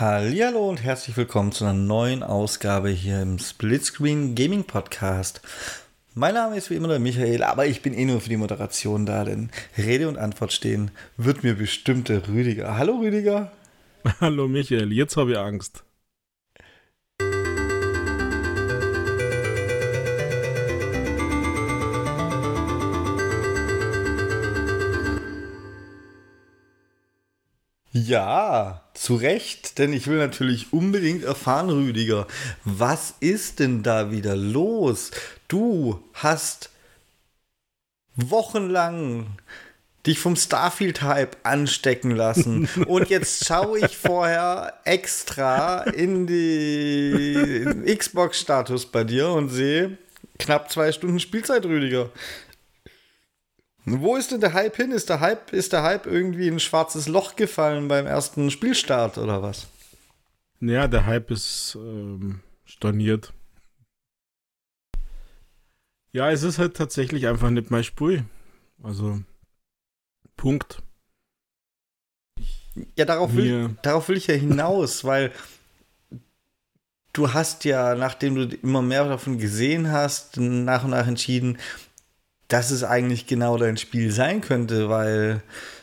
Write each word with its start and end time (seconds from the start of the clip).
Hallo 0.00 0.66
und 0.66 0.82
herzlich 0.82 1.14
willkommen 1.18 1.52
zu 1.52 1.66
einer 1.66 1.74
neuen 1.74 2.22
Ausgabe 2.22 2.88
hier 2.88 3.20
im 3.20 3.38
Splitscreen 3.38 4.34
Gaming 4.34 4.64
Podcast. 4.64 5.42
Mein 6.14 6.32
Name 6.32 6.56
ist 6.56 6.70
wie 6.70 6.76
immer 6.76 6.88
der 6.88 6.98
Michael, 6.98 7.42
aber 7.42 7.66
ich 7.66 7.82
bin 7.82 7.92
eh 7.92 8.06
nur 8.06 8.22
für 8.22 8.30
die 8.30 8.38
Moderation 8.38 9.04
da, 9.04 9.24
denn 9.24 9.50
Rede 9.76 10.08
und 10.08 10.16
Antwort 10.16 10.54
stehen 10.54 10.90
wird 11.18 11.44
mir 11.44 11.54
bestimmt 11.54 12.08
der 12.08 12.26
Rüdiger. 12.26 12.78
Hallo 12.78 12.96
Rüdiger. 12.96 13.52
Hallo 14.22 14.48
Michael, 14.48 14.90
jetzt 14.90 15.18
habe 15.18 15.32
ich 15.32 15.38
Angst. 15.38 15.84
Ja, 27.92 28.89
zu 29.10 29.16
Recht, 29.16 29.80
denn 29.80 29.92
ich 29.92 30.06
will 30.06 30.18
natürlich 30.18 30.72
unbedingt 30.72 31.24
erfahren, 31.24 31.68
Rüdiger, 31.68 32.28
was 32.64 33.14
ist 33.18 33.58
denn 33.58 33.82
da 33.82 34.12
wieder 34.12 34.36
los? 34.36 35.10
Du 35.48 36.00
hast 36.14 36.70
wochenlang 38.14 39.26
dich 40.06 40.20
vom 40.20 40.36
Starfield-Hype 40.36 41.38
anstecken 41.42 42.12
lassen. 42.12 42.68
Und 42.86 43.10
jetzt 43.10 43.44
schaue 43.44 43.80
ich 43.80 43.96
vorher 43.96 44.74
extra 44.84 45.82
in 45.82 46.28
die 46.28 47.66
Xbox-Status 47.92 48.86
bei 48.86 49.02
dir 49.02 49.30
und 49.30 49.48
sehe 49.48 49.98
knapp 50.38 50.70
zwei 50.70 50.92
Stunden 50.92 51.18
Spielzeit, 51.18 51.64
Rüdiger. 51.66 52.10
Wo 53.84 54.16
ist 54.16 54.30
denn 54.30 54.40
der 54.40 54.52
Hype 54.52 54.76
hin? 54.76 54.92
Ist 54.92 55.08
der 55.08 55.20
Hype, 55.20 55.52
ist 55.52 55.72
der 55.72 55.82
Hype 55.82 56.06
irgendwie 56.06 56.48
in 56.48 56.54
ein 56.54 56.60
schwarzes 56.60 57.08
Loch 57.08 57.36
gefallen 57.36 57.88
beim 57.88 58.06
ersten 58.06 58.50
Spielstart 58.50 59.18
oder 59.18 59.42
was? 59.42 59.68
Ja, 60.60 60.86
der 60.86 61.06
Hype 61.06 61.30
ist 61.30 61.76
ähm, 61.80 62.40
storniert. 62.64 63.32
Ja, 66.12 66.30
es 66.30 66.42
ist 66.42 66.58
halt 66.58 66.76
tatsächlich 66.76 67.26
einfach 67.26 67.50
nicht 67.50 67.70
mein 67.70 67.84
Spiel. 67.84 68.24
Also, 68.82 69.20
Punkt. 70.36 70.82
Ja, 72.96 73.04
darauf 73.04 73.34
will, 73.34 73.76
darauf 73.82 74.08
will 74.08 74.16
ich 74.16 74.26
ja 74.26 74.34
hinaus, 74.34 75.04
weil 75.04 75.32
du 77.12 77.32
hast 77.32 77.64
ja, 77.64 77.94
nachdem 77.94 78.34
du 78.34 78.56
immer 78.56 78.82
mehr 78.82 79.08
davon 79.08 79.38
gesehen 79.38 79.90
hast, 79.90 80.36
nach 80.36 80.84
und 80.84 80.90
nach 80.90 81.06
entschieden, 81.06 81.58
dass 82.50 82.72
es 82.72 82.82
eigentlich 82.84 83.26
genau 83.26 83.56
dein 83.56 83.76
Spiel 83.76 84.10
sein 84.10 84.40
könnte, 84.40 84.88
weil 84.90 85.42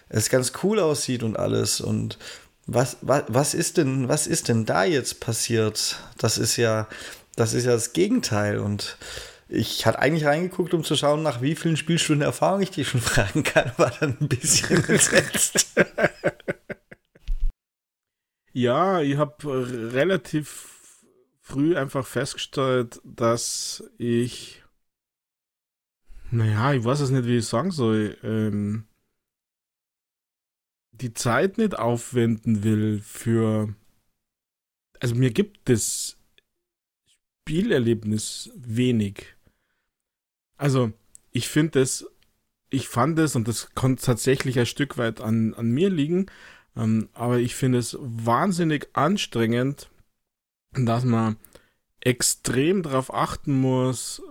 es 0.10 0.30
ganz 0.30 0.52
cool 0.64 0.80
aussieht 0.80 1.24
und 1.24 1.38
alles. 1.40 1.82
Und 1.82 2.20
was, 2.66 2.98
was, 3.02 3.24
was 3.30 3.54
ist 3.54 3.78
denn, 3.78 4.10
was 4.10 4.28
ist 4.28 4.50
denn 4.50 4.66
da 4.66 4.84
jetzt 4.84 5.22
passiert? 5.22 5.98
Das 6.18 6.38
ist 6.38 6.58
ja, 6.58 6.88
das 7.36 7.54
ist 7.54 7.66
ja 7.66 7.72
das 7.72 7.94
Gegenteil. 7.94 8.60
Und 8.60 8.98
ich 9.48 9.86
hatte 9.86 10.00
eigentlich 10.00 10.26
reingeguckt, 10.26 10.74
um 10.74 10.84
zu 10.84 10.98
schauen, 10.98 11.24
nach 11.24 11.42
wie 11.42 11.56
vielen 11.56 11.78
Spielstunden 11.78 12.22
Erfahrung 12.22 12.62
ich 12.62 12.72
dich 12.72 12.90
schon 12.90 13.02
fragen 13.02 13.44
kann, 13.44 13.72
war 13.78 13.94
dann 14.00 14.18
ein 14.20 14.28
bisschen 14.28 14.84
entsetzt. 14.90 15.68
ja, 18.52 19.00
ich 19.00 19.16
habe 19.16 19.94
relativ 19.94 20.66
früh 21.42 21.78
einfach 21.78 22.06
festgestellt, 22.06 23.00
dass 23.06 23.86
ich 23.98 24.64
naja, 26.32 26.74
ich 26.74 26.84
weiß 26.84 27.00
es 27.02 27.10
nicht, 27.10 27.26
wie 27.26 27.38
ich 27.38 27.46
sagen 27.46 27.72
soll. 27.72 28.18
Ähm, 28.24 28.88
die 30.92 31.14
Zeit 31.14 31.58
nicht 31.58 31.78
aufwenden 31.78 32.64
will 32.64 33.00
für. 33.00 33.74
Also 35.00 35.16
mir 35.16 35.32
gibt 35.32 35.70
das 35.70 36.18
Spielerlebnis 37.48 38.52
wenig. 38.56 39.36
Also, 40.58 40.92
ich 41.32 41.48
finde 41.48 41.82
es, 41.82 42.06
ich 42.70 42.88
fand 42.88 43.20
es, 43.20 43.36
und 43.36 43.48
das 43.48 43.74
konnte 43.76 44.04
tatsächlich 44.04 44.58
ein 44.60 44.66
Stück 44.66 44.98
weit 44.98 45.22
an, 45.22 45.54
an 45.54 45.70
mir 45.70 45.90
liegen, 45.90 46.26
ähm, 46.76 47.10
aber 47.14 47.38
ich 47.38 47.56
finde 47.56 47.78
es 47.78 47.96
wahnsinnig 48.00 48.90
anstrengend, 48.94 49.90
dass 50.74 51.06
man 51.06 51.38
extrem 52.02 52.84
darauf 52.84 53.14
achten 53.14 53.60
muss, 53.60 54.22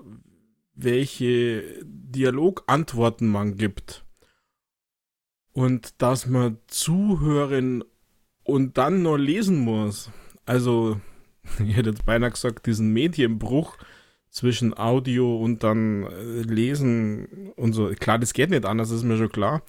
welche 0.77 1.83
Dialogantworten 1.85 3.29
man 3.29 3.57
gibt. 3.57 4.05
Und 5.53 6.01
dass 6.03 6.27
man 6.27 6.59
zuhören 6.67 7.83
und 8.45 8.79
dann 8.79 9.03
noch 9.03 9.17
lesen 9.17 9.59
muss. 9.59 10.11
Also, 10.45 11.01
ich 11.59 11.77
hätte 11.77 11.91
jetzt 11.91 12.05
beinahe 12.05 12.31
gesagt, 12.31 12.67
diesen 12.67 12.93
Medienbruch 12.93 13.79
zwischen 14.31 14.77
Audio 14.77 15.37
und 15.43 15.65
dann 15.65 16.05
äh, 16.05 16.43
Lesen 16.43 17.53
und 17.57 17.73
so. 17.73 17.89
Klar, 17.99 18.19
das 18.19 18.35
geht 18.35 18.51
nicht 18.51 18.67
anders, 18.67 18.91
ist 18.91 19.03
mir 19.03 19.17
schon 19.17 19.33
klar. 19.33 19.63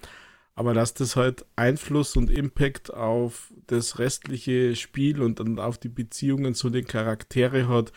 Aber 0.54 0.74
dass 0.74 0.92
das 0.92 1.16
halt 1.16 1.46
Einfluss 1.56 2.16
und 2.16 2.30
Impact 2.30 2.92
auf 2.92 3.52
das 3.66 3.98
restliche 3.98 4.76
Spiel 4.76 5.22
und 5.22 5.40
dann 5.40 5.58
auf 5.58 5.78
die 5.78 5.88
Beziehungen 5.88 6.54
zu 6.54 6.68
den 6.68 6.86
Charaktere 6.86 7.68
hat, 7.68 7.92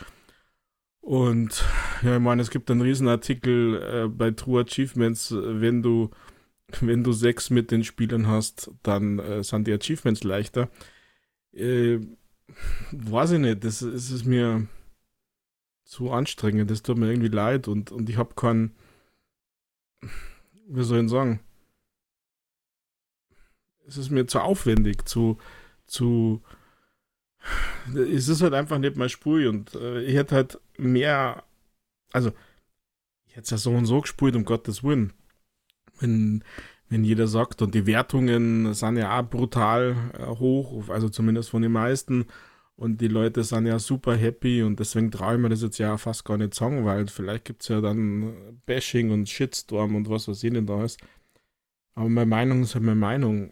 und 1.01 1.65
ja, 2.03 2.15
ich 2.15 2.21
meine, 2.21 2.41
es 2.41 2.51
gibt 2.51 2.69
einen 2.71 2.81
Riesenartikel 2.81 4.05
äh, 4.05 4.07
bei 4.07 4.31
True 4.31 4.61
Achievements, 4.61 5.31
wenn 5.35 5.81
du, 5.81 6.11
wenn 6.79 7.03
du 7.03 7.11
sechs 7.11 7.49
mit 7.49 7.71
den 7.71 7.83
Spielern 7.83 8.27
hast, 8.27 8.71
dann 8.83 9.19
äh, 9.19 9.43
sind 9.43 9.67
die 9.67 9.73
Achievements 9.73 10.23
leichter. 10.23 10.69
Äh, 11.53 11.99
weiß 12.91 13.31
ich 13.31 13.39
nicht, 13.39 13.63
das, 13.63 13.79
das 13.79 14.11
ist 14.11 14.25
mir 14.25 14.67
zu 15.85 16.11
anstrengend, 16.11 16.71
das 16.71 16.83
tut 16.83 16.97
mir 16.97 17.09
irgendwie 17.09 17.27
leid 17.27 17.67
und, 17.67 17.91
und 17.91 18.09
ich 18.09 18.17
habe 18.17 18.33
keinen, 18.35 18.73
wie 20.67 20.83
soll 20.83 21.03
ich 21.03 21.09
sagen, 21.09 21.41
es 23.85 23.97
ist 23.97 24.09
mir 24.09 24.25
zu 24.25 24.39
aufwendig, 24.39 25.07
zu, 25.07 25.37
zu, 25.87 26.41
es 27.95 28.27
ist 28.27 28.41
halt 28.41 28.53
einfach 28.53 28.77
nicht 28.77 28.95
mein 28.95 29.09
Spur 29.09 29.49
und 29.49 29.75
äh, 29.75 30.01
ich 30.03 30.15
hätte 30.15 30.35
halt 30.35 30.59
mehr, 30.77 31.43
also 32.11 32.31
ich 33.25 33.35
hätte 33.35 33.43
es 33.45 33.49
ja 33.51 33.57
so 33.57 33.71
und 33.71 33.85
so 33.85 34.01
gespielt, 34.01 34.35
um 34.35 34.45
Gottes 34.45 34.83
Willen. 34.83 35.13
Wenn, 35.99 36.43
wenn 36.89 37.03
jeder 37.03 37.27
sagt, 37.27 37.61
und 37.61 37.73
die 37.75 37.85
Wertungen 37.85 38.73
sind 38.73 38.97
ja 38.97 39.19
auch 39.19 39.29
brutal 39.29 39.95
äh, 40.17 40.25
hoch, 40.25 40.89
also 40.89 41.09
zumindest 41.09 41.49
von 41.49 41.61
den 41.61 41.71
meisten, 41.71 42.25
und 42.81 42.99
die 42.99 43.07
Leute 43.07 43.43
sind 43.43 43.67
ja 43.67 43.77
super 43.77 44.15
happy 44.15 44.63
und 44.63 44.79
deswegen 44.79 45.11
traue 45.11 45.35
ich 45.35 45.39
mir 45.39 45.49
das 45.49 45.61
jetzt 45.61 45.77
ja 45.77 45.97
fast 45.97 46.25
gar 46.25 46.37
nicht 46.37 46.55
sagen, 46.55 46.83
weil 46.83 47.07
vielleicht 47.07 47.45
gibt 47.45 47.61
es 47.61 47.67
ja 47.67 47.79
dann 47.79 48.59
Bashing 48.65 49.11
und 49.11 49.29
Shitstorm 49.29 49.95
und 49.95 50.09
was 50.09 50.27
ich 50.27 50.39
denn 50.39 50.65
da 50.65 50.83
ist. 50.83 50.99
Aber 51.93 52.09
meine 52.09 52.25
Meinung 52.25 52.63
ist 52.63 52.73
halt 52.73 52.83
meine 52.83 52.99
Meinung 52.99 53.51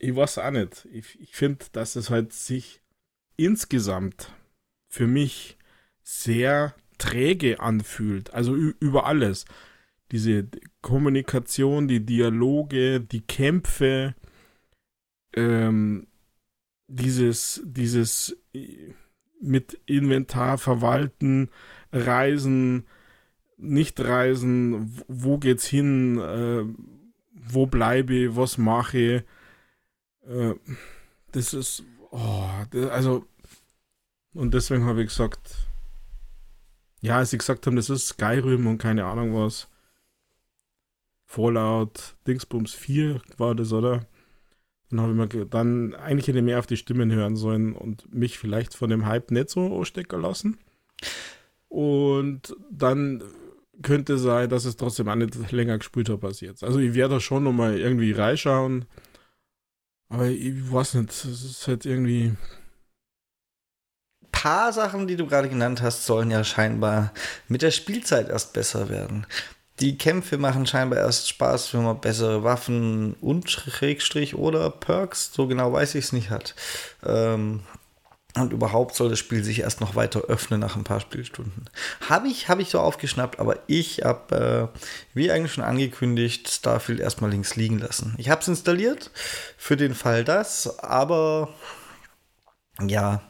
ich 0.00 0.16
weiß 0.16 0.38
auch 0.38 0.50
nicht. 0.50 0.88
Ich, 0.92 1.20
ich 1.20 1.36
finde, 1.36 1.66
dass 1.72 1.94
es 1.96 2.10
halt 2.10 2.32
sich 2.32 2.80
insgesamt 3.36 4.32
für 4.88 5.06
mich 5.06 5.58
sehr 6.02 6.74
träge 6.98 7.60
anfühlt. 7.60 8.32
Also 8.34 8.54
über 8.54 9.06
alles. 9.06 9.44
Diese 10.10 10.48
Kommunikation, 10.80 11.86
die 11.86 12.04
Dialoge, 12.04 13.00
die 13.00 13.20
Kämpfe, 13.20 14.14
ähm, 15.34 16.08
dieses, 16.88 17.62
dieses 17.64 18.36
äh, 18.52 18.94
mit 19.40 19.80
Inventar 19.86 20.58
verwalten, 20.58 21.50
Reisen, 21.92 22.86
nicht 23.56 24.00
reisen, 24.00 24.92
wo 25.06 25.38
geht's 25.38 25.66
hin, 25.66 26.18
äh, 26.18 26.64
wo 27.32 27.66
bleibe 27.66 28.14
ich, 28.14 28.36
was 28.36 28.58
mache 28.58 28.98
ich, 28.98 29.22
äh, 30.26 30.54
das 31.32 31.54
ist, 31.54 31.82
oh, 32.10 32.48
das, 32.70 32.90
also, 32.90 33.26
und 34.34 34.54
deswegen 34.54 34.84
habe 34.84 35.02
ich 35.02 35.08
gesagt, 35.08 35.68
ja, 37.00 37.16
als 37.18 37.30
sie 37.30 37.38
gesagt 37.38 37.66
haben, 37.66 37.76
das 37.76 37.90
ist 37.90 38.08
Skyrim 38.08 38.66
und 38.66 38.78
keine 38.78 39.04
Ahnung 39.04 39.34
was, 39.34 39.68
Fallout, 41.26 42.16
Dingsbums 42.26 42.74
4 42.74 43.20
war 43.38 43.54
das, 43.54 43.72
oder? 43.72 44.06
Dann 44.90 45.00
habe 45.00 45.12
ich 45.12 45.36
mir 45.36 45.46
dann 45.46 45.94
eigentlich 45.94 46.26
hätte 46.26 46.38
ich 46.38 46.44
mehr 46.44 46.58
auf 46.58 46.66
die 46.66 46.76
Stimmen 46.76 47.12
hören 47.12 47.36
sollen 47.36 47.74
und 47.74 48.12
mich 48.12 48.38
vielleicht 48.38 48.74
von 48.74 48.90
dem 48.90 49.06
Hype 49.06 49.30
nicht 49.30 49.50
so 49.50 49.78
anstecken 49.78 50.20
lassen. 50.20 50.58
Und 51.68 52.56
dann 52.68 53.22
könnte 53.82 54.18
sein, 54.18 54.50
dass 54.50 54.64
es 54.64 54.76
trotzdem 54.76 55.08
auch 55.08 55.14
nicht 55.14 55.52
länger 55.52 55.78
gespielt 55.78 56.08
habe 56.08 56.26
als 56.26 56.40
jetzt. 56.40 56.64
Also 56.64 56.80
ich 56.80 56.94
werde 56.94 57.14
da 57.14 57.20
schon 57.20 57.44
nochmal 57.44 57.78
irgendwie 57.78 58.10
reinschauen. 58.10 58.86
Aber 60.10 60.26
ich 60.26 60.70
weiß 60.70 60.94
nicht, 60.94 61.10
es 61.10 61.24
ist 61.24 61.66
halt 61.68 61.86
irgendwie. 61.86 62.34
Ein 64.22 64.32
paar 64.32 64.72
Sachen, 64.72 65.06
die 65.06 65.16
du 65.16 65.26
gerade 65.26 65.48
genannt 65.48 65.82
hast, 65.82 66.04
sollen 66.06 66.30
ja 66.30 66.44
scheinbar 66.44 67.12
mit 67.48 67.62
der 67.62 67.70
Spielzeit 67.70 68.28
erst 68.28 68.52
besser 68.52 68.88
werden. 68.88 69.26
die 69.80 69.96
Kämpfe 69.98 70.38
machen 70.38 70.66
scheinbar 70.66 70.98
erst 70.98 71.28
Spaß, 71.28 71.74
wenn 71.74 71.84
man 71.84 72.00
bessere 72.00 72.44
Waffen 72.44 73.14
und 73.20 73.50
Schrägstrich 73.50 74.34
oder 74.34 74.70
Perks, 74.70 75.32
so 75.32 75.46
genau 75.46 75.72
weiß 75.72 75.94
ich 75.94 76.06
es 76.06 76.12
nicht, 76.12 76.30
hat. 76.30 76.54
Ähm, 77.04 77.62
und 78.36 78.52
überhaupt 78.52 78.94
soll 78.94 79.10
das 79.10 79.18
Spiel 79.18 79.42
sich 79.42 79.60
erst 79.60 79.80
noch 79.80 79.96
weiter 79.96 80.20
öffnen 80.22 80.60
nach 80.60 80.76
ein 80.76 80.84
paar 80.84 81.00
Spielstunden. 81.00 81.64
Habe 82.08 82.28
ich, 82.28 82.48
hab 82.48 82.60
ich 82.60 82.70
so 82.70 82.80
aufgeschnappt, 82.80 83.40
aber 83.40 83.58
ich 83.66 84.02
habe, 84.04 84.70
äh, 84.72 84.78
wie 85.14 85.30
eigentlich 85.30 85.52
schon 85.52 85.64
angekündigt, 85.64 86.48
Starfield 86.48 87.00
erstmal 87.00 87.30
links 87.30 87.56
liegen 87.56 87.78
lassen. 87.78 88.14
Ich 88.18 88.30
habe 88.30 88.40
es 88.40 88.48
installiert, 88.48 89.10
für 89.56 89.76
den 89.76 89.94
Fall 89.94 90.24
das, 90.24 90.78
aber 90.78 91.48
ja, 92.80 93.22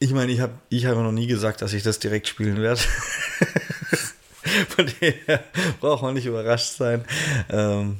ich 0.00 0.12
meine, 0.12 0.32
ich 0.32 0.40
habe 0.40 0.54
ich 0.68 0.86
hab 0.86 0.96
noch 0.96 1.12
nie 1.12 1.26
gesagt, 1.26 1.62
dass 1.62 1.72
ich 1.72 1.82
das 1.82 1.98
direkt 1.98 2.28
spielen 2.28 2.60
werde. 2.60 2.80
Von 4.68 4.86
daher 4.86 5.44
braucht 5.80 6.02
man 6.02 6.14
nicht 6.14 6.26
überrascht 6.26 6.76
sein. 6.76 7.04
Ähm, 7.50 7.98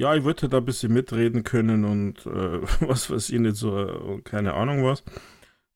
ja, 0.00 0.14
ich 0.14 0.24
wollte 0.24 0.48
da 0.48 0.58
ein 0.58 0.64
bisschen 0.64 0.94
mitreden 0.94 1.44
können 1.44 1.84
und 1.84 2.24
äh, 2.24 2.62
was 2.88 3.10
weiß 3.10 3.28
ich 3.28 3.38
nicht 3.38 3.56
so, 3.56 3.78
äh, 3.78 4.22
keine 4.22 4.54
Ahnung 4.54 4.82
was. 4.82 5.04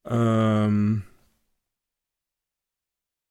Ähm, 0.07 1.03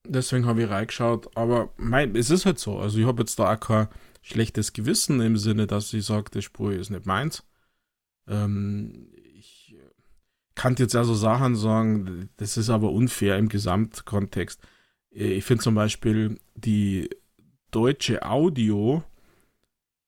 deswegen 0.08 0.46
habe 0.46 0.62
ich 0.62 0.70
reingeschaut, 0.70 1.36
aber 1.36 1.74
mein, 1.78 2.16
es 2.16 2.30
ist 2.30 2.46
halt 2.46 2.60
so. 2.60 2.78
Also 2.78 3.00
ich 3.00 3.08
habe 3.08 3.24
jetzt 3.24 3.40
da 3.40 3.54
auch 3.54 3.60
kein 3.60 3.88
schlechtes 4.22 4.72
Gewissen 4.74 5.20
im 5.20 5.36
Sinne, 5.38 5.66
dass 5.66 5.92
ich 5.94 6.06
sage, 6.06 6.30
das 6.32 6.44
Spur 6.44 6.74
ist 6.74 6.92
nicht 6.92 7.08
meins. 7.08 7.44
Ähm, 8.28 9.08
ich 9.36 9.76
kann 10.54 10.76
jetzt 10.78 10.96
also 10.96 11.16
Sachen 11.16 11.56
sagen, 11.56 12.30
das 12.38 12.56
ist 12.56 12.70
aber 12.70 12.92
unfair 12.92 13.40
im 13.40 13.50
Gesamtkontext. 13.50 14.62
Ich 15.10 15.44
finde 15.44 15.64
zum 15.64 15.74
Beispiel 15.74 16.38
die 16.56 17.10
deutsche 17.72 18.24
Audio 18.24 19.04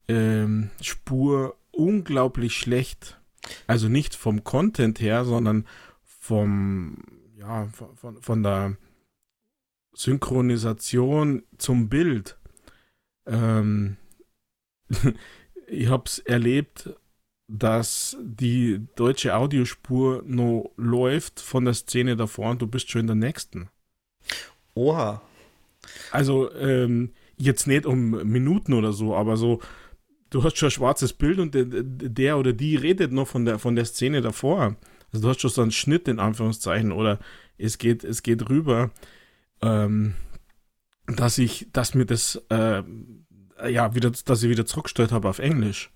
ähm, 0.07 0.69
Spur 0.81 1.57
unglaublich 1.71 2.55
schlecht. 2.55 3.19
Also 3.67 3.89
nicht 3.89 4.15
vom 4.15 4.43
Content 4.43 4.99
her, 4.99 5.25
sondern 5.25 5.65
vom, 6.03 6.97
ja, 7.37 7.67
von, 7.95 8.21
von 8.21 8.43
der 8.43 8.77
Synchronisation 9.93 11.43
zum 11.57 11.89
Bild. 11.89 12.37
Ähm, 13.25 13.97
ich 15.67 15.87
habe 15.89 16.03
es 16.05 16.19
erlebt, 16.19 16.89
dass 17.47 18.17
die 18.21 18.81
deutsche 18.95 19.35
Audiospur 19.35 20.23
noch 20.25 20.71
läuft 20.77 21.39
von 21.39 21.65
der 21.65 21.75
Szene 21.75 22.15
davor 22.15 22.51
und 22.51 22.61
du 22.61 22.67
bist 22.67 22.89
schon 22.89 23.01
in 23.01 23.07
der 23.07 23.15
nächsten. 23.15 23.69
Oha. 24.73 25.21
Also 26.11 26.51
ähm, 26.55 27.11
jetzt 27.37 27.67
nicht 27.67 27.85
um 27.85 28.09
Minuten 28.27 28.73
oder 28.73 28.93
so, 28.93 29.15
aber 29.15 29.37
so 29.37 29.61
du 30.29 30.43
hast 30.43 30.57
schon 30.57 30.67
ein 30.67 30.71
schwarzes 30.71 31.13
Bild 31.13 31.39
und 31.39 31.53
der, 31.53 31.65
der, 31.65 32.37
oder 32.37 32.53
die 32.53 32.75
redet 32.75 33.11
noch 33.11 33.27
von 33.27 33.45
der, 33.45 33.59
von 33.59 33.75
der 33.75 33.85
Szene 33.85 34.21
davor. 34.21 34.75
Also 35.11 35.23
du 35.23 35.29
hast 35.29 35.41
schon 35.41 35.51
so 35.51 35.61
einen 35.61 35.71
Schnitt 35.71 36.07
in 36.07 36.19
Anführungszeichen 36.19 36.91
oder 36.91 37.19
es 37.57 37.77
geht, 37.77 38.03
es 38.03 38.23
geht 38.23 38.49
rüber, 38.49 38.91
ähm, 39.61 40.15
dass 41.07 41.37
ich, 41.37 41.67
dass 41.71 41.93
mir 41.93 42.05
das, 42.05 42.41
äh, 42.49 42.83
ja, 43.69 43.95
wieder, 43.95 44.11
dass 44.11 44.43
ich 44.43 44.49
wieder 44.49 44.65
zurückgestellt 44.65 45.11
habe 45.11 45.29
auf 45.29 45.39
Englisch. 45.39 45.91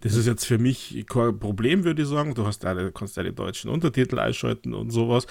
Das 0.00 0.14
ist 0.14 0.26
jetzt 0.26 0.44
für 0.44 0.58
mich 0.58 1.06
kein 1.08 1.38
Problem, 1.38 1.84
würde 1.84 2.02
ich 2.02 2.08
sagen. 2.08 2.34
Du 2.34 2.46
hast 2.46 2.64
alle, 2.66 2.92
kannst 2.92 3.16
deine 3.16 3.32
deutschen 3.32 3.70
Untertitel 3.70 4.18
einschalten 4.18 4.74
und 4.74 4.90
sowas. 4.90 5.26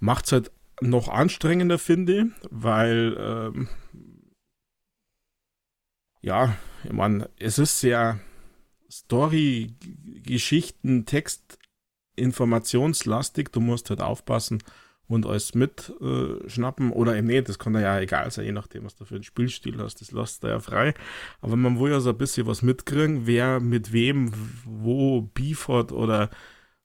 Macht 0.00 0.26
es 0.26 0.32
halt 0.32 0.50
noch 0.82 1.08
anstrengender, 1.08 1.78
finde 1.78 2.20
ich, 2.20 2.24
weil 2.50 3.16
ähm, 3.18 3.68
ja, 6.20 6.56
ich 6.84 6.92
meine, 6.92 7.28
es 7.38 7.58
ist 7.58 7.80
sehr 7.80 8.20
Story, 8.90 9.74
Geschichten, 10.24 11.04
Text, 11.06 11.58
informationslastig. 12.16 13.50
Du 13.52 13.60
musst 13.60 13.90
halt 13.90 14.00
aufpassen 14.00 14.62
und 15.08 15.26
alles 15.26 15.54
mitschnappen. 15.54 16.92
Oder 16.92 17.16
eben 17.16 17.26
nicht, 17.26 17.48
das 17.48 17.58
kann 17.58 17.74
ja 17.74 17.98
egal 18.00 18.30
sein, 18.30 18.44
je 18.44 18.52
nachdem, 18.52 18.84
was 18.84 18.96
du 18.96 19.04
für 19.04 19.16
einen 19.16 19.24
Spielstil 19.24 19.78
hast. 19.78 20.00
Das 20.00 20.12
lässt 20.12 20.44
du 20.44 20.48
ja 20.48 20.60
frei. 20.60 20.94
Aber 21.40 21.56
man 21.56 21.80
will 21.80 21.90
ja 21.90 22.00
so 22.00 22.10
ein 22.10 22.18
bisschen 22.18 22.46
was 22.46 22.62
mitkriegen, 22.62 23.26
wer 23.26 23.60
mit 23.60 23.92
wem 23.92 24.32
wo 24.64 25.22
Beef 25.22 25.68
hat 25.68 25.92
oder 25.92 26.30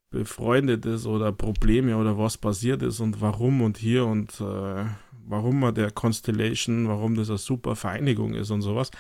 befreundet 0.09 0.85
ist 0.85 1.07
oder 1.07 1.31
Probleme 1.31 1.97
oder 1.97 2.17
was 2.17 2.37
passiert 2.37 2.83
ist 2.83 2.99
und 2.99 3.19
warum 3.19 3.61
und 3.61 3.77
hier 3.77 4.05
und 4.05 4.39
äh, 4.39 4.85
warum 5.25 5.59
man 5.59 5.73
der 5.73 5.89
Constellation, 5.89 6.87
warum 6.87 7.15
das 7.15 7.29
eine 7.29 7.39
super 7.39 7.75
Vereinigung 7.75 8.35
ist 8.35 8.51
und 8.51 8.61
sowas. 8.61 8.91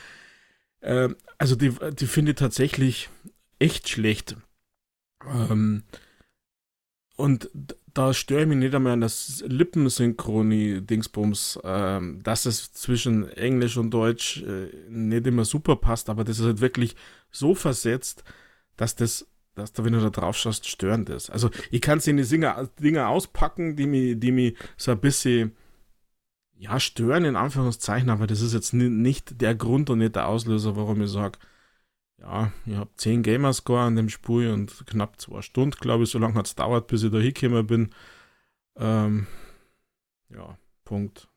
Äh, 0.83 1.09
also 1.37 1.55
die, 1.55 1.73
die 1.93 2.07
finde 2.07 2.31
ich 2.31 2.37
tatsächlich 2.37 3.09
echt 3.59 3.89
schlecht. 3.89 4.35
Ähm, 5.25 5.83
und 7.15 7.49
da 7.93 8.13
störe 8.13 8.41
ich 8.41 8.47
mich 8.47 8.57
nicht 8.57 8.75
einmal 8.75 8.93
an 8.93 9.01
das 9.01 9.43
Lippensynchronie-Dingsbums, 9.47 11.59
ähm, 11.63 12.21
dass 12.23 12.45
es 12.45 12.73
zwischen 12.73 13.29
Englisch 13.29 13.77
und 13.77 13.91
Deutsch 13.91 14.41
äh, 14.41 14.69
nicht 14.89 15.27
immer 15.27 15.45
super 15.45 15.75
passt, 15.75 16.09
aber 16.09 16.23
das 16.23 16.39
ist 16.39 16.45
halt 16.45 16.61
wirklich 16.61 16.95
so 17.31 17.55
versetzt, 17.55 18.23
dass 18.75 18.95
das, 18.95 19.27
dass 19.53 19.73
da, 19.73 19.85
wenn 19.85 19.93
du 19.93 20.01
da 20.01 20.09
drauf 20.09 20.35
schaust, 20.35 20.67
störend 20.67 21.09
ist. 21.09 21.29
Also 21.29 21.51
ich 21.69 21.81
kann 21.81 21.99
es 21.99 22.07
in 22.07 22.17
die 22.17 22.27
Dinge 22.27 23.07
auspacken, 23.07 23.75
die 23.75 23.85
mich, 23.85 24.19
die 24.19 24.31
mich 24.31 24.57
so 24.75 24.91
ein 24.91 24.99
bisschen 24.99 25.55
ja, 26.63 26.79
stören 26.79 27.25
in 27.25 27.35
Anführungszeichen, 27.35 28.09
aber 28.09 28.25
das 28.25 28.39
ist 28.39 28.53
jetzt 28.53 28.71
nicht 28.71 29.41
der 29.41 29.53
Grund 29.53 29.89
und 29.89 29.97
nicht 29.97 30.15
der 30.15 30.29
Auslöser, 30.29 30.77
warum 30.77 31.01
ich 31.01 31.11
sage, 31.11 31.37
ja, 32.21 32.53
ich 32.65 32.75
habe 32.75 32.89
10 32.95 33.21
Gamerscore 33.21 33.81
an 33.81 33.97
dem 33.97 34.07
Spiel 34.07 34.49
und 34.49 34.87
knapp 34.87 35.19
zwei 35.19 35.41
Stunden, 35.41 35.77
glaube 35.77 36.05
ich, 36.05 36.09
so 36.09 36.19
lange 36.19 36.35
hat 36.35 36.47
es 36.47 36.55
dauert, 36.55 36.87
bis 36.87 37.03
ich 37.03 37.11
da 37.11 37.17
hingekommen 37.17 37.67
bin. 37.67 37.95
Ähm, 38.77 39.27
ja, 40.29 40.57
Punkt. 40.85 41.27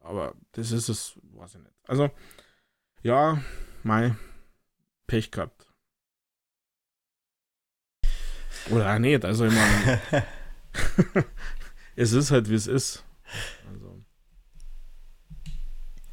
Aber 0.00 0.34
das 0.50 0.72
ist 0.72 0.88
es, 0.88 1.16
weiß 1.30 1.54
ich 1.54 1.60
nicht. 1.60 1.76
Also, 1.86 2.10
ja, 3.04 3.40
mein 3.84 4.18
Pech 5.06 5.30
gehabt. 5.30 5.68
Oder 8.70 8.92
auch 8.92 8.98
nicht, 8.98 9.24
also 9.24 9.44
ich 9.44 9.54
meine, 9.54 10.00
es 11.94 12.12
ist 12.12 12.32
halt, 12.32 12.50
wie 12.50 12.56
es 12.56 12.66
ist. 12.66 13.04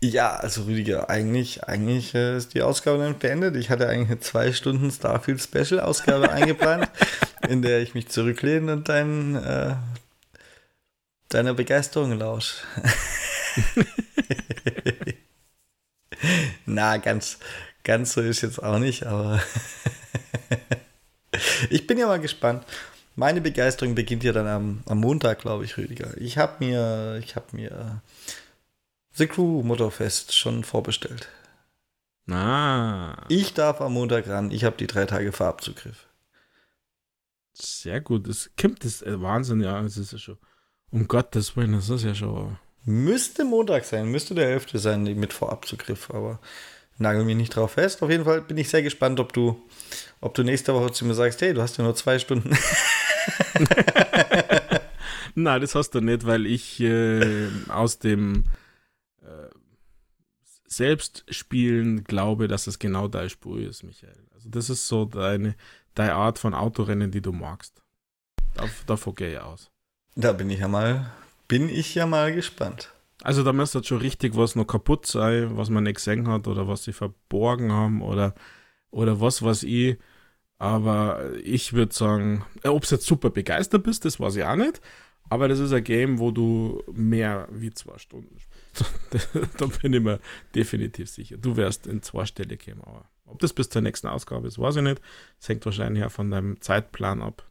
Ja, 0.02 0.38
also 0.38 0.64
Rüdiger, 0.64 1.10
eigentlich, 1.10 1.66
eigentlich 1.66 2.16
äh, 2.16 2.38
ist 2.38 2.54
die 2.54 2.62
Ausgabe 2.62 3.00
dann 3.00 3.20
beendet. 3.20 3.58
Ich 3.58 3.70
hatte 3.70 3.90
eigentlich 3.90 4.10
eine 4.10 4.20
zwei 4.22 4.54
Stunden 4.54 4.92
Starfield 4.92 5.42
Special 5.42 5.82
Ausgabe 5.82 6.32
eingeplant, 6.32 6.90
in 7.50 7.62
der 7.62 7.82
ich 7.82 7.94
mich 7.96 8.08
zurücklehne 8.08 8.72
und 8.72 8.88
dein, 8.88 9.36
äh, 9.36 9.76
deiner 11.28 11.54
Begeisterung 11.54 12.18
lausche. 12.18 12.56
Na, 16.66 16.96
ganz, 16.98 17.40
ganz 17.84 18.14
so 18.14 18.22
ist 18.22 18.42
jetzt 18.42 18.64
auch 18.64 18.80
nicht, 18.80 19.06
aber 19.06 19.42
ich 21.70 21.88
bin 21.88 21.98
ja 21.98 22.08
mal 22.08 22.22
gespannt. 22.22 22.64
Meine 23.18 23.42
Begeisterung 23.42 23.96
beginnt 23.96 24.24
ja 24.24 24.32
dann 24.32 24.48
am, 24.48 24.84
am 24.86 25.00
Montag, 25.00 25.40
glaube 25.40 25.66
ich, 25.66 25.78
Rüdiger. 25.78 26.16
Ich 26.16 26.38
habe 26.38 26.64
mir, 26.64 27.20
ich 27.22 27.36
habe 27.36 27.48
mir 27.52 28.02
The 29.20 29.28
Crew 29.28 29.64
Motorfest 29.64 30.34
schon 30.34 30.64
vorbestellt. 30.64 31.28
Ah. 32.32 33.18
Ich 33.28 33.54
darf 33.54 33.82
am 33.82 33.92
Montag 33.92 34.30
ran. 34.30 34.50
Ich 34.50 34.64
habe 34.64 34.78
die 34.78 34.88
drei 34.88 35.06
Tage 35.06 35.34
Farbzugriff. 35.34 36.08
Sehr 37.52 38.00
gut. 38.00 38.30
Es 38.30 38.50
kommt 38.58 38.86
das 38.86 39.02
äh, 39.02 39.22
Wahnsinn, 39.22 39.60
ja. 39.60 39.78
Es 39.82 39.98
ist 39.98 40.14
ja 40.14 40.20
schon. 40.20 40.38
Um 40.90 41.10
Gottes 41.10 41.58
Willen, 41.58 41.74
das 41.74 41.90
ist 41.90 42.06
ja 42.06 42.16
schon. 42.16 42.58
Müsste 42.86 43.44
Montag 43.44 43.84
sein, 43.84 44.10
müsste 44.10 44.36
der 44.36 44.52
11. 44.52 44.68
sein 44.76 45.04
mit 45.04 45.34
Vorabzugriff, 45.34 46.10
aber 46.12 46.40
nagel 46.98 47.26
mich 47.26 47.36
nicht 47.36 47.54
drauf 47.54 47.74
fest. 47.74 48.02
Auf 48.02 48.10
jeden 48.10 48.24
Fall 48.24 48.42
bin 48.42 48.58
ich 48.58 48.70
sehr 48.70 48.84
gespannt, 48.84 49.20
ob 49.20 49.34
du, 49.34 49.62
ob 50.22 50.34
du 50.34 50.44
nächste 50.44 50.74
Woche 50.74 50.94
zu 50.94 51.04
mir 51.04 51.14
sagst, 51.14 51.42
hey, 51.42 51.54
du 51.54 51.62
hast 51.62 51.78
ja 51.78 51.84
nur 51.84 51.96
zwei 51.96 52.20
Stunden. 52.20 52.58
Nein, 55.36 55.60
das 55.60 55.76
hast 55.76 55.90
du 55.90 56.00
nicht, 56.00 56.26
weil 56.26 56.46
ich 56.46 56.80
äh, 56.80 57.50
aus 57.68 58.00
dem 58.00 58.46
selbst 60.72 61.26
spielen 61.30 62.04
glaube, 62.04 62.48
dass 62.48 62.68
es 62.68 62.80
genau 62.80 63.08
deine 63.08 63.30
Spur 63.30 63.60
ist, 63.60 63.84
Michael. 63.84 64.28
Also 64.34 64.50
das 64.50 64.70
ist 64.70 64.88
so 64.88 65.06
deine, 65.06 65.56
deine 65.96 66.14
Art 66.14 66.40
von 66.40 66.54
Autorennen, 66.54 67.12
die 67.12 67.22
du 67.22 67.32
magst. 67.32 67.82
davor 68.86 69.16
gehe 69.16 69.34
ich 69.34 69.40
aus. 69.40 69.72
Da 70.16 70.34
bin 70.34 70.50
ich 70.50 70.60
ja 70.60 70.68
mal, 70.68 71.12
bin 71.48 71.70
ich 71.70 71.96
ja 71.96 72.06
mal 72.06 72.34
gespannt. 72.34 72.94
Also 73.22 73.44
da 73.44 73.52
müsste 73.52 73.84
schon 73.84 73.98
richtig 73.98 74.36
was 74.36 74.56
noch 74.56 74.66
kaputt 74.66 75.06
sein, 75.06 75.58
was 75.58 75.70
man 75.70 75.84
nicht 75.84 75.96
gesehen 75.96 76.28
hat 76.28 76.48
oder 76.48 76.68
was 76.68 76.84
sie 76.84 76.94
verborgen 76.94 77.72
haben 77.72 78.02
oder, 78.02 78.34
oder 78.92 79.20
was 79.20 79.42
weiß 79.42 79.64
ich. 79.64 79.98
Aber 80.58 81.32
ich 81.44 81.74
würde 81.74 81.94
sagen, 81.94 82.46
äh, 82.64 82.68
ob 82.68 82.86
du 82.86 82.96
jetzt 82.96 83.08
super 83.08 83.30
begeistert 83.30 83.84
bist, 83.84 84.06
das 84.06 84.20
weiß 84.20 84.36
ich 84.36 84.44
auch 84.44 84.56
nicht. 84.56 84.82
Aber 85.30 85.48
das 85.48 85.60
ist 85.60 85.72
ein 85.74 85.84
Game, 85.84 86.20
wo 86.20 86.32
du 86.32 86.84
mehr 86.92 87.48
wie 87.52 87.72
zwei 87.72 87.98
Stunden 87.98 88.38
spielst. 88.40 88.49
da 89.58 89.66
bin 89.66 89.94
ich 89.94 90.02
mir 90.02 90.20
definitiv 90.56 91.10
sicher. 91.10 91.38
Du 91.38 91.58
wärst 91.58 91.88
in 91.88 92.02
zweistellig 92.02 92.66
gekommen. 92.66 92.84
Aber 92.86 93.10
ob 93.26 93.40
das 93.40 93.54
bis 93.54 93.70
zur 93.70 93.82
nächsten 93.82 94.08
Ausgabe 94.08 94.48
ist, 94.48 94.60
weiß 94.60 94.78
ich 94.78 94.84
nicht. 94.84 95.02
Das 95.40 95.50
hängt 95.50 95.66
wahrscheinlich 95.66 96.02
ja 96.02 96.10
von 96.10 96.32
deinem 96.32 96.62
Zeitplan 96.62 97.22
ab. 97.22 97.50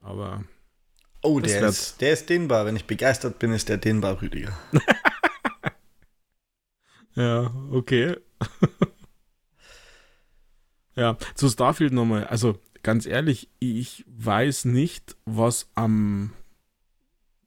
Aber. 0.00 0.44
Oh, 1.22 1.40
der 1.40 1.68
ist, 1.68 2.00
der 2.00 2.12
ist 2.12 2.28
dehnbar. 2.28 2.66
Wenn 2.66 2.76
ich 2.76 2.86
begeistert 2.86 3.38
bin, 3.38 3.52
ist 3.52 3.68
der 3.68 3.78
dehnbar, 3.78 4.20
Rüdiger. 4.20 4.52
ja, 7.14 7.52
okay. 7.70 8.16
ja, 10.94 11.16
zu 11.34 11.48
Starfield 11.48 11.92
nochmal. 11.92 12.24
Also, 12.24 12.58
ganz 12.82 13.06
ehrlich, 13.06 13.48
ich 13.58 14.04
weiß 14.06 14.66
nicht, 14.66 15.16
was 15.24 15.70
am, 15.74 16.34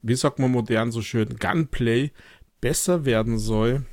wie 0.01 0.15
sagt 0.15 0.39
man 0.39 0.51
modern 0.51 0.91
so 0.91 1.01
schön, 1.01 1.37
Gunplay 1.37 2.11
besser 2.67 3.05
werden 3.05 3.39
soll, 3.39 3.85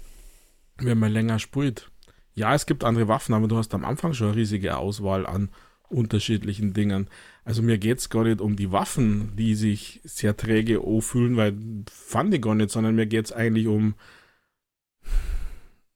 wenn 0.79 0.99
man 0.99 1.13
länger 1.13 1.39
spielt. 1.39 1.93
Ja, 2.33 2.57
es 2.57 2.67
gibt 2.67 2.83
andere 2.83 3.07
Waffen, 3.07 3.33
aber 3.33 3.47
du 3.47 3.57
hast 3.57 3.73
am 3.73 3.85
Anfang 3.85 4.15
schon 4.15 4.27
eine 4.27 4.37
riesige 4.37 4.77
Auswahl 4.77 5.27
an 5.27 5.51
unterschiedlichen 5.89 6.73
Dingen. 6.73 7.09
Also 7.45 7.63
mir 7.63 7.79
geht 7.79 7.99
es 7.99 8.11
gar 8.11 8.25
nicht 8.25 8.41
um 8.41 8.57
die 8.57 8.73
Waffen, 8.73 9.37
die 9.37 9.55
sich 9.55 10.01
sehr 10.03 10.37
träge 10.37 10.81
fühlen, 11.03 11.37
weil 11.37 11.57
fand 11.89 12.35
ich 12.35 12.43
gar 12.43 12.57
nicht, 12.57 12.71
sondern 12.71 12.97
mir 12.97 13.07
geht 13.07 13.27
es 13.27 13.33
eigentlich 13.33 13.69
um 13.69 13.95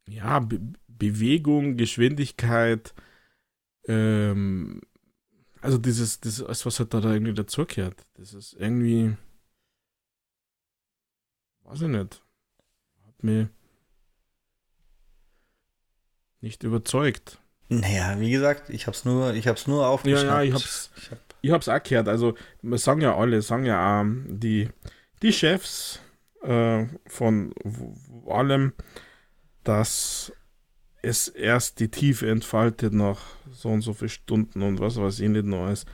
ja, 0.09 0.39
Be 0.39 0.61
Bewegung, 0.87 1.77
Geschwindigkeit, 1.77 2.95
ähm, 3.87 4.81
also 5.61 5.79
dieses, 5.79 6.21
das 6.21 6.39
ist 6.39 6.67
was 6.67 6.79
halt 6.79 6.95
da 6.95 7.01
irgendwie 7.01 7.35
dazugehört. 7.35 8.05
Das 8.15 8.35
ist 8.35 8.55
irgendwie, 8.55 9.17
weiß 11.65 11.83
ich 11.83 11.89
nicht, 11.89 12.23
mich 13.23 13.49
nicht 16.41 16.63
überzeugt. 16.63 17.41
Naja, 17.69 18.19
wie 18.19 18.31
gesagt, 18.31 18.71
ich 18.71 18.87
hab's 18.87 19.05
nur, 19.05 19.35
ich 19.35 19.47
hab's 19.47 19.67
nur 19.67 19.87
aufgeschnappt. 19.87 20.27
Ja, 20.27 20.43
ja, 20.43 20.49
ich 20.49 20.55
hab's, 20.55 20.91
ich, 20.97 21.11
hab... 21.11 21.19
ich 21.43 21.51
hab's 21.51 21.69
auch 21.69 21.83
gehört. 21.83 22.09
Also, 22.09 22.35
wir 22.63 22.79
sagen 22.79 23.01
ja 23.03 23.17
alle, 23.17 23.43
sagen 23.43 23.67
ja 23.67 24.01
auch 24.01 24.07
die, 24.27 24.71
die 25.23 25.33
Chefs 25.33 26.01
äh, 26.43 26.87
von 27.07 27.53
allem, 28.27 28.73
dass 29.65 30.33
es 31.03 31.29
erst 31.29 31.81
die 31.81 31.91
Tiefe 31.91 32.29
entfaltet 32.31 32.93
nach 32.93 33.21
so 33.51 33.69
und 33.69 33.83
so 33.83 33.93
vielen 33.93 34.09
Stunden 34.09 34.63
und 34.63 34.81
was 34.81 34.97
weiß 34.97 35.21
ich 35.21 35.29
nicht 35.29 35.45
noch 35.45 35.67
alles. 35.67 35.85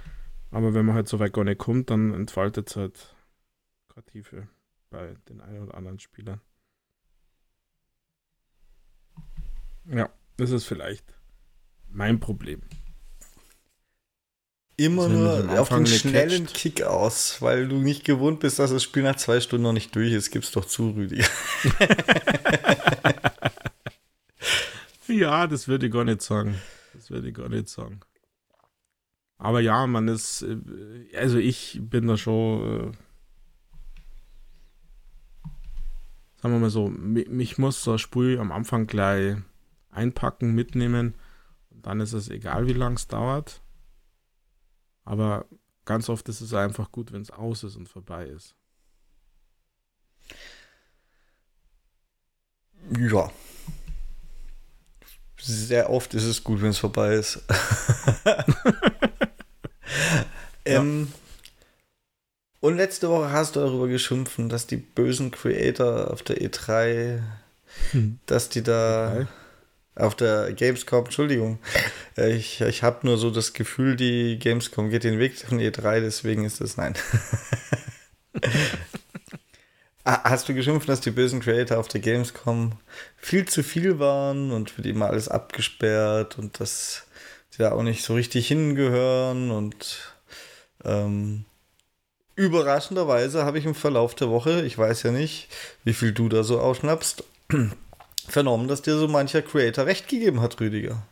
Aber 0.51 0.75
wenn 0.75 0.87
man 0.87 0.95
halt 0.95 1.09
so 1.09 1.19
weit 1.19 1.33
gar 1.33 1.45
nicht 1.45 1.59
kommt, 1.59 1.91
dann 1.91 2.15
entfaltet 2.15 2.71
es 2.71 2.77
halt 2.77 3.17
keine 3.93 4.07
Tiefe 4.07 4.49
bei 4.91 5.15
den 5.29 5.41
einen 5.41 5.65
oder 5.65 5.75
anderen 5.75 5.99
Spielern. 5.99 6.41
Ja, 9.87 10.11
das 10.37 10.51
ist 10.51 10.65
vielleicht 10.65 11.05
mein 11.91 12.21
Problem. 12.21 12.63
Immer 14.77 15.09
nur 15.09 15.61
auf 15.61 15.69
den 15.69 15.87
schnellen 15.87 16.47
catcht. 16.47 16.57
Kick 16.57 16.83
aus, 16.83 17.41
weil 17.41 17.69
du 17.69 17.77
nicht 17.77 18.05
gewohnt 18.05 18.41
bist, 18.41 18.59
dass 18.59 18.71
das 18.71 18.83
Spiel 18.83 19.05
nach 19.05 19.15
zwei 19.17 19.41
Stunden 19.41 19.63
noch 19.63 19.73
nicht 19.73 19.95
durch 19.95 20.13
ist. 20.13 20.31
Gib's 20.31 20.51
doch 20.51 20.65
zu, 20.65 20.91
Rüdiger. 20.91 21.27
Ja, 25.07 25.47
das 25.47 25.69
würde 25.69 25.87
ich 25.87 25.93
gar 25.93 26.05
nicht 26.05 26.23
sagen. 26.23 26.61
Das 26.93 27.11
würde 27.11 27.29
ich 27.29 27.35
gar 27.35 27.49
nicht 27.49 27.69
sagen. 27.69 28.01
Aber 29.39 29.61
ja, 29.61 29.87
man 29.87 30.09
ist, 30.09 30.43
äh, 30.43 30.57
also 31.17 31.39
ich 31.39 31.79
bin 31.83 32.07
da 32.07 32.17
schon, 32.17 32.63
äh, 32.63 32.93
sagen 36.41 36.55
wir 36.55 36.59
mal 36.59 36.71
so, 36.71 36.89
mich 36.89 37.59
muss 37.59 37.83
so 37.83 37.93
ein 37.93 37.99
Spiel 37.99 38.39
am 38.39 38.53
Anfang 38.53 38.87
gleich 38.87 39.37
einpacken, 39.95 40.55
mitnehmen. 40.55 41.15
Und 41.71 41.87
dann 41.87 42.01
ist 42.01 42.13
es 42.13 42.29
egal, 42.29 42.67
wie 42.67 42.73
lange 42.73 42.97
es 42.97 43.09
dauert. 43.09 43.63
Aber 45.05 45.47
ganz 45.85 46.09
oft 46.09 46.29
ist 46.29 46.41
es 46.41 46.55
einfach 46.55 46.93
gut, 46.93 47.13
wenn 47.13 47.23
es 47.23 47.31
aus 47.31 47.65
ist 47.65 47.77
und 47.77 47.89
vorbei 47.89 48.27
ist. 48.27 48.55
Ja, 52.99 53.31
sehr 55.45 55.91
oft 55.91 56.15
ist 56.15 56.25
es 56.25 56.43
gut, 56.43 56.63
wenn 56.63 56.71
es 56.71 56.79
vorbei 56.79 57.15
ist. 57.15 57.43
ähm, 60.65 61.09
ja. 61.11 61.19
Und 62.61 62.77
letzte 62.77 63.11
Woche 63.11 63.31
hast 63.31 63.57
du 63.57 63.61
darüber 63.61 63.89
geschimpfen, 63.89 64.49
dass 64.49 64.67
die 64.67 64.79
bösen 64.79 65.31
Creator 65.31 66.11
auf 66.11 66.23
der 66.23 66.39
E3, 66.39 67.21
hm. 67.91 68.19
dass 68.25 68.49
die 68.49 68.63
da 68.63 69.13
okay. 69.13 69.27
Auf 69.97 70.15
der 70.15 70.53
Gamescom, 70.53 71.05
Entschuldigung, 71.05 71.59
ich, 72.17 72.61
ich 72.61 72.83
habe 72.83 73.07
nur 73.07 73.17
so 73.17 73.31
das 73.31 73.53
Gefühl, 73.53 73.97
die 73.97 74.39
Gamescom 74.39 74.91
geht 74.91 75.05
den 75.05 75.19
Weg 75.19 75.39
von 75.39 75.61
E3, 75.61 76.01
deswegen 76.01 76.45
ist 76.45 76.61
das 76.61 76.77
nein. 76.77 76.95
Ah, 80.07 80.21
hast 80.25 80.47
du 80.51 80.55
geschimpft, 80.55 80.87
dass 80.87 81.01
die 81.01 81.11
bösen 81.11 81.41
Creator 81.41 81.79
auf 81.79 81.89
der 81.89 82.03
Gamescom 82.03 82.73
viel 83.17 83.49
zu 83.49 83.63
viel 83.63 83.99
waren 83.99 84.51
und 84.51 84.77
wird 84.77 84.87
immer 84.87 85.07
alles 85.07 85.31
abgesperrt 85.31 86.39
und 86.39 86.61
dass 86.61 87.07
sie 87.49 87.63
da 87.63 87.73
auch 87.73 87.83
nicht 87.83 88.05
so 88.05 88.13
richtig 88.13 88.47
hingehören 88.47 89.51
und 89.51 90.13
ähm, 90.85 91.47
überraschenderweise 92.37 93.47
habe 93.47 93.59
ich 93.59 93.65
im 93.65 93.75
Verlauf 93.75 94.15
der 94.15 94.29
Woche, 94.29 94.67
ich 94.67 94.77
weiß 94.77 95.05
ja 95.05 95.11
nicht, 95.11 95.49
wie 95.85 95.95
viel 95.95 96.13
du 96.13 96.29
da 96.29 96.45
so 96.45 96.61
ausschnappst, 96.61 97.25
vernommen, 98.29 98.69
dass 98.69 98.83
dir 98.83 98.97
so 98.97 99.09
mancher 99.09 99.43
Creator 99.43 99.87
recht 99.87 100.09
gegeben 100.09 100.41
hat, 100.41 100.61
Rüdiger. 100.61 101.03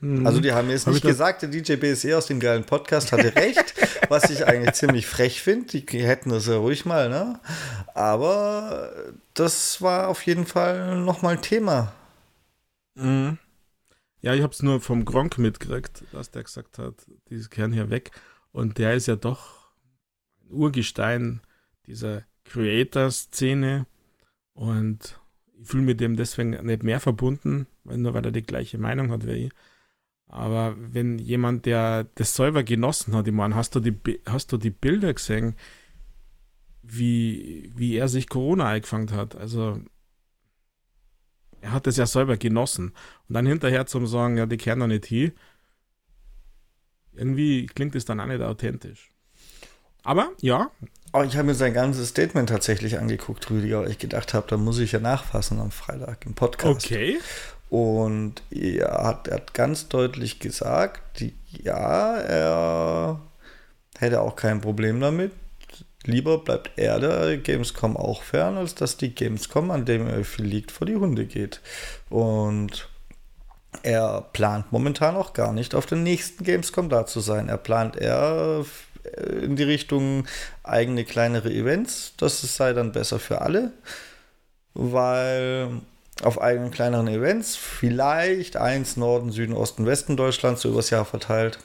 Mhm. 0.00 0.26
Also 0.26 0.40
die 0.40 0.52
haben 0.52 0.68
jetzt 0.68 0.86
nicht 0.86 1.02
gesagt, 1.02 1.42
der 1.42 1.48
DJ 1.48 1.76
BSE 1.76 2.16
aus 2.16 2.26
dem 2.26 2.40
geilen 2.40 2.64
Podcast 2.64 3.12
hatte 3.12 3.34
recht, 3.36 3.74
was 4.08 4.28
ich 4.30 4.46
eigentlich 4.46 4.74
ziemlich 4.74 5.06
frech 5.06 5.42
finde. 5.42 5.80
Die 5.80 6.04
hätten 6.04 6.30
das 6.30 6.46
ja 6.46 6.56
ruhig 6.56 6.84
mal, 6.84 7.08
ne? 7.08 7.40
Aber 7.94 8.92
das 9.32 9.80
war 9.80 10.08
auf 10.08 10.26
jeden 10.26 10.46
Fall 10.46 11.00
nochmal 11.00 11.40
Thema. 11.40 11.92
Mhm. 12.94 13.38
Ja, 14.20 14.34
ich 14.34 14.42
habe 14.42 14.52
es 14.52 14.62
nur 14.62 14.80
vom 14.80 15.04
Gronk 15.04 15.38
mitgekriegt, 15.38 16.04
dass 16.12 16.30
der 16.30 16.44
gesagt 16.44 16.78
hat, 16.78 16.94
dieses 17.28 17.50
Kern 17.50 17.72
hier 17.72 17.90
weg. 17.90 18.10
Und 18.52 18.78
der 18.78 18.94
ist 18.94 19.06
ja 19.06 19.16
doch 19.16 19.68
ein 20.42 20.50
Urgestein 20.50 21.40
dieser 21.86 22.22
Creator-Szene. 22.44 23.86
Und 24.54 25.18
ich 25.60 25.68
fühle 25.68 25.84
mit 25.84 26.00
dem 26.00 26.16
deswegen 26.16 26.50
nicht 26.50 26.82
mehr 26.82 27.00
verbunden, 27.00 27.66
nur 27.84 28.14
weil 28.14 28.24
er 28.24 28.32
die 28.32 28.42
gleiche 28.42 28.78
Meinung 28.78 29.10
hat 29.10 29.26
wie 29.26 29.46
ich. 29.46 29.52
Aber 30.26 30.74
wenn 30.78 31.18
jemand, 31.18 31.66
der 31.66 32.04
das 32.14 32.34
selber 32.34 32.64
genossen 32.64 33.14
hat, 33.14 33.28
ich 33.28 33.32
meine, 33.32 33.54
hast 33.54 33.74
du 33.74 33.80
die, 33.80 34.20
hast 34.26 34.52
du 34.52 34.56
die 34.56 34.70
Bilder 34.70 35.12
gesehen, 35.14 35.54
wie, 36.82 37.72
wie 37.76 37.96
er 37.96 38.08
sich 38.08 38.28
Corona 38.28 38.68
eingefangen 38.68 39.12
hat? 39.12 39.36
Also, 39.36 39.80
er 41.60 41.72
hat 41.72 41.86
das 41.86 41.96
ja 41.96 42.06
selber 42.06 42.36
genossen. 42.36 42.92
Und 43.28 43.34
dann 43.34 43.46
hinterher 43.46 43.86
zum 43.86 44.06
sagen, 44.06 44.36
ja, 44.36 44.46
die 44.46 44.56
kehren 44.56 44.80
doch 44.80 44.86
nicht 44.86 45.06
hier. 45.06 45.32
Irgendwie 47.12 47.66
klingt 47.66 47.94
es 47.94 48.04
dann 48.04 48.20
auch 48.20 48.26
nicht 48.26 48.42
authentisch. 48.42 49.10
Aber 50.02 50.32
ja. 50.40 50.70
Aber 51.14 51.24
ich 51.26 51.36
habe 51.36 51.46
mir 51.46 51.54
sein 51.54 51.72
ganzes 51.72 52.08
Statement 52.08 52.48
tatsächlich 52.48 52.98
angeguckt, 52.98 53.48
Rüdiger, 53.48 53.82
weil 53.82 53.90
ich 53.92 54.00
gedacht 54.00 54.34
habe, 54.34 54.48
da 54.48 54.56
muss 54.56 54.80
ich 54.80 54.90
ja 54.90 54.98
nachfassen 54.98 55.60
am 55.60 55.70
Freitag 55.70 56.26
im 56.26 56.34
Podcast. 56.34 56.86
Okay. 56.86 57.20
Und 57.70 58.42
er 58.50 59.04
hat, 59.04 59.28
er 59.28 59.36
hat 59.36 59.54
ganz 59.54 59.86
deutlich 59.86 60.40
gesagt, 60.40 61.24
ja, 61.62 62.16
er 62.16 63.20
hätte 63.96 64.22
auch 64.22 64.34
kein 64.34 64.60
Problem 64.60 64.98
damit. 64.98 65.30
Lieber 66.02 66.38
bleibt 66.38 66.72
er 66.74 66.98
der 66.98 67.38
Gamescom 67.38 67.96
auch 67.96 68.24
fern, 68.24 68.58
als 68.58 68.74
dass 68.74 68.96
die 68.96 69.14
Gamescom, 69.14 69.70
an 69.70 69.84
dem 69.84 70.08
er 70.08 70.24
viel 70.24 70.46
liegt, 70.46 70.72
vor 70.72 70.88
die 70.88 70.96
Hunde 70.96 71.26
geht. 71.26 71.60
Und 72.10 72.88
er 73.84 74.26
plant 74.32 74.72
momentan 74.72 75.14
auch 75.14 75.32
gar 75.32 75.52
nicht 75.52 75.76
auf 75.76 75.86
der 75.86 75.98
nächsten 75.98 76.42
Gamescom 76.42 76.88
da 76.88 77.06
zu 77.06 77.20
sein. 77.20 77.48
Er 77.48 77.58
plant 77.58 77.94
eher 77.94 78.64
in 79.42 79.56
die 79.56 79.62
Richtung 79.64 80.26
eigene 80.62 81.04
kleinere 81.04 81.50
Events. 81.50 82.14
Das 82.16 82.40
sei 82.40 82.72
dann 82.72 82.92
besser 82.92 83.18
für 83.18 83.40
alle, 83.40 83.72
weil 84.74 85.68
auf 86.22 86.40
eigenen 86.40 86.70
kleineren 86.70 87.08
Events, 87.08 87.56
vielleicht 87.56 88.56
eins 88.56 88.96
Norden, 88.96 89.30
Süden, 89.32 89.54
Osten, 89.54 89.86
Westen 89.86 90.16
Deutschlands, 90.16 90.62
so 90.62 90.70
übers 90.70 90.90
Jahr 90.90 91.04
verteilt, 91.04 91.58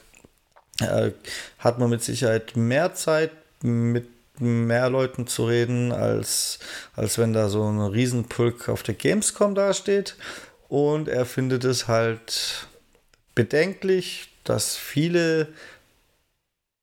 äh, 0.82 1.12
hat 1.60 1.80
man 1.80 1.90
mit 1.90 2.04
Sicherheit 2.04 2.56
mehr 2.56 2.94
Zeit, 2.94 3.32
mit 3.62 4.08
mehr 4.40 4.90
Leuten 4.90 5.28
zu 5.28 5.46
reden, 5.46 5.92
als, 5.92 6.60
als 6.96 7.18
wenn 7.18 7.34
da 7.34 7.50
so 7.50 7.64
ein 7.70 7.80
Riesenpulk 7.80 8.70
auf 8.70 8.84
der 8.84 8.96
Gamescom 8.96 9.54
dasteht. 9.54 10.16
Und 10.70 11.08
er 11.08 11.26
findet 11.26 11.64
es 11.64 11.88
halt 11.88 12.68
bedenklich, 13.36 14.30
dass 14.44 14.78
viele 14.78 15.50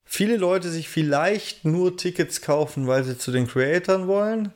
viele 0.06 0.36
Leute 0.36 0.70
sich 0.70 0.88
vielleicht 0.88 1.64
nur 1.64 1.96
Tickets 1.96 2.40
kaufen, 2.40 2.86
weil 2.86 3.04
sie 3.04 3.18
zu 3.18 3.32
den 3.32 3.46
Creatoren 3.46 4.06
wollen. 4.06 4.52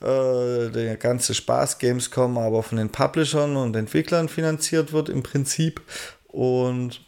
Äh, 0.00 0.70
der 0.70 0.96
ganze 0.96 1.34
Spaß 1.34 1.78
Gamescom 1.78 2.38
aber 2.38 2.62
von 2.62 2.78
den 2.78 2.88
Publishern 2.88 3.56
und 3.56 3.76
Entwicklern 3.76 4.28
finanziert 4.28 4.92
wird 4.92 5.08
im 5.08 5.22
Prinzip. 5.22 5.82
Und 6.28 7.02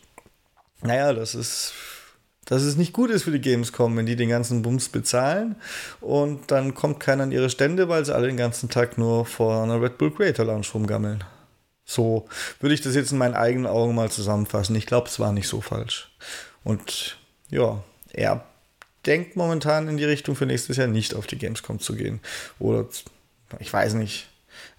naja, 0.82 1.14
das 1.14 1.34
ist 1.34 1.72
dass 2.46 2.62
es 2.62 2.76
nicht 2.76 2.92
gut 2.92 3.08
ist 3.08 3.22
für 3.22 3.30
die 3.30 3.40
Gamescom, 3.40 3.96
wenn 3.96 4.04
die 4.04 4.16
den 4.16 4.28
ganzen 4.28 4.60
Bums 4.60 4.90
bezahlen 4.90 5.56
und 6.02 6.50
dann 6.50 6.74
kommt 6.74 7.00
keiner 7.00 7.22
an 7.22 7.32
ihre 7.32 7.48
Stände, 7.48 7.88
weil 7.88 8.04
sie 8.04 8.14
alle 8.14 8.26
den 8.26 8.36
ganzen 8.36 8.68
Tag 8.68 8.98
nur 8.98 9.24
vor 9.24 9.62
einer 9.62 9.80
Red 9.80 9.96
Bull 9.96 10.12
Creator 10.12 10.44
Lounge 10.44 10.66
rumgammeln. 10.74 11.24
So 11.86 12.26
würde 12.60 12.74
ich 12.74 12.80
das 12.80 12.94
jetzt 12.94 13.12
in 13.12 13.18
meinen 13.18 13.34
eigenen 13.34 13.66
Augen 13.66 13.94
mal 13.94 14.10
zusammenfassen. 14.10 14.76
Ich 14.76 14.86
glaube, 14.86 15.08
es 15.08 15.20
war 15.20 15.32
nicht 15.32 15.48
so 15.48 15.60
falsch. 15.60 16.14
Und 16.64 17.18
ja, 17.50 17.82
er 18.12 18.44
denkt 19.06 19.36
momentan 19.36 19.88
in 19.88 19.96
die 19.96 20.04
Richtung 20.04 20.36
für 20.36 20.46
nächstes 20.46 20.76
Jahr 20.76 20.86
nicht 20.86 21.14
auf 21.14 21.26
die 21.26 21.38
Gamescom 21.38 21.78
zu 21.78 21.94
gehen. 21.94 22.20
Oder 22.58 22.86
ich 23.58 23.72
weiß 23.72 23.94
nicht. 23.94 24.28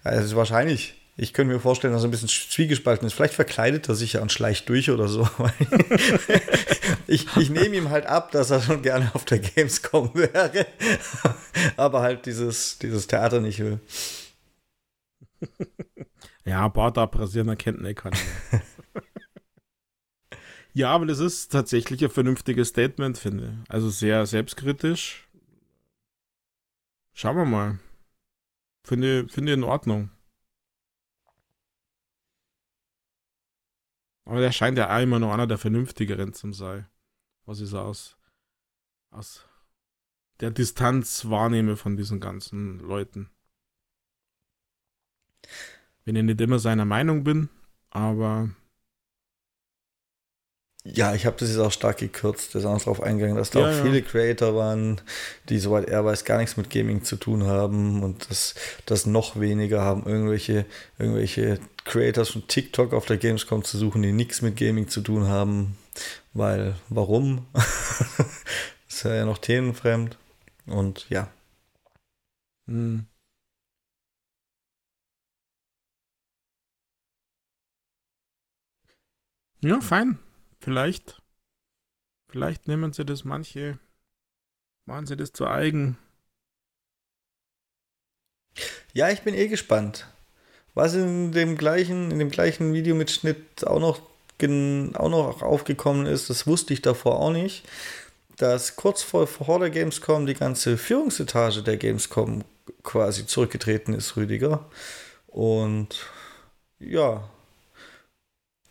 Also 0.02 0.36
wahrscheinlich. 0.36 0.94
Ich 1.18 1.32
könnte 1.32 1.54
mir 1.54 1.60
vorstellen, 1.60 1.94
dass 1.94 2.02
er 2.02 2.08
ein 2.08 2.10
bisschen 2.10 2.28
zwiegespalten 2.28 3.06
ist. 3.06 3.14
Vielleicht 3.14 3.32
verkleidet 3.32 3.88
er 3.88 3.94
sich 3.94 4.14
ja 4.14 4.20
und 4.20 4.32
schleicht 4.32 4.68
durch 4.68 4.90
oder 4.90 5.08
so. 5.08 5.26
ich, 7.06 7.26
ich 7.38 7.48
nehme 7.48 7.74
ihm 7.74 7.88
halt 7.88 8.04
ab, 8.04 8.32
dass 8.32 8.50
er 8.50 8.60
schon 8.60 8.82
gerne 8.82 9.10
auf 9.14 9.24
der 9.24 9.38
Gamescom 9.38 10.10
wäre. 10.12 10.66
Aber 11.78 12.02
halt 12.02 12.26
dieses, 12.26 12.78
dieses 12.78 13.06
Theater 13.06 13.40
nicht 13.40 13.60
will. 13.60 13.80
Ja, 16.44 16.68
Bart 16.68 16.98
abrasieren 16.98 17.48
erkennt 17.48 17.82
nicht 17.82 17.98
keiner. 17.98 18.16
Ja, 20.76 20.90
aber 20.90 21.06
das 21.06 21.20
ist 21.20 21.50
tatsächlich 21.52 22.04
ein 22.04 22.10
vernünftiges 22.10 22.68
Statement, 22.68 23.16
finde 23.16 23.62
ich. 23.64 23.70
Also 23.70 23.88
sehr 23.88 24.26
selbstkritisch. 24.26 25.26
Schauen 27.14 27.36
wir 27.38 27.46
mal. 27.46 27.78
Finde, 28.84 29.26
finde 29.26 29.54
in 29.54 29.64
Ordnung. 29.64 30.10
Aber 34.26 34.40
der 34.40 34.52
scheint 34.52 34.76
ja 34.76 34.94
auch 34.94 35.00
immer 35.00 35.18
noch 35.18 35.32
einer 35.32 35.46
der 35.46 35.56
vernünftigeren 35.56 36.34
zu 36.34 36.52
sein. 36.52 36.86
Was 37.46 37.62
ich 37.62 37.70
so 37.70 37.78
aus, 37.78 38.18
aus 39.10 39.48
der 40.40 40.50
Distanz 40.50 41.24
wahrnehme 41.30 41.78
von 41.78 41.96
diesen 41.96 42.20
ganzen 42.20 42.80
Leuten. 42.80 43.30
Wenn 46.04 46.16
ich 46.16 46.22
nicht 46.22 46.40
immer 46.42 46.58
seiner 46.58 46.84
Meinung 46.84 47.24
bin, 47.24 47.48
aber 47.88 48.50
ja, 50.94 51.14
ich 51.14 51.26
habe 51.26 51.36
das 51.38 51.48
jetzt 51.48 51.58
auch 51.58 51.72
stark 51.72 51.98
gekürzt. 51.98 52.54
Da 52.54 52.58
ist 52.58 52.64
auch 52.64 52.78
darauf 52.78 53.02
eingegangen, 53.02 53.36
dass 53.36 53.50
da 53.50 53.60
ja, 53.60 53.68
auch 53.68 53.82
viele 53.82 54.00
ja. 54.00 54.04
Creator 54.04 54.54
waren, 54.54 55.00
die, 55.48 55.58
soweit 55.58 55.88
er 55.88 56.04
weiß, 56.04 56.24
gar 56.24 56.38
nichts 56.38 56.56
mit 56.56 56.70
Gaming 56.70 57.02
zu 57.02 57.16
tun 57.16 57.44
haben 57.44 58.02
und 58.02 58.30
dass 58.30 58.54
das 58.86 59.06
noch 59.06 59.38
weniger 59.40 59.82
haben, 59.82 60.06
irgendwelche, 60.06 60.66
irgendwelche 60.98 61.58
Creators 61.84 62.30
von 62.30 62.46
TikTok 62.46 62.92
auf 62.92 63.06
der 63.06 63.16
Gamescom 63.16 63.64
zu 63.64 63.78
suchen, 63.78 64.02
die 64.02 64.12
nichts 64.12 64.42
mit 64.42 64.56
Gaming 64.56 64.88
zu 64.88 65.00
tun 65.00 65.28
haben. 65.28 65.76
Weil, 66.34 66.74
warum? 66.88 67.46
das 67.52 68.26
ist 68.88 69.04
ja 69.04 69.24
noch 69.24 69.38
themenfremd. 69.38 70.16
Und 70.66 71.06
ja. 71.08 71.28
Hm. 72.68 73.06
Ja, 79.60 79.80
fein. 79.80 80.18
Vielleicht, 80.66 81.22
vielleicht 82.28 82.66
nehmen 82.66 82.92
sie 82.92 83.04
das 83.04 83.22
manche, 83.22 83.78
machen 84.84 85.06
sie 85.06 85.16
das 85.16 85.32
zu 85.32 85.46
eigen. 85.46 85.96
Ja, 88.92 89.08
ich 89.10 89.22
bin 89.22 89.36
eh 89.36 89.46
gespannt. 89.46 90.08
Was 90.74 90.94
in 90.94 91.30
dem 91.30 91.56
gleichen, 91.56 92.10
in 92.10 92.18
dem 92.18 92.30
gleichen 92.30 92.74
Videomitschnitt 92.74 93.64
auch 93.64 93.78
noch, 93.78 94.00
auch 94.98 95.08
noch 95.08 95.42
aufgekommen 95.42 96.06
ist, 96.06 96.30
das 96.30 96.48
wusste 96.48 96.74
ich 96.74 96.82
davor 96.82 97.20
auch 97.20 97.30
nicht, 97.30 97.62
dass 98.36 98.74
kurz 98.74 99.04
vor, 99.04 99.28
vor 99.28 99.60
der 99.60 99.70
Gamescom 99.70 100.26
die 100.26 100.34
ganze 100.34 100.76
Führungsetage 100.76 101.62
der 101.62 101.76
Gamescom 101.76 102.42
quasi 102.82 103.24
zurückgetreten 103.24 103.94
ist, 103.94 104.16
Rüdiger. 104.16 104.68
Und 105.28 106.08
ja, 106.80 107.30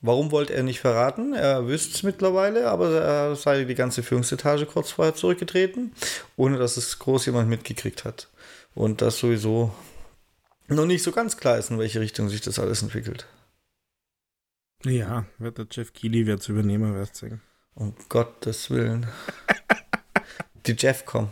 Warum 0.06 0.32
wollte 0.32 0.54
er 0.54 0.62
nicht 0.62 0.82
verraten? 0.82 1.34
Er 1.34 1.68
wüsste 1.68 1.96
es 1.96 2.04
mittlerweile, 2.04 2.70
aber 2.70 3.02
er 3.02 3.36
sei 3.36 3.64
die 3.64 3.74
ganze 3.74 4.04
Führungsetage 4.04 4.68
kurz 4.68 4.92
vorher 4.92 5.16
zurückgetreten, 5.16 5.94
ohne 6.36 6.60
dass 6.60 6.78
es 6.78 7.00
groß 7.00 7.26
jemand 7.26 7.50
mitgekriegt 7.50 8.06
hat. 8.06 8.30
Und 8.76 9.02
das 9.02 9.18
sowieso 9.18 9.74
noch 10.68 10.86
nicht 10.86 11.02
so 11.02 11.12
ganz 11.12 11.38
klar 11.38 11.58
ist, 11.58 11.72
in 11.72 11.80
welche 11.80 12.02
Richtung 12.02 12.30
sich 12.30 12.42
das 12.42 12.60
alles 12.60 12.84
entwickelt. 12.84 13.26
Ja, 14.84 15.26
wird 15.40 15.58
der 15.58 15.66
Jeff 15.72 15.92
Keighley 15.92 16.28
wird's 16.28 16.50
übernehmen, 16.50 16.94
wirst 16.94 17.16
sagen. 17.16 17.42
Um 17.74 17.96
Gottes 18.08 18.70
Willen. 18.70 19.08
die 20.68 20.76
Jeff 20.78 21.06
kommen. 21.06 21.32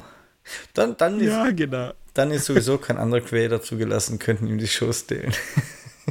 Dann, 0.74 0.98
dann 0.98 1.20
ist, 1.20 1.28
ja, 1.28 1.52
genau. 1.52 1.94
Dann 2.16 2.32
ist 2.32 2.46
sowieso 2.46 2.80
kein 2.80 2.98
anderer 2.98 3.22
Creator 3.22 3.62
zugelassen, 3.62 4.18
könnten 4.18 4.48
ihm 4.48 4.58
die 4.58 4.68
Shows 4.68 5.02
stehlen. 5.02 5.32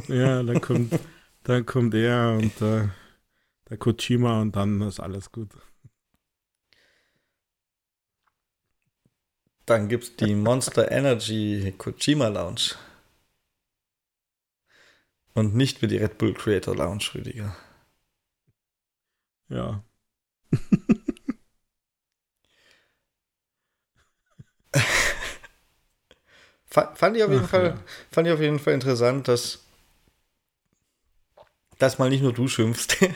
ja, 0.07 0.41
dann 0.41 0.61
kommt 0.61 0.97
dann 1.43 1.65
kommt 1.65 1.93
er 1.93 2.33
und 2.33 2.61
äh, 2.61 2.87
der 3.69 3.77
Kojima 3.77 4.41
und 4.41 4.55
dann 4.55 4.81
ist 4.81 4.99
alles 4.99 5.31
gut. 5.31 5.49
Dann 9.65 9.87
gibt 9.87 10.03
es 10.03 10.15
die 10.15 10.35
Monster 10.43 10.91
Energy 10.91 11.73
Kojima 11.77 12.27
Lounge. 12.27 12.75
Und 15.33 15.55
nicht 15.55 15.81
wie 15.81 15.87
die 15.87 15.97
Red 15.97 16.17
Bull 16.19 16.33
Creator 16.33 16.75
Lounge, 16.75 17.03
Rüdiger. 17.15 17.55
Ja. 19.49 19.83
fand 26.65 27.17
ich 27.17 27.23
auf 27.23 27.31
jeden 27.31 27.45
Ach, 27.45 27.49
Fall, 27.49 27.65
ja. 27.65 27.79
fand 28.11 28.27
ich 28.27 28.33
auf 28.33 28.39
jeden 28.39 28.59
Fall 28.59 28.73
interessant, 28.73 29.27
dass 29.27 29.63
dass 31.79 31.99
mal 31.99 32.09
nicht 32.09 32.23
nur 32.23 32.33
du 32.33 32.47
schimpfst. 32.47 32.97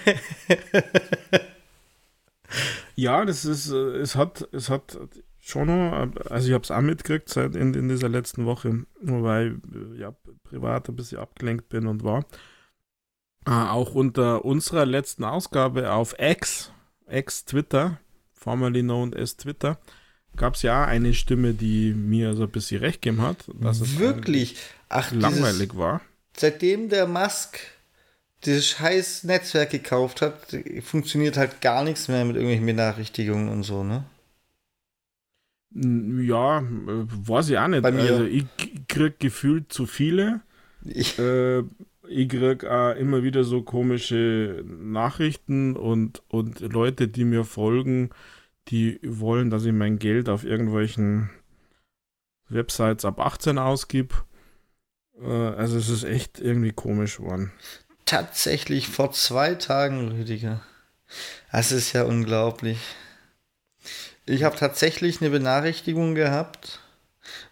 ja, 2.95 3.25
das 3.25 3.45
ist, 3.45 3.71
äh, 3.71 3.97
es 3.97 4.15
hat, 4.15 4.47
es 4.51 4.69
hat 4.69 4.97
schon 5.39 5.67
noch, 5.67 6.09
also 6.29 6.47
ich 6.47 6.53
habe 6.53 6.63
es 6.63 6.71
auch 6.71 6.81
mitgekriegt 6.81 7.29
seit 7.29 7.55
in, 7.55 7.73
in 7.73 7.87
dieser 7.87 8.09
letzten 8.09 8.45
Woche, 8.45 8.85
wobei 9.01 9.53
ich 9.93 9.99
ja 9.99 10.13
privat 10.43 10.89
ein 10.89 10.95
bisschen 10.95 11.19
abgelenkt 11.19 11.69
bin 11.69 11.87
und 11.87 12.03
war. 12.03 12.25
Äh, 13.45 13.51
auch 13.51 13.95
unter 13.95 14.43
unserer 14.43 14.85
letzten 14.85 15.23
Ausgabe 15.23 15.93
auf 15.93 16.15
X, 16.19 16.71
X 17.09 17.45
Twitter, 17.45 17.99
formerly 18.33 18.81
known 18.81 19.13
as 19.13 19.37
Twitter, 19.37 19.79
gab 20.35 20.55
es 20.55 20.63
ja 20.63 20.83
eine 20.85 21.13
Stimme, 21.13 21.53
die 21.53 21.93
mir 21.93 22.33
so 22.33 22.43
ein 22.43 22.51
bisschen 22.51 22.81
recht 22.81 23.01
gegeben 23.01 23.21
hat, 23.21 23.45
dass 23.53 23.79
es 23.79 23.99
wirklich 23.99 24.57
Ach, 24.89 25.11
langweilig 25.11 25.69
dieses, 25.69 25.77
war. 25.77 26.01
Seitdem 26.35 26.89
der 26.89 27.07
Musk 27.07 27.59
dieses 28.45 28.67
scheiß 28.67 29.23
Netzwerk 29.23 29.71
gekauft 29.71 30.21
hat, 30.21 30.55
funktioniert 30.81 31.37
halt 31.37 31.61
gar 31.61 31.83
nichts 31.83 32.07
mehr 32.07 32.23
mit 32.25 32.35
irgendwelchen 32.35 32.65
Benachrichtigungen 32.65 33.49
und 33.49 33.63
so, 33.63 33.83
ne? 33.83 34.05
Ja, 35.71 36.63
weiß 36.63 37.49
ich 37.49 37.57
auch 37.57 37.67
nicht. 37.67 37.83
Bei 37.83 37.91
mir. 37.91 38.01
Also 38.01 38.23
ich 38.23 38.45
krieg 38.87 39.19
gefühlt 39.19 39.71
zu 39.71 39.85
viele. 39.85 40.41
Ich, 40.83 41.19
äh, 41.19 41.59
ich 42.07 42.29
krieg 42.29 42.63
auch 42.63 42.95
immer 42.95 43.21
wieder 43.23 43.43
so 43.43 43.63
komische 43.63 44.63
Nachrichten 44.65 45.75
und, 45.75 46.23
und 46.29 46.61
Leute, 46.61 47.07
die 47.09 47.25
mir 47.25 47.43
folgen, 47.43 48.11
die 48.69 48.99
wollen, 49.03 49.49
dass 49.49 49.65
ich 49.65 49.73
mein 49.73 49.99
Geld 49.99 50.29
auf 50.29 50.45
irgendwelchen 50.45 51.29
Websites 52.49 53.03
ab 53.03 53.19
18 53.19 53.57
ausgib. 53.57 54.23
Äh, 55.21 55.25
also 55.25 55.77
es 55.77 55.89
ist 55.89 56.05
echt 56.05 56.39
irgendwie 56.39 56.71
komisch 56.71 57.17
geworden 57.17 57.51
tatsächlich 58.07 58.87
vor 58.87 59.11
zwei 59.11 59.53
Tagen, 59.53 60.11
Rüdiger. 60.11 60.61
Das 61.51 61.71
ist 61.71 61.93
ja 61.93 62.03
unglaublich. 62.03 62.79
Ich 64.25 64.43
habe 64.43 64.57
tatsächlich 64.57 65.21
eine 65.21 65.29
Benachrichtigung 65.29 66.15
gehabt, 66.15 66.79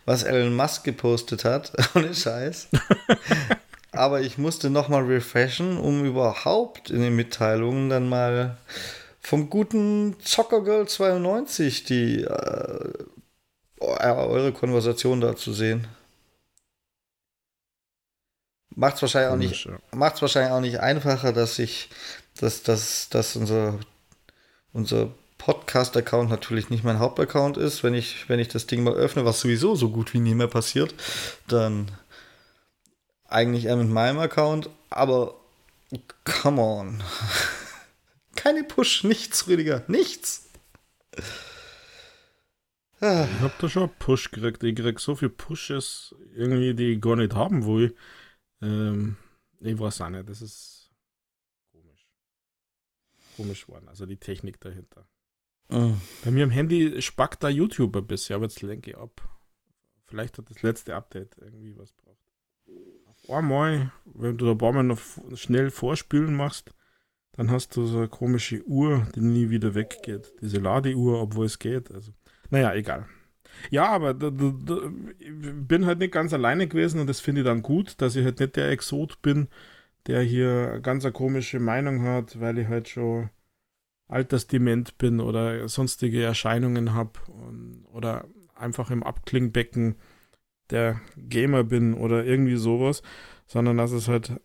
was 0.05 0.23
Elon 0.23 0.55
Musk 0.55 0.83
gepostet 0.83 1.45
hat. 1.45 1.71
Ohne 1.95 2.13
Scheiß. 2.13 2.69
Aber 3.91 4.21
ich 4.21 4.37
musste 4.37 4.69
nochmal 4.69 5.03
refreshen, 5.03 5.77
um 5.77 6.03
überhaupt 6.03 6.89
in 6.89 7.01
den 7.01 7.15
Mitteilungen 7.15 7.89
dann 7.89 8.09
mal 8.09 8.57
vom 9.21 9.49
guten 9.49 10.17
Zockergirl 10.21 10.87
92 10.87 11.85
die 11.85 12.21
äh, 12.23 12.93
eure 13.79 14.51
Konversation 14.51 15.21
da 15.21 15.35
zu 15.35 15.53
sehen. 15.53 15.87
Macht 18.75 18.95
es 18.95 19.01
wahrscheinlich 19.01 19.31
auch 19.31 19.37
nicht, 19.37 19.69
macht's 19.93 20.21
wahrscheinlich 20.21 20.51
auch 20.51 20.59
nicht 20.59 20.79
einfacher, 20.79 21.31
dass 21.31 21.59
ich, 21.59 21.89
dass, 22.39 22.61
dass, 22.61 23.07
dass 23.09 23.35
unser, 23.37 23.79
unser 24.73 25.11
Podcast-Account 25.37 26.29
natürlich 26.29 26.69
nicht 26.69 26.83
mein 26.83 26.99
Hauptaccount 26.99 27.55
ist. 27.55 27.83
Wenn 27.83 27.93
ich, 27.93 28.27
wenn 28.27 28.39
ich 28.39 28.49
das 28.49 28.67
Ding 28.67 28.83
mal 28.83 28.93
öffne, 28.93 29.23
was 29.23 29.39
sowieso 29.39 29.75
so 29.75 29.91
gut 29.91 30.13
wie 30.13 30.19
nie 30.19 30.35
mehr 30.35 30.47
passiert, 30.47 30.93
dann 31.47 31.89
eigentlich 33.27 33.65
eher 33.65 33.77
mit 33.77 33.89
meinem 33.89 34.19
Account. 34.19 34.69
Aber 34.89 35.35
come 36.23 36.61
on. 36.61 37.03
Keine 38.35 38.63
Push, 38.63 39.03
nichts, 39.03 39.47
Rüdiger, 39.47 39.83
nichts. 39.87 40.49
Ich 42.99 43.41
hab 43.41 43.57
da 43.59 43.69
schon 43.69 43.89
Push 43.99 44.31
gekriegt. 44.31 44.63
Ich 44.63 44.75
krieg 44.75 44.99
so 44.99 45.15
viel 45.15 45.29
Pushes, 45.29 46.15
irgendwie, 46.35 46.73
die 46.73 46.93
ich 46.93 47.01
gar 47.01 47.15
nicht 47.15 47.35
haben 47.35 47.65
will. 47.65 47.95
Ähm, 48.61 49.17
ich 49.59 49.77
weiß 49.77 50.01
auch 50.01 50.09
nicht, 50.09 50.29
das 50.29 50.41
ist 50.41 50.91
komisch. 51.71 52.07
Komisch 53.35 53.65
geworden, 53.65 53.87
also 53.89 54.05
die 54.05 54.17
Technik 54.17 54.59
dahinter. 54.59 55.07
Mhm. 55.69 55.99
Bei 56.23 56.31
mir 56.31 56.43
am 56.43 56.51
Handy 56.51 57.01
spackt 57.01 57.43
da 57.43 57.49
YouTube 57.49 57.95
ein 57.95 58.07
bisschen, 58.07 58.35
aber 58.35 58.45
jetzt 58.45 58.61
lenke 58.61 58.91
ich 58.91 58.97
ab. 58.97 59.27
Vielleicht 60.05 60.37
hat 60.37 60.49
das 60.49 60.61
letzte 60.61 60.95
Update 60.95 61.37
irgendwie 61.39 61.75
was 61.77 61.91
braucht. 61.91 62.19
Auf 63.07 63.29
einmal, 63.29 63.91
wenn 64.05 64.37
du 64.37 64.51
ein 64.51 64.57
paar 64.57 64.73
Mal 64.73 64.83
noch 64.83 64.99
schnell 65.35 65.71
vorspülen 65.71 66.35
machst, 66.35 66.73
dann 67.33 67.51
hast 67.51 67.75
du 67.75 67.85
so 67.85 67.97
eine 67.97 68.07
komische 68.07 68.63
Uhr, 68.65 69.07
die 69.15 69.21
nie 69.21 69.49
wieder 69.49 69.75
weggeht. 69.75 70.33
Diese 70.41 70.59
Ladeuhr, 70.59 71.21
obwohl 71.21 71.47
es 71.47 71.59
geht. 71.59 71.91
Also, 71.91 72.13
naja, 72.49 72.73
egal. 72.73 73.07
Ja, 73.69 73.89
aber 73.89 74.13
da, 74.13 74.29
da, 74.29 74.53
da, 74.65 74.75
ich 75.19 75.31
bin 75.67 75.85
halt 75.85 75.99
nicht 75.99 76.13
ganz 76.13 76.33
alleine 76.33 76.67
gewesen 76.67 76.99
und 76.99 77.07
das 77.07 77.19
finde 77.19 77.41
ich 77.41 77.45
dann 77.45 77.61
gut, 77.61 78.01
dass 78.01 78.15
ich 78.15 78.25
halt 78.25 78.39
nicht 78.39 78.55
der 78.55 78.69
Exot 78.69 79.21
bin, 79.21 79.47
der 80.07 80.21
hier 80.21 80.79
ganz 80.81 81.03
eine 81.05 81.13
komische 81.13 81.59
Meinung 81.59 82.03
hat, 82.03 82.39
weil 82.39 82.57
ich 82.57 82.67
halt 82.67 82.89
schon 82.89 83.29
altersdement 84.07 84.97
bin 84.97 85.19
oder 85.19 85.67
sonstige 85.67 86.23
Erscheinungen 86.23 86.93
habe 86.93 87.19
oder 87.91 88.25
einfach 88.55 88.91
im 88.91 89.03
Abklingbecken 89.03 89.95
der 90.69 91.01
Gamer 91.17 91.63
bin 91.63 91.93
oder 91.93 92.25
irgendwie 92.25 92.55
sowas, 92.55 93.03
sondern 93.47 93.77
dass 93.77 93.91
es 93.91 94.07
halt 94.07 94.39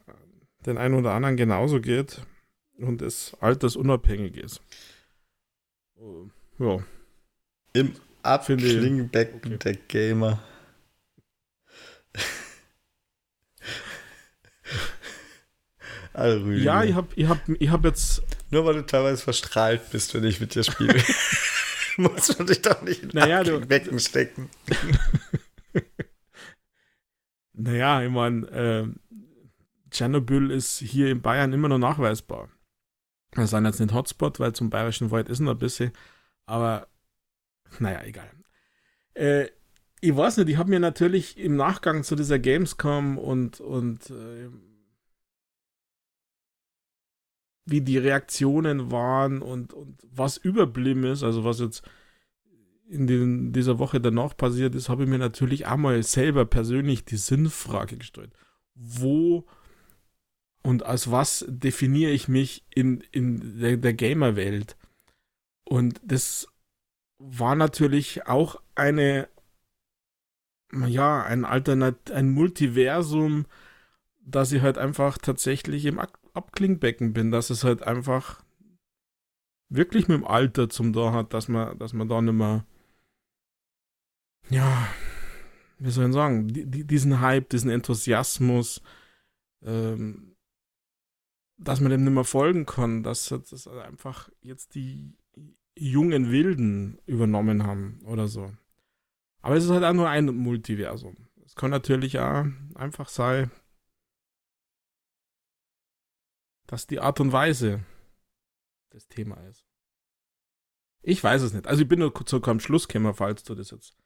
den 0.66 0.78
einen 0.78 0.94
oder 0.94 1.12
anderen 1.12 1.36
genauso 1.36 1.80
geht 1.80 2.22
und 2.78 3.02
es 3.02 3.36
altersunabhängig 3.40 4.36
ist. 4.36 4.62
Ja. 6.58 6.78
Im 7.72 7.92
Abklingbecken 8.22 9.54
okay. 9.54 9.58
der 9.58 9.74
Gamer. 9.74 10.42
Also, 16.12 16.50
ja, 16.50 16.84
ich 16.84 16.94
habe 16.94 17.08
ich 17.14 17.28
hab, 17.28 17.48
ich 17.48 17.70
hab 17.70 17.84
jetzt. 17.84 18.22
Nur 18.50 18.64
weil 18.66 18.74
du 18.74 18.86
teilweise 18.86 19.22
verstrahlt 19.22 19.90
bist, 19.90 20.12
wenn 20.14 20.24
ich 20.24 20.40
mit 20.40 20.54
dir 20.54 20.64
spiele. 20.64 21.02
Muss 21.96 22.36
man 22.36 22.46
dich 22.46 22.62
doch 22.62 22.82
nicht 22.82 23.02
in 23.02 23.10
naja, 23.12 23.42
Becken 23.58 23.98
stecken. 24.00 24.48
naja, 27.52 28.02
ich 28.02 28.10
meine, 28.10 28.46
äh, 28.48 28.86
Tschernobyl 29.90 30.50
ist 30.50 30.78
hier 30.78 31.10
in 31.10 31.22
Bayern 31.22 31.52
immer 31.52 31.68
noch 31.68 31.78
nachweisbar. 31.78 32.48
Wir 33.34 33.46
sind 33.46 33.64
jetzt 33.64 33.80
nicht 33.80 33.94
Hotspot, 33.94 34.40
weil 34.40 34.52
zum 34.52 34.70
Bayerischen 34.70 35.10
Wald 35.10 35.28
ist 35.28 35.40
noch 35.40 35.52
ein 35.52 35.58
bisschen. 35.58 35.92
Aber, 36.46 36.88
naja, 37.78 38.02
egal. 38.04 38.30
Äh, 39.14 39.48
ich 40.00 40.16
weiß 40.16 40.38
nicht, 40.38 40.48
ich 40.48 40.56
habe 40.56 40.70
mir 40.70 40.80
natürlich 40.80 41.38
im 41.38 41.56
Nachgang 41.56 42.04
zu 42.04 42.16
dieser 42.16 42.38
Gamescom 42.38 43.18
und, 43.18 43.60
und 43.60 44.10
äh, 44.10 44.48
wie 47.66 47.82
die 47.82 47.98
Reaktionen 47.98 48.90
waren 48.90 49.42
und, 49.42 49.72
und 49.74 49.98
was 50.02 50.36
überblieben 50.38 51.04
ist, 51.04 51.22
also 51.22 51.44
was 51.44 51.60
jetzt 51.60 51.82
in 52.88 53.06
den, 53.06 53.52
dieser 53.52 53.78
Woche 53.78 54.00
danach 54.00 54.36
passiert 54.36 54.74
ist, 54.74 54.88
habe 54.88 55.04
ich 55.04 55.08
mir 55.08 55.18
natürlich 55.18 55.66
einmal 55.66 56.02
selber 56.02 56.44
persönlich 56.44 57.04
die 57.04 57.16
Sinnfrage 57.16 57.96
gestellt. 57.96 58.32
Wo 58.74 59.46
und 60.62 60.84
als 60.84 61.10
was 61.10 61.44
definiere 61.48 62.10
ich 62.10 62.28
mich 62.28 62.64
in, 62.74 63.02
in 63.12 63.60
der, 63.60 63.76
der 63.76 63.94
Gamer-Welt? 63.94 64.76
Und 65.64 66.00
das 66.04 66.48
war 67.20 67.54
natürlich 67.54 68.26
auch 68.26 68.60
eine, 68.74 69.28
ja, 70.72 71.22
ein 71.22 71.44
Alternat, 71.44 72.10
ein 72.10 72.30
Multiversum, 72.30 73.46
dass 74.20 74.52
ich 74.52 74.62
halt 74.62 74.78
einfach 74.78 75.18
tatsächlich 75.18 75.84
im 75.84 75.98
Abklingbecken 75.98 77.12
bin, 77.12 77.30
dass 77.30 77.50
es 77.50 77.62
halt 77.62 77.82
einfach 77.82 78.42
wirklich 79.68 80.08
mit 80.08 80.18
dem 80.18 80.26
Alter 80.26 80.70
zum 80.70 80.94
da 80.94 81.12
hat, 81.12 81.34
dass 81.34 81.48
man, 81.48 81.78
dass 81.78 81.92
man 81.92 82.08
da 82.08 82.22
nicht 82.22 82.34
mehr, 82.34 82.64
ja, 84.48 84.88
wie 85.78 85.90
soll 85.90 86.08
ich 86.08 86.14
sagen, 86.14 86.48
die, 86.48 86.86
diesen 86.86 87.20
Hype, 87.20 87.50
diesen 87.50 87.70
Enthusiasmus, 87.70 88.80
ähm, 89.62 90.36
dass 91.58 91.80
man 91.80 91.90
dem 91.90 92.04
nicht 92.04 92.14
mehr 92.14 92.24
folgen 92.24 92.64
kann, 92.64 93.02
dass 93.02 93.28
das 93.28 93.68
einfach 93.68 94.30
jetzt 94.40 94.74
die 94.74 95.19
jungen 95.76 96.30
Wilden 96.30 96.98
übernommen 97.06 97.64
haben 97.64 98.00
oder 98.04 98.28
so. 98.28 98.52
Aber 99.42 99.56
es 99.56 99.64
ist 99.64 99.70
halt 99.70 99.84
auch 99.84 99.92
nur 99.92 100.08
ein 100.08 100.26
Multiversum. 100.26 101.16
Es 101.44 101.54
kann 101.54 101.70
natürlich 101.70 102.18
auch 102.18 102.44
einfach 102.74 103.08
sein, 103.08 103.50
dass 106.66 106.86
die 106.86 107.00
Art 107.00 107.18
und 107.20 107.32
Weise 107.32 107.84
das 108.90 109.08
Thema 109.08 109.36
ist. 109.48 109.66
Ich 111.02 111.24
weiß 111.24 111.42
es 111.42 111.52
nicht. 111.52 111.66
Also 111.66 111.82
ich 111.82 111.88
bin 111.88 112.00
nur 112.00 112.14
zu 112.26 112.40
keinem 112.40 112.60
Schluss 112.60 112.86
gekommen, 112.86 113.14
falls 113.14 113.42
du 113.42 113.54
das 113.54 113.70
jetzt 113.70 113.96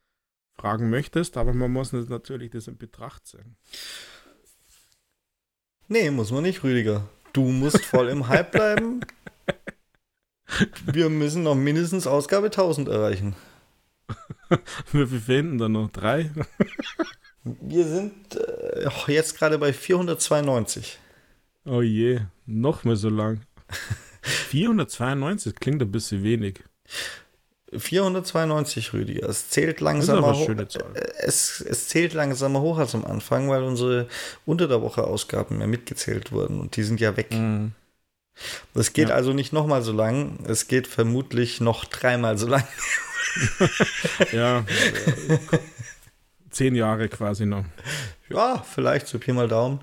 fragen 0.54 0.88
möchtest, 0.88 1.36
aber 1.36 1.52
man 1.52 1.72
muss 1.72 1.92
natürlich 1.92 2.50
das 2.52 2.68
in 2.68 2.78
Betracht 2.78 3.26
ziehen. 3.26 3.56
Nee, 5.88 6.10
muss 6.10 6.30
man 6.30 6.44
nicht, 6.44 6.62
Rüdiger. 6.62 7.10
Du 7.32 7.42
musst 7.42 7.84
voll 7.84 8.08
im 8.08 8.28
Hype 8.28 8.52
bleiben. 8.52 9.00
Wir 10.86 11.08
müssen 11.08 11.42
noch 11.42 11.54
mindestens 11.54 12.06
Ausgabe 12.06 12.46
1000 12.46 12.88
erreichen. 12.88 13.34
Viel 14.86 15.06
fehlen 15.06 15.58
da 15.58 15.68
noch? 15.68 15.90
Drei? 15.90 16.30
Wir 17.44 17.84
sind 17.84 18.36
äh, 18.36 19.12
jetzt 19.12 19.38
gerade 19.38 19.58
bei 19.58 19.72
492. 19.72 20.98
Oh 21.66 21.82
je, 21.82 22.20
noch 22.46 22.84
mehr 22.84 22.96
so 22.96 23.08
lang. 23.08 23.40
492 24.22 25.54
klingt 25.56 25.82
ein 25.82 25.92
bisschen 25.92 26.22
wenig. 26.22 26.62
492, 27.76 28.92
Rüdiger. 28.92 29.28
Es 29.28 29.50
zählt 29.50 29.80
langsamer 29.80 30.34
hoch. 30.34 30.48
Es, 31.18 31.60
es 31.60 31.88
zählt 31.88 32.14
langsamer 32.14 32.60
hoch 32.60 32.78
als 32.78 32.94
am 32.94 33.04
Anfang, 33.04 33.48
weil 33.48 33.62
unsere 33.62 34.06
unter 34.46 34.68
der 34.68 34.80
Woche 34.80 35.04
Ausgaben 35.04 35.58
mehr 35.58 35.66
mitgezählt 35.66 36.32
wurden 36.32 36.60
und 36.60 36.76
die 36.76 36.82
sind 36.82 37.00
ja 37.00 37.16
weg. 37.16 37.32
Mhm. 37.32 37.72
Es 38.74 38.92
geht 38.92 39.08
ja. 39.08 39.14
also 39.14 39.32
nicht 39.32 39.52
nochmal 39.52 39.82
so 39.82 39.92
lang, 39.92 40.38
es 40.46 40.66
geht 40.66 40.86
vermutlich 40.86 41.60
noch 41.60 41.84
dreimal 41.84 42.38
so 42.38 42.48
lang. 42.48 42.66
ja. 44.32 44.64
Zehn 46.50 46.74
Jahre 46.74 47.08
quasi 47.08 47.46
noch. 47.46 47.64
Ja, 48.28 48.62
vielleicht 48.62 49.06
so 49.06 49.18
Pi 49.18 49.32
mal 49.32 49.48
Daumen. 49.48 49.80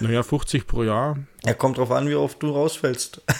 Naja, 0.00 0.22
50 0.22 0.66
pro 0.66 0.82
Jahr. 0.82 1.18
Ja, 1.44 1.54
kommt 1.54 1.78
drauf 1.78 1.90
an, 1.90 2.08
wie 2.08 2.14
oft 2.14 2.42
du 2.42 2.50
rausfällst. 2.50 3.22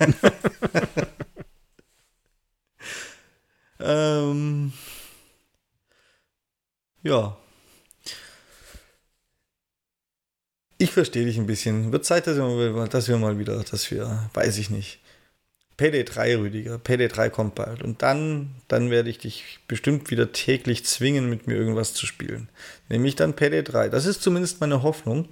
ähm, 3.80 4.72
ja. 7.02 7.36
Ich 10.78 10.92
verstehe 10.92 11.24
dich 11.24 11.38
ein 11.38 11.46
bisschen. 11.46 11.90
Wird 11.92 12.04
Zeit, 12.04 12.28
dass 12.28 12.36
wir, 12.36 12.86
dass 12.86 13.08
wir 13.08 13.18
mal 13.18 13.38
wieder, 13.38 13.62
dass 13.64 13.90
wir, 13.90 14.30
weiß 14.32 14.58
ich 14.58 14.70
nicht. 14.70 15.00
PD3, 15.76 16.38
Rüdiger. 16.38 16.76
PD3 16.76 17.30
kommt 17.30 17.56
bald. 17.56 17.82
Und 17.82 18.02
dann, 18.02 18.54
dann 18.68 18.90
werde 18.90 19.10
ich 19.10 19.18
dich 19.18 19.58
bestimmt 19.66 20.10
wieder 20.10 20.32
täglich 20.32 20.84
zwingen, 20.84 21.28
mit 21.28 21.48
mir 21.48 21.56
irgendwas 21.56 21.94
zu 21.94 22.06
spielen. 22.06 22.48
Nämlich 22.88 23.16
dann 23.16 23.34
PD3. 23.34 23.88
Das 23.88 24.06
ist 24.06 24.22
zumindest 24.22 24.60
meine 24.60 24.82
Hoffnung. 24.84 25.28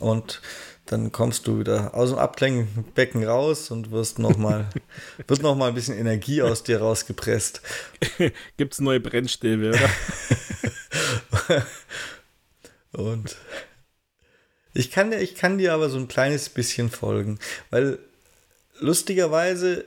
Und 0.00 0.42
dann 0.86 1.12
kommst 1.12 1.46
du 1.46 1.60
wieder 1.60 1.94
aus 1.94 2.10
dem 2.10 2.18
Abklingbecken 2.18 3.24
raus 3.24 3.70
und 3.70 3.90
wirst 3.90 4.18
noch 4.18 4.36
mal, 4.36 4.68
wird 5.28 5.42
noch 5.42 5.54
mal 5.54 5.68
ein 5.68 5.74
bisschen 5.74 5.98
Energie 5.98 6.42
aus 6.42 6.64
dir 6.64 6.80
rausgepresst. 6.80 7.60
Gibt 8.56 8.74
es 8.74 8.80
neue 8.80 9.00
Brennstäbe, 9.00 9.70
oder? 9.70 11.66
und 13.04 13.36
ich 14.78 14.92
kann, 14.92 15.12
ich 15.12 15.34
kann 15.34 15.58
dir 15.58 15.74
aber 15.74 15.90
so 15.90 15.98
ein 15.98 16.06
kleines 16.06 16.48
bisschen 16.48 16.88
folgen, 16.88 17.40
weil 17.70 17.98
lustigerweise 18.78 19.84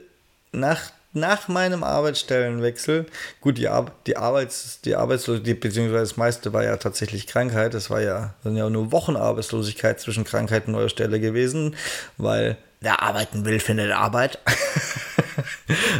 nach, 0.52 0.90
nach 1.14 1.48
meinem 1.48 1.82
Arbeitsstellenwechsel, 1.82 3.06
gut, 3.40 3.56
die, 3.56 3.68
Ar 3.68 3.90
die, 4.06 4.18
Arbeits, 4.18 4.82
die 4.82 4.94
Arbeitslosigkeit, 4.94 5.60
beziehungsweise 5.60 6.02
das 6.02 6.18
meiste 6.18 6.52
war 6.52 6.62
ja 6.62 6.76
tatsächlich 6.76 7.26
Krankheit, 7.26 7.72
es 7.72 7.88
war 7.88 8.02
ja, 8.02 8.34
sind 8.42 8.56
ja 8.56 8.68
nur 8.68 8.92
Wochen 8.92 9.16
Arbeitslosigkeit 9.16 9.98
zwischen 9.98 10.24
Krankheit 10.24 10.66
und 10.66 10.74
neuer 10.74 10.90
Stelle 10.90 11.20
gewesen, 11.20 11.74
weil 12.18 12.58
wer 12.80 13.02
arbeiten 13.02 13.46
will, 13.46 13.60
findet 13.60 13.92
Arbeit. 13.92 14.38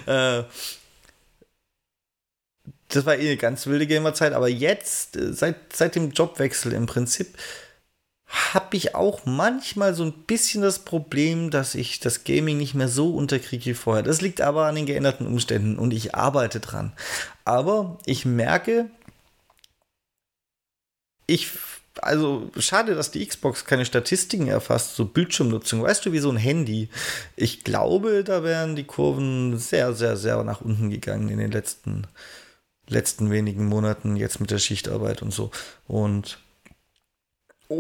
Äh, 0.06 0.42
das 2.88 3.06
war 3.06 3.16
eh 3.16 3.20
eine 3.20 3.36
ganz 3.36 3.66
wilde 3.66 3.86
Gamerzeit, 3.86 4.32
aber 4.34 4.48
jetzt, 4.48 5.16
äh, 5.16 5.32
seit, 5.32 5.56
seit 5.72 5.94
dem 5.94 6.10
Jobwechsel 6.10 6.72
im 6.72 6.86
Prinzip, 6.86 7.38
habe 8.32 8.76
ich 8.76 8.94
auch 8.94 9.26
manchmal 9.26 9.94
so 9.94 10.04
ein 10.04 10.12
bisschen 10.12 10.62
das 10.62 10.78
Problem, 10.78 11.50
dass 11.50 11.74
ich 11.74 12.00
das 12.00 12.24
Gaming 12.24 12.56
nicht 12.56 12.74
mehr 12.74 12.88
so 12.88 13.14
unterkriege 13.14 13.66
wie 13.66 13.74
vorher. 13.74 14.02
Das 14.02 14.22
liegt 14.22 14.40
aber 14.40 14.66
an 14.66 14.74
den 14.74 14.86
geänderten 14.86 15.26
Umständen 15.26 15.78
und 15.78 15.92
ich 15.92 16.14
arbeite 16.14 16.58
dran. 16.58 16.92
Aber 17.44 17.98
ich 18.06 18.24
merke, 18.24 18.88
ich, 21.26 21.50
also 22.00 22.50
schade, 22.56 22.94
dass 22.94 23.10
die 23.10 23.26
Xbox 23.26 23.66
keine 23.66 23.84
Statistiken 23.84 24.48
erfasst, 24.48 24.96
so 24.96 25.04
Bildschirmnutzung. 25.04 25.82
Weißt 25.82 26.06
du, 26.06 26.12
wie 26.12 26.18
so 26.18 26.30
ein 26.30 26.38
Handy. 26.38 26.88
Ich 27.36 27.64
glaube, 27.64 28.24
da 28.24 28.42
wären 28.42 28.76
die 28.76 28.84
Kurven 28.84 29.58
sehr, 29.58 29.92
sehr, 29.92 30.16
sehr 30.16 30.42
nach 30.42 30.62
unten 30.62 30.88
gegangen 30.88 31.28
in 31.28 31.38
den 31.38 31.52
letzten, 31.52 32.06
letzten 32.88 33.30
wenigen 33.30 33.66
Monaten, 33.66 34.16
jetzt 34.16 34.40
mit 34.40 34.50
der 34.50 34.58
Schichtarbeit 34.58 35.20
und 35.20 35.32
so. 35.32 35.50
Und 35.86 36.38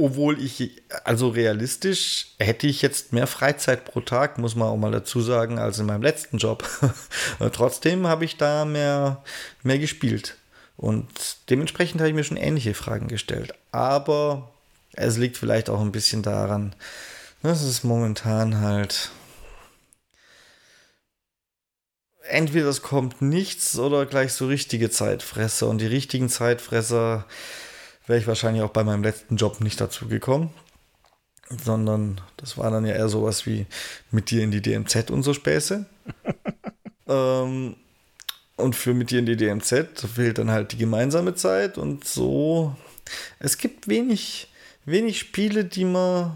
obwohl 0.00 0.42
ich, 0.42 0.82
also 1.04 1.28
realistisch, 1.28 2.34
hätte 2.38 2.66
ich 2.66 2.82
jetzt 2.82 3.12
mehr 3.12 3.26
Freizeit 3.26 3.84
pro 3.84 4.00
Tag, 4.00 4.38
muss 4.38 4.56
man 4.56 4.68
auch 4.68 4.76
mal 4.76 4.92
dazu 4.92 5.20
sagen, 5.20 5.58
als 5.58 5.78
in 5.78 5.86
meinem 5.86 6.02
letzten 6.02 6.38
Job. 6.38 6.68
Trotzdem 7.52 8.06
habe 8.06 8.24
ich 8.24 8.36
da 8.36 8.64
mehr, 8.64 9.22
mehr 9.62 9.78
gespielt. 9.78 10.36
Und 10.76 11.08
dementsprechend 11.50 12.00
habe 12.00 12.08
ich 12.08 12.14
mir 12.14 12.24
schon 12.24 12.36
ähnliche 12.36 12.74
Fragen 12.74 13.08
gestellt. 13.08 13.54
Aber 13.70 14.52
es 14.94 15.16
liegt 15.16 15.36
vielleicht 15.36 15.70
auch 15.70 15.80
ein 15.80 15.92
bisschen 15.92 16.22
daran, 16.22 16.74
dass 17.42 17.62
es 17.62 17.84
momentan 17.84 18.60
halt. 18.60 19.10
Entweder 22.28 22.68
es 22.68 22.82
kommt 22.82 23.20
nichts 23.20 23.78
oder 23.78 24.06
gleich 24.06 24.32
so 24.32 24.46
richtige 24.46 24.90
Zeitfresser. 24.90 25.68
Und 25.68 25.78
die 25.78 25.86
richtigen 25.86 26.28
Zeitfresser 26.28 27.26
wäre 28.06 28.18
ich 28.18 28.26
wahrscheinlich 28.26 28.62
auch 28.62 28.70
bei 28.70 28.84
meinem 28.84 29.02
letzten 29.02 29.36
Job 29.36 29.60
nicht 29.60 29.80
dazu 29.80 30.08
gekommen. 30.08 30.50
Sondern 31.64 32.20
das 32.38 32.56
war 32.56 32.70
dann 32.70 32.86
ja 32.86 32.94
eher 32.94 33.08
sowas 33.08 33.46
wie 33.46 33.66
mit 34.10 34.30
dir 34.30 34.42
in 34.42 34.50
die 34.50 34.62
DMZ 34.62 35.10
und 35.10 35.22
so 35.22 35.34
Späße. 35.34 35.84
ähm, 37.08 37.76
und 38.56 38.76
für 38.76 38.94
mit 38.94 39.10
dir 39.10 39.18
in 39.18 39.26
die 39.26 39.36
DMZ 39.36 39.86
fehlt 40.14 40.38
dann 40.38 40.50
halt 40.50 40.72
die 40.72 40.78
gemeinsame 40.78 41.34
Zeit 41.34 41.78
und 41.78 42.04
so. 42.06 42.76
Es 43.38 43.58
gibt 43.58 43.88
wenig, 43.88 44.48
wenig 44.84 45.18
Spiele, 45.18 45.64
die 45.64 45.84
man, 45.84 46.32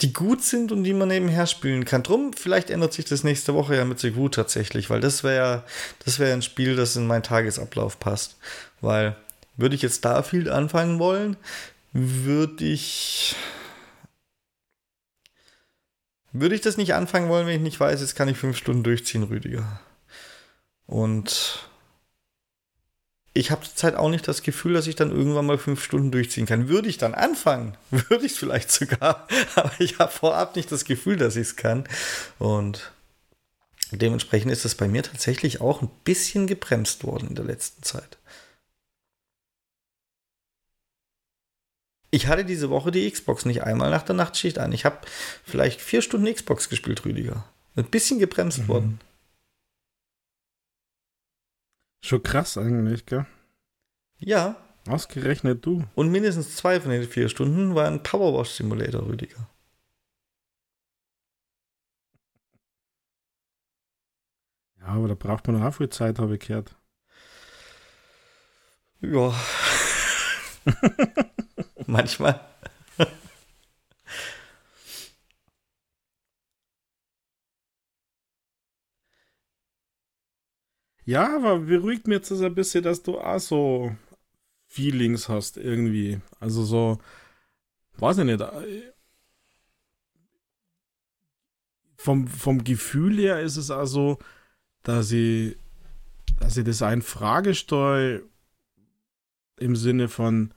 die 0.00 0.12
gut 0.12 0.42
sind 0.42 0.72
und 0.72 0.84
die 0.84 0.92
man 0.92 1.08
nebenher 1.08 1.46
spielen 1.46 1.84
kann. 1.84 2.02
Drum, 2.02 2.32
vielleicht 2.32 2.70
ändert 2.70 2.92
sich 2.92 3.04
das 3.04 3.24
nächste 3.24 3.54
Woche 3.54 3.76
ja 3.76 3.84
mit 3.84 4.00
The 4.00 4.12
Groot 4.12 4.34
tatsächlich, 4.34 4.90
weil 4.90 5.00
das 5.00 5.22
wäre, 5.24 5.64
das 6.04 6.18
wäre 6.18 6.32
ein 6.32 6.42
Spiel, 6.42 6.76
das 6.76 6.96
in 6.96 7.06
meinen 7.06 7.22
Tagesablauf 7.22 8.00
passt. 8.00 8.36
Weil 8.80 9.16
würde 9.56 9.74
ich 9.74 9.82
jetzt 9.82 9.98
Starfield 9.98 10.48
anfangen 10.48 10.98
wollen, 10.98 11.36
würde 11.92 12.64
ich. 12.64 13.36
Würde 16.32 16.56
ich 16.56 16.60
das 16.60 16.76
nicht 16.76 16.94
anfangen 16.94 17.28
wollen, 17.28 17.46
wenn 17.46 17.54
ich 17.56 17.62
nicht 17.62 17.78
weiß, 17.78 18.00
jetzt 18.00 18.16
kann 18.16 18.28
ich 18.28 18.36
fünf 18.36 18.56
Stunden 18.56 18.82
durchziehen, 18.82 19.22
Rüdiger. 19.22 19.80
Und 20.86 21.68
ich 23.34 23.50
habe 23.50 23.64
zurzeit 23.64 23.96
auch 23.96 24.08
nicht 24.08 24.26
das 24.26 24.42
Gefühl, 24.42 24.74
dass 24.74 24.86
ich 24.86 24.96
dann 24.96 25.10
irgendwann 25.10 25.46
mal 25.46 25.58
fünf 25.58 25.82
Stunden 25.82 26.12
durchziehen 26.12 26.46
kann. 26.46 26.68
Würde 26.68 26.88
ich 26.88 26.98
dann 26.98 27.14
anfangen, 27.14 27.76
würde 27.90 28.26
ich 28.26 28.32
es 28.32 28.38
vielleicht 28.38 28.70
sogar, 28.70 29.28
aber 29.54 29.72
ich 29.78 29.98
habe 29.98 30.10
vorab 30.10 30.56
nicht 30.56 30.70
das 30.72 30.84
Gefühl, 30.84 31.16
dass 31.16 31.36
ich 31.36 31.48
es 31.48 31.56
kann. 31.56 31.84
Und 32.38 32.92
dementsprechend 33.90 34.50
ist 34.50 34.64
es 34.64 34.74
bei 34.74 34.88
mir 34.88 35.02
tatsächlich 35.02 35.60
auch 35.60 35.82
ein 35.82 35.90
bisschen 36.04 36.46
gebremst 36.46 37.04
worden 37.04 37.28
in 37.28 37.34
der 37.34 37.44
letzten 37.44 37.82
Zeit. 37.82 38.18
Ich 42.14 42.28
hatte 42.28 42.44
diese 42.44 42.70
Woche 42.70 42.92
die 42.92 43.10
Xbox 43.10 43.44
nicht 43.44 43.64
einmal 43.64 43.90
nach 43.90 44.04
der 44.04 44.14
Nachtschicht 44.14 44.60
an. 44.60 44.70
Ich 44.70 44.84
habe 44.84 44.98
vielleicht 45.42 45.80
vier 45.80 46.00
Stunden 46.00 46.32
Xbox 46.32 46.68
gespielt, 46.68 47.04
Rüdiger. 47.04 47.44
Ein 47.74 47.86
bisschen 47.86 48.20
gebremst 48.20 48.60
mhm. 48.60 48.68
worden. 48.68 49.00
Schon 52.00 52.22
krass 52.22 52.56
eigentlich, 52.56 53.04
gell? 53.04 53.26
Ja. 54.18 54.54
Ausgerechnet 54.86 55.66
du. 55.66 55.82
Und 55.96 56.12
mindestens 56.12 56.54
zwei 56.54 56.80
von 56.80 56.92
den 56.92 57.02
vier 57.02 57.28
Stunden 57.28 57.74
waren 57.74 58.04
Powerwash 58.04 58.50
Simulator, 58.50 59.04
Rüdiger. 59.08 59.48
Ja, 64.78 64.86
aber 64.86 65.08
da 65.08 65.14
braucht 65.14 65.48
man 65.48 65.58
noch 65.58 65.66
auch 65.66 65.74
viel 65.74 65.88
Zeit, 65.88 66.20
habe 66.20 66.34
ich 66.34 66.46
gehört. 66.46 66.76
Ja. 69.00 69.34
Manchmal. 71.86 72.40
Ja, 81.06 81.36
aber 81.36 81.58
beruhigt 81.60 82.06
mir 82.06 82.14
jetzt 82.16 82.30
das 82.30 82.40
ein 82.40 82.54
bisschen, 82.54 82.82
dass 82.82 83.02
du 83.02 83.18
auch 83.18 83.38
so 83.38 83.94
Feelings 84.68 85.28
hast 85.28 85.56
irgendwie. 85.58 86.20
Also 86.40 86.64
so, 86.64 86.98
weiß 87.98 88.18
ich 88.18 88.24
nicht. 88.24 88.40
Äh, 88.40 88.92
vom, 91.96 92.26
vom 92.28 92.64
Gefühl 92.64 93.18
her 93.18 93.40
ist 93.40 93.56
es 93.56 93.70
also, 93.70 94.18
dass 94.82 95.12
ich, 95.12 95.56
dass 96.40 96.56
ich 96.56 96.64
das 96.64 96.82
ein 96.82 97.02
Frage 97.02 98.22
im 99.58 99.76
Sinne 99.76 100.08
von, 100.08 100.52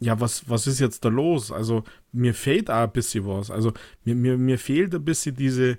ja, 0.00 0.20
was, 0.20 0.48
was 0.48 0.66
ist 0.66 0.80
jetzt 0.80 1.04
da 1.04 1.08
los? 1.08 1.52
Also, 1.52 1.84
mir 2.12 2.34
fehlt 2.34 2.70
auch 2.70 2.82
ein 2.82 2.92
bisschen 2.92 3.26
was. 3.26 3.50
Also, 3.50 3.72
mir, 4.04 4.14
mir, 4.14 4.36
mir 4.36 4.58
fehlt 4.58 4.94
ein 4.94 5.04
bisschen 5.04 5.36
diese, 5.36 5.78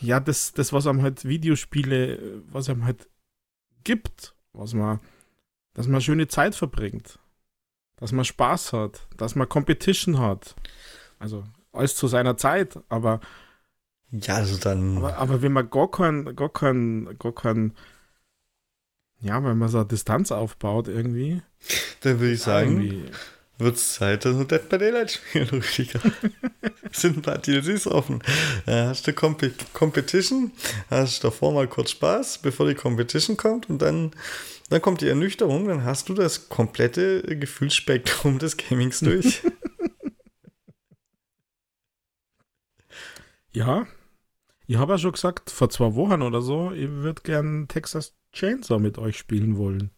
ja, 0.00 0.20
das, 0.20 0.52
das, 0.52 0.72
was 0.72 0.86
einem 0.86 1.02
halt 1.02 1.24
Videospiele, 1.24 2.42
was 2.50 2.68
einem 2.68 2.84
halt 2.84 3.08
gibt, 3.84 4.34
was 4.52 4.74
man, 4.74 5.00
dass 5.74 5.86
man 5.86 6.00
schöne 6.00 6.28
Zeit 6.28 6.54
verbringt, 6.54 7.18
dass 7.96 8.12
man 8.12 8.24
Spaß 8.24 8.72
hat, 8.72 9.06
dass 9.16 9.34
man 9.34 9.48
Competition 9.48 10.18
hat. 10.18 10.54
Also, 11.18 11.44
alles 11.72 11.96
zu 11.96 12.06
seiner 12.06 12.36
Zeit, 12.36 12.78
aber. 12.88 13.20
Ja, 14.10 14.36
also 14.36 14.56
dann. 14.58 14.98
Aber, 14.98 15.16
aber 15.18 15.42
wenn 15.42 15.52
man 15.52 15.68
gar 15.68 15.90
kein, 15.90 16.34
gar 16.34 16.52
kein, 16.52 17.16
gar 17.18 17.34
kein, 17.34 17.74
ja, 19.20 19.42
wenn 19.44 19.58
man 19.58 19.68
so 19.68 19.78
eine 19.78 19.86
Distanz 19.86 20.32
aufbaut 20.32 20.88
irgendwie. 20.88 21.42
Dann 22.00 22.20
würde 22.20 22.34
ich 22.34 22.42
sagen, 22.42 23.10
wird 23.58 23.76
es 23.76 23.94
Zeit, 23.94 24.24
dass 24.24 24.38
wir 24.38 24.44
Dead 24.44 24.68
by 24.68 24.78
Daylight 24.78 25.10
spielen, 25.10 25.48
Rüdiger. 25.48 26.00
sind 26.92 27.16
ein 27.18 27.22
paar 27.22 27.38
DLCs 27.38 27.88
offen. 27.88 28.22
Äh, 28.66 28.84
hast 28.84 29.06
du 29.06 29.12
Comp 29.12 29.42
Competition, 29.72 30.52
hast 30.90 31.24
davor 31.24 31.52
mal 31.52 31.66
kurz 31.66 31.90
Spaß, 31.90 32.38
bevor 32.38 32.68
die 32.68 32.76
Competition 32.76 33.36
kommt 33.36 33.68
und 33.68 33.82
dann, 33.82 34.12
dann 34.70 34.80
kommt 34.80 35.00
die 35.00 35.08
Ernüchterung, 35.08 35.66
dann 35.66 35.84
hast 35.84 36.08
du 36.08 36.14
das 36.14 36.48
komplette 36.48 37.22
Gefühlsspektrum 37.22 38.38
des 38.38 38.56
Gamings 38.56 39.00
durch. 39.00 39.42
ja, 43.52 43.88
ich 44.68 44.76
habe 44.76 44.92
ja 44.92 44.98
schon 44.98 45.12
gesagt, 45.12 45.50
vor 45.50 45.68
zwei 45.70 45.94
Wochen 45.96 46.22
oder 46.22 46.42
so, 46.42 46.70
ich 46.70 46.88
würde 46.88 47.22
gern 47.22 47.66
Texas 47.66 48.17
Chainsaw 48.32 48.78
mit 48.78 48.98
euch 48.98 49.18
spielen 49.18 49.56
wollen. 49.56 49.90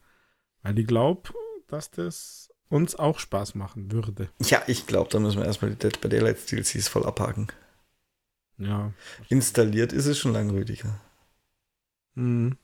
Weil 0.63 0.79
ich 0.79 0.87
glaube, 0.87 1.31
dass 1.69 1.91
das 1.91 2.51
uns 2.69 2.95
auch 2.97 3.19
Spaß 3.19 3.55
machen 3.55 3.91
würde. 3.91 4.31
Ja, 4.41 4.63
ich 4.67 4.87
glaube, 4.87 5.11
da 5.11 5.19
müssen 5.19 5.39
wir 5.39 5.47
erstmal 5.47 5.73
die 5.73 5.79
Dead 5.79 6.01
by 6.01 6.09
Daylight 6.09 6.51
DLCs 6.51 6.89
voll 6.89 7.05
abhaken. 7.05 7.49
Ja. 8.59 8.93
Installiert 9.29 9.93
ist 9.93 10.07
es 10.07 10.19
schon 10.19 10.33
lang, 10.33 10.51
Rüdiger. 10.51 11.01
Mhm. 12.15 12.57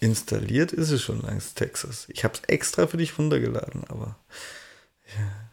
Installiert 0.00 0.72
ist 0.72 0.90
es 0.90 1.02
schon 1.02 1.22
langs 1.22 1.54
Texas. 1.54 2.06
Ich 2.08 2.24
habe 2.24 2.34
es 2.34 2.42
extra 2.48 2.86
für 2.86 2.98
dich 2.98 3.18
runtergeladen, 3.18 3.84
aber 3.88 4.16
ja. 5.16 5.50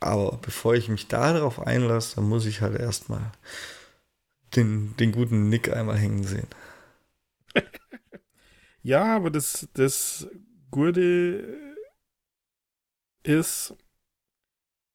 Aber 0.00 0.38
bevor 0.40 0.74
ich 0.74 0.88
mich 0.88 1.08
darauf 1.08 1.60
einlasse, 1.60 2.16
dann 2.16 2.28
muss 2.28 2.46
ich 2.46 2.60
halt 2.60 2.78
erstmal 2.78 3.32
den, 4.54 4.96
den 4.96 5.10
guten 5.10 5.48
Nick 5.48 5.72
einmal 5.72 5.98
hängen 5.98 6.22
sehen. 6.22 6.46
Ja, 8.88 9.16
aber 9.16 9.30
das, 9.30 9.68
das 9.74 10.28
Gute 10.70 11.76
ist, 13.22 13.76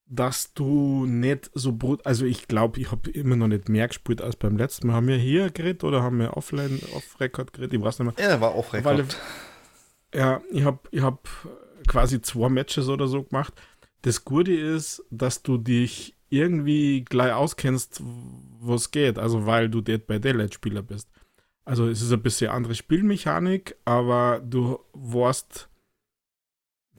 dass 0.05 0.53
du 0.53 1.05
nicht 1.05 1.51
so 1.53 1.73
brut, 1.73 2.03
also 2.03 2.25
ich 2.25 2.47
glaube, 2.47 2.79
ich 2.79 2.91
habe 2.91 3.11
immer 3.11 3.35
noch 3.35 3.47
nicht 3.47 3.69
mehr 3.69 3.87
gespielt 3.87 4.19
als 4.21 4.35
beim 4.35 4.57
letzten 4.57 4.87
Mal. 4.87 4.95
Haben 4.95 5.07
wir 5.07 5.17
hier 5.17 5.51
geredet 5.51 5.83
oder 5.83 6.01
haben 6.01 6.17
wir 6.17 6.35
offline, 6.35 6.81
off-Record 6.95 7.53
geredet? 7.53 7.73
Ich 7.73 7.81
weiß 7.81 7.99
nicht 7.99 8.17
mehr. 8.17 8.29
Ja, 8.29 8.41
war 8.41 8.55
off-Record. 8.55 9.15
Ja, 10.13 10.41
ich 10.49 10.63
habe 10.63 10.79
ich 10.89 11.01
hab 11.01 11.29
quasi 11.87 12.19
zwei 12.21 12.49
Matches 12.49 12.89
oder 12.89 13.07
so 13.07 13.23
gemacht. 13.23 13.53
Das 14.01 14.25
Gute 14.25 14.53
ist, 14.53 15.03
dass 15.11 15.43
du 15.43 15.57
dich 15.57 16.15
irgendwie 16.29 17.05
gleich 17.05 17.33
auskennst, 17.33 18.01
wo 18.59 18.73
es 18.73 18.89
geht. 18.89 19.19
Also 19.19 19.45
weil 19.45 19.69
du 19.69 19.81
Dead 19.81 20.05
by 20.05 20.19
Daylight 20.19 20.55
Spieler 20.55 20.81
bist. 20.81 21.09
Also 21.65 21.87
es 21.87 22.01
ist 22.01 22.11
ein 22.11 22.21
bisschen 22.21 22.51
andere 22.51 22.75
Spielmechanik, 22.75 23.75
aber 23.85 24.41
du 24.41 24.79
warst 24.91 25.69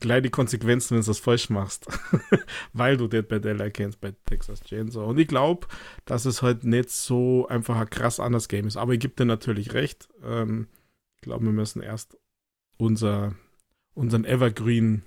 gleich 0.01 0.23
die 0.23 0.31
Konsequenzen, 0.31 0.95
wenn 0.95 1.03
du 1.03 1.07
das 1.07 1.19
falsch 1.19 1.51
machst. 1.51 1.87
weil 2.73 2.97
du 2.97 3.09
Dead 3.09 3.27
by 3.27 3.41
Daylight 3.41 3.75
kennst 3.75 4.01
bei 4.01 4.15
Texas 4.27 4.61
Chainsaw. 4.61 5.05
Und 5.07 5.19
ich 5.19 5.29
glaube, 5.29 5.67
dass 6.05 6.25
es 6.25 6.43
halt 6.43 6.65
nicht 6.65 6.91
so 6.91 7.47
einfach 7.49 7.77
ein 7.77 7.91
krass 7.91 8.21
anderes 8.21 8.49
Game 8.49 8.67
ist. 8.67 8.77
Aber 8.77 8.93
ich 8.93 9.01
gebe 9.01 9.15
dir 9.15 9.25
natürlich 9.25 9.75
recht. 9.75 10.09
Ähm, 10.23 10.69
ich 11.17 11.23
glaube, 11.23 11.45
wir 11.45 11.53
müssen 11.53 11.83
erst 11.83 12.19
unser, 12.77 13.35
unseren 13.95 14.25
Evergreen, 14.25 15.05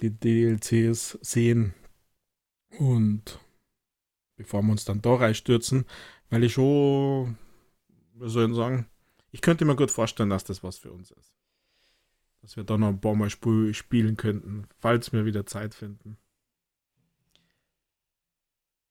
die 0.00 0.10
DLCs 0.10 1.18
sehen. 1.22 1.74
Und 2.78 3.40
bevor 4.36 4.62
wir 4.62 4.72
uns 4.72 4.84
dann 4.84 5.02
da 5.02 5.14
reinstürzen, 5.14 5.86
weil 6.30 6.44
ich 6.44 6.52
schon, 6.52 7.38
wie 8.18 8.28
soll 8.28 8.50
ich 8.50 8.56
sagen, 8.56 8.86
ich 9.30 9.40
könnte 9.40 9.64
mir 9.64 9.76
gut 9.76 9.90
vorstellen, 9.90 10.30
dass 10.30 10.44
das 10.44 10.62
was 10.62 10.78
für 10.78 10.92
uns 10.92 11.10
ist. 11.10 11.34
Dass 12.42 12.56
wir 12.56 12.64
da 12.64 12.78
noch 12.78 12.88
ein 12.88 13.00
paar 13.00 13.14
Mal 13.14 13.28
sp 13.28 13.72
spielen 13.72 14.16
könnten, 14.16 14.66
falls 14.78 15.12
wir 15.12 15.24
wieder 15.24 15.46
Zeit 15.46 15.74
finden. 15.74 16.16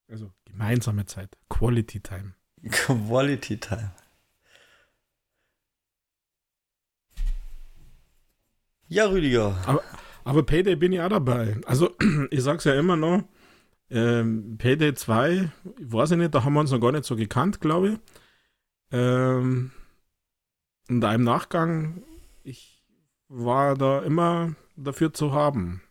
Also 0.08 0.32
gemeinsame 0.46 1.06
Zeit. 1.06 1.38
Quality 1.50 2.00
Time. 2.00 2.36
Quality 2.70 3.60
Time. 3.60 3.92
Ja, 8.88 9.08
Rüdiger. 9.08 9.58
Aber, 9.66 9.84
aber 10.24 10.44
Payday 10.44 10.76
bin 10.76 10.94
ich 10.94 11.02
auch 11.02 11.10
dabei. 11.10 11.60
Also, 11.66 11.96
ich 12.30 12.44
sag's 12.44 12.66
ja 12.66 12.76
immer 12.76 12.96
noch, 12.96 13.24
ähm, 13.90 14.58
Payday 14.58 14.94
2, 14.94 15.52
ich 15.80 15.92
weiß 15.92 16.12
ich 16.12 16.18
nicht, 16.18 16.36
da 16.36 16.44
haben 16.44 16.54
wir 16.54 16.60
uns 16.60 16.72
noch 16.72 16.80
gar 16.80 16.92
nicht 16.92 17.06
so 17.06 17.16
gekannt, 17.16 17.62
glaube 17.62 17.90
ich. 17.90 18.00
Ähm, 18.96 19.72
da 20.88 21.14
im 21.14 21.24
Nachgang, 21.24 22.04
ich 22.44 22.82
war 23.28 23.76
da 23.76 24.02
immer 24.04 24.56
dafür 24.78 25.14
zu 25.14 25.34
haben. 25.34 25.82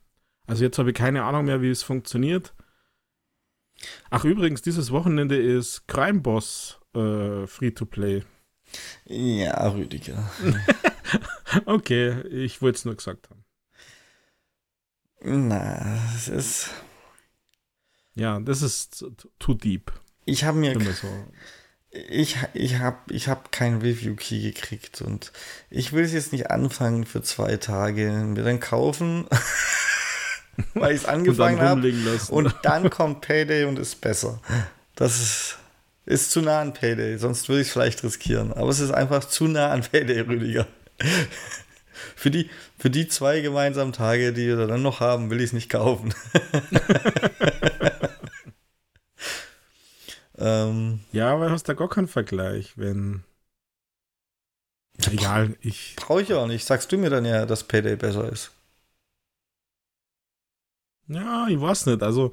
Also 0.47 0.64
jetzt 0.64 0.79
habe 0.79 0.90
ich 0.90 0.97
keine 0.97 1.25
Ahnung 1.25 1.45
mehr, 1.45 1.61
wie 1.61 1.71
es 1.71 1.83
funktioniert. 1.83 2.55
Ach 4.09 4.25
übrigens, 4.25 4.62
dieses 4.62 4.90
Wochenende 4.90 5.37
ist 5.37 5.87
Crime 5.87 6.21
Boss 6.21 6.81
äh, 6.95 7.47
Free 7.47 7.73
to 7.73 7.85
Play. 7.85 8.23
Ja, 9.05 9.69
Rüdiger. 9.69 10.31
okay, 11.67 12.23
ich 12.29 12.62
wollte 12.62 12.79
es 12.79 12.85
nur 12.87 12.97
gesagt 12.97 13.29
haben. 13.29 13.45
Na, 15.21 15.99
es 16.14 16.29
ist. 16.29 16.71
Ja, 18.14 18.40
das 18.40 18.62
ist 18.62 19.05
too 19.38 19.55
deep. 19.55 19.93
Ich 20.25 20.45
habe 20.45 20.59
mir. 20.59 20.79
So. 20.81 21.09
Ich, 22.09 22.37
ich 22.54 22.78
habe 22.78 22.96
ich 23.09 23.28
hab 23.28 23.52
keinen 23.52 23.80
Review-Key 23.80 24.42
gekriegt 24.42 25.00
und 25.00 25.30
ich 25.70 25.92
will 25.92 26.02
es 26.02 26.12
jetzt 26.12 26.33
nicht 26.33 26.50
anfangen 26.50 27.07
für 27.07 27.22
zwei 27.22 27.57
Tage, 27.57 28.11
mir 28.11 28.42
dann 28.42 28.59
kaufen, 28.59 29.26
weil 30.74 30.94
ich 30.94 31.02
es 31.02 31.07
angefangen 31.07 31.61
habe. 31.61 31.92
Und 32.30 32.54
dann 32.64 32.90
kommt 32.90 33.20
Payday 33.20 33.64
und 33.64 33.78
ist 33.78 34.00
besser. 34.00 34.40
Das 34.96 35.20
ist, 35.20 35.59
ist 36.04 36.33
zu 36.33 36.40
nah 36.40 36.61
an 36.61 36.74
Payday, 36.74 37.16
sonst 37.16 37.48
würde 37.48 37.62
ich 37.62 37.68
es 37.68 37.72
vielleicht 37.72 38.02
riskieren. 38.02 38.52
Aber 38.52 38.70
es 38.70 38.80
ist 38.80 38.90
einfach 38.90 39.24
zu 39.24 39.46
nah 39.46 39.70
an 39.70 39.83
Payday, 39.83 40.20
Rüdiger. 40.20 40.66
für, 42.16 42.33
die, 42.33 42.50
für 42.76 42.90
die 42.90 43.07
zwei 43.07 43.40
gemeinsamen 43.40 43.92
Tage, 43.92 44.33
die 44.33 44.48
wir 44.48 44.66
dann 44.66 44.83
noch 44.83 44.98
haben, 44.98 45.30
will 45.30 45.38
ich 45.38 45.46
es 45.46 45.52
nicht 45.52 45.70
kaufen. 45.70 46.12
ähm, 50.38 51.00
ja, 51.14 51.33
aber 51.33 51.50
hast 51.50 51.68
da 51.68 51.74
gar 51.74 51.88
keinen 51.88 52.09
Vergleich, 52.09 52.77
wenn. 52.77 53.24
Egal, 55.11 55.57
ich. 55.61 55.96
Brauche 55.96 56.22
ich 56.22 56.33
auch 56.35 56.46
nicht. 56.46 56.64
Sagst 56.64 56.92
du 56.92 56.98
mir 56.98 57.11
dann 57.11 57.24
ja, 57.24 57.46
dass 57.46 57.64
Payday 57.64 57.96
besser 57.96 58.31
ist? 58.31 58.53
Ja, 61.09 61.46
ich 61.48 61.61
weiß 61.61 61.87
nicht. 61.87 62.03
Also, 62.03 62.33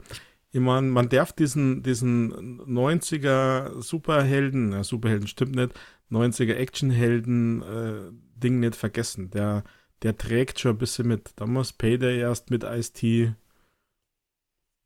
ich 0.52 0.60
meine, 0.60 0.88
man 0.88 1.10
darf 1.10 1.34
diesen, 1.34 1.84
diesen 1.84 2.62
90er 2.62 3.82
Superhelden, 3.82 4.74
äh, 4.74 4.84
Superhelden 4.84 5.28
stimmt 5.28 5.56
nicht, 5.56 5.74
90er 6.10 6.56
Actionhelden 6.56 7.62
äh, 7.62 8.12
Ding 8.40 8.60
nicht 8.60 8.76
vergessen. 8.76 9.30
Der, 9.32 9.64
der 10.04 10.18
trägt 10.18 10.60
schon 10.60 10.72
ein 10.76 10.78
bisschen 10.78 11.08
mit. 11.08 11.32
Da 11.36 11.46
muss 11.46 11.74
Payday 11.74 12.20
erst 12.20 12.50
mit 12.50 12.64
Ice-T 12.64 13.34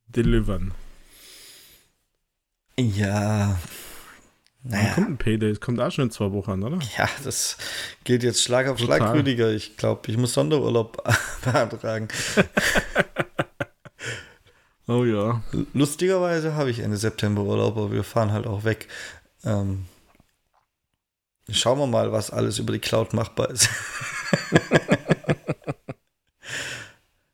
delivern. 0.08 0.74
Ja. 2.80 3.58
Naja. 4.64 4.84
Wann 4.84 4.94
kommt 4.96 5.10
ein 5.10 5.18
Payday? 5.18 5.52
Es 5.52 5.62
kommt 5.62 5.80
auch 5.80 5.92
schon 5.92 6.06
in 6.06 6.12
zwei 6.12 6.32
Wochen, 6.32 6.64
oder? 6.64 6.80
Ja, 6.98 7.08
das 7.24 7.58
geht 8.04 8.24
jetzt 8.24 8.42
Schlag 8.42 8.68
auf 8.68 8.80
Total. 8.80 8.98
Schlag, 8.98 9.14
Rüdiger. 9.14 9.52
Ich 9.52 9.78
glaube, 9.78 10.10
ich 10.10 10.18
muss 10.18 10.34
Sonderurlaub 10.34 11.04
beantragen. 11.44 12.08
oh 14.88 15.06
ja. 15.06 15.44
Lustigerweise 15.74 16.56
habe 16.56 16.72
ich 16.72 16.80
Ende 16.80 16.98
September 16.98 17.44
Urlaub, 17.44 17.78
aber 17.78 17.92
wir 17.92 18.04
fahren 18.04 18.32
halt 18.32 18.48
auch 18.48 18.64
weg. 18.64 18.88
Ähm, 19.44 19.86
Schauen 21.50 21.78
wir 21.78 21.86
mal, 21.86 22.12
was 22.12 22.32
alles 22.32 22.58
über 22.58 22.74
die 22.74 22.80
Cloud 22.80 23.14
machbar 23.14 23.52
ist. 23.52 23.70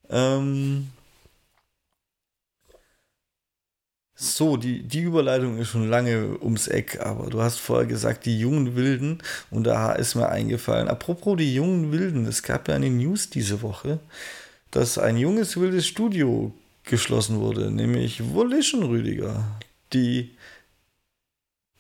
ähm 0.10 0.92
so, 4.22 4.56
die, 4.56 4.84
die 4.84 5.02
Überleitung 5.02 5.58
ist 5.58 5.70
schon 5.70 5.90
lange 5.90 6.38
ums 6.44 6.68
Eck, 6.68 7.00
aber 7.02 7.32
du 7.32 7.42
hast 7.42 7.60
vorher 7.60 7.88
gesagt, 7.88 8.28
die 8.28 8.40
jungen 8.40 8.76
Wilden, 8.76 9.18
und 9.50 9.64
da 9.64 9.94
ist 9.94 10.14
mir 10.14 10.30
eingefallen, 10.30 10.88
apropos 10.88 11.38
die 11.38 11.56
jungen 11.56 11.92
Wilden, 11.92 12.28
es 12.28 12.44
gab 12.44 12.68
ja 12.68 12.76
eine 12.76 12.92
News 12.92 13.32
diese 13.32 13.64
Woche, 13.64 14.00
dass 14.70 15.00
ein 15.00 15.18
junges 15.18 15.60
wildes 15.60 15.88
Studio 15.88 16.54
geschlossen 16.84 17.40
wurde, 17.40 17.72
nämlich 17.72 18.22
Volition 18.32 18.84
Rüdiger, 18.84 19.44
die 19.92 20.36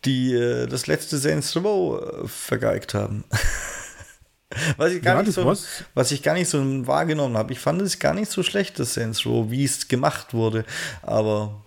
die 0.05 0.33
äh, 0.33 0.65
das 0.65 0.87
letzte 0.87 1.19
Saints 1.19 1.55
Row 1.55 2.01
äh, 2.01 2.27
vergeigt 2.27 2.95
haben. 2.95 3.23
was, 4.77 4.93
ich 4.93 5.03
gar 5.03 5.17
ja, 5.17 5.21
nicht 5.21 5.35
so, 5.35 5.45
was? 5.45 5.83
was 5.93 6.11
ich 6.11 6.23
gar 6.23 6.33
nicht 6.33 6.49
so 6.49 6.57
wahrgenommen 6.87 7.37
habe. 7.37 7.53
Ich 7.53 7.59
fand 7.59 7.79
es 7.83 7.99
gar 7.99 8.15
nicht 8.15 8.31
so 8.31 8.41
schlecht, 8.41 8.79
das 8.79 8.95
Saints 8.95 9.27
Row, 9.27 9.51
wie 9.51 9.63
es 9.63 9.87
gemacht 9.87 10.33
wurde. 10.33 10.65
Aber 11.03 11.61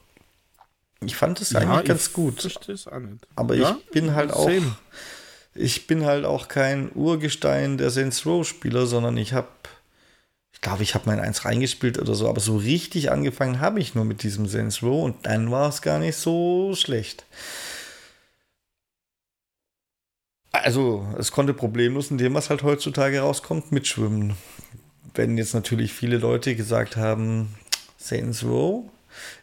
ich 1.07 1.17
fand 1.17 1.41
es 1.41 1.51
ja, 1.51 1.61
eigentlich 1.61 1.85
ganz 1.85 2.13
gut. 2.13 2.47
Aber 3.37 3.55
ja? 3.55 3.77
ich 3.79 3.91
bin 3.91 4.15
halt 4.15 4.33
auch. 4.33 4.45
Same. 4.49 4.77
Ich 5.57 5.87
bin 5.87 6.05
halt 6.05 6.25
auch 6.25 6.49
kein 6.49 6.91
Urgestein 6.95 7.79
der 7.79 7.91
Saints 7.91 8.27
Row-Spieler, 8.27 8.87
sondern 8.87 9.17
ich 9.17 9.35
habe 9.35 9.49
ich 10.53 10.61
glaube, 10.61 10.83
ich 10.83 10.95
habe 10.95 11.05
mein 11.07 11.21
eins 11.21 11.45
reingespielt 11.45 11.99
oder 11.99 12.15
so, 12.15 12.29
aber 12.29 12.41
so 12.41 12.57
richtig 12.57 13.11
angefangen 13.11 13.61
habe 13.61 13.81
ich 13.81 13.95
nur 13.95 14.05
mit 14.05 14.23
diesem 14.23 14.47
Saints 14.47 14.83
Row 14.83 15.05
und 15.05 15.27
dann 15.27 15.51
war 15.51 15.69
es 15.69 15.83
gar 15.83 15.99
nicht 15.99 16.17
so 16.17 16.75
schlecht. 16.75 17.25
Also, 20.53 21.07
es 21.19 21.33
konnte 21.33 21.53
problemlos, 21.53 22.11
indem 22.11 22.35
was 22.35 22.49
halt 22.49 22.63
heutzutage 22.63 23.21
rauskommt, 23.21 23.73
mitschwimmen. 23.73 24.35
Wenn 25.13 25.37
jetzt 25.37 25.53
natürlich 25.53 25.93
viele 25.93 26.17
Leute 26.17 26.55
gesagt 26.55 26.97
haben, 26.97 27.57
Saints 27.99 28.45
Row, 28.45 28.85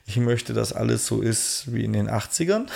ich 0.05 0.17
möchte, 0.17 0.53
dass 0.53 0.73
alles 0.73 1.05
so 1.05 1.21
ist 1.21 1.73
wie 1.73 1.84
in 1.84 1.93
den 1.93 2.10
80ern, 2.10 2.67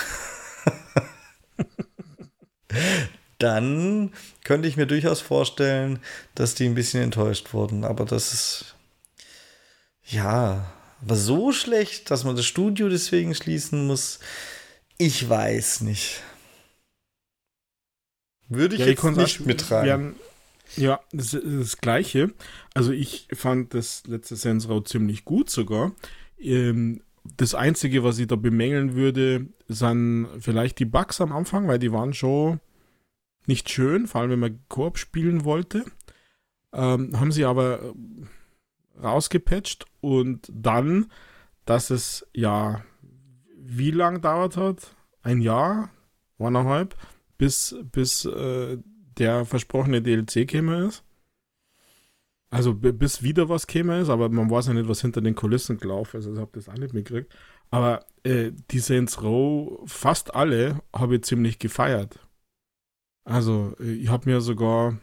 dann 3.39 4.13
könnte 4.43 4.67
ich 4.67 4.77
mir 4.77 4.87
durchaus 4.87 5.21
vorstellen, 5.21 5.99
dass 6.35 6.55
die 6.55 6.65
ein 6.65 6.75
bisschen 6.75 7.01
enttäuscht 7.01 7.53
wurden. 7.53 7.83
Aber 7.83 8.05
das 8.05 8.33
ist, 8.33 8.75
ja, 10.05 10.71
aber 11.01 11.15
so 11.15 11.51
schlecht, 11.51 12.09
dass 12.11 12.23
man 12.23 12.35
das 12.35 12.45
Studio 12.45 12.89
deswegen 12.89 13.35
schließen 13.35 13.85
muss, 13.85 14.19
ich 14.97 15.27
weiß 15.27 15.81
nicht. 15.81 16.21
Würde 18.47 18.75
ich 18.75 18.81
ja, 18.81 18.87
jetzt 18.87 19.03
ich 19.03 19.15
nicht 19.15 19.39
mittragen. 19.41 19.87
Werden, 19.87 20.15
ja, 20.77 20.99
das 21.11 21.33
ist 21.33 21.43
das 21.45 21.77
Gleiche. 21.77 22.33
Also 22.73 22.91
ich 22.91 23.27
fand 23.33 23.73
das 23.73 24.03
letzte 24.07 24.35
Row 24.67 24.83
ziemlich 24.83 25.25
gut 25.25 25.49
sogar. 25.49 25.91
Ähm, 26.39 27.01
das 27.37 27.55
Einzige, 27.55 28.03
was 28.03 28.19
ich 28.19 28.27
da 28.27 28.35
bemängeln 28.35 28.95
würde, 28.95 29.47
sind 29.67 30.27
vielleicht 30.39 30.79
die 30.79 30.85
Bugs 30.85 31.19
am 31.21 31.31
Anfang, 31.31 31.67
weil 31.67 31.79
die 31.79 31.91
waren 31.91 32.13
schon 32.13 32.59
nicht 33.47 33.69
schön, 33.69 34.07
vor 34.07 34.21
allem 34.21 34.31
wenn 34.31 34.39
man 34.39 34.59
Koop 34.69 34.97
spielen 34.97 35.43
wollte. 35.43 35.85
Ähm, 36.73 37.19
haben 37.19 37.31
sie 37.31 37.45
aber 37.45 37.93
rausgepatcht 39.01 39.85
und 40.01 40.51
dann, 40.53 41.11
dass 41.65 41.89
es 41.89 42.27
ja 42.33 42.83
wie 43.57 43.91
lang 43.91 44.21
dauert 44.21 44.57
hat? 44.57 44.95
Ein 45.23 45.41
Jahr? 45.41 45.89
Eineinhalb? 46.37 46.95
bis, 47.37 47.75
bis 47.91 48.25
äh, 48.25 48.77
der 49.17 49.45
versprochene 49.45 50.01
DLC 50.01 50.47
käme 50.47 50.87
ist. 50.87 51.03
Also 52.55 52.73
bis 52.73 53.21
wieder 53.21 53.49
was 53.49 53.67
käme 53.67 53.99
ist, 53.99 54.07
aber 54.07 54.29
man 54.29 54.49
weiß 54.49 54.67
ja 54.67 54.73
nicht, 54.73 54.87
was 54.87 55.01
hinter 55.01 55.19
den 55.19 55.35
Kulissen 55.35 55.77
gelaufen 55.77 56.21
ist. 56.21 56.25
Also 56.25 56.35
ich 56.35 56.39
habe 56.39 56.51
das 56.53 56.69
auch 56.69 56.77
nicht 56.77 56.93
mitgekriegt. 56.93 57.35
Aber 57.69 58.05
äh, 58.23 58.53
die 58.71 58.79
Saints 58.79 59.21
Row, 59.21 59.81
fast 59.85 60.33
alle, 60.33 60.81
habe 60.95 61.17
ich 61.17 61.23
ziemlich 61.23 61.59
gefeiert. 61.59 62.17
Also 63.25 63.75
äh, 63.81 63.91
ich 63.91 64.07
habe 64.07 64.29
mir 64.29 64.39
sogar 64.39 64.97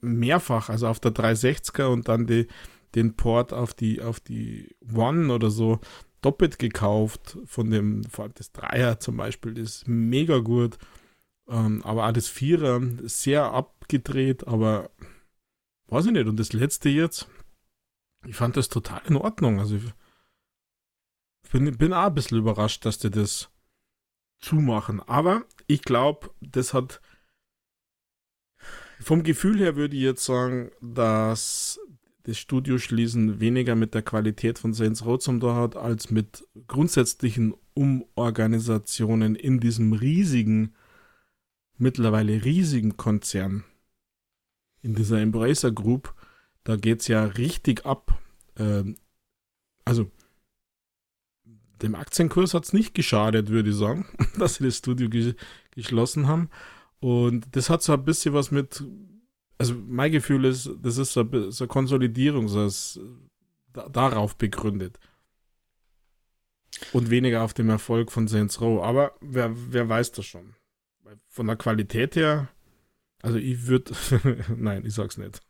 mehrfach, 0.00 0.68
also 0.68 0.86
auf 0.86 1.00
der 1.00 1.10
360er 1.10 1.86
und 1.86 2.06
dann 2.06 2.28
die, 2.28 2.46
den 2.94 3.16
Port 3.16 3.52
auf 3.52 3.74
die, 3.74 4.00
auf 4.00 4.20
die 4.20 4.76
One 4.94 5.32
oder 5.32 5.50
so, 5.50 5.80
doppelt 6.20 6.60
gekauft. 6.60 7.38
Von 7.44 7.70
dem, 7.70 8.04
vor 8.04 8.26
allem 8.26 8.34
das 8.36 8.52
Dreier 8.52 9.00
zum 9.00 9.16
Beispiel, 9.16 9.52
das 9.54 9.78
ist 9.78 9.88
mega 9.88 10.38
gut. 10.38 10.78
Ähm, 11.48 11.82
aber 11.82 12.06
auch 12.06 12.12
das 12.12 12.28
Vierer, 12.28 12.80
sehr 13.02 13.52
abgedreht, 13.52 14.46
aber 14.46 14.90
weiß 15.88 16.06
ich 16.06 16.12
nicht. 16.12 16.26
Und 16.26 16.38
das 16.38 16.52
letzte 16.52 16.88
jetzt, 16.88 17.28
ich 18.26 18.36
fand 18.36 18.56
das 18.56 18.68
total 18.68 19.02
in 19.06 19.16
Ordnung. 19.16 19.58
Also 19.58 19.76
ich 19.76 21.50
bin, 21.50 21.76
bin 21.76 21.92
auch 21.92 22.06
ein 22.06 22.14
bisschen 22.14 22.38
überrascht, 22.38 22.84
dass 22.84 22.98
die 22.98 23.10
das 23.10 23.50
zumachen. 24.40 25.00
Aber 25.00 25.44
ich 25.66 25.82
glaube, 25.82 26.30
das 26.40 26.74
hat 26.74 27.00
vom 29.00 29.22
Gefühl 29.22 29.58
her 29.58 29.76
würde 29.76 29.96
ich 29.96 30.02
jetzt 30.02 30.24
sagen, 30.24 30.70
dass 30.80 31.80
das 32.24 32.38
Studioschließen 32.38 33.40
weniger 33.40 33.74
mit 33.74 33.94
der 33.94 34.02
Qualität 34.02 34.58
von 34.58 34.74
Saints 34.74 35.04
Row 35.04 35.18
zum 35.18 35.40
Tor 35.40 35.54
hat, 35.56 35.76
als 35.76 36.10
mit 36.10 36.46
grundsätzlichen 36.66 37.54
Umorganisationen 37.74 39.34
in 39.34 39.60
diesem 39.60 39.92
riesigen, 39.92 40.74
mittlerweile 41.76 42.44
riesigen 42.44 42.96
Konzern. 42.96 43.64
In 44.82 44.94
dieser 44.94 45.20
Embracer 45.20 45.72
Group, 45.72 46.14
da 46.64 46.76
geht 46.76 47.00
es 47.00 47.08
ja 47.08 47.24
richtig 47.24 47.84
ab. 47.86 48.18
Ähm, 48.56 48.96
also, 49.84 50.10
dem 51.82 51.94
Aktienkurs 51.94 52.54
hat 52.54 52.64
es 52.64 52.72
nicht 52.72 52.94
geschadet, 52.94 53.48
würde 53.48 53.70
ich 53.70 53.76
sagen, 53.76 54.06
dass 54.38 54.56
sie 54.56 54.64
das 54.64 54.76
Studio 54.76 55.08
ge 55.08 55.34
geschlossen 55.70 56.26
haben. 56.26 56.50
Und 57.00 57.46
das 57.54 57.70
hat 57.70 57.82
so 57.82 57.92
ein 57.92 58.04
bisschen 58.04 58.34
was 58.34 58.50
mit, 58.50 58.84
also 59.58 59.74
mein 59.86 60.10
Gefühl 60.10 60.44
ist, 60.44 60.70
das 60.82 60.98
ist 60.98 61.12
so 61.12 61.20
eine, 61.20 61.52
so 61.52 61.64
eine 61.64 61.68
Konsolidierung, 61.68 62.48
so 62.48 62.66
ist 62.66 63.00
da, 63.72 63.88
darauf 63.88 64.36
begründet. 64.36 64.98
Und 66.92 67.10
weniger 67.10 67.42
auf 67.42 67.54
dem 67.54 67.70
Erfolg 67.70 68.12
von 68.12 68.28
Saints 68.28 68.60
Row. 68.60 68.82
Aber 68.82 69.14
wer, 69.20 69.52
wer 69.72 69.88
weiß 69.88 70.12
das 70.12 70.26
schon? 70.26 70.54
Von 71.28 71.46
der 71.46 71.56
Qualität 71.56 72.16
her, 72.16 72.48
also 73.22 73.38
ich 73.38 73.66
würde, 73.66 73.92
nein, 74.56 74.84
ich 74.84 74.94
sag's 74.94 75.16
nicht. 75.16 75.40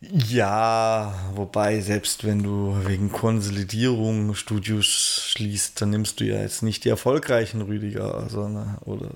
Ja, 0.00 1.14
wobei, 1.34 1.80
selbst 1.80 2.24
wenn 2.24 2.42
du 2.42 2.76
wegen 2.86 3.10
Konsolidierung 3.10 4.34
Studios 4.34 4.86
schließt, 5.30 5.80
dann 5.80 5.90
nimmst 5.90 6.20
du 6.20 6.24
ja 6.24 6.40
jetzt 6.40 6.62
nicht 6.62 6.84
die 6.84 6.90
erfolgreichen 6.90 7.62
Rüdiger, 7.62 8.28
sondern 8.28 8.76
oder 8.84 9.10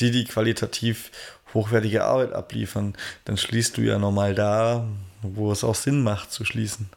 die, 0.00 0.10
die 0.10 0.24
qualitativ 0.24 1.12
hochwertige 1.54 2.04
Arbeit 2.04 2.32
abliefern. 2.32 2.96
Dann 3.24 3.36
schließt 3.36 3.76
du 3.76 3.82
ja 3.82 3.98
nochmal 3.98 4.34
da, 4.34 4.88
wo 5.22 5.52
es 5.52 5.64
auch 5.64 5.76
Sinn 5.76 6.02
macht 6.02 6.32
zu 6.32 6.44
schließen. 6.44 6.90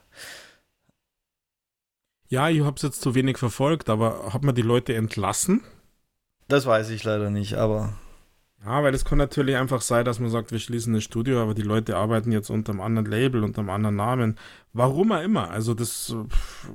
Ja, 2.28 2.50
ich 2.50 2.62
habe 2.62 2.76
es 2.76 2.84
jetzt 2.84 3.02
zu 3.02 3.16
wenig 3.16 3.38
verfolgt, 3.38 3.90
aber 3.90 4.34
hat 4.34 4.44
man 4.44 4.56
die 4.56 4.62
Leute 4.62 4.96
entlassen? 4.96 5.64
Das 6.48 6.66
weiß 6.66 6.90
ich 6.90 7.04
leider 7.04 7.30
nicht, 7.30 7.56
aber 7.56 7.94
ja, 8.66 8.84
weil 8.84 8.94
es 8.94 9.06
kann 9.06 9.18
natürlich 9.18 9.56
einfach 9.56 9.82
sein, 9.82 10.06
dass 10.06 10.20
man 10.20 10.30
sagt, 10.30 10.52
wir 10.52 10.60
schließen 10.60 10.94
das 10.94 11.04
Studio, 11.04 11.42
aber 11.42 11.54
die 11.54 11.62
Leute 11.62 11.96
arbeiten 11.98 12.32
jetzt 12.32 12.50
unter 12.50 12.72
einem 12.72 12.82
anderen 12.82 13.10
Label, 13.10 13.44
unter 13.44 13.62
einem 13.62 13.70
anderen 13.70 13.96
Namen. 13.96 14.38
Warum 14.74 15.12
auch 15.12 15.22
immer. 15.22 15.50
Also 15.50 15.74
das. 15.74 16.16
Pff, 16.28 16.70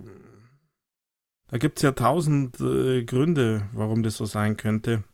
da 1.48 1.58
gibt 1.58 1.78
es 1.78 1.82
ja 1.82 1.92
tausend 1.92 2.58
äh, 2.60 3.04
Gründe, 3.04 3.68
warum 3.72 4.02
das 4.02 4.16
so 4.16 4.24
sein 4.24 4.56
könnte. 4.56 5.04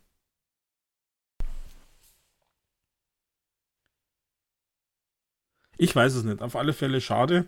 Ich 5.77 5.95
weiß 5.95 6.15
es 6.15 6.23
nicht. 6.23 6.41
Auf 6.41 6.55
alle 6.55 6.73
Fälle 6.73 7.01
schade. 7.01 7.47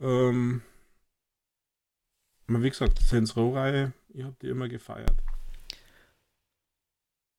Ähm, 0.00 0.62
wie 2.48 2.68
gesagt, 2.68 2.98
Saints 2.98 3.36
Row-Reihe, 3.36 3.92
ich 4.08 4.22
habe 4.24 4.36
die 4.40 4.48
immer 4.48 4.68
gefeiert. 4.68 5.16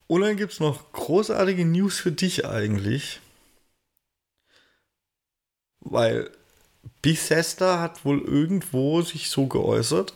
Und 0.08 0.22
dann 0.22 0.38
gibt 0.38 0.54
es 0.54 0.60
noch 0.60 0.92
großartige 0.92 1.66
News 1.66 2.00
für 2.00 2.12
dich 2.12 2.46
eigentlich. 2.46 3.20
Weil 5.80 6.30
Bethesda 7.02 7.80
hat 7.80 8.06
wohl 8.06 8.22
irgendwo 8.22 9.02
sich 9.02 9.30
so 9.30 9.48
geäußert, 9.48 10.14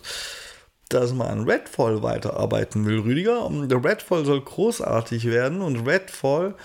dass 0.90 1.14
man 1.14 1.28
an 1.28 1.50
Redfall 1.50 2.04
weiterarbeiten 2.04 2.86
will, 2.86 3.00
Rüdiger. 3.00 3.46
Und 3.46 3.72
Redfall 3.72 4.26
soll 4.26 4.42
großartig 4.42 5.26
werden 5.26 5.62
und 5.62 5.88
Redfall 5.88 6.56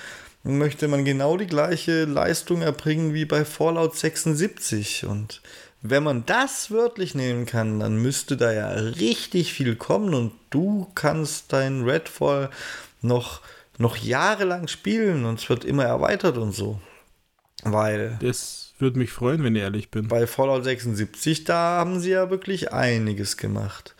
möchte 0.44 0.88
man 0.88 1.04
genau 1.04 1.36
die 1.36 1.46
gleiche 1.46 2.04
Leistung 2.04 2.62
erbringen 2.62 3.14
wie 3.14 3.24
bei 3.24 3.44
Fallout 3.44 3.96
76. 3.96 5.06
Und 5.06 5.40
wenn 5.82 6.02
man 6.02 6.26
das 6.26 6.70
wörtlich 6.70 7.14
nehmen 7.14 7.46
kann, 7.46 7.80
dann 7.80 7.96
müsste 7.96 8.36
da 8.36 8.52
ja 8.52 8.70
richtig 8.70 9.52
viel 9.52 9.76
kommen 9.76 10.14
und 10.14 10.32
du 10.50 10.88
kannst 10.94 11.52
dein 11.52 11.82
Redfall 11.82 12.50
noch, 13.02 13.40
noch 13.78 13.96
jahrelang 13.96 14.68
spielen 14.68 15.24
und 15.24 15.40
es 15.40 15.48
wird 15.48 15.64
immer 15.64 15.84
erweitert 15.84 16.38
und 16.38 16.52
so. 16.52 16.80
Weil. 17.62 18.18
Das 18.20 18.74
würde 18.78 18.98
mich 18.98 19.12
freuen, 19.12 19.44
wenn 19.44 19.54
ich 19.54 19.62
ehrlich 19.62 19.90
bin. 19.90 20.08
Bei 20.08 20.26
Fallout 20.26 20.64
76, 20.64 21.44
da 21.44 21.78
haben 21.78 22.00
sie 22.00 22.10
ja 22.10 22.30
wirklich 22.30 22.72
einiges 22.72 23.36
gemacht. 23.36 23.94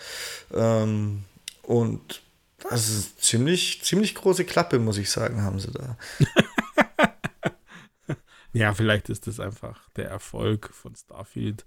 Ähm, 0.53 1.25
und 1.63 2.23
das 2.69 2.89
ist 2.89 3.23
ziemlich, 3.23 3.83
ziemlich 3.83 4.15
große 4.15 4.45
Klappe, 4.45 4.79
muss 4.79 4.99
ich 4.99 5.11
sagen, 5.11 5.43
haben 5.43 5.61
sie 5.61 5.71
da. 5.71 5.97
ja, 8.53 8.75
vielleicht 8.75 9.09
ist 9.09 9.27
das 9.27 9.41
einfach 9.41 9.89
der 9.91 10.09
Erfolg 10.09 10.71
von 10.73 10.95
Starfield, 10.95 11.65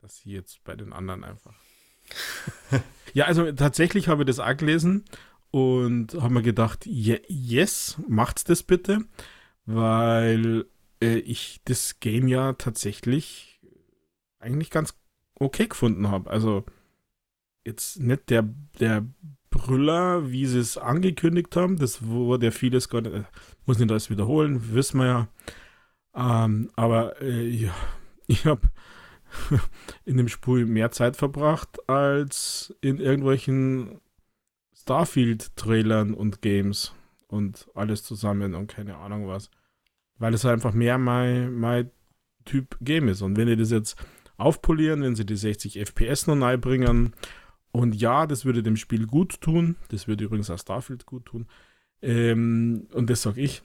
dass 0.00 0.18
sie 0.18 0.32
jetzt 0.32 0.62
bei 0.64 0.74
den 0.74 0.92
anderen 0.92 1.24
einfach. 1.24 1.54
ja, 3.12 3.26
also 3.26 3.50
tatsächlich 3.52 4.08
habe 4.08 4.22
ich 4.22 4.26
das 4.26 4.38
auch 4.38 4.56
gelesen 4.56 5.04
und 5.50 6.14
habe 6.14 6.34
mir 6.34 6.42
gedacht, 6.42 6.86
yes, 6.86 7.98
macht's 8.06 8.44
das 8.44 8.62
bitte, 8.62 9.00
weil 9.66 10.66
äh, 11.00 11.18
ich 11.18 11.60
das 11.64 12.00
Game 12.00 12.28
ja 12.28 12.52
tatsächlich 12.54 13.60
eigentlich 14.38 14.70
ganz 14.70 14.94
okay 15.34 15.66
gefunden 15.66 16.10
habe. 16.10 16.30
Also 16.30 16.64
jetzt 17.64 18.00
nicht 18.00 18.30
der, 18.30 18.48
der 18.80 19.06
Brüller, 19.50 20.30
wie 20.30 20.46
sie 20.46 20.58
es 20.58 20.76
angekündigt 20.76 21.56
haben, 21.56 21.78
das 21.78 22.06
wurde 22.06 22.46
ja 22.46 22.52
vieles 22.52 22.88
gar 22.88 23.00
nicht, 23.00 23.14
äh, 23.14 23.24
muss 23.66 23.78
nicht 23.78 23.90
alles 23.90 24.10
wiederholen, 24.10 24.74
wissen 24.74 25.00
wir 25.00 25.06
ja. 25.06 25.28
Ähm, 26.14 26.70
aber 26.76 27.20
äh, 27.22 27.48
ja, 27.48 27.74
ich 28.26 28.46
habe 28.46 28.68
in 30.04 30.16
dem 30.16 30.28
Spiel 30.28 30.66
mehr 30.66 30.90
Zeit 30.90 31.16
verbracht 31.16 31.88
als 31.88 32.74
in 32.80 32.98
irgendwelchen 32.98 34.00
Starfield-Trailern 34.88 36.14
und 36.14 36.40
Games 36.40 36.94
und 37.26 37.68
alles 37.74 38.04
zusammen 38.04 38.54
und 38.54 38.68
keine 38.68 38.96
Ahnung 38.96 39.28
was. 39.28 39.50
Weil 40.16 40.32
es 40.32 40.46
einfach 40.46 40.72
mehr 40.72 40.96
mein, 40.96 41.52
mein 41.52 41.90
Typ 42.46 42.78
Game 42.80 43.08
ist. 43.08 43.20
Und 43.20 43.36
wenn 43.36 43.48
die 43.48 43.56
das 43.56 43.70
jetzt 43.70 44.02
aufpolieren, 44.38 45.02
wenn 45.02 45.14
sie 45.14 45.26
die 45.26 45.36
60 45.36 45.78
FPS 45.78 46.26
noch 46.26 46.36
neu 46.36 46.56
bringen, 46.56 47.12
und 47.70 47.96
ja, 47.96 48.26
das 48.26 48.46
würde 48.46 48.62
dem 48.62 48.76
Spiel 48.76 49.06
gut 49.06 49.42
tun, 49.42 49.76
das 49.90 50.08
würde 50.08 50.24
übrigens 50.24 50.48
auch 50.48 50.58
Starfield 50.58 51.04
gut 51.04 51.26
tun, 51.26 51.46
ähm, 52.00 52.88
und 52.94 53.10
das 53.10 53.20
sage 53.20 53.42
ich, 53.42 53.62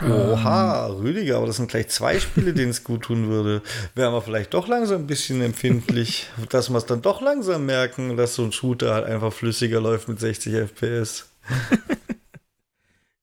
Oha, 0.00 0.88
ähm, 0.88 0.96
Rüdiger, 0.96 1.36
aber 1.36 1.46
das 1.46 1.56
sind 1.56 1.70
gleich 1.70 1.88
zwei 1.88 2.18
Spiele, 2.18 2.52
denen 2.54 2.70
es 2.70 2.84
gut 2.84 3.02
tun 3.02 3.28
würde. 3.28 3.62
Wären 3.94 4.12
wir 4.12 4.22
vielleicht 4.22 4.54
doch 4.54 4.68
langsam 4.68 5.02
ein 5.02 5.06
bisschen 5.06 5.40
empfindlich, 5.40 6.28
dass 6.50 6.70
wir 6.70 6.78
es 6.78 6.86
dann 6.86 7.02
doch 7.02 7.20
langsam 7.20 7.66
merken, 7.66 8.16
dass 8.16 8.34
so 8.34 8.44
ein 8.44 8.52
Shooter 8.52 8.94
halt 8.94 9.06
einfach 9.06 9.32
flüssiger 9.32 9.80
läuft 9.80 10.08
mit 10.08 10.20
60 10.20 10.54
FPS. 10.54 11.28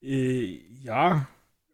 Äh, 0.02 0.62
ja, 0.82 1.28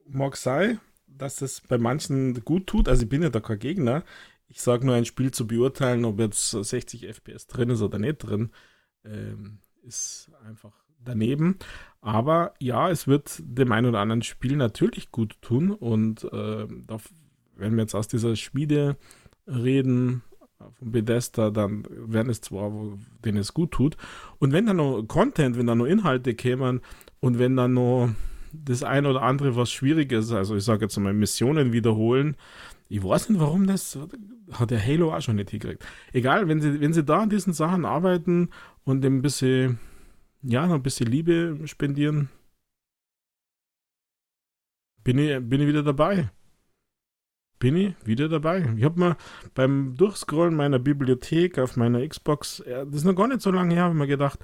mag 0.08 0.36
sein, 0.36 0.80
dass 1.08 1.38
das 1.38 1.62
bei 1.62 1.78
manchen 1.78 2.44
gut 2.44 2.68
tut. 2.68 2.90
Also 2.90 3.04
ich 3.04 3.10
bin 3.10 3.22
ja 3.22 3.30
da 3.30 3.40
kein 3.40 3.60
Gegner. 3.60 4.04
Ich 4.48 4.62
sage 4.62 4.86
nur, 4.86 4.96
ein 4.96 5.06
Spiel 5.06 5.32
zu 5.32 5.48
beurteilen, 5.48 6.06
ob 6.06 6.20
jetzt 6.20 6.50
60 6.50 7.08
FPS 7.08 7.48
drin 7.48 7.70
ist 7.70 7.82
oder 7.82 8.00
nicht 8.00 8.18
drin, 8.18 8.52
ähm, 9.04 9.60
ist 9.84 10.32
einfach 10.44 10.74
daneben. 11.04 11.60
Aber 12.06 12.54
ja, 12.60 12.92
es 12.92 13.08
wird 13.08 13.42
dem 13.44 13.72
einen 13.72 13.88
oder 13.88 14.00
anderen 14.00 14.22
Spiel 14.22 14.58
natürlich 14.58 15.12
gut 15.12 15.42
tun. 15.42 15.72
Und 15.72 16.24
äh, 16.26 16.68
da, 16.86 16.98
wenn 17.56 17.74
wir 17.74 17.82
jetzt 17.82 17.96
aus 17.96 18.08
dieser 18.08 18.36
Schmiede 18.36 18.96
reden, 19.48 20.22
von 20.74 20.92
Bethesda, 20.92 21.50
dann 21.50 21.84
werden 21.90 22.30
es 22.30 22.42
zwar, 22.42 22.72
denen 23.26 23.40
es 23.40 23.56
gut 23.56 23.72
tut. 23.72 23.98
Und 24.38 24.54
wenn 24.54 24.68
da 24.68 24.76
noch 24.76 25.02
Content, 25.08 25.58
wenn 25.58 25.66
da 25.66 25.74
noch 25.74 25.88
Inhalte 25.88 26.36
kämen 26.36 26.82
und 27.22 27.40
wenn 27.40 27.56
da 27.56 27.68
noch 27.68 28.10
das 28.54 28.84
ein 28.84 29.08
oder 29.08 29.24
andere, 29.24 29.56
was 29.56 29.72
schwierig 29.72 30.12
ist, 30.12 30.32
also 30.32 30.56
ich 30.56 30.64
sage 30.64 30.86
jetzt 30.86 30.98
mal 31.00 31.12
Missionen 31.12 31.74
wiederholen. 31.74 32.38
Ich 32.88 33.04
weiß 33.04 33.30
nicht, 33.30 33.42
warum 33.42 33.66
das 33.66 33.98
hat 34.52 34.70
der 34.70 34.86
Halo 34.86 35.12
auch 35.12 35.22
schon 35.22 35.38
nicht 35.38 35.50
hingekriegt. 35.50 35.84
Egal, 36.14 36.48
wenn 36.48 36.62
sie, 36.62 36.80
wenn 36.80 36.94
sie 36.94 37.04
da 37.04 37.24
an 37.24 37.32
diesen 37.32 37.52
Sachen 37.52 37.84
arbeiten 37.84 38.50
und 38.84 39.04
ein 39.04 39.24
bisschen, 39.24 39.80
ja, 40.42 40.68
noch 40.68 40.76
ein 40.76 40.84
bisschen 40.84 41.08
Liebe 41.08 41.60
spendieren, 41.66 42.30
bin 45.04 45.18
ich, 45.18 45.40
bin 45.40 45.62
ich 45.62 45.68
wieder 45.68 45.84
dabei. 45.84 46.30
Bin 47.60 47.76
ich 47.78 47.96
wieder 48.06 48.28
dabei. 48.28 48.74
Ich 48.78 48.84
habe 48.84 49.00
mir 49.00 49.18
beim 49.54 49.96
Durchscrollen 49.96 50.56
meiner 50.56 50.80
Bibliothek 50.80 51.58
auf 51.58 51.78
meiner 51.78 52.06
Xbox, 52.06 52.64
das 52.66 52.94
ist 52.94 53.06
noch 53.06 53.16
gar 53.16 53.28
nicht 53.28 53.42
so 53.42 53.52
lange 53.52 53.76
her, 53.76 53.86
habe 53.86 53.96
mir 53.96 54.08
gedacht, 54.08 54.40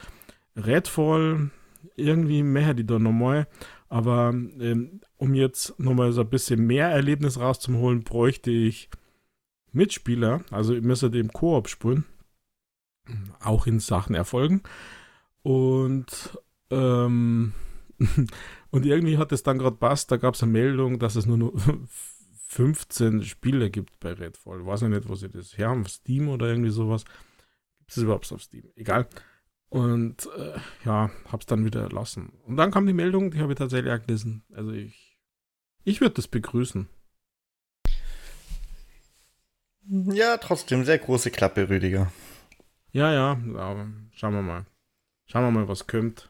Redfall, 0.56 1.50
irgendwie 1.96 2.44
mehr 2.44 2.74
die 2.74 2.86
da 2.86 3.00
nochmal. 3.00 3.48
Aber 3.90 4.30
ähm, 4.30 5.02
um 5.18 5.34
jetzt 5.34 5.78
nochmal 5.80 6.14
so 6.14 6.22
ein 6.22 6.30
bisschen 6.30 6.66
mehr 6.66 6.88
Erlebnis 6.90 7.40
rauszuholen, 7.40 8.04
bräuchte 8.04 8.52
ich 8.52 8.90
Mitspieler. 9.74 10.44
Also 10.50 10.74
ich 10.74 10.82
müsste 10.82 11.12
dem 11.12 11.32
Koop 11.34 11.68
spielen. 11.68 12.06
Auch 13.42 13.68
in 13.68 13.80
Sachen 13.80 14.16
Erfolgen. 14.16 14.62
Und 15.44 16.38
ähm, 16.70 17.54
und 18.72 18.86
irgendwie 18.86 19.18
hat 19.18 19.32
es 19.32 19.44
dann 19.44 19.60
gerade 19.60 19.76
passt, 19.76 20.12
da 20.12 20.18
gab 20.18 20.36
es 20.36 20.44
eine 20.44 20.52
Meldung, 20.52 21.00
dass 21.00 21.16
es 21.16 21.26
nur 21.26 21.38
noch 21.38 21.54
15 22.48 23.24
Spiele 23.24 23.70
gibt 23.70 24.00
bei 24.00 24.14
Redfall. 24.14 24.60
Ich 24.60 24.66
weiß 24.66 24.82
nicht, 24.84 25.08
wo 25.08 25.16
sie 25.16 25.30
das 25.30 25.58
her 25.58 25.70
haben, 25.70 25.82
auf 25.82 25.90
Steam 25.90 26.30
oder 26.30 26.48
irgendwie 26.48 26.72
sowas. 26.72 27.06
Gibt 27.80 27.92
es 27.92 27.98
überhaupt 27.98 28.32
auf 28.32 28.42
Steam? 28.42 28.66
Egal. 28.76 29.08
Und 29.70 30.28
äh, 30.38 30.60
ja, 30.84 31.12
hab's 31.32 31.46
dann 31.46 31.64
wieder 31.64 31.88
lassen. 31.90 32.34
Und 32.46 32.58
dann 32.58 32.72
kam 32.72 32.86
die 32.88 32.94
Meldung, 32.94 33.32
die 33.32 33.40
habe 33.40 33.54
ich 33.54 33.58
tatsächlich 33.58 33.94
auch 33.94 34.06
gelesen. 34.06 34.44
Also 34.54 34.72
ich, 34.72 35.18
ich 35.86 36.02
würde 36.02 36.16
das 36.16 36.28
begrüßen. 36.28 36.90
Ja, 39.88 40.38
trotzdem 40.38 40.84
sehr 40.84 41.00
große 41.00 41.32
Klappe, 41.32 41.70
Rüdiger. 41.70 42.12
Ja, 42.92 43.14
ja, 43.14 43.40
aber 43.56 43.88
schauen 44.14 44.34
wir 44.34 44.42
mal. 44.42 44.66
Schauen 45.32 45.46
wir 45.46 45.52
mal, 45.52 45.68
was 45.70 45.88
kommt. 45.88 46.30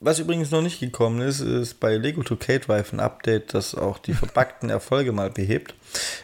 Was 0.00 0.20
übrigens 0.20 0.52
noch 0.52 0.62
nicht 0.62 0.78
gekommen 0.78 1.20
ist, 1.20 1.40
ist 1.40 1.80
bei 1.80 1.96
Lego 1.96 2.20
2K 2.20 2.60
Drive 2.60 2.92
ein 2.92 3.00
Update, 3.00 3.52
das 3.52 3.74
auch 3.74 3.98
die 3.98 4.12
verpackten 4.14 4.70
Erfolge 4.70 5.10
mal 5.10 5.30
behebt. 5.30 5.74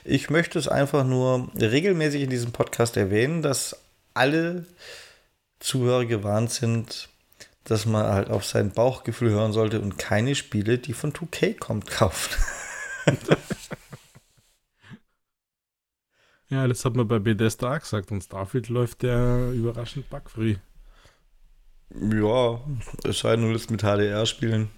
Ich 0.05 0.31
möchte 0.31 0.61
es 0.61 0.69
einfach 0.69 1.05
nur 1.05 1.49
regelmäßig 1.57 2.23
in 2.23 2.31
diesem 2.31 2.53
Podcast 2.53 2.97
erwähnen, 2.97 3.43
dass 3.43 3.77
alle 4.13 4.65
Zuhörer 5.59 6.05
gewarnt 6.05 6.53
sind, 6.53 7.09
dass 7.65 7.85
man 7.85 8.07
halt 8.07 8.31
auf 8.31 8.45
sein 8.45 8.71
Bauchgefühl 8.71 9.31
hören 9.31 9.53
sollte 9.53 9.81
und 9.81 9.99
keine 9.99 10.37
Spiele, 10.37 10.79
die 10.79 10.93
von 10.93 11.13
2K 11.13 11.59
kommt, 11.59 11.91
kauft. 11.91 12.39
ja, 16.55 16.69
das 16.69 16.85
hat 16.85 16.95
man 16.95 17.09
bei 17.09 17.19
Bethesda 17.19 17.75
auch 17.75 17.81
gesagt 17.81 18.13
und 18.13 18.23
Starfield 18.23 18.69
läuft 18.69 19.03
der 19.03 19.51
überraschend 19.51 20.09
bugfree. 20.09 20.55
Ja, 21.91 22.61
es 23.03 23.19
sei 23.19 23.35
nur 23.37 23.53
das 23.53 23.71
mit 23.71 23.83
HDR 23.83 24.25
spielen. 24.25 24.71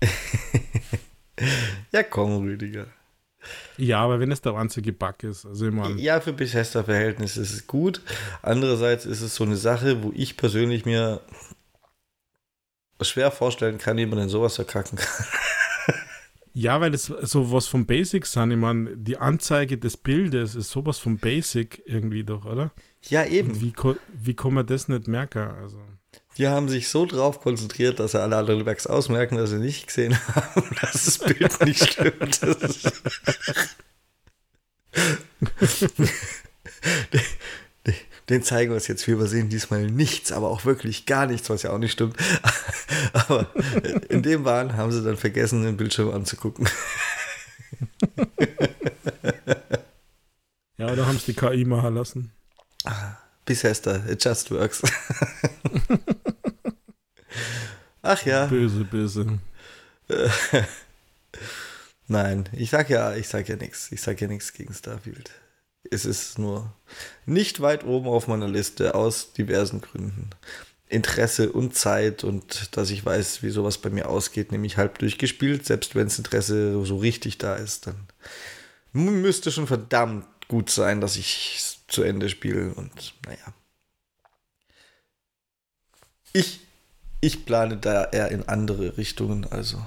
ja, 1.92 2.02
komm, 2.02 2.38
Rüdiger. 2.38 2.86
Ja, 3.76 4.00
aber 4.00 4.18
wenn 4.18 4.32
es 4.32 4.40
der 4.40 4.54
einzige 4.54 4.94
Bug 4.94 5.22
ist, 5.22 5.44
also 5.44 5.70
meine. 5.70 6.00
Ja, 6.00 6.20
für 6.20 6.32
Bethesda-Verhältnisse 6.32 7.42
ist 7.42 7.52
es 7.52 7.66
gut. 7.66 8.00
Andererseits 8.40 9.04
ist 9.04 9.20
es 9.20 9.34
so 9.34 9.44
eine 9.44 9.56
Sache, 9.56 10.02
wo 10.02 10.10
ich 10.14 10.38
persönlich 10.38 10.86
mir 10.86 11.20
schwer 13.02 13.30
vorstellen 13.30 13.76
kann, 13.76 13.98
wie 13.98 14.06
man 14.06 14.18
denn 14.18 14.30
sowas 14.30 14.54
verkacken 14.54 14.96
kann. 14.96 15.26
Ja, 16.58 16.80
weil 16.80 16.94
es 16.94 17.04
sowas 17.04 17.66
vom 17.66 17.84
Basic 17.84 18.24
sind. 18.24 18.50
Ich 18.50 18.56
meine, 18.56 18.96
die 18.96 19.18
Anzeige 19.18 19.76
des 19.76 19.98
Bildes 19.98 20.54
ist 20.54 20.70
sowas 20.70 20.98
vom 20.98 21.18
Basic 21.18 21.82
irgendwie 21.84 22.24
doch, 22.24 22.46
oder? 22.46 22.70
Ja, 23.02 23.26
eben. 23.26 23.50
Und 23.50 23.60
wie, 23.60 23.74
wie 24.14 24.34
kann 24.34 24.54
man 24.54 24.64
das 24.64 24.88
nicht 24.88 25.06
merken? 25.06 25.50
Also. 25.50 25.76
Die 26.38 26.48
haben 26.48 26.70
sich 26.70 26.88
so 26.88 27.04
drauf 27.04 27.42
konzentriert, 27.42 28.00
dass 28.00 28.12
sie 28.12 28.22
alle 28.22 28.38
anderen 28.38 28.64
Werks 28.64 28.86
ausmerken, 28.86 29.36
dass 29.36 29.50
sie 29.50 29.58
nicht 29.58 29.86
gesehen 29.86 30.18
haben, 30.34 30.64
dass 30.80 31.04
das 31.04 31.18
Bild 31.18 31.60
nicht 31.66 31.92
stimmt. 31.92 32.40
den 38.28 38.42
zeigen 38.42 38.72
wir 38.72 38.76
es 38.76 38.88
jetzt. 38.88 39.06
Wir 39.06 39.14
übersehen 39.14 39.48
diesmal 39.48 39.86
nichts, 39.86 40.32
aber 40.32 40.50
auch 40.50 40.64
wirklich 40.64 41.06
gar 41.06 41.26
nichts, 41.26 41.48
was 41.48 41.62
ja 41.62 41.70
auch 41.70 41.78
nicht 41.78 41.92
stimmt. 41.92 42.16
aber 43.12 43.46
in 44.08 44.22
dem 44.22 44.44
Wahn 44.44 44.76
haben 44.76 44.92
sie 44.92 45.04
dann 45.04 45.16
vergessen, 45.16 45.62
den 45.62 45.76
Bildschirm 45.76 46.10
anzugucken. 46.10 46.68
ja, 50.76 50.90
oder 50.90 51.06
haben 51.06 51.18
sie 51.18 51.32
die 51.32 51.34
KI 51.34 51.64
machen 51.64 51.94
lassen? 51.94 52.32
Bethesda, 53.44 54.04
it 54.08 54.22
just 54.24 54.50
works. 54.50 54.82
Ach 58.02 58.24
ja. 58.24 58.46
Böse, 58.46 58.84
böse. 58.84 59.38
Nein, 62.08 62.48
ich 62.52 62.70
sag 62.70 62.88
ja, 62.88 63.14
ich 63.14 63.28
sag 63.28 63.48
ja 63.48 63.56
nichts. 63.56 63.90
Ich 63.90 64.00
sag 64.00 64.20
ja 64.20 64.28
nichts 64.28 64.52
gegen 64.52 64.72
Starfield. 64.74 65.30
Es 65.90 66.04
ist 66.04 66.38
nur 66.38 66.72
nicht 67.24 67.60
weit 67.60 67.84
oben 67.84 68.08
auf 68.08 68.28
meiner 68.28 68.48
Liste 68.48 68.94
aus 68.94 69.32
diversen 69.32 69.80
Gründen. 69.80 70.30
Interesse 70.88 71.50
und 71.50 71.74
Zeit 71.74 72.22
und 72.22 72.76
dass 72.76 72.90
ich 72.90 73.04
weiß, 73.04 73.42
wie 73.42 73.50
sowas 73.50 73.78
bei 73.78 73.90
mir 73.90 74.08
ausgeht, 74.08 74.52
nämlich 74.52 74.76
halb 74.76 74.98
durchgespielt. 74.98 75.66
Selbst 75.66 75.94
wenn 75.94 76.04
das 76.04 76.18
Interesse 76.18 76.84
so 76.84 76.96
richtig 76.98 77.38
da 77.38 77.56
ist, 77.56 77.88
dann 77.88 77.96
müsste 78.92 79.50
schon 79.50 79.66
verdammt 79.66 80.26
gut 80.48 80.70
sein, 80.70 81.00
dass 81.00 81.16
ich 81.16 81.78
zu 81.88 82.02
Ende 82.02 82.28
spiele. 82.28 82.72
Und 82.74 83.14
naja. 83.26 83.54
Ich, 86.32 86.60
ich 87.20 87.44
plane 87.44 87.78
da 87.78 88.04
eher 88.04 88.30
in 88.30 88.48
andere 88.48 88.96
Richtungen. 88.96 89.44
Also 89.50 89.84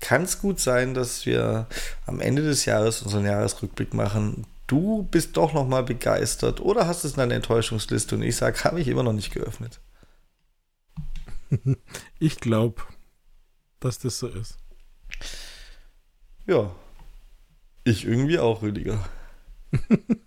kann 0.00 0.24
es 0.24 0.40
gut 0.40 0.60
sein, 0.60 0.92
dass 0.92 1.24
wir 1.24 1.66
am 2.04 2.20
Ende 2.20 2.42
des 2.42 2.66
Jahres 2.66 3.00
unseren 3.00 3.24
Jahresrückblick 3.24 3.94
machen 3.94 4.46
du 4.66 5.04
bist 5.04 5.36
doch 5.36 5.52
noch 5.52 5.66
mal 5.66 5.82
begeistert 5.82 6.60
oder 6.60 6.86
hast 6.86 7.04
es 7.04 7.12
in 7.12 7.18
deiner 7.18 7.34
Enttäuschungsliste 7.34 8.16
und 8.16 8.22
ich 8.22 8.36
sage, 8.36 8.64
habe 8.64 8.80
ich 8.80 8.88
immer 8.88 9.02
noch 9.02 9.12
nicht 9.12 9.32
geöffnet. 9.32 9.80
Ich 12.18 12.40
glaube, 12.40 12.82
dass 13.78 13.98
das 14.00 14.18
so 14.18 14.26
ist. 14.26 14.58
Ja. 16.46 16.74
Ich 17.84 18.04
irgendwie 18.04 18.38
auch, 18.40 18.62
Rüdiger. 18.62 19.08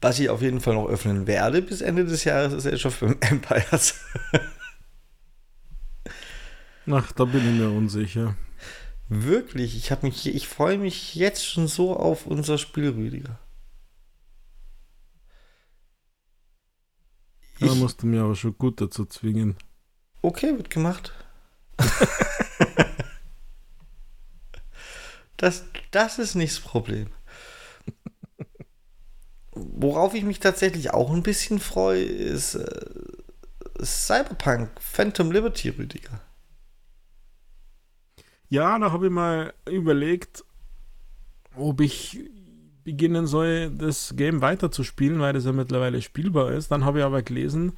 Was 0.00 0.18
ich 0.18 0.30
auf 0.30 0.42
jeden 0.42 0.60
Fall 0.60 0.74
noch 0.74 0.88
öffnen 0.88 1.26
werde 1.28 1.62
bis 1.62 1.80
Ende 1.80 2.04
des 2.04 2.24
Jahres 2.24 2.52
ist 2.52 2.66
Age 2.66 2.86
of 3.02 3.02
Empires. 3.02 4.00
Ach, 6.90 7.12
da 7.12 7.24
bin 7.24 7.48
ich 7.48 7.60
mir 7.60 7.70
unsicher. 7.70 8.34
Wirklich, 9.14 9.76
ich 9.76 9.90
habe 9.90 10.06
mich, 10.06 10.26
ich 10.26 10.48
freue 10.48 10.78
mich 10.78 11.14
jetzt 11.14 11.44
schon 11.44 11.68
so 11.68 11.94
auf 11.94 12.26
unser 12.26 12.56
Spiel, 12.56 12.88
Rüdiger. 12.88 13.38
Da 17.60 17.74
musst 17.74 18.02
du 18.02 18.06
mir 18.06 18.22
aber 18.22 18.34
schon 18.36 18.56
gut 18.56 18.80
dazu 18.80 19.04
zwingen. 19.04 19.58
Okay, 20.22 20.56
wird 20.56 20.70
gemacht. 20.70 21.12
das, 25.36 25.66
das 25.90 26.18
ist 26.18 26.34
nicht 26.34 26.56
das 26.56 26.60
Problem. 26.60 27.08
Worauf 29.50 30.14
ich 30.14 30.24
mich 30.24 30.40
tatsächlich 30.40 30.90
auch 30.90 31.10
ein 31.10 31.22
bisschen 31.22 31.60
freue, 31.60 32.02
ist 32.02 32.54
äh, 32.54 32.90
Cyberpunk 33.84 34.70
Phantom 34.80 35.30
Liberty, 35.30 35.68
Rüdiger. 35.68 36.22
Ja, 38.52 38.78
da 38.78 38.92
habe 38.92 39.06
ich 39.06 39.10
mal 39.10 39.54
überlegt, 39.66 40.44
ob 41.56 41.80
ich 41.80 42.20
beginnen 42.84 43.26
soll, 43.26 43.70
das 43.70 44.12
Game 44.14 44.42
weiterzuspielen, 44.42 45.20
weil 45.20 45.32
das 45.32 45.46
ja 45.46 45.52
mittlerweile 45.52 46.02
spielbar 46.02 46.52
ist. 46.52 46.70
Dann 46.70 46.84
habe 46.84 46.98
ich 46.98 47.04
aber 47.06 47.22
gelesen, 47.22 47.72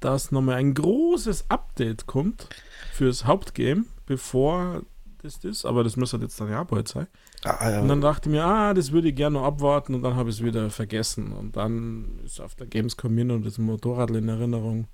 dass 0.00 0.32
nochmal 0.32 0.54
ein 0.54 0.72
großes 0.72 1.50
Update 1.50 2.06
kommt 2.06 2.48
fürs 2.94 3.26
Hauptgame, 3.26 3.84
bevor 4.06 4.84
das 5.18 5.36
ist, 5.44 5.66
aber 5.66 5.84
das 5.84 5.98
müsste 5.98 6.16
jetzt 6.16 6.40
dann 6.40 6.48
ja 6.48 6.64
bald 6.64 6.88
sein. 6.88 7.08
Ah, 7.44 7.72
ja. 7.72 7.80
Und 7.82 7.88
dann 7.88 8.00
dachte 8.00 8.30
ich 8.30 8.34
mir, 8.34 8.46
ah, 8.46 8.72
das 8.72 8.92
würde 8.92 9.08
ich 9.08 9.16
gerne 9.16 9.38
noch 9.38 9.44
abwarten 9.44 9.94
und 9.94 10.00
dann 10.00 10.16
habe 10.16 10.30
ich 10.30 10.36
es 10.36 10.42
wieder 10.42 10.70
vergessen. 10.70 11.32
Und 11.32 11.58
dann 11.58 12.20
ist 12.24 12.40
auf 12.40 12.54
der 12.54 12.68
Gamescom 12.68 13.14
hin 13.18 13.30
und 13.30 13.44
das 13.44 13.58
Motorrad 13.58 14.08
in 14.12 14.30
Erinnerung. 14.30 14.88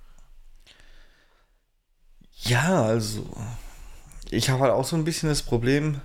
Ja, 2.45 2.83
also 2.83 3.25
ich 4.33 4.49
habe 4.49 4.63
halt 4.63 4.73
auch 4.73 4.85
so 4.85 4.97
ein 4.97 5.05
bisschen 5.05 5.29
das 5.29 5.43
Problem, 5.43 6.01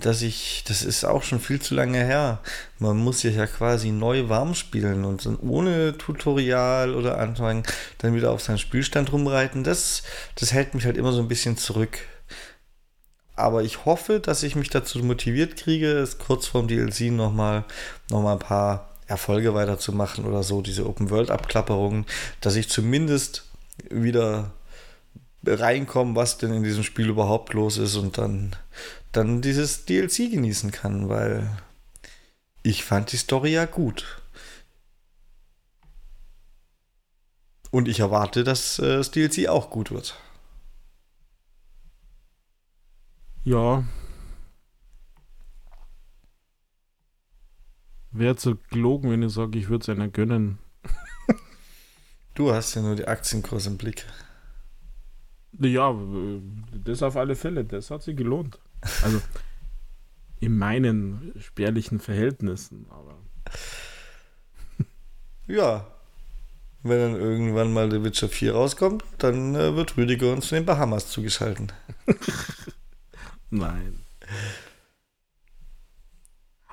dass 0.00 0.22
ich, 0.22 0.64
das 0.66 0.82
ist 0.82 1.04
auch 1.04 1.22
schon 1.22 1.40
viel 1.40 1.60
zu 1.60 1.74
lange 1.74 1.98
her. 1.98 2.40
Man 2.78 2.96
muss 2.96 3.20
sich 3.20 3.36
ja 3.36 3.46
quasi 3.46 3.90
neu 3.90 4.28
warm 4.28 4.54
spielen 4.54 5.04
und 5.04 5.24
dann 5.26 5.36
ohne 5.36 5.96
Tutorial 5.96 6.94
oder 6.94 7.18
Anfang 7.18 7.66
dann 7.98 8.14
wieder 8.14 8.30
auf 8.30 8.42
seinen 8.42 8.58
Spielstand 8.58 9.12
rumreiten. 9.12 9.62
Das, 9.62 10.02
das 10.34 10.52
hält 10.52 10.74
mich 10.74 10.86
halt 10.86 10.96
immer 10.96 11.12
so 11.12 11.20
ein 11.20 11.28
bisschen 11.28 11.56
zurück. 11.56 11.98
Aber 13.36 13.62
ich 13.62 13.84
hoffe, 13.84 14.20
dass 14.20 14.42
ich 14.42 14.56
mich 14.56 14.70
dazu 14.70 14.98
motiviert 15.00 15.56
kriege, 15.56 15.98
es 15.98 16.18
kurz 16.18 16.46
vorm 16.46 16.68
DLC 16.68 17.12
nochmal 17.12 17.64
noch 18.10 18.22
mal 18.22 18.32
ein 18.32 18.38
paar 18.38 18.88
Erfolge 19.06 19.54
weiterzumachen 19.54 20.24
oder 20.24 20.42
so, 20.42 20.62
diese 20.62 20.86
Open-World-Abklapperungen, 20.86 22.06
dass 22.40 22.56
ich 22.56 22.70
zumindest 22.70 23.44
wieder 23.90 24.52
reinkomme, 25.46 26.14
was 26.14 26.38
denn 26.38 26.52
in 26.52 26.62
diesem 26.62 26.82
Spiel 26.82 27.08
überhaupt 27.08 27.52
los 27.54 27.78
ist 27.78 27.96
und 27.96 28.18
dann, 28.18 28.56
dann 29.12 29.42
dieses 29.42 29.84
DLC 29.84 30.30
genießen 30.30 30.70
kann, 30.70 31.08
weil 31.08 31.50
ich 32.62 32.84
fand 32.84 33.12
die 33.12 33.16
Story 33.16 33.52
ja 33.52 33.64
gut. 33.64 34.22
Und 37.70 37.88
ich 37.88 38.00
erwarte, 38.00 38.42
dass 38.44 38.78
äh, 38.78 38.96
das 38.96 39.10
DLC 39.10 39.48
auch 39.48 39.70
gut 39.70 39.90
wird. 39.90 40.16
Ja. 43.44 43.84
Wäre 48.10 48.34
zu 48.34 48.56
gelogen, 48.70 49.10
wenn 49.10 49.22
ich 49.22 49.32
sage, 49.32 49.58
ich 49.58 49.68
würde 49.68 49.82
es 49.82 49.88
einer 49.88 50.08
gönnen. 50.08 50.58
du 52.34 52.52
hast 52.52 52.74
ja 52.74 52.82
nur 52.82 52.96
die 52.96 53.06
Aktienkurs 53.06 53.66
im 53.66 53.76
Blick. 53.76 54.06
Ja, 55.58 55.94
das 56.84 57.02
auf 57.02 57.16
alle 57.16 57.36
Fälle. 57.36 57.64
Das 57.64 57.90
hat 57.90 58.02
sich 58.02 58.16
gelohnt. 58.16 58.58
Also 59.02 59.20
in 60.40 60.58
meinen 60.58 61.32
spärlichen 61.38 62.00
Verhältnissen, 62.00 62.86
aber. 62.90 63.16
Ja. 65.46 65.86
Wenn 66.82 67.00
dann 67.00 67.20
irgendwann 67.20 67.72
mal 67.72 67.90
The 67.90 68.04
Witcher 68.04 68.28
4 68.28 68.54
rauskommt, 68.54 69.02
dann 69.18 69.56
äh, 69.56 69.74
wird 69.74 69.96
Rüdiger 69.96 70.32
uns 70.32 70.46
zu 70.46 70.54
den 70.54 70.66
Bahamas 70.66 71.08
zugeschalten. 71.08 71.72
Nein. 73.50 74.00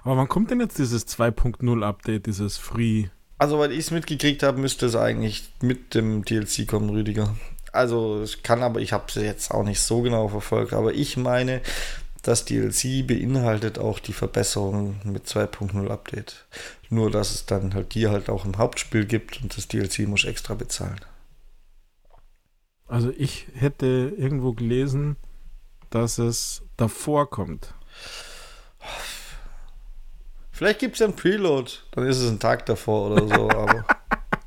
Aber 0.03 0.17
wann 0.17 0.27
kommt 0.27 0.51
denn 0.51 0.59
jetzt 0.59 0.77
dieses 0.77 1.07
2.0 1.07 1.83
Update, 1.83 2.27
dieses 2.27 2.57
Free? 2.57 3.07
Also, 3.39 3.57
weil 3.57 3.71
ich 3.71 3.79
es 3.79 3.91
mitgekriegt 3.91 4.43
habe, 4.43 4.59
müsste 4.59 4.85
es 4.85 4.95
eigentlich 4.95 5.51
mit 5.61 5.95
dem 5.95 6.23
DLC 6.23 6.67
kommen, 6.67 6.89
Rüdiger. 6.89 7.35
Also, 7.73 8.21
ich 8.23 8.43
kann 8.43 8.61
aber, 8.61 8.81
ich 8.81 8.93
habe 8.93 9.05
es 9.07 9.15
jetzt 9.15 9.49
auch 9.51 9.63
nicht 9.63 9.81
so 9.81 10.03
genau 10.03 10.27
verfolgt, 10.27 10.73
aber 10.73 10.93
ich 10.93 11.17
meine, 11.17 11.61
das 12.21 12.45
DLC 12.45 13.05
beinhaltet 13.05 13.79
auch 13.79 13.97
die 13.97 14.13
Verbesserungen 14.13 15.01
mit 15.03 15.25
2.0 15.25 15.89
Update. 15.89 16.45
Nur, 16.89 17.09
dass 17.09 17.31
es 17.31 17.47
dann 17.47 17.73
halt 17.73 17.95
die 17.95 18.07
halt 18.07 18.29
auch 18.29 18.45
im 18.45 18.59
Hauptspiel 18.59 19.05
gibt 19.05 19.41
und 19.41 19.57
das 19.57 19.67
DLC 19.67 20.07
muss 20.07 20.23
extra 20.23 20.53
bezahlen. 20.53 21.01
Also, 22.87 23.11
ich 23.17 23.47
hätte 23.55 24.13
irgendwo 24.15 24.53
gelesen, 24.53 25.17
dass 25.89 26.19
es 26.19 26.61
davor 26.77 27.27
kommt. 27.27 27.73
Vielleicht 30.51 30.77
gibt 30.77 30.93
es 30.93 30.99
ja 30.99 31.07
einen 31.07 31.15
Preload, 31.15 31.71
dann 31.89 32.05
ist 32.05 32.19
es 32.19 32.29
ein 32.29 32.39
Tag 32.39 32.67
davor 32.67 33.09
oder 33.11 33.27
so, 33.27 33.49
aber. 33.49 33.83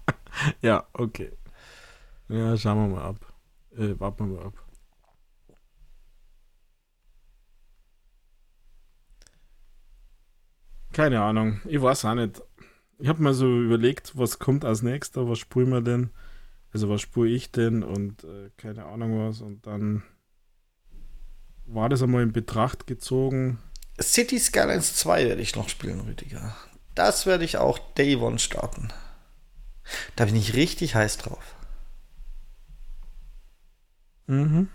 ja, 0.62 0.85
okay. 0.93 1.33
Ja, 2.29 2.57
schauen 2.57 2.91
wir 2.91 2.97
mal 2.97 3.05
ab. 3.05 3.35
Äh, 3.77 3.99
warten 4.01 4.31
wir 4.31 4.39
mal 4.39 4.47
ab. 4.47 4.66
Keine 10.93 11.20
Ahnung, 11.20 11.61
ich 11.66 11.81
weiß 11.81 12.07
auch 12.07 12.14
nicht. 12.14 12.43
Ich 12.99 13.09
habe 13.09 13.22
mir 13.22 13.35
so 13.35 13.47
überlegt, 13.47 14.16
was 14.16 14.39
kommt 14.39 14.64
als 14.64 14.81
nächster, 14.81 15.29
was 15.29 15.39
spulen 15.39 15.68
wir 15.68 15.83
denn? 15.83 16.11
Also 16.72 16.89
was 16.89 17.03
spule 17.03 17.31
ich 17.31 17.53
denn 17.53 17.83
und 17.83 18.24
äh, 18.24 18.51
keine 18.57 18.87
Ahnung 18.87 19.29
was 19.29 19.41
und 19.43 19.66
dann 19.66 20.03
war 21.66 21.89
das 21.89 22.03
einmal 22.03 22.22
in 22.22 22.33
Betracht 22.33 22.87
gezogen. 22.87 23.59
City 24.01 24.39
Skylines 24.39 24.95
2 24.97 25.27
werde 25.27 25.43
ich 25.43 25.55
noch 25.57 25.68
spielen, 25.68 26.01
Rüdiger. 26.01 26.57
Das 26.95 27.27
werde 27.27 27.45
ich 27.45 27.59
auch 27.59 27.79
Day 27.95 28.16
One 28.16 28.39
starten. 28.39 28.89
Da 30.16 30.24
bin 30.24 30.37
ich 30.37 30.55
richtig 30.55 30.95
heiß 30.95 31.18
drauf. 31.18 31.56
Mhm. 34.27 34.68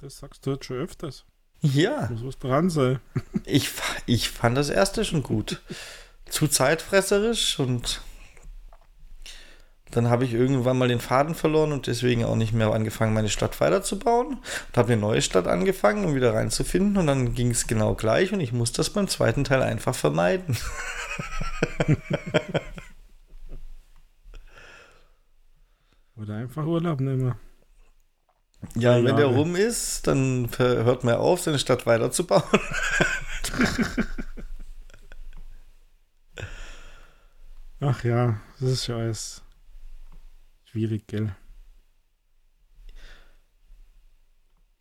Das 0.00 0.18
sagst 0.18 0.46
du 0.46 0.52
jetzt 0.52 0.64
schon 0.64 0.78
öfters. 0.78 1.24
Ja. 1.60 2.08
Muss 2.10 2.24
was 2.24 2.38
dran 2.38 2.70
sein. 2.70 3.00
ich, 3.44 3.70
ich 4.06 4.30
fand 4.30 4.56
das 4.56 4.70
erste 4.70 5.04
schon 5.04 5.22
gut. 5.22 5.60
Zu 6.28 6.46
zeitfresserisch 6.46 7.58
und 7.58 8.02
dann 9.90 10.08
habe 10.08 10.24
ich 10.24 10.32
irgendwann 10.32 10.78
mal 10.78 10.86
den 10.86 11.00
Faden 11.00 11.34
verloren 11.34 11.72
und 11.72 11.88
deswegen 11.88 12.24
auch 12.24 12.36
nicht 12.36 12.52
mehr 12.52 12.72
angefangen, 12.72 13.12
meine 13.12 13.28
Stadt 13.28 13.60
weiterzubauen. 13.60 14.34
Und 14.34 14.76
habe 14.76 14.92
eine 14.92 15.00
neue 15.00 15.20
Stadt 15.20 15.48
angefangen, 15.48 16.04
um 16.04 16.14
wieder 16.14 16.32
reinzufinden. 16.32 16.96
Und 16.96 17.08
dann 17.08 17.34
ging 17.34 17.50
es 17.50 17.66
genau 17.66 17.94
gleich 17.94 18.32
und 18.32 18.38
ich 18.38 18.52
muss 18.52 18.70
das 18.72 18.90
beim 18.90 19.08
zweiten 19.08 19.42
Teil 19.42 19.62
einfach 19.62 19.96
vermeiden. 19.96 20.56
Oder 26.16 26.36
einfach 26.36 26.64
Urlaub 26.66 27.00
nehmen. 27.00 27.34
Ja, 28.74 29.02
wenn 29.02 29.16
der 29.16 29.26
rum 29.26 29.56
ist, 29.56 30.06
dann 30.06 30.48
hört 30.58 31.04
man 31.04 31.14
auf, 31.14 31.40
seine 31.40 31.58
Stadt 31.58 31.86
weiterzubauen. 31.86 32.42
Ach 37.80 38.04
ja, 38.04 38.38
das 38.60 38.70
ist 38.70 38.86
ja 38.86 38.96
alles 38.96 39.42
Schwierig, 40.70 41.06
gell? 41.08 41.34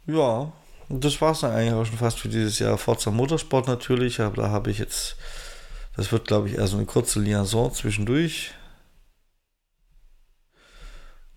Ja, 0.05 0.51
das 0.89 1.19
war 1.19 1.31
es 1.31 1.39
dann 1.39 1.51
eigentlich 1.51 1.73
auch 1.73 1.85
schon 1.85 1.97
fast 1.97 2.19
für 2.19 2.29
dieses 2.29 2.59
Jahr. 2.59 2.77
Forza 2.77 3.09
Motorsport 3.09 3.67
natürlich, 3.67 4.19
aber 4.19 4.43
da 4.43 4.49
habe 4.49 4.69
ich 4.69 4.77
jetzt, 4.77 5.15
das 5.95 6.11
wird 6.11 6.27
glaube 6.27 6.49
ich 6.49 6.55
eher 6.55 6.67
so 6.67 6.77
eine 6.77 6.85
kurze 6.85 7.19
Liaison 7.19 7.73
zwischendurch. 7.73 8.51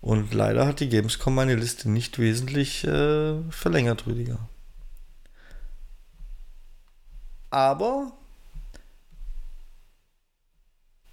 Und 0.02 0.34
leider 0.34 0.66
hat 0.66 0.80
die 0.80 0.88
Gamescom 0.88 1.34
meine 1.34 1.54
Liste 1.54 1.88
nicht 1.88 2.18
wesentlich 2.18 2.84
äh, 2.84 3.40
verlängert, 3.50 4.06
Rüdiger. 4.06 4.48
Aber 7.50 8.12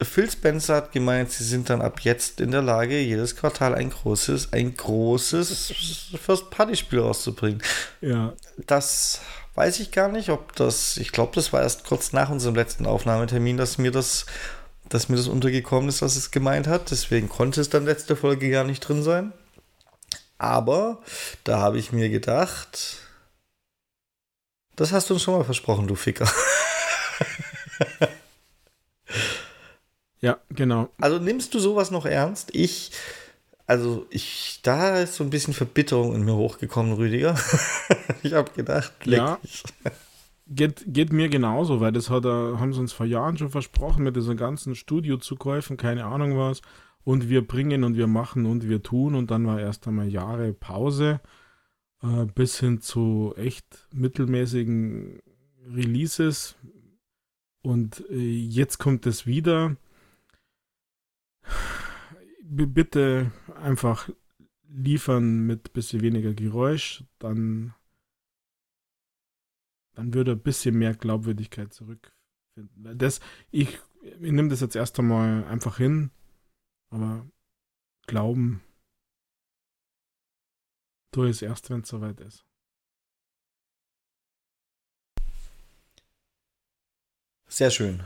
Phil 0.01 0.31
Spencer 0.31 0.77
hat 0.77 0.91
gemeint, 0.91 1.29
sie 1.29 1.43
sind 1.43 1.69
dann 1.69 1.81
ab 1.81 1.99
jetzt 1.99 2.41
in 2.41 2.49
der 2.49 2.63
Lage, 2.63 2.99
jedes 2.99 3.35
Quartal 3.35 3.75
ein 3.75 3.91
großes, 3.91 4.53
ein 4.53 4.75
großes 4.75 5.73
First-Party-Spiel 6.19 6.99
rauszubringen. 6.99 7.61
Ja. 8.01 8.33
Das 8.65 9.21
weiß 9.53 9.81
ich 9.81 9.91
gar 9.91 10.07
nicht, 10.07 10.29
ob 10.29 10.55
das, 10.55 10.97
ich 10.97 11.11
glaube, 11.11 11.33
das 11.35 11.53
war 11.53 11.61
erst 11.61 11.83
kurz 11.83 12.11
nach 12.13 12.29
unserem 12.29 12.55
letzten 12.55 12.87
Aufnahmetermin, 12.87 13.57
dass 13.57 13.77
mir 13.77 13.91
das, 13.91 14.25
dass 14.89 15.09
mir 15.09 15.15
das 15.15 15.27
untergekommen 15.27 15.89
ist, 15.89 16.01
was 16.01 16.15
es 16.15 16.31
gemeint 16.31 16.67
hat. 16.67 16.91
Deswegen 16.91 17.29
konnte 17.29 17.61
es 17.61 17.69
dann 17.69 17.85
letzte 17.85 18.15
Folge 18.15 18.49
gar 18.49 18.63
nicht 18.63 18.81
drin 18.81 19.03
sein. 19.03 19.33
Aber 20.37 21.01
da 21.43 21.59
habe 21.59 21.77
ich 21.77 21.91
mir 21.91 22.09
gedacht, 22.09 22.97
das 24.75 24.91
hast 24.91 25.09
du 25.09 25.13
uns 25.15 25.23
schon 25.23 25.37
mal 25.37 25.43
versprochen, 25.43 25.87
du 25.87 25.95
Ficker. 25.95 26.29
Ja, 30.21 30.37
genau. 30.49 30.89
Also 30.99 31.19
nimmst 31.19 31.53
du 31.53 31.59
sowas 31.59 31.91
noch 31.91 32.05
ernst? 32.05 32.49
Ich, 32.53 32.91
also 33.65 34.05
ich, 34.09 34.59
da 34.63 34.99
ist 34.99 35.15
so 35.15 35.23
ein 35.23 35.29
bisschen 35.29 35.53
Verbitterung 35.53 36.13
in 36.13 36.23
mir 36.23 36.35
hochgekommen, 36.35 36.93
Rüdiger. 36.93 37.39
ich 38.23 38.33
habe 38.33 38.51
gedacht, 38.51 38.93
leck 39.05 39.19
ja. 39.19 39.39
Geht, 40.51 40.83
geht 40.87 41.13
mir 41.13 41.29
genauso, 41.29 41.79
weil 41.79 41.91
das 41.91 42.09
hat, 42.09 42.25
haben 42.25 42.73
sie 42.73 42.79
uns 42.79 42.91
vor 42.91 43.05
Jahren 43.05 43.37
schon 43.37 43.51
versprochen 43.51 44.03
mit 44.03 44.15
diesen 44.15 44.35
ganzen 44.35 44.73
Studiozukäufen, 44.73 45.77
keine 45.77 46.05
Ahnung 46.05 46.37
was. 46.37 46.61
Und 47.03 47.29
wir 47.29 47.45
bringen 47.45 47.83
und 47.83 47.95
wir 47.95 48.07
machen 48.07 48.45
und 48.45 48.67
wir 48.67 48.81
tun. 48.81 49.15
Und 49.15 49.31
dann 49.31 49.45
war 49.45 49.59
erst 49.59 49.87
einmal 49.87 50.07
Jahre 50.07 50.53
Pause 50.53 51.21
äh, 52.01 52.25
bis 52.25 52.59
hin 52.59 52.81
zu 52.81 53.33
echt 53.37 53.87
mittelmäßigen 53.93 55.21
Releases. 55.67 56.55
Und 57.61 58.03
äh, 58.09 58.15
jetzt 58.15 58.79
kommt 58.79 59.05
es 59.05 59.27
wieder 59.27 59.75
bitte 62.49 63.31
einfach 63.61 64.09
liefern 64.67 65.45
mit 65.45 65.69
ein 65.69 65.73
bisschen 65.73 66.01
weniger 66.01 66.33
Geräusch, 66.33 67.03
dann, 67.19 67.73
dann 69.99 70.13
würde 70.13 70.31
ein 70.31 70.39
bisschen 70.39 70.77
mehr 70.77 70.95
Glaubwürdigkeit 70.95 71.73
zurückfinden. 71.73 72.97
Das, 72.97 73.19
ich, 73.51 73.79
ich 74.01 74.31
nehme 74.31 74.47
das 74.47 74.61
jetzt 74.61 74.77
erst 74.77 74.97
einmal 74.97 75.43
einfach 75.43 75.75
hin, 75.75 76.09
aber 76.89 77.29
glauben 78.07 78.61
tue 81.11 81.27
es 81.27 81.41
erst, 81.41 81.69
wenn 81.69 81.81
es 81.81 81.89
soweit 81.89 82.21
ist. 82.21 82.45
Sehr 87.47 87.69
schön. 87.69 88.01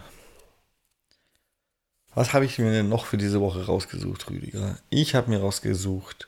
Was 2.15 2.33
habe 2.33 2.45
ich 2.45 2.57
mir 2.57 2.71
denn 2.71 2.89
noch 2.89 3.05
für 3.05 3.17
diese 3.17 3.39
Woche 3.39 3.67
rausgesucht, 3.67 4.31
Rüdiger? 4.31 4.79
Ich 4.89 5.13
habe 5.13 5.29
mir 5.29 5.41
rausgesucht 5.41 6.27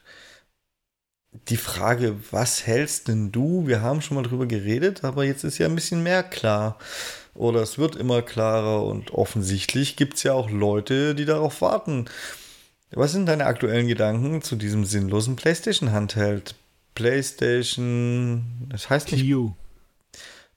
die 1.50 1.58
Frage, 1.58 2.16
was 2.32 2.66
hältst 2.66 3.08
denn 3.08 3.32
du? 3.32 3.68
Wir 3.68 3.82
haben 3.82 4.02
schon 4.02 4.16
mal 4.16 4.24
drüber 4.24 4.46
geredet, 4.46 5.04
aber 5.04 5.24
jetzt 5.24 5.44
ist 5.44 5.58
ja 5.58 5.68
ein 5.68 5.76
bisschen 5.76 6.04
mehr 6.04 6.24
klar. 6.24 6.78
Oder 7.34 7.62
es 7.62 7.78
wird 7.78 7.96
immer 7.96 8.22
klarer 8.22 8.84
und 8.84 9.12
offensichtlich 9.14 9.96
gibt 9.98 10.16
es 10.16 10.24
ja 10.24 10.34
auch 10.34 10.50
Leute, 10.50 11.16
die 11.16 11.26
darauf 11.26 11.62
warten. 11.62 12.06
Was 12.92 13.12
sind 13.12 13.26
deine 13.26 13.46
aktuellen 13.46 13.88
Gedanken 13.88 14.42
zu 14.42 14.56
diesem 14.56 14.86
sinnlosen 14.86 15.36
PlayStation-Handheld? 15.36 16.56
PlayStation, 16.94 18.68
das 18.70 18.90
heißt 18.90 19.12
nicht. 19.12 19.30
Q. 19.30 19.54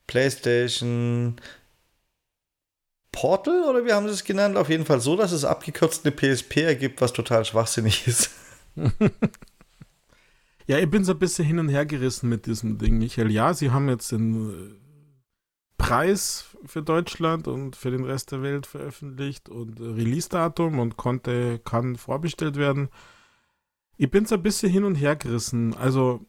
PlayStation 0.07 1.37
Portal 3.11 3.65
oder 3.65 3.85
wie 3.85 3.93
haben 3.93 4.07
sie 4.07 4.15
es 4.15 4.25
genannt? 4.25 4.57
Auf 4.57 4.69
jeden 4.69 4.87
Fall 4.87 5.01
so, 5.01 5.17
dass 5.17 5.33
es 5.33 5.45
abgekürzt 5.45 6.07
eine 6.07 6.15
PSP 6.15 6.59
ergibt, 6.59 7.01
was 7.01 7.13
total 7.13 7.45
schwachsinnig 7.45 8.07
ist. 8.07 8.31
ja, 10.69 10.79
ich 10.79 10.91
bin 10.91 11.03
so 11.03 11.13
ein 11.13 11.19
bisschen 11.19 11.47
hin 11.47 11.59
und 11.59 11.71
her 11.71 11.87
gerissen 11.87 12.29
mit 12.29 12.45
diesem 12.45 12.77
Ding, 12.77 12.99
Michael. 12.99 13.31
Ja, 13.31 13.55
sie 13.55 13.71
haben 13.71 13.89
jetzt 13.89 14.13
den 14.13 14.51
äh, 14.51 14.75
Preis 15.79 16.57
für 16.67 16.83
Deutschland 16.83 17.49
und 17.49 17.75
für 17.75 17.91
den 17.91 18.05
Rest 18.05 18.33
der 18.33 18.43
Welt 18.43 18.67
veröffentlicht 18.67 19.49
und 19.49 19.81
Release-Datum 19.81 20.79
und 20.79 20.99
konnte, 20.99 21.59
kann 21.61 21.97
vorbestellt 21.97 22.57
werden. 22.57 22.91
Ich 23.97 24.11
bin 24.11 24.27
so 24.27 24.35
ein 24.35 24.43
bisschen 24.43 24.71
hin 24.71 24.85
und 24.85 24.97
her 24.97 25.17
gerissen. 25.17 25.75
Also 25.75 26.27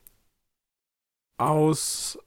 aus, 1.37 2.17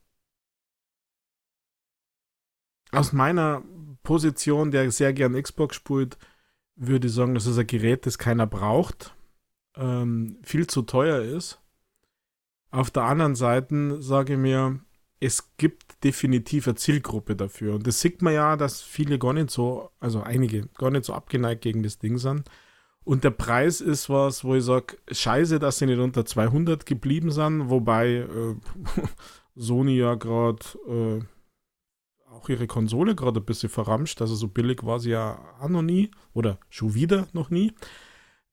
aus 2.91 3.15
meiner 3.15 3.63
Position, 4.03 4.71
der 4.71 4.91
sehr 4.91 5.15
gern 5.15 5.41
Xbox 5.41 5.77
spielt, 5.77 6.19
würde 6.77 7.07
ich 7.07 7.15
sagen, 7.15 7.35
das 7.35 7.47
ist 7.47 7.59
ein 7.59 7.67
Gerät, 7.67 8.05
das 8.05 8.19
keiner 8.19 8.47
braucht, 8.47 9.17
ähm, 9.77 10.39
viel 10.43 10.67
zu 10.67 10.83
teuer 10.83 11.23
ist. 11.23 11.62
Auf 12.73 12.91
der 12.91 13.05
anderen 13.05 13.35
Seite 13.35 14.01
sage 14.03 14.33
ich 14.33 14.39
mir, 14.39 14.81
es 15.21 15.57
gibt 15.57 16.03
definitiv 16.03 16.67
eine 16.67 16.75
Zielgruppe 16.75 17.37
dafür. 17.37 17.75
Und 17.77 17.87
das 17.87 18.01
sieht 18.01 18.23
man 18.23 18.33
ja, 18.33 18.57
dass 18.57 18.83
viele 18.83 19.19
gar 19.19 19.35
nicht 19.35 19.51
so, 19.51 19.91
also 20.01 20.23
einige, 20.23 20.67
gar 20.79 20.91
nicht 20.91 21.05
so 21.05 21.13
abgeneigt 21.13 21.61
gegen 21.63 21.83
das 21.85 21.99
Ding 21.99 22.19
sind. 22.19 22.51
Und 23.05 23.25
der 23.25 23.31
Preis 23.31 23.81
ist 23.81 24.09
was, 24.09 24.43
wo 24.43 24.55
ich 24.55 24.65
sage, 24.65 24.97
scheiße, 25.11 25.59
dass 25.59 25.79
sie 25.79 25.87
nicht 25.87 25.99
unter 25.99 26.25
200 26.25 26.87
geblieben 26.87 27.31
sind, 27.31 27.69
wobei 27.69 28.09
äh, 28.15 28.57
Sony 29.55 29.97
ja 29.99 30.15
gerade 30.15 30.65
äh, 30.89 31.21
auch 32.33 32.49
ihre 32.49 32.67
Konsole 32.67 33.15
gerade 33.15 33.41
ein 33.41 33.47
bisschen 33.47 33.69
verramscht. 33.69 34.21
Also 34.23 34.35
so 34.35 34.49
billig 34.49 34.83
war 34.83 34.99
sie 34.99 35.11
ja 35.11 35.39
auch 35.61 35.69
noch 35.69 35.83
nie 35.83 36.11
oder 36.33 36.59
schon 36.71 36.95
wieder 36.95 37.29
noch 37.33 37.51
nie. 37.51 37.75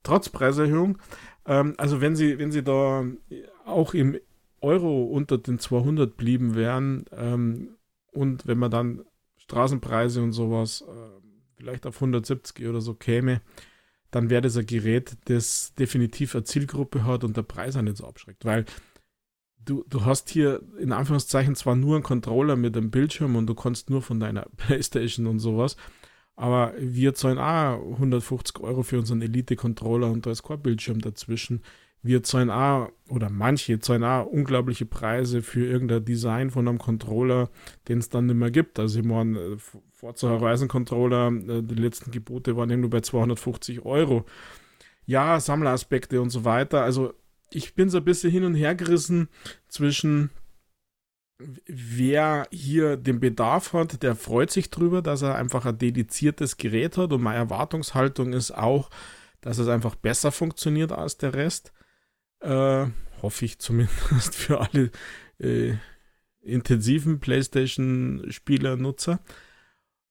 Trotz 0.03 0.29
Preiserhöhung. 0.29 0.97
Ähm, 1.45 1.73
also 1.77 2.01
wenn 2.01 2.15
sie, 2.15 2.37
wenn 2.37 2.51
sie 2.51 2.63
da 2.63 3.05
auch 3.69 3.93
im 3.93 4.17
Euro 4.61 5.03
unter 5.03 5.37
den 5.37 5.59
200 5.59 6.17
blieben 6.17 6.55
wären 6.55 7.05
ähm, 7.11 7.77
und 8.11 8.47
wenn 8.47 8.57
man 8.57 8.71
dann 8.71 9.05
Straßenpreise 9.37 10.21
und 10.21 10.33
sowas 10.33 10.81
äh, 10.81 11.19
vielleicht 11.55 11.85
auf 11.85 11.95
170 11.95 12.67
oder 12.67 12.81
so 12.81 12.93
käme, 12.93 13.41
dann 14.11 14.29
wäre 14.29 14.41
das 14.41 14.57
ein 14.57 14.65
Gerät, 14.65 15.17
das 15.25 15.73
definitiv 15.75 16.35
eine 16.35 16.43
Zielgruppe 16.43 17.05
hat 17.05 17.23
und 17.23 17.37
der 17.37 17.43
Preis 17.43 17.75
auch 17.75 17.81
nicht 17.81 17.97
so 17.97 18.07
abschreckt. 18.07 18.45
Weil 18.45 18.65
du, 19.63 19.85
du 19.87 20.05
hast 20.05 20.29
hier 20.29 20.61
in 20.79 20.91
Anführungszeichen 20.91 21.55
zwar 21.55 21.75
nur 21.75 21.95
einen 21.95 22.03
Controller 22.03 22.55
mit 22.55 22.75
einem 22.75 22.91
Bildschirm 22.91 23.35
und 23.35 23.47
du 23.47 23.55
kannst 23.55 23.89
nur 23.89 24.01
von 24.01 24.19
deiner 24.19 24.47
Playstation 24.57 25.27
und 25.27 25.39
sowas, 25.39 25.77
aber 26.35 26.73
wir 26.79 27.13
zahlen 27.13 27.37
auch 27.37 27.81
150 27.93 28.59
Euro 28.61 28.83
für 28.83 28.97
unseren 28.97 29.21
Elite-Controller 29.21 30.09
und 30.09 30.25
da 30.25 30.31
ist 30.31 30.43
kein 30.43 30.61
Bildschirm 30.61 31.01
dazwischen. 31.01 31.61
Wir 32.01 32.23
zahlen 32.23 32.49
auch, 32.49 32.91
oder 33.09 33.29
manche 33.29 33.79
zahlen 33.79 34.03
auch 34.03 34.25
unglaubliche 34.25 34.85
Preise 34.85 35.41
für 35.41 35.65
irgendein 35.65 36.05
Design 36.05 36.49
von 36.49 36.67
einem 36.67 36.77
Controller, 36.77 37.49
den 37.87 37.99
es 37.99 38.09
dann 38.09 38.27
nicht 38.27 38.35
mehr 38.35 38.51
gibt. 38.51 38.79
Also 38.79 38.99
ich 38.99 39.05
meine, 39.05 39.57
Forza 39.93 40.29
Horizon 40.29 40.69
Controller, 40.69 41.27
äh, 41.27 41.61
die 41.61 41.75
letzten 41.75 42.11
Gebote 42.11 42.55
waren 42.55 42.79
nur 42.79 42.89
bei 42.89 43.01
250 43.01 43.85
Euro. 43.85 44.25
Ja, 45.05 45.39
Sammleraspekte 45.39 46.21
und 46.21 46.29
so 46.29 46.45
weiter. 46.45 46.83
Also 46.83 47.13
ich 47.51 47.73
bin 47.75 47.89
so 47.89 47.97
ein 47.97 48.05
bisschen 48.05 48.31
hin 48.31 48.45
und 48.45 48.55
her 48.55 48.75
gerissen 48.75 49.27
zwischen 49.67 50.29
wer 51.65 52.47
hier 52.51 52.97
den 52.97 53.19
Bedarf 53.19 53.73
hat, 53.73 54.03
der 54.03 54.15
freut 54.15 54.51
sich 54.51 54.69
drüber, 54.69 55.01
dass 55.01 55.21
er 55.21 55.35
einfach 55.35 55.65
ein 55.65 55.77
dediziertes 55.77 56.57
Gerät 56.57 56.97
hat 56.97 57.13
und 57.13 57.21
meine 57.21 57.39
Erwartungshaltung 57.39 58.33
ist 58.33 58.51
auch, 58.51 58.89
dass 59.41 59.57
es 59.57 59.69
einfach 59.69 59.95
besser 59.95 60.31
funktioniert 60.31 60.91
als 60.91 61.17
der 61.17 61.33
Rest. 61.33 61.71
Äh, 62.41 62.87
hoffe 63.21 63.45
ich 63.45 63.59
zumindest 63.59 64.35
für 64.35 64.61
alle 64.61 64.91
äh, 65.39 65.75
intensiven 66.41 67.19
PlayStation-Spieler-Nutzer. 67.19 69.19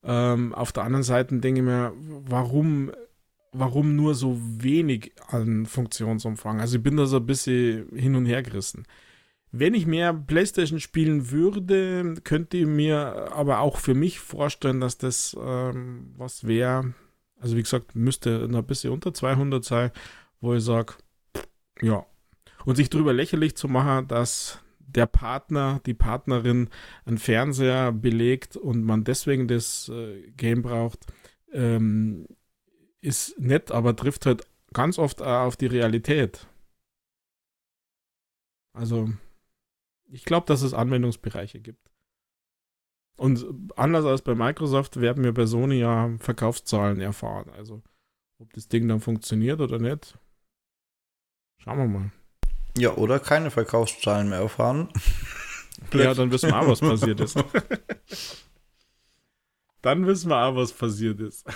Ähm, 0.02 0.54
auf 0.54 0.72
der 0.72 0.84
anderen 0.84 1.02
Seite 1.02 1.38
denke 1.38 1.60
ich 1.60 1.66
mir, 1.66 1.92
warum, 1.96 2.92
warum 3.52 3.96
nur 3.96 4.14
so 4.14 4.38
wenig 4.40 5.12
an 5.28 5.66
Funktionsumfang? 5.66 6.60
Also 6.60 6.76
ich 6.76 6.82
bin 6.82 6.96
da 6.96 7.06
so 7.06 7.16
ein 7.16 7.26
bisschen 7.26 7.88
hin 7.94 8.14
und 8.14 8.26
her 8.26 8.42
gerissen. 8.42 8.86
Wenn 9.50 9.74
ich 9.74 9.86
mehr 9.86 10.12
PlayStation 10.12 10.78
spielen 10.78 11.30
würde, 11.30 12.14
könnte 12.22 12.58
ich 12.58 12.66
mir 12.66 13.32
aber 13.32 13.60
auch 13.60 13.78
für 13.78 13.94
mich 13.94 14.20
vorstellen, 14.20 14.80
dass 14.80 14.98
das 14.98 15.36
ähm, 15.40 16.12
was 16.16 16.46
wäre. 16.46 16.92
Also 17.40 17.56
wie 17.56 17.62
gesagt, 17.62 17.96
müsste 17.96 18.46
noch 18.48 18.58
ein 18.58 18.66
bisschen 18.66 18.92
unter 18.92 19.14
200 19.14 19.64
sein, 19.64 19.90
wo 20.40 20.54
ich 20.54 20.62
sage, 20.62 20.94
ja. 21.80 22.04
Und 22.68 22.74
sich 22.74 22.90
darüber 22.90 23.14
lächerlich 23.14 23.56
zu 23.56 23.66
machen, 23.66 24.08
dass 24.08 24.62
der 24.78 25.06
Partner, 25.06 25.80
die 25.86 25.94
Partnerin 25.94 26.68
einen 27.06 27.16
Fernseher 27.16 27.92
belegt 27.92 28.58
und 28.58 28.84
man 28.84 29.04
deswegen 29.04 29.48
das 29.48 29.88
äh, 29.88 30.30
Game 30.32 30.60
braucht, 30.60 31.06
ähm, 31.50 32.26
ist 33.00 33.40
nett, 33.40 33.70
aber 33.70 33.96
trifft 33.96 34.26
halt 34.26 34.46
ganz 34.74 34.98
oft 34.98 35.22
auf 35.22 35.56
die 35.56 35.64
Realität. 35.64 36.46
Also, 38.74 39.14
ich 40.10 40.26
glaube, 40.26 40.44
dass 40.44 40.60
es 40.60 40.74
Anwendungsbereiche 40.74 41.60
gibt. 41.60 41.90
Und 43.16 43.46
anders 43.78 44.04
als 44.04 44.20
bei 44.20 44.34
Microsoft 44.34 45.00
werden 45.00 45.24
wir 45.24 45.32
bei 45.32 45.46
Sony 45.46 45.78
ja 45.78 46.14
Verkaufszahlen 46.18 47.00
erfahren. 47.00 47.48
Also, 47.48 47.82
ob 48.38 48.52
das 48.52 48.68
Ding 48.68 48.86
dann 48.88 49.00
funktioniert 49.00 49.62
oder 49.62 49.78
nicht, 49.78 50.18
schauen 51.56 51.78
wir 51.78 51.86
mal. 51.86 52.12
Ja, 52.76 52.94
oder 52.94 53.18
keine 53.18 53.50
Verkaufszahlen 53.50 54.28
mehr 54.28 54.40
erfahren. 54.40 54.88
ja, 55.92 56.14
dann 56.14 56.30
wissen 56.30 56.50
wir 56.50 56.60
auch, 56.60 56.68
was 56.68 56.80
passiert 56.80 57.20
ist. 57.20 57.36
dann 59.82 60.06
wissen 60.06 60.30
wir 60.30 60.44
auch, 60.44 60.56
was 60.56 60.72
passiert 60.72 61.20
ist. 61.20 61.46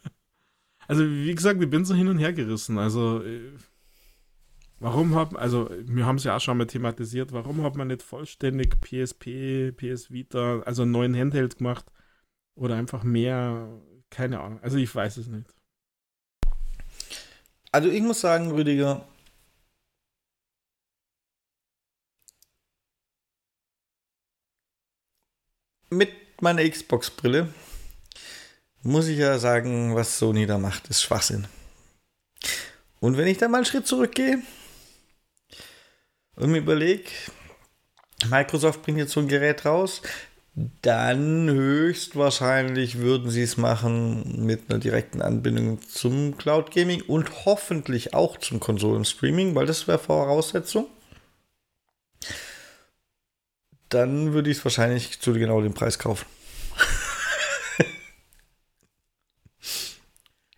also, 0.88 1.04
wie 1.04 1.34
gesagt, 1.34 1.62
ich 1.62 1.70
bin 1.70 1.84
so 1.84 1.94
hin 1.94 2.08
und 2.08 2.18
her 2.18 2.32
gerissen. 2.32 2.78
Also, 2.78 3.22
äh, 3.22 3.52
warum 4.80 5.14
haben, 5.14 5.36
also, 5.36 5.70
wir 5.80 6.06
haben 6.06 6.16
es 6.16 6.24
ja 6.24 6.36
auch 6.36 6.40
schon 6.40 6.58
mal 6.58 6.66
thematisiert, 6.66 7.32
warum 7.32 7.62
hat 7.62 7.76
man 7.76 7.88
nicht 7.88 8.02
vollständig 8.02 8.80
PSP, 8.80 9.72
PS 9.72 10.10
Vita, 10.10 10.60
also 10.60 10.82
einen 10.82 10.92
neuen 10.92 11.16
Handheld 11.16 11.58
gemacht? 11.58 11.86
Oder 12.56 12.76
einfach 12.76 13.02
mehr, 13.02 13.68
keine 14.10 14.40
Ahnung. 14.40 14.60
Also, 14.62 14.78
ich 14.78 14.94
weiß 14.94 15.16
es 15.18 15.26
nicht. 15.28 15.54
Also, 17.72 17.88
ich 17.88 18.02
muss 18.02 18.20
sagen, 18.20 18.52
Rüdiger, 18.52 19.06
mit 25.90 26.10
meiner 26.40 26.68
Xbox-Brille 26.68 27.48
muss 28.82 29.08
ich 29.08 29.18
ja 29.18 29.38
sagen, 29.38 29.94
was 29.94 30.18
Sony 30.18 30.46
da 30.46 30.58
macht, 30.58 30.88
ist 30.88 31.02
Schwachsinn. 31.02 31.46
Und 33.00 33.16
wenn 33.16 33.26
ich 33.26 33.38
dann 33.38 33.50
mal 33.50 33.58
einen 33.58 33.66
Schritt 33.66 33.86
zurückgehe 33.86 34.42
und 36.36 36.50
mir 36.50 36.58
überlege, 36.58 37.10
Microsoft 38.28 38.82
bringt 38.82 38.98
jetzt 38.98 39.12
so 39.12 39.20
ein 39.20 39.28
Gerät 39.28 39.64
raus, 39.64 40.02
dann 40.82 41.50
höchstwahrscheinlich 41.50 42.98
würden 42.98 43.30
sie 43.30 43.42
es 43.42 43.56
machen 43.56 44.46
mit 44.46 44.70
einer 44.70 44.78
direkten 44.78 45.20
Anbindung 45.20 45.80
zum 45.82 46.36
Cloud 46.36 46.70
Gaming 46.70 47.02
und 47.02 47.44
hoffentlich 47.44 48.14
auch 48.14 48.38
zum 48.38 48.60
Konsolenstreaming, 48.60 49.54
weil 49.54 49.66
das 49.66 49.88
wäre 49.88 49.98
Voraussetzung 49.98 50.86
dann 53.94 54.32
würde 54.32 54.50
ich 54.50 54.58
es 54.58 54.64
wahrscheinlich 54.64 55.20
zu 55.20 55.32
genau 55.32 55.60
dem 55.60 55.74
Preis 55.74 55.98
kaufen. 55.98 56.26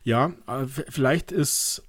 ja, 0.03 0.33
äh, 0.47 0.67
vielleicht 0.67 1.33
ist 1.33 1.83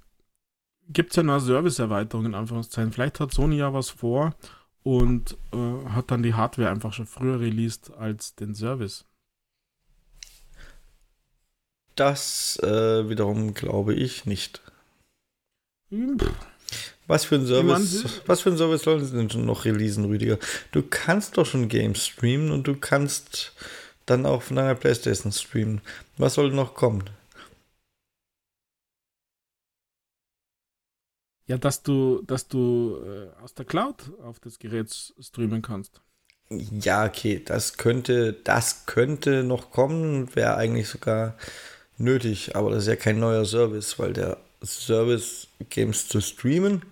gibt 0.90 1.10
es 1.10 1.16
ja 1.16 1.22
eine 1.22 1.40
Serviceerweiterung 1.40 2.26
in 2.26 2.34
Anführungszeichen. 2.34 2.92
Vielleicht 2.92 3.20
hat 3.20 3.32
Sony 3.32 3.58
ja 3.58 3.72
was 3.74 3.90
vor 3.90 4.34
und 4.82 5.36
äh, 5.52 5.88
hat 5.90 6.10
dann 6.10 6.22
die 6.22 6.34
Hardware 6.34 6.70
einfach 6.70 6.92
schon 6.92 7.06
früher 7.06 7.40
released 7.40 7.92
als 7.94 8.34
den 8.34 8.54
Service. 8.54 9.04
Das 11.94 12.58
äh, 12.62 13.08
wiederum 13.08 13.54
glaube 13.54 13.94
ich 13.94 14.24
nicht. 14.24 14.62
Hm, 15.90 16.18
pff, 16.18 16.32
Was 17.08 17.24
für 17.24 17.36
ein 17.36 17.46
Service, 17.46 18.20
was 18.26 18.42
für 18.42 18.50
ein 18.50 18.58
Service 18.58 18.82
sollen 18.82 19.02
sie 19.04 19.16
denn 19.16 19.30
schon 19.30 19.46
noch 19.46 19.64
releasen, 19.64 20.04
Rüdiger? 20.04 20.38
Du 20.72 20.82
kannst 20.82 21.38
doch 21.38 21.46
schon 21.46 21.68
Games 21.68 22.04
streamen 22.04 22.50
und 22.50 22.66
du 22.66 22.76
kannst 22.76 23.54
dann 24.04 24.26
auch 24.26 24.42
von 24.42 24.56
deiner 24.56 24.74
Playstation 24.74 25.32
streamen. 25.32 25.80
Was 26.18 26.34
soll 26.34 26.52
noch 26.52 26.74
kommen? 26.74 27.08
Ja, 31.46 31.56
dass 31.56 31.82
du, 31.82 32.22
dass 32.26 32.46
du 32.46 32.98
äh, 33.02 33.42
aus 33.42 33.54
der 33.54 33.64
Cloud 33.64 34.12
auf 34.22 34.38
das 34.38 34.58
Gerät 34.58 34.94
streamen 35.18 35.62
kannst. 35.62 36.02
Ja, 36.50 37.06
okay, 37.06 37.42
das 37.42 37.78
könnte, 37.78 38.34
das 38.34 38.84
könnte 38.84 39.44
noch 39.44 39.70
kommen, 39.70 40.34
wäre 40.36 40.56
eigentlich 40.56 40.88
sogar 40.88 41.38
nötig, 41.96 42.54
aber 42.54 42.70
das 42.70 42.82
ist 42.82 42.88
ja 42.88 42.96
kein 42.96 43.18
neuer 43.18 43.46
Service, 43.46 43.98
weil 43.98 44.12
der 44.12 44.36
Service, 44.62 45.46
Games 45.70 46.08
zu 46.08 46.20
streamen, 46.20 46.82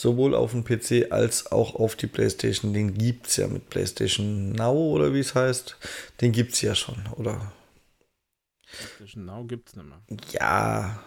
sowohl 0.00 0.34
auf 0.34 0.52
dem 0.52 0.64
PC 0.64 1.12
als 1.12 1.52
auch 1.52 1.74
auf 1.74 1.94
die 1.94 2.06
PlayStation, 2.06 2.72
den 2.72 2.94
gibt 2.94 3.26
es 3.26 3.36
ja 3.36 3.46
mit 3.46 3.68
PlayStation 3.68 4.52
Now 4.52 4.74
oder 4.94 5.12
wie 5.12 5.20
es 5.20 5.34
heißt, 5.34 5.76
den 6.20 6.32
gibt 6.32 6.54
es 6.54 6.62
ja 6.62 6.74
schon, 6.74 7.06
oder? 7.16 7.52
PlayStation 8.72 9.26
Now 9.26 9.44
gibt's 9.44 9.76
nicht 9.76 9.86
mehr. 9.86 10.00
Ja, 10.32 11.02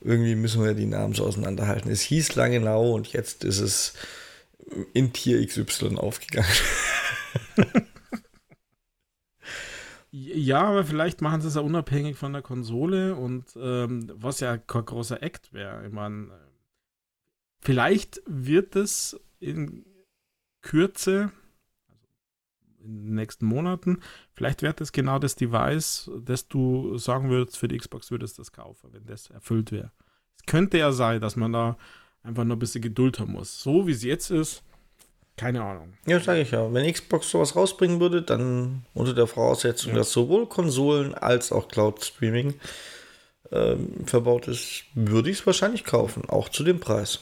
irgendwie 0.00 0.34
müssen 0.36 0.64
wir 0.64 0.74
die 0.74 0.86
Namen 0.86 1.14
so 1.14 1.24
auseinanderhalten. 1.24 1.90
Es 1.90 2.00
hieß 2.00 2.34
lange 2.34 2.60
Now 2.60 2.94
und 2.94 3.12
jetzt 3.12 3.44
ist 3.44 3.60
es 3.60 3.94
in 4.94 5.12
Tier 5.12 5.46
XY 5.46 5.96
aufgegangen. 5.96 6.48
Ja, 10.16 10.62
aber 10.62 10.84
vielleicht 10.84 11.22
machen 11.22 11.40
sie 11.40 11.48
es 11.48 11.56
ja 11.56 11.60
unabhängig 11.60 12.16
von 12.16 12.32
der 12.32 12.40
Konsole 12.40 13.16
und 13.16 13.46
ähm, 13.60 14.12
was 14.14 14.38
ja 14.38 14.56
kein 14.58 14.84
großer 14.84 15.20
Act 15.24 15.52
wäre. 15.52 15.84
Ich 15.84 15.92
meine, 15.92 16.30
vielleicht 17.64 18.22
wird 18.26 18.76
es 18.76 19.18
in 19.40 19.84
Kürze, 20.62 21.30
also 21.88 22.06
in 22.84 23.04
den 23.06 23.14
nächsten 23.14 23.46
Monaten, 23.46 24.00
vielleicht 24.34 24.62
wird 24.62 24.80
es 24.80 24.92
genau 24.92 25.18
das 25.18 25.34
Device, 25.36 26.10
das 26.24 26.48
du 26.48 26.96
sagen 26.98 27.30
würdest, 27.30 27.56
für 27.58 27.68
die 27.68 27.78
Xbox 27.78 28.10
würdest 28.10 28.38
du 28.38 28.42
das 28.42 28.52
kaufen, 28.52 28.90
wenn 28.92 29.06
das 29.06 29.30
erfüllt 29.30 29.72
wäre. 29.72 29.90
Es 30.38 30.46
könnte 30.46 30.78
ja 30.78 30.92
sein, 30.92 31.20
dass 31.20 31.36
man 31.36 31.52
da 31.52 31.76
einfach 32.22 32.44
noch 32.44 32.56
ein 32.56 32.58
bisschen 32.60 32.82
Geduld 32.82 33.18
haben 33.18 33.32
muss. 33.32 33.60
So 33.62 33.86
wie 33.86 33.92
es 33.92 34.02
jetzt 34.02 34.30
ist, 34.30 34.62
keine 35.36 35.62
Ahnung. 35.64 35.94
Ja, 36.06 36.20
sage 36.20 36.42
ich 36.42 36.52
ja. 36.52 36.72
Wenn 36.72 36.90
Xbox 36.92 37.28
sowas 37.30 37.56
rausbringen 37.56 37.98
würde, 38.00 38.22
dann 38.22 38.84
unter 38.94 39.14
der 39.14 39.26
Voraussetzung, 39.26 39.92
Ja. 39.92 39.98
dass 39.98 40.12
sowohl 40.12 40.46
Konsolen 40.46 41.12
als 41.14 41.50
auch 41.50 41.66
Cloud 41.68 42.04
Streaming 42.04 42.54
ähm, 43.50 44.06
verbaut 44.06 44.46
ist, 44.48 44.84
würde 44.94 45.30
ich 45.30 45.40
es 45.40 45.46
wahrscheinlich 45.46 45.84
kaufen, 45.84 46.28
auch 46.28 46.48
zu 46.48 46.62
dem 46.62 46.78
Preis. 46.80 47.20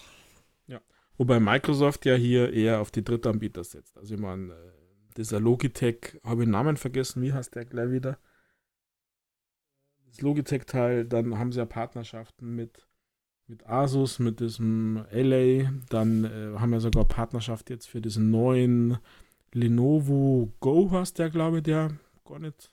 Wobei 1.22 1.38
Microsoft 1.38 2.04
ja 2.04 2.16
hier 2.16 2.52
eher 2.52 2.80
auf 2.80 2.90
die 2.90 3.04
Drittanbieter 3.04 3.62
setzt. 3.62 3.96
Also 3.96 4.16
ich 4.16 4.20
meine, 4.20 4.52
äh, 4.52 4.72
dieser 5.16 5.38
Logitech, 5.38 6.18
habe 6.24 6.42
ich 6.42 6.46
den 6.46 6.50
Namen 6.50 6.76
vergessen, 6.76 7.22
wie 7.22 7.32
heißt 7.32 7.54
der 7.54 7.64
gleich 7.64 7.92
wieder? 7.92 8.18
Das 10.08 10.20
Logitech-Teil, 10.20 11.04
dann 11.04 11.38
haben 11.38 11.52
sie 11.52 11.60
ja 11.60 11.64
Partnerschaften 11.64 12.56
mit, 12.56 12.88
mit 13.46 13.64
Asus, 13.68 14.18
mit 14.18 14.40
diesem 14.40 15.04
LA, 15.12 15.70
dann 15.90 16.24
äh, 16.24 16.58
haben 16.58 16.72
wir 16.72 16.80
sogar 16.80 17.04
Partnerschaft 17.04 17.70
jetzt 17.70 17.86
für 17.86 18.00
diesen 18.00 18.32
neuen 18.32 18.98
Lenovo 19.52 20.52
Go, 20.58 20.90
heißt 20.90 21.20
der, 21.20 21.30
glaube 21.30 21.58
ich, 21.58 21.62
der 21.62 21.96
gar 22.24 22.40
nicht 22.40 22.72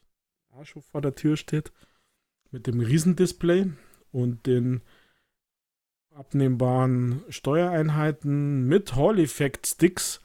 auch 0.50 0.66
schon 0.66 0.82
vor 0.82 1.02
der 1.02 1.14
Tür 1.14 1.38
steht, 1.38 1.72
mit 2.50 2.66
dem 2.66 2.80
Riesendisplay 2.80 3.68
und 4.12 4.48
den 4.48 4.82
abnehmbaren 6.20 7.24
Steuereinheiten 7.30 8.68
mit 8.68 8.96
Hall 8.96 9.20
Effect 9.20 9.66
Sticks. 9.66 10.20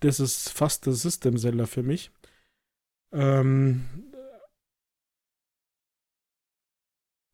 Das 0.00 0.18
ist 0.18 0.48
fast 0.50 0.86
der 0.86 0.94
System 0.94 1.38
Seller 1.38 1.68
für 1.68 1.84
mich. 1.84 2.10
Ähm, 3.12 3.84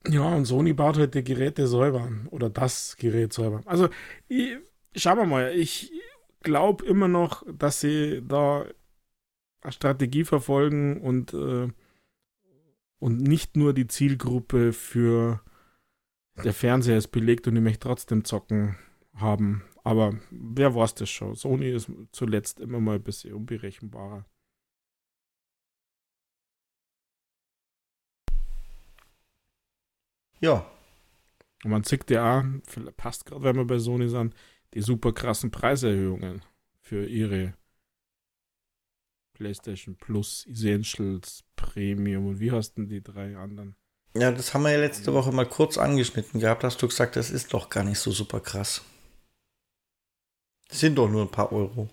ja, 0.06 0.34
und 0.34 0.44
Sony 0.44 0.74
baut 0.74 0.98
halt 0.98 1.14
die 1.14 1.24
Geräte 1.24 1.66
selber 1.66 2.10
oder 2.30 2.50
das 2.50 2.96
Gerät 2.98 3.32
selber. 3.32 3.62
Also, 3.64 3.88
ich, 4.28 4.58
schauen 4.94 5.16
wir 5.16 5.26
mal. 5.26 5.52
Ich 5.54 5.90
glaube 6.40 6.84
immer 6.84 7.08
noch, 7.08 7.42
dass 7.50 7.80
sie 7.80 8.22
da 8.26 8.66
eine 9.62 9.72
Strategie 9.72 10.24
verfolgen 10.24 11.00
und, 11.00 11.32
äh, 11.32 11.68
und 12.98 13.22
nicht 13.22 13.56
nur 13.56 13.72
die 13.72 13.86
Zielgruppe 13.86 14.74
für 14.74 15.40
der 16.44 16.52
Fernseher 16.54 16.98
ist 16.98 17.08
belegt 17.08 17.46
und 17.48 17.56
ich 17.56 17.62
möchte 17.62 17.80
trotzdem 17.80 18.24
zocken 18.24 18.76
haben. 19.14 19.64
Aber 19.84 20.18
wer 20.30 20.74
weiß 20.74 20.94
das 20.96 21.10
schon? 21.10 21.34
Sony 21.34 21.70
ist 21.70 21.90
zuletzt 22.12 22.60
immer 22.60 22.80
mal 22.80 22.96
ein 22.96 23.02
bisschen 23.02 23.34
unberechenbarer. 23.34 24.26
Ja, 30.40 30.66
Und 31.64 31.70
man 31.72 31.84
zickt 31.84 32.10
ja 32.10 32.40
auch, 32.40 32.44
vielleicht 32.66 32.96
passt 32.96 33.26
gerade, 33.26 33.42
wenn 33.44 33.56
wir 33.56 33.66
bei 33.66 33.78
Sony 33.78 34.08
sind, 34.08 34.34
die 34.74 34.80
super 34.82 35.12
krassen 35.12 35.50
Preiserhöhungen 35.50 36.42
für 36.80 37.06
ihre 37.06 37.54
PlayStation 39.34 39.96
Plus, 39.96 40.46
Essentials, 40.46 41.44
Premium 41.56 42.26
und 42.26 42.40
wie 42.40 42.52
hast 42.52 42.74
denn 42.74 42.88
die 42.88 43.02
drei 43.02 43.36
anderen? 43.36 43.76
Ja, 44.20 44.32
das 44.32 44.54
haben 44.54 44.62
wir 44.62 44.72
ja 44.72 44.78
letzte 44.78 45.12
Woche 45.12 45.32
mal 45.32 45.46
kurz 45.46 45.78
angeschnitten 45.78 46.40
gehabt. 46.40 46.64
Hast 46.64 46.80
du 46.82 46.88
gesagt, 46.88 47.16
das 47.16 47.30
ist 47.30 47.52
doch 47.54 47.70
gar 47.70 47.84
nicht 47.84 47.98
so 47.98 48.10
super 48.10 48.40
krass. 48.40 48.82
Das 50.68 50.80
sind 50.80 50.96
doch 50.96 51.08
nur 51.08 51.22
ein 51.22 51.30
paar 51.30 51.52
Euro. 51.52 51.88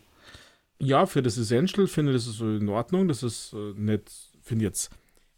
Ja, 0.80 1.05
für 1.05 1.21
das 1.21 1.38
Essential 1.38 1.88
finde 1.88 2.11
ich 2.11 2.17
das 2.17 2.28
ist 2.28 2.38
so 2.38 2.55
in 2.57 2.69
Ordnung. 2.69 3.07
Das 3.07 3.23
ist 3.23 3.53
äh, 3.53 3.73
nicht, 3.76 4.11
finde 4.41 4.65
jetzt, 4.65 4.89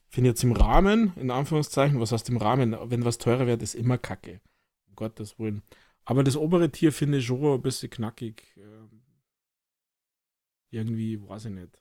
finde 0.09 0.31
jetzt 0.31 0.43
im 0.43 0.53
Rahmen, 0.53 1.13
in 1.15 1.31
Anführungszeichen, 1.31 1.99
was 1.99 2.11
heißt 2.11 2.29
im 2.29 2.38
Rahmen, 2.38 2.75
wenn 2.89 3.05
was 3.05 3.17
teurer 3.17 3.45
wird, 3.47 3.61
ist 3.61 3.75
immer 3.75 3.97
Kacke. 3.97 4.41
Um 4.88 4.95
Gottes 4.95 5.38
Willen. 5.38 5.61
Aber 6.05 6.23
das 6.23 6.38
obere 6.38 6.71
Tier 6.71 6.91
finde 6.91 7.19
ich 7.19 7.25
schon 7.25 7.43
ein 7.43 7.61
bisschen 7.61 7.89
knackig. 7.89 8.43
Ähm, 8.57 9.03
irgendwie, 10.71 11.21
weiß 11.27 11.45
ich 11.45 11.51
nicht. 11.51 11.79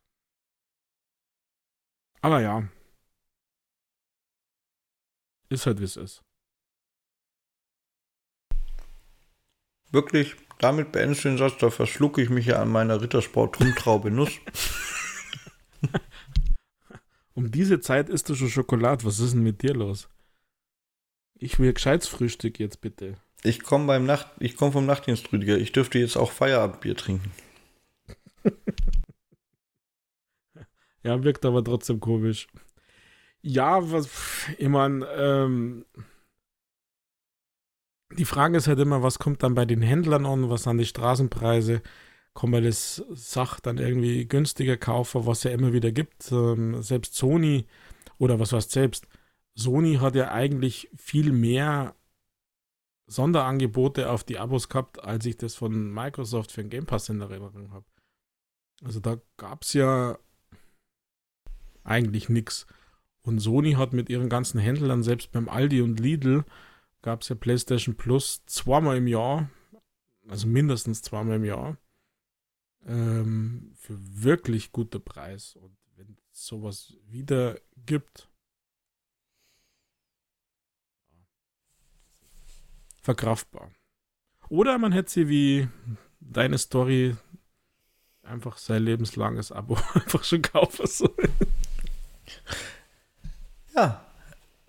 Aber 2.20 2.40
ja. 2.40 2.68
Ist 5.49 5.66
halt, 5.66 5.80
wie 5.80 5.84
es 5.84 5.97
ist. 5.97 6.22
Wirklich, 9.90 10.34
damit 10.59 10.92
beendest 10.92 11.24
du 11.24 11.28
den 11.28 11.38
Satz, 11.38 11.59
da 11.59 11.70
verschlucke 11.70 12.20
ich 12.20 12.28
mich 12.30 12.47
ja 12.47 12.61
an 12.61 12.70
meiner 12.70 13.01
Rittersport-Rumtraube 13.01 14.11
Nuss. 14.11 14.32
Um 17.34 17.51
diese 17.51 17.80
Zeit 17.80 18.09
isst 18.09 18.30
du 18.30 18.34
schon 18.34 18.49
Schokolade. 18.49 19.05
Was 19.05 19.20
ist 19.20 19.34
denn 19.34 19.42
mit 19.42 19.61
dir 19.61 19.74
los? 19.74 20.09
Ich 21.38 21.59
will 21.59 21.74
gescheites 21.74 22.09
Frühstück 22.09 22.59
jetzt 22.59 22.80
bitte. 22.80 23.16
Ich 23.42 23.62
komme 23.62 23.86
beim 23.86 24.07
Nacht, 24.07 24.28
ich 24.40 24.57
komme 24.57 24.72
vom 24.72 24.86
Nachtdienst, 24.86 25.30
Rüdiger. 25.34 25.59
Ich 25.59 25.70
dürfte 25.70 25.99
jetzt 25.99 26.16
auch 26.16 26.32
Feierabendbier 26.32 26.97
trinken. 26.97 27.30
Ja, 31.03 31.22
wirkt 31.22 31.44
aber 31.44 31.62
trotzdem 31.62 32.01
komisch. 32.01 32.49
Ja, 33.49 33.92
was, 33.92 34.09
ich 34.59 34.68
meine, 34.68 35.07
ähm, 35.07 35.84
die 38.18 38.24
Frage 38.24 38.57
ist 38.57 38.66
halt 38.66 38.80
immer, 38.80 39.03
was 39.05 39.18
kommt 39.20 39.42
dann 39.44 39.55
bei 39.55 39.64
den 39.64 39.82
Händlern 39.82 40.26
an, 40.26 40.51
was 40.51 40.64
sind 40.64 40.78
die 40.78 40.84
Straßenpreise? 40.84 41.80
Kann 42.34 42.51
man 42.51 42.64
das 42.64 43.05
Sach 43.11 43.61
dann 43.61 43.78
irgendwie 43.78 44.26
günstiger 44.26 44.76
kaufen, 44.76 45.26
was 45.26 45.44
ja 45.44 45.53
immer 45.53 45.72
wieder 45.72 45.92
gibt? 45.92 46.30
Ähm, 46.32 46.82
selbst 46.82 47.14
Sony, 47.14 47.66
oder 48.18 48.40
was 48.40 48.53
heißt 48.53 48.72
selbst, 48.72 49.07
Sony 49.55 49.97
hat 49.97 50.16
ja 50.16 50.32
eigentlich 50.32 50.90
viel 50.97 51.32
mehr 51.32 51.94
Sonderangebote 53.07 54.11
auf 54.11 54.24
die 54.24 54.38
Abos 54.38 54.68
gehabt, 54.68 55.03
als 55.05 55.24
ich 55.24 55.36
das 55.36 55.55
von 55.55 55.92
Microsoft 55.94 56.51
für 56.51 56.62
den 56.62 56.70
Game 56.70 56.86
Pass 56.86 57.09
in 57.09 57.20
Erinnerung 57.20 57.70
habe. 57.72 57.86
Also 58.84 59.01
da 59.01 59.18
gab 59.36 59.62
es 59.62 59.72
ja 59.74 60.18
eigentlich 61.84 62.28
nichts. 62.28 62.66
Und 63.26 63.40
Sony 63.40 63.72
hat 63.72 63.92
mit 63.92 64.08
ihren 64.08 64.28
ganzen 64.28 64.60
Händlern, 64.60 65.02
selbst 65.02 65.32
beim 65.32 65.48
Aldi 65.48 65.82
und 65.82 65.98
Lidl, 65.98 66.44
gab 67.02 67.22
es 67.22 67.28
ja 67.28 67.34
PlayStation 67.34 67.96
Plus 67.96 68.46
zweimal 68.46 68.98
im 68.98 69.08
Jahr, 69.08 69.50
also 70.28 70.46
mindestens 70.46 71.02
zweimal 71.02 71.36
im 71.36 71.44
Jahr, 71.44 71.76
ähm, 72.86 73.72
für 73.74 73.98
wirklich 73.98 74.70
gute 74.70 75.00
Preis. 75.00 75.56
Und 75.56 75.76
wenn 75.96 76.16
es 76.32 76.46
sowas 76.46 76.94
wieder 77.08 77.58
gibt, 77.84 78.28
verkraftbar. 83.02 83.72
Oder 84.48 84.78
man 84.78 84.92
hätte 84.92 85.10
sie 85.10 85.28
wie 85.28 85.68
deine 86.20 86.58
Story 86.58 87.16
einfach 88.22 88.56
sein 88.56 88.84
lebenslanges 88.84 89.50
Abo 89.50 89.76
einfach 89.94 90.22
schon 90.22 90.42
kaufen 90.42 90.86
sollen. 90.86 91.32
Ja, 93.76 94.00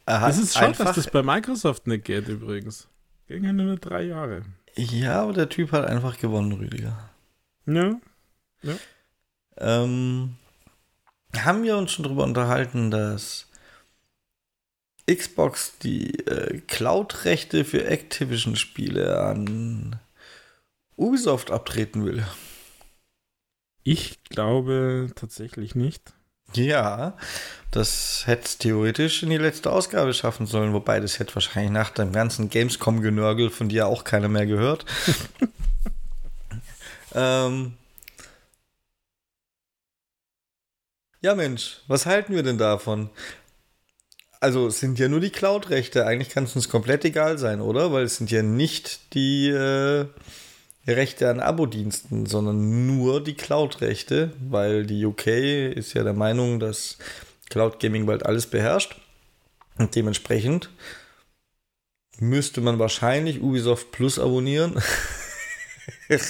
Es 0.05 0.37
ist 0.37 0.55
schade, 0.55 0.77
dass 0.77 0.95
das 0.95 1.09
bei 1.09 1.23
Microsoft 1.23 1.87
nicht 1.87 2.05
geht 2.05 2.27
übrigens. 2.27 2.87
Ging 3.27 3.43
ja 3.43 3.53
nur 3.53 3.77
drei 3.77 4.03
Jahre. 4.03 4.43
Ja, 4.75 5.23
aber 5.23 5.33
der 5.33 5.49
Typ 5.49 5.71
hat 5.71 5.85
einfach 5.85 6.17
gewonnen, 6.17 6.51
Rüdiger. 6.51 7.09
Ja. 7.65 7.99
ja. 8.61 8.75
Ähm, 9.57 10.35
haben 11.35 11.63
wir 11.63 11.77
uns 11.77 11.91
schon 11.91 12.03
darüber 12.03 12.23
unterhalten, 12.23 12.91
dass 12.91 13.47
Xbox 15.09 15.77
die 15.79 16.19
äh, 16.27 16.61
Cloud-Rechte 16.67 17.65
für 17.65 17.85
Activision-Spiele 17.85 19.19
an 19.19 19.99
Ubisoft 20.95 21.51
abtreten 21.51 22.05
will? 22.05 22.25
Ich 23.83 24.23
glaube 24.25 25.11
tatsächlich 25.15 25.75
nicht. 25.75 26.13
Ja, 26.53 27.13
das 27.71 28.23
hätte 28.25 28.45
es 28.45 28.57
theoretisch 28.57 29.23
in 29.23 29.29
die 29.29 29.37
letzte 29.37 29.71
Ausgabe 29.71 30.13
schaffen 30.13 30.47
sollen, 30.47 30.73
wobei 30.73 30.99
das 30.99 31.19
hätte 31.19 31.35
wahrscheinlich 31.35 31.71
nach 31.71 31.89
dem 31.89 32.11
ganzen 32.11 32.49
Gamescom-Genörgel 32.49 33.49
von 33.49 33.69
dir 33.69 33.87
auch 33.87 34.03
keiner 34.03 34.29
mehr 34.29 34.45
gehört. 34.45 34.85
ähm, 37.13 37.73
ja, 41.21 41.35
Mensch, 41.35 41.81
was 41.87 42.05
halten 42.05 42.33
wir 42.33 42.43
denn 42.43 42.57
davon? 42.57 43.09
Also, 44.39 44.67
es 44.67 44.79
sind 44.79 44.99
ja 44.99 45.07
nur 45.07 45.19
die 45.19 45.31
Cloud-Rechte. 45.31 46.05
Eigentlich 46.05 46.29
kann 46.29 46.43
es 46.43 46.55
uns 46.55 46.69
komplett 46.69 47.03
egal 47.05 47.37
sein, 47.37 47.59
oder? 47.59 47.91
Weil 47.91 48.03
es 48.03 48.17
sind 48.17 48.31
ja 48.31 48.43
nicht 48.43 49.13
die. 49.13 49.49
Äh, 49.49 50.07
Rechte 50.95 51.29
an 51.29 51.39
Abo-Diensten, 51.39 52.25
sondern 52.25 52.87
nur 52.87 53.21
die 53.23 53.35
Cloud-Rechte, 53.35 54.33
weil 54.39 54.85
die 54.85 55.05
UK 55.05 55.27
ist 55.75 55.93
ja 55.93 56.03
der 56.03 56.13
Meinung, 56.13 56.59
dass 56.59 56.97
Cloud 57.49 57.79
Gaming 57.79 58.05
bald 58.05 58.25
alles 58.25 58.47
beherrscht. 58.47 58.95
Und 59.77 59.95
dementsprechend 59.95 60.69
müsste 62.19 62.61
man 62.61 62.79
wahrscheinlich 62.79 63.41
Ubisoft 63.41 63.91
Plus 63.91 64.17
abonnieren, 64.17 64.81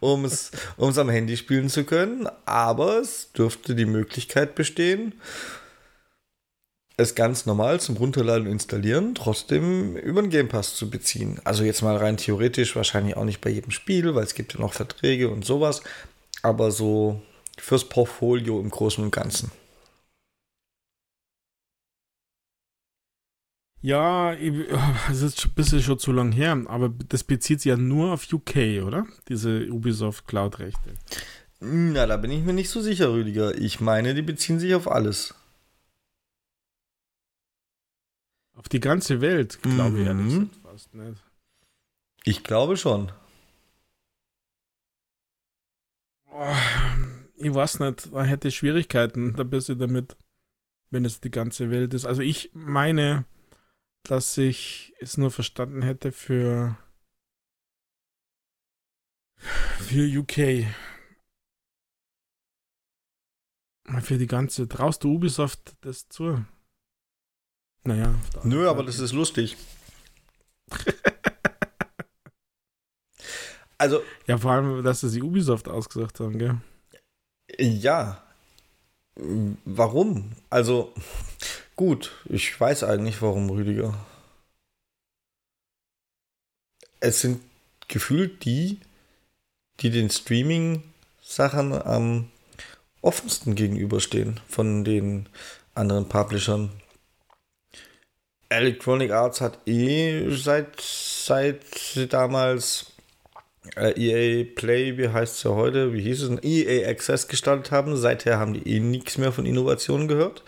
um 0.00 0.24
es 0.24 0.50
am 0.78 1.08
Handy 1.08 1.36
spielen 1.36 1.68
zu 1.68 1.84
können. 1.84 2.28
Aber 2.44 2.98
es 2.98 3.32
dürfte 3.32 3.74
die 3.74 3.86
Möglichkeit 3.86 4.54
bestehen, 4.54 5.14
es 7.00 7.14
ganz 7.14 7.46
normal 7.46 7.80
zum 7.80 7.96
Runterladen 7.96 8.46
und 8.46 8.52
Installieren 8.52 9.14
trotzdem 9.14 9.96
über 9.96 10.22
den 10.22 10.30
Game 10.30 10.48
Pass 10.48 10.74
zu 10.74 10.90
beziehen. 10.90 11.40
Also 11.44 11.64
jetzt 11.64 11.82
mal 11.82 11.96
rein 11.96 12.16
theoretisch, 12.16 12.76
wahrscheinlich 12.76 13.16
auch 13.16 13.24
nicht 13.24 13.40
bei 13.40 13.50
jedem 13.50 13.70
Spiel, 13.70 14.14
weil 14.14 14.24
es 14.24 14.34
gibt 14.34 14.54
ja 14.54 14.60
noch 14.60 14.72
Verträge 14.72 15.28
und 15.28 15.44
sowas, 15.44 15.82
aber 16.42 16.70
so 16.70 17.20
fürs 17.58 17.88
Portfolio 17.88 18.60
im 18.60 18.70
Großen 18.70 19.02
und 19.02 19.10
Ganzen. 19.10 19.50
Ja, 23.82 24.34
es 25.10 25.22
ist 25.22 25.46
ein 25.46 25.54
bisschen 25.54 25.82
schon 25.82 25.98
zu 25.98 26.12
lang 26.12 26.32
her, 26.32 26.62
aber 26.66 26.92
das 27.08 27.24
bezieht 27.24 27.60
sich 27.60 27.70
ja 27.70 27.76
nur 27.76 28.12
auf 28.12 28.30
UK, 28.30 28.84
oder? 28.84 29.06
Diese 29.28 29.68
Ubisoft 29.70 30.26
Cloud-Rechte. 30.26 30.94
Na, 31.60 32.06
da 32.06 32.16
bin 32.16 32.30
ich 32.30 32.42
mir 32.42 32.52
nicht 32.52 32.70
so 32.70 32.80
sicher, 32.80 33.12
Rüdiger. 33.12 33.54
Ich 33.56 33.80
meine, 33.80 34.14
die 34.14 34.22
beziehen 34.22 34.58
sich 34.58 34.74
auf 34.74 34.90
alles. 34.90 35.34
Auf 38.60 38.68
die 38.68 38.80
ganze 38.80 39.22
Welt, 39.22 39.62
glaube 39.62 39.92
mhm. 39.92 40.00
ich 40.02 40.06
ehrlich 40.06 40.24
gesagt 40.26 40.56
fast 40.62 40.94
nicht. 40.94 41.24
Ich 42.24 42.44
glaube 42.44 42.76
schon. 42.76 43.10
Oh, 46.30 46.54
ich 47.36 47.54
weiß 47.54 47.80
nicht, 47.80 48.12
da 48.12 48.22
hätte 48.22 48.50
Schwierigkeiten 48.50 49.34
da 49.34 49.44
bist 49.44 49.70
du 49.70 49.76
damit, 49.76 50.14
wenn 50.90 51.06
es 51.06 51.22
die 51.22 51.30
ganze 51.30 51.70
Welt 51.70 51.94
ist. 51.94 52.04
Also 52.04 52.20
ich 52.20 52.50
meine, 52.52 53.24
dass 54.02 54.36
ich 54.36 54.92
es 55.00 55.16
nur 55.16 55.30
verstanden 55.30 55.80
hätte 55.80 56.12
für 56.12 56.76
für 59.38 60.04
UK. 60.06 60.66
Für 64.02 64.18
die 64.18 64.26
ganze. 64.26 64.68
Traust 64.68 65.02
du 65.02 65.14
Ubisoft 65.14 65.76
das 65.80 66.10
zu? 66.10 66.44
Naja. 67.84 68.14
Nö, 68.42 68.68
aber 68.68 68.82
das 68.82 68.98
ist 68.98 69.12
lustig. 69.12 69.56
also. 73.78 74.02
Ja, 74.26 74.38
vor 74.38 74.52
allem, 74.52 74.82
dass 74.84 75.00
sie 75.00 75.22
Ubisoft 75.22 75.68
ausgesucht 75.68 76.20
haben, 76.20 76.38
gell? 76.38 76.60
Ja. 77.58 78.22
Warum? 79.64 80.32
Also, 80.50 80.94
gut, 81.76 82.12
ich 82.26 82.58
weiß 82.58 82.84
eigentlich 82.84 83.20
warum, 83.22 83.50
Rüdiger. 83.50 83.94
Es 87.00 87.20
sind 87.22 87.42
gefühlt 87.88 88.44
die, 88.44 88.78
die 89.80 89.90
den 89.90 90.10
Streaming-Sachen 90.10 91.72
am 91.72 92.30
offensten 93.02 93.54
gegenüberstehen 93.54 94.40
von 94.48 94.84
den 94.84 95.28
anderen 95.74 96.08
Publishern. 96.08 96.70
Electronic 98.50 99.12
Arts 99.12 99.40
hat 99.40 99.58
eh 99.66 100.28
seit, 100.34 100.80
seit 100.80 102.12
damals 102.12 102.92
äh, 103.76 103.92
EA 103.92 104.44
Play, 104.54 104.98
wie 104.98 105.08
heißt 105.08 105.36
es 105.36 105.42
ja 105.44 105.50
heute, 105.50 105.94
wie 105.94 106.02
hieß 106.02 106.22
es, 106.22 106.42
EA 106.42 106.88
Access 106.90 107.28
gestartet 107.28 107.70
haben. 107.70 107.96
Seither 107.96 108.38
haben 108.38 108.54
die 108.54 108.68
eh 108.68 108.80
nichts 108.80 109.18
mehr 109.18 109.32
von 109.32 109.46
Innovationen 109.46 110.08
gehört. 110.08 110.42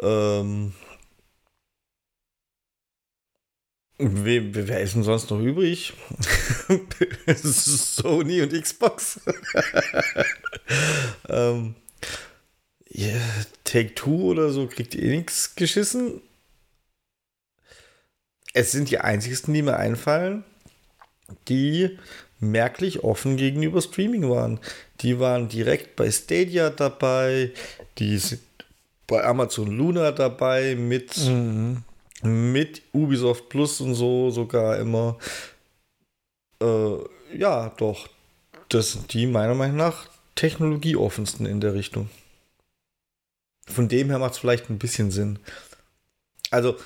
Ähm, 0.00 0.72
Wer, 3.98 4.54
wer 4.54 4.80
ist 4.82 4.94
denn 4.94 5.04
sonst 5.04 5.30
noch 5.30 5.40
übrig? 5.40 5.94
Sony 7.34 8.42
und 8.42 8.52
Xbox. 8.52 9.20
ähm, 11.30 11.76
yeah, 12.94 13.18
Take 13.64 13.94
Two 13.94 14.32
oder 14.32 14.50
so 14.50 14.66
kriegt 14.66 14.94
eh 14.94 15.16
nichts 15.16 15.54
geschissen 15.54 16.20
es 18.56 18.72
sind 18.72 18.90
die 18.90 19.00
einzigsten, 19.00 19.52
die 19.52 19.60
mir 19.60 19.76
einfallen, 19.76 20.42
die 21.46 21.98
merklich 22.40 23.04
offen 23.04 23.36
gegenüber 23.36 23.82
Streaming 23.82 24.30
waren. 24.30 24.60
Die 25.00 25.20
waren 25.20 25.48
direkt 25.48 25.94
bei 25.94 26.10
Stadia 26.10 26.70
dabei, 26.70 27.52
die 27.98 28.16
sind 28.16 28.40
bei 29.06 29.22
Amazon 29.22 29.70
Luna 29.70 30.10
dabei, 30.10 30.74
mit, 30.74 31.18
mhm. 31.18 31.82
mit 32.22 32.80
Ubisoft 32.94 33.50
Plus 33.50 33.82
und 33.82 33.94
so 33.94 34.30
sogar 34.30 34.78
immer. 34.78 35.18
Äh, 36.62 36.96
ja, 37.36 37.74
doch. 37.76 38.08
Das 38.70 38.92
sind 38.92 39.12
die 39.12 39.26
meiner 39.26 39.54
Meinung 39.54 39.76
nach 39.76 40.08
technologieoffensten 40.34 41.44
in 41.44 41.60
der 41.60 41.74
Richtung. 41.74 42.08
Von 43.66 43.88
dem 43.88 44.08
her 44.08 44.18
macht 44.18 44.32
es 44.32 44.38
vielleicht 44.38 44.70
ein 44.70 44.78
bisschen 44.78 45.10
Sinn. 45.10 45.40
Also, 46.50 46.76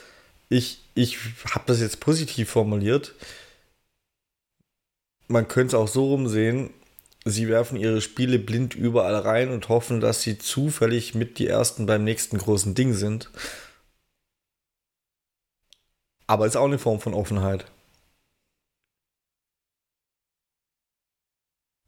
ich, 0.50 0.82
ich 0.94 1.16
habe 1.54 1.64
das 1.66 1.80
jetzt 1.80 2.00
positiv 2.00 2.50
formuliert. 2.50 3.14
Man 5.28 5.48
könnte 5.48 5.76
es 5.76 5.80
auch 5.80 5.88
so 5.88 6.08
rumsehen, 6.08 6.70
sie 7.24 7.48
werfen 7.48 7.78
ihre 7.78 8.00
Spiele 8.00 8.38
blind 8.38 8.74
überall 8.74 9.14
rein 9.14 9.50
und 9.50 9.68
hoffen, 9.68 10.00
dass 10.00 10.22
sie 10.22 10.38
zufällig 10.38 11.14
mit 11.14 11.38
die 11.38 11.46
ersten 11.46 11.86
beim 11.86 12.04
nächsten 12.04 12.36
großen 12.38 12.74
Ding 12.74 12.94
sind. 12.94 13.30
Aber 16.26 16.46
ist 16.46 16.56
auch 16.56 16.66
eine 16.66 16.78
Form 16.78 17.00
von 17.00 17.14
Offenheit. 17.14 17.66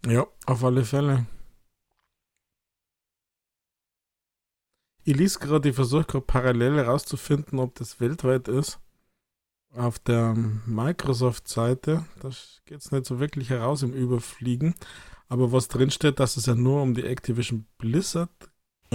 Ja, 0.07 0.27
auf 0.47 0.65
alle 0.65 0.85
Fälle. 0.85 1.27
Ich 5.05 5.17
lese 5.17 5.39
gerade, 5.39 5.69
ich 5.69 5.75
versuche 5.75 6.05
gerade 6.05 6.25
parallel 6.25 6.77
herauszufinden, 6.77 7.59
ob 7.59 7.75
das 7.75 8.01
weltweit 8.01 8.49
ist. 8.49 8.79
Auf 9.75 9.99
der 9.99 10.35
Microsoft-Seite, 10.67 12.05
da 12.21 12.31
geht 12.67 12.81
es 12.81 12.93
nicht 12.93 13.07
so 13.07 13.19
wirklich 13.19 13.51
heraus 13.51 13.83
im 13.83 13.95
Überfliegen. 13.95 14.75
Aber 15.29 15.51
was 15.51 15.69
drinsteht, 15.69 16.21
dass 16.21 16.37
es 16.37 16.47
ja 16.47 16.55
nur 16.55 16.83
um 16.83 16.95
die 16.95 17.05
Activision 17.05 17.67
Blizzard 17.79 18.31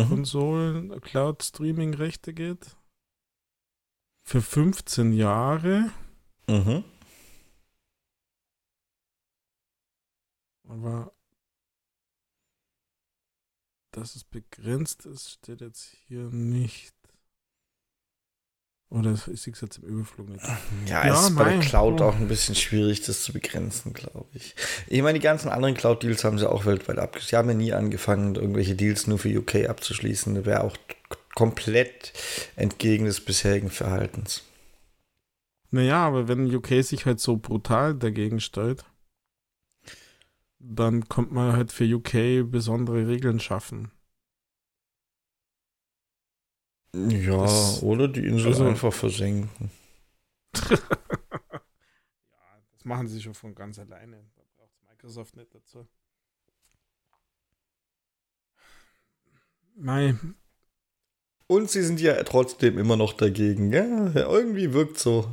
Konsolen 0.06 0.90
mhm. 0.90 1.02
Cloud 1.02 1.44
Streaming 1.44 1.94
Rechte 1.94 2.34
geht. 2.34 2.78
Für 4.24 4.42
15 4.42 5.14
Jahre. 5.14 5.90
Mhm. 6.48 6.84
Aber 10.68 11.14
dass 13.98 14.16
es 14.16 14.24
begrenzt 14.24 15.06
ist, 15.06 15.32
steht 15.32 15.62
jetzt 15.62 15.92
hier 16.08 16.30
nicht. 16.30 16.94
Oder 18.90 19.12
ist 19.12 19.28
es 19.28 19.46
jetzt 19.46 19.80
im 19.80 19.84
Überflug 19.84 20.30
nicht? 20.30 20.46
Ja, 20.86 21.06
ja 21.06 21.14
es 21.14 21.30
ist 21.30 21.36
bei 21.36 21.52
der 21.56 21.60
Cloud 21.60 22.00
oh. 22.00 22.06
auch 22.06 22.16
ein 22.16 22.30
bisschen 22.30 22.56
schwierig, 22.56 23.02
das 23.02 23.24
zu 23.24 23.34
begrenzen, 23.34 23.94
glaube 23.94 24.30
ich. 24.34 24.56
Ich 24.88 25.02
meine, 25.02 25.20
die 25.20 25.24
ganzen 25.24 25.50
anderen 25.50 25.76
Cloud-Deals 25.76 26.24
haben 26.24 26.38
sie 26.38 26.50
auch 26.50 26.66
weltweit 26.66 27.00
abgeschlossen. 27.00 27.30
Sie 27.30 27.36
haben 27.36 27.50
ja 27.50 27.56
nie 27.56 27.74
angefangen, 27.74 28.36
irgendwelche 28.36 28.76
Deals 28.76 29.08
nur 29.08 29.20
für 29.20 29.36
UK 29.36 29.68
abzuschließen. 29.68 30.36
Das 30.36 30.46
wäre 30.46 30.64
auch 30.64 30.78
komplett 31.36 32.14
entgegen 32.56 33.06
des 33.06 33.20
bisherigen 33.20 33.70
Verhaltens. 33.70 34.44
Naja, 35.70 36.06
aber 36.06 36.30
wenn 36.30 36.56
UK 36.56 36.82
sich 36.82 37.06
halt 37.06 37.20
so 37.20 37.36
brutal 37.36 37.94
dagegen 37.94 38.40
stellt, 38.40 38.86
dann 40.60 41.08
kommt 41.08 41.32
man 41.32 41.54
halt 41.54 41.72
für 41.72 41.86
UK 41.86 42.50
besondere 42.50 43.08
Regeln 43.08 43.40
schaffen. 43.40 43.92
Ja, 46.94 47.42
das, 47.42 47.84
oder 47.84 48.08
die 48.08 48.26
Insel 48.26 48.48
also, 48.48 48.66
einfach 48.66 48.94
versenken. 48.94 49.72
ja, 50.70 50.78
das 52.72 52.86
machen 52.86 53.08
sie 53.08 53.22
schon 53.22 53.36
von 53.36 53.54
ganz 53.54 53.78
alleine. 53.78 54.26
Da 54.36 54.42
braucht 54.56 54.74
Microsoft 54.90 55.36
nicht 55.36 55.54
dazu. 55.54 55.88
Mei. 59.76 60.16
Und 61.46 61.70
sie 61.70 61.84
sind 61.84 62.02
ja 62.02 62.22
trotzdem 62.24 62.78
immer 62.78 62.96
noch 62.96 63.14
dagegen. 63.14 63.72
Ja, 63.72 64.12
irgendwie 64.16 64.74
wirkt 64.74 64.98
so, 64.98 65.30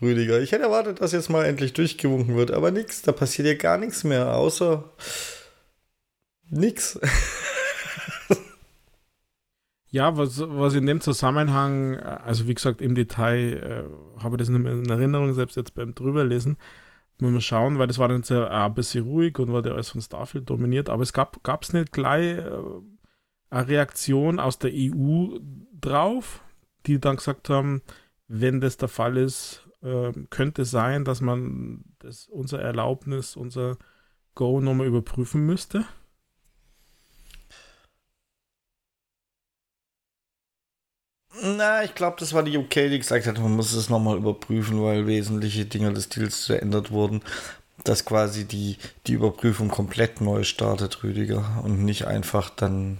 Rüdiger. 0.00 0.40
Ich 0.40 0.52
hätte 0.52 0.64
erwartet, 0.64 1.00
dass 1.00 1.12
jetzt 1.12 1.30
mal 1.30 1.44
endlich 1.44 1.72
durchgewunken 1.72 2.36
wird, 2.36 2.50
aber 2.50 2.70
nichts. 2.70 3.02
Da 3.02 3.12
passiert 3.12 3.48
ja 3.48 3.54
gar 3.54 3.78
nichts 3.78 4.04
mehr, 4.04 4.34
außer 4.34 4.84
nichts. 6.50 6.98
Ja, 9.90 10.18
was, 10.18 10.38
was 10.40 10.74
in 10.74 10.86
dem 10.86 11.00
Zusammenhang, 11.00 11.96
also 11.98 12.46
wie 12.46 12.54
gesagt, 12.54 12.82
im 12.82 12.94
Detail 12.94 13.86
äh, 13.88 14.22
habe 14.22 14.36
ich 14.36 14.40
das 14.40 14.50
nicht 14.50 14.62
mehr 14.62 14.72
in 14.72 14.88
Erinnerung, 14.90 15.32
selbst 15.32 15.56
jetzt 15.56 15.74
beim 15.74 15.94
drüberlesen, 15.94 16.58
mal 17.18 17.40
schauen, 17.40 17.78
weil 17.78 17.86
das 17.86 17.98
war 17.98 18.08
dann 18.08 18.22
sehr 18.22 18.48
äh, 18.48 18.50
ein 18.50 18.74
bisschen 18.74 19.04
ruhig 19.04 19.38
und 19.38 19.52
war 19.52 19.62
der 19.62 19.72
alles 19.72 19.88
von 19.90 20.02
Starfield 20.02 20.50
dominiert, 20.50 20.90
aber 20.90 21.02
es 21.02 21.14
gab 21.14 21.62
es 21.62 21.72
nicht 21.72 21.92
gleich 21.92 22.36
äh, 22.38 22.50
eine 23.50 23.68
Reaktion 23.68 24.40
aus 24.40 24.58
der 24.58 24.72
EU 24.74 25.38
drauf, 25.80 26.42
die 26.86 27.00
dann 27.00 27.16
gesagt 27.16 27.48
haben, 27.48 27.82
wenn 28.28 28.60
das 28.60 28.76
der 28.76 28.88
Fall 28.88 29.16
ist, 29.16 29.67
äh, 29.82 30.12
könnte 30.30 30.64
sein, 30.64 31.04
dass 31.04 31.20
man 31.20 31.84
das, 31.98 32.26
unser 32.28 32.60
Erlaubnis, 32.60 33.36
unser 33.36 33.76
Go 34.34 34.60
nochmal 34.60 34.86
überprüfen 34.86 35.44
müsste. 35.46 35.84
Na, 41.42 41.84
ich 41.84 41.94
glaube, 41.94 42.16
das 42.18 42.32
war 42.32 42.42
die 42.42 42.56
UK, 42.56 42.74
die 42.90 42.98
gesagt 42.98 43.26
hat, 43.26 43.38
man 43.38 43.54
muss 43.54 43.72
es 43.72 43.88
nochmal 43.90 44.16
überprüfen, 44.16 44.82
weil 44.82 45.06
wesentliche 45.06 45.66
Dinge 45.66 45.92
des 45.92 46.08
Deals 46.08 46.46
verändert 46.46 46.90
wurden. 46.90 47.22
Dass 47.84 48.04
quasi 48.04 48.44
die, 48.44 48.76
die 49.06 49.12
Überprüfung 49.12 49.68
komplett 49.68 50.20
neu 50.20 50.42
startet, 50.42 51.02
Rüdiger, 51.04 51.62
und 51.62 51.84
nicht 51.84 52.06
einfach 52.06 52.50
dann 52.50 52.98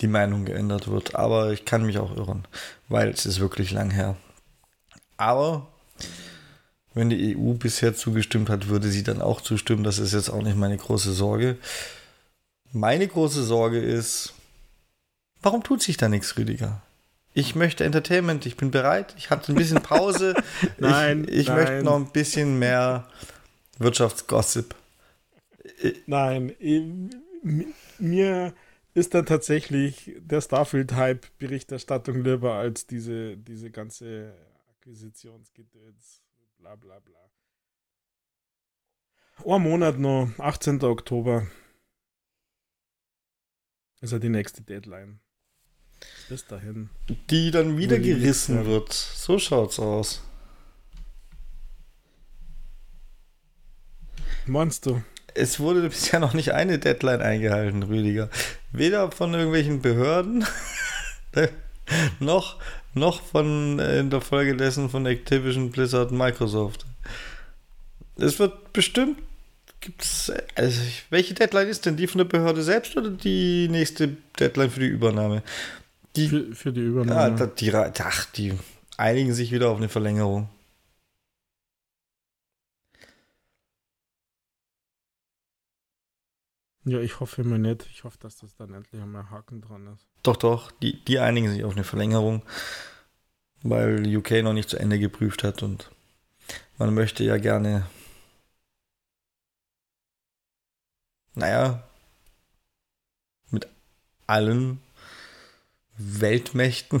die 0.00 0.08
Meinung 0.08 0.44
geändert 0.46 0.88
wird. 0.88 1.14
Aber 1.14 1.52
ich 1.52 1.64
kann 1.64 1.86
mich 1.86 1.98
auch 1.98 2.16
irren, 2.16 2.46
weil 2.88 3.08
es 3.10 3.26
ist 3.26 3.40
wirklich 3.40 3.70
lang 3.70 3.90
her. 3.90 4.16
Aber 5.18 5.66
wenn 6.94 7.10
die 7.10 7.36
EU 7.36 7.52
bisher 7.52 7.94
zugestimmt 7.94 8.48
hat, 8.48 8.68
würde 8.68 8.88
sie 8.88 9.02
dann 9.02 9.20
auch 9.20 9.42
zustimmen. 9.42 9.84
Das 9.84 9.98
ist 9.98 10.14
jetzt 10.14 10.30
auch 10.30 10.42
nicht 10.42 10.56
meine 10.56 10.78
große 10.78 11.12
Sorge. 11.12 11.58
Meine 12.72 13.06
große 13.06 13.44
Sorge 13.44 13.78
ist, 13.78 14.34
warum 15.42 15.62
tut 15.62 15.82
sich 15.82 15.96
da 15.96 16.08
nichts, 16.08 16.36
Rüdiger? 16.36 16.82
Ich 17.34 17.54
möchte 17.54 17.84
Entertainment, 17.84 18.46
ich 18.46 18.56
bin 18.56 18.70
bereit. 18.70 19.14
Ich 19.16 19.30
hatte 19.30 19.52
ein 19.52 19.56
bisschen 19.56 19.82
Pause. 19.82 20.34
nein, 20.78 21.24
ich, 21.28 21.40
ich 21.40 21.46
nein. 21.48 21.56
möchte 21.56 21.82
noch 21.82 21.96
ein 21.96 22.10
bisschen 22.10 22.58
mehr 22.58 23.06
Wirtschaftsgossip. 23.78 24.74
Nein, 26.06 26.52
mir 27.98 28.52
ist 28.94 29.14
dann 29.14 29.26
tatsächlich 29.26 30.16
der 30.18 30.40
Starfield-Hype-Berichterstattung 30.40 32.24
lieber 32.24 32.54
als 32.54 32.86
diese, 32.86 33.36
diese 33.36 33.70
ganze 33.70 34.32
Akquisitionsgedöns, 34.88 36.22
bla 36.56 36.74
bla 36.74 36.98
bla. 37.00 37.30
Ein 39.44 39.62
Monat 39.62 39.98
noch, 39.98 40.30
18. 40.38 40.82
Oktober. 40.82 41.46
Ist 44.00 44.12
ja 44.12 44.18
die 44.18 44.30
nächste 44.30 44.62
Deadline. 44.62 45.20
Bis 46.30 46.46
dahin. 46.46 46.88
Die 47.28 47.50
dann 47.50 47.76
wieder 47.76 47.98
gerissen 47.98 48.64
wird. 48.64 48.90
So 48.94 49.38
schaut's 49.38 49.78
aus. 49.78 50.22
Meinst 54.46 54.86
du? 54.86 55.02
Es 55.34 55.60
wurde 55.60 55.82
bisher 55.82 56.18
noch 56.18 56.32
nicht 56.32 56.52
eine 56.52 56.78
Deadline 56.78 57.20
eingehalten, 57.20 57.82
Rüdiger. 57.82 58.30
Weder 58.72 59.12
von 59.12 59.34
irgendwelchen 59.34 59.82
Behörden 59.82 60.46
noch, 62.20 62.58
noch 62.94 63.22
von 63.22 63.78
äh, 63.78 64.00
in 64.00 64.10
der 64.10 64.20
Folge 64.20 64.56
dessen 64.56 64.90
von 64.90 65.06
Activision 65.06 65.70
Blizzard 65.70 66.12
Microsoft. 66.12 66.86
Es 68.16 68.38
wird 68.38 68.72
bestimmt 68.72 69.18
gibt's 69.80 70.32
also 70.54 70.80
welche 71.10 71.34
Deadline 71.34 71.68
ist 71.68 71.86
denn 71.86 71.96
die 71.96 72.06
von 72.06 72.18
der 72.18 72.24
Behörde 72.24 72.62
selbst 72.62 72.96
oder 72.96 73.10
die 73.10 73.68
nächste 73.68 74.16
Deadline 74.38 74.70
für 74.70 74.80
die 74.80 74.86
Übernahme? 74.86 75.42
Die, 76.16 76.28
für, 76.28 76.54
für 76.54 76.72
die 76.72 76.80
Übernahme. 76.80 77.38
Ja, 77.38 77.46
die, 77.46 77.74
ach, 77.74 78.24
die 78.26 78.58
einigen 78.96 79.32
sich 79.32 79.52
wieder 79.52 79.70
auf 79.70 79.78
eine 79.78 79.88
Verlängerung. 79.88 80.48
Ja, 86.84 87.00
ich 87.00 87.20
hoffe 87.20 87.42
immer 87.42 87.58
nicht. 87.58 87.86
Ich 87.90 88.04
hoffe, 88.04 88.18
dass 88.18 88.36
das 88.36 88.54
dann 88.54 88.72
endlich 88.72 89.00
einmal 89.00 89.30
Haken 89.30 89.60
dran 89.60 89.86
ist. 89.88 90.07
Doch, 90.22 90.36
doch. 90.36 90.70
Die, 90.72 91.04
die 91.04 91.18
einigen 91.18 91.50
sich 91.50 91.64
auf 91.64 91.74
eine 91.74 91.84
Verlängerung, 91.84 92.42
weil 93.62 94.16
UK 94.16 94.42
noch 94.42 94.52
nicht 94.52 94.68
zu 94.68 94.78
Ende 94.78 94.98
geprüft 94.98 95.44
hat 95.44 95.62
und 95.62 95.90
man 96.78 96.94
möchte 96.94 97.24
ja 97.24 97.38
gerne. 97.38 97.86
Naja, 101.34 101.84
mit 103.50 103.68
allen 104.26 104.80
Weltmächten 105.96 107.00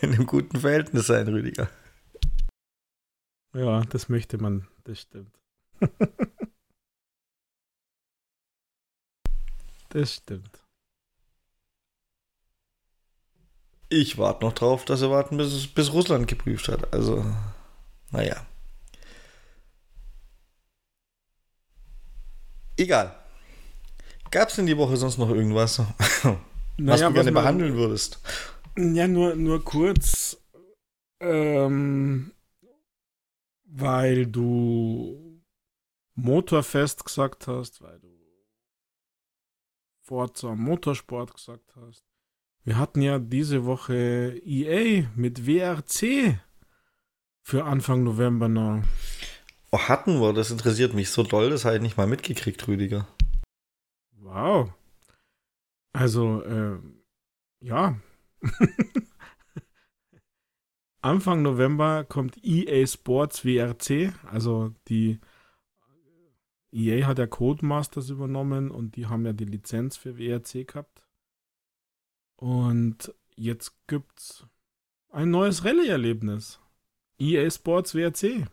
in 0.00 0.12
einem 0.12 0.26
guten 0.26 0.60
Verhältnis 0.60 1.06
sein, 1.06 1.28
Rüdiger. 1.28 1.70
Ja, 3.54 3.82
das 3.82 4.08
möchte 4.08 4.38
man, 4.38 4.66
das 4.84 5.00
stimmt. 5.00 5.34
das 9.90 10.14
stimmt. 10.14 10.62
Ich 13.90 14.18
warte 14.18 14.44
noch 14.44 14.52
drauf, 14.52 14.84
dass 14.84 15.00
sie 15.00 15.10
warten, 15.10 15.38
bis, 15.38 15.66
bis 15.66 15.92
Russland 15.92 16.28
geprüft 16.28 16.68
hat. 16.68 16.92
Also, 16.92 17.24
naja. 18.10 18.46
Egal. 22.76 23.14
Gab 24.30 24.50
es 24.50 24.56
denn 24.56 24.66
die 24.66 24.76
Woche 24.76 24.96
sonst 24.96 25.18
noch 25.18 25.30
irgendwas, 25.30 25.78
was 26.78 27.00
du 27.00 27.12
gerne 27.12 27.32
behandeln 27.32 27.74
würdest? 27.76 28.20
Ja, 28.76 29.08
nur, 29.08 29.34
nur 29.34 29.64
kurz, 29.64 30.36
ähm, 31.20 32.32
weil 33.64 34.26
du 34.26 35.42
Motorfest 36.14 37.04
gesagt 37.04 37.46
hast, 37.46 37.80
weil 37.80 37.98
du 38.00 38.07
Forza 40.08 40.54
Motorsport 40.54 41.34
gesagt 41.34 41.76
hast. 41.76 42.02
Wir 42.64 42.78
hatten 42.78 43.02
ja 43.02 43.18
diese 43.18 43.66
Woche 43.66 44.40
EA 44.42 45.06
mit 45.14 45.46
WRC 45.46 46.40
für 47.42 47.64
Anfang 47.66 48.04
November 48.04 48.48
noch. 48.48 48.82
Oh, 49.70 49.78
hatten 49.78 50.18
wir, 50.18 50.32
das 50.32 50.50
interessiert 50.50 50.94
mich 50.94 51.10
so 51.10 51.24
doll, 51.24 51.50
das 51.50 51.66
habe 51.66 51.76
ich 51.76 51.82
nicht 51.82 51.98
mal 51.98 52.06
mitgekriegt, 52.06 52.66
Rüdiger. 52.66 53.06
Wow. 54.12 54.72
Also, 55.92 56.42
äh, 56.42 56.78
ja. 57.60 58.00
Anfang 61.02 61.42
November 61.42 62.04
kommt 62.04 62.42
EA 62.42 62.86
Sports 62.86 63.44
WRC, 63.44 64.14
also 64.24 64.74
die 64.88 65.20
EA 66.72 67.06
hat 67.06 67.18
ja 67.18 67.26
Codemasters 67.26 68.10
übernommen 68.10 68.70
und 68.70 68.96
die 68.96 69.06
haben 69.06 69.24
ja 69.24 69.32
die 69.32 69.44
Lizenz 69.44 69.96
für 69.96 70.18
WRC 70.18 70.66
gehabt. 70.66 71.02
Und 72.36 73.14
jetzt 73.36 73.74
gibt's 73.86 74.46
ein 75.10 75.30
neues 75.30 75.64
Rallye-Erlebnis. 75.64 76.60
EA 77.18 77.50
Sports 77.50 77.94
WRC. 77.94 78.46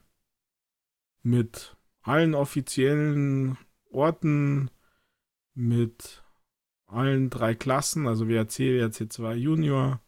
Mit 1.21 1.75
allen 2.01 2.35
offiziellen 2.35 3.57
Orten, 3.91 4.71
mit 5.53 6.23
allen 6.87 7.29
drei 7.29 7.55
Klassen, 7.55 8.07
also 8.07 8.27
WRC, 8.27 8.59
WRC2 8.59 9.33
Junior, 9.33 10.01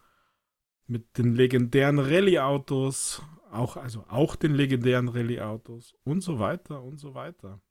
mit 0.86 1.18
den 1.18 1.36
legendären 1.36 2.00
Rallye-Autos, 2.00 3.22
auch, 3.52 3.78
also 3.78 4.06
auch 4.08 4.36
den 4.36 4.54
legendären 4.54 5.10
Rallye-Autos 5.10 5.96
und 6.04 6.22
so 6.22 6.40
weiter 6.40 6.84
und 6.84 6.98
so 6.98 7.14
weiter. 7.14 7.62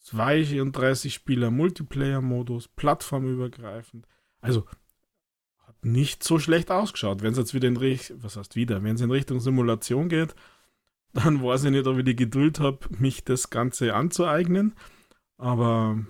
32 0.00 1.14
Spieler 1.14 1.50
Multiplayer-Modus, 1.50 2.68
plattformübergreifend. 2.68 4.06
Also 4.40 4.66
hat 5.58 5.84
nicht 5.84 6.24
so 6.24 6.38
schlecht 6.38 6.70
ausgeschaut. 6.70 7.22
Wenn 7.22 7.32
es 7.32 7.38
jetzt 7.38 7.54
wieder 7.54 7.68
in 7.68 7.76
Richtung, 7.76 8.22
was 8.22 8.36
heißt 8.36 8.56
wieder, 8.56 8.82
wenn 8.82 8.96
es 8.96 9.02
in 9.02 9.10
Richtung 9.10 9.40
Simulation 9.40 10.08
geht, 10.08 10.34
dann 11.12 11.42
weiß 11.42 11.64
ich 11.64 11.70
nicht, 11.70 11.86
ob 11.86 11.98
ich 11.98 12.04
die 12.04 12.16
Geduld 12.16 12.60
habe, 12.60 12.78
mich 12.98 13.24
das 13.24 13.50
Ganze 13.50 13.94
anzueignen. 13.94 14.74
Aber 15.36 16.04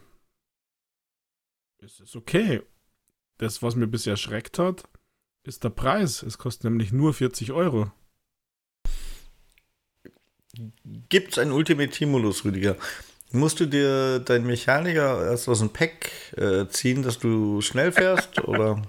es 1.79 2.01
ist 2.01 2.17
okay. 2.17 2.63
Das, 3.39 3.63
was 3.63 3.75
mir 3.75 3.87
bisher 3.87 4.13
erschreckt 4.13 4.59
hat, 4.59 4.85
ist 5.45 5.65
der 5.65 5.71
Preis. 5.71 6.23
Es 6.23 6.37
kostet 6.37 6.65
nämlich 6.65 6.93
nur 6.93 7.15
40 7.15 7.53
Euro. 7.53 7.91
Gibt 11.09 11.33
es 11.33 11.39
einen 11.39 11.53
Ultimate 11.53 11.91
Team-Modus, 11.91 12.45
Rüdiger? 12.45 12.77
Musst 13.33 13.61
du 13.61 13.67
dir 13.67 14.19
deinen 14.19 14.47
Mechaniker 14.47 15.31
erst 15.31 15.49
aus 15.49 15.61
dem 15.61 15.71
Pack 15.71 16.11
äh, 16.37 16.67
ziehen, 16.69 17.03
dass 17.03 17.19
du 17.19 17.61
schnell 17.61 17.93
fährst? 17.93 18.43
oder? 18.45 18.83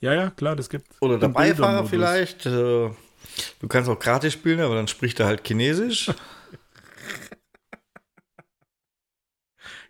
Ja, 0.00 0.12
ja, 0.12 0.30
klar, 0.30 0.56
das 0.56 0.68
gibt. 0.68 0.86
Oder 1.00 1.18
der 1.18 1.28
Beifahrer 1.28 1.86
vielleicht. 1.86 2.44
Äh, 2.44 2.50
du 2.50 3.68
kannst 3.68 3.88
auch 3.88 3.98
gratis 3.98 4.34
spielen, 4.34 4.60
aber 4.60 4.74
dann 4.74 4.88
spricht 4.88 5.20
er 5.20 5.26
halt 5.26 5.46
Chinesisch. 5.46 6.10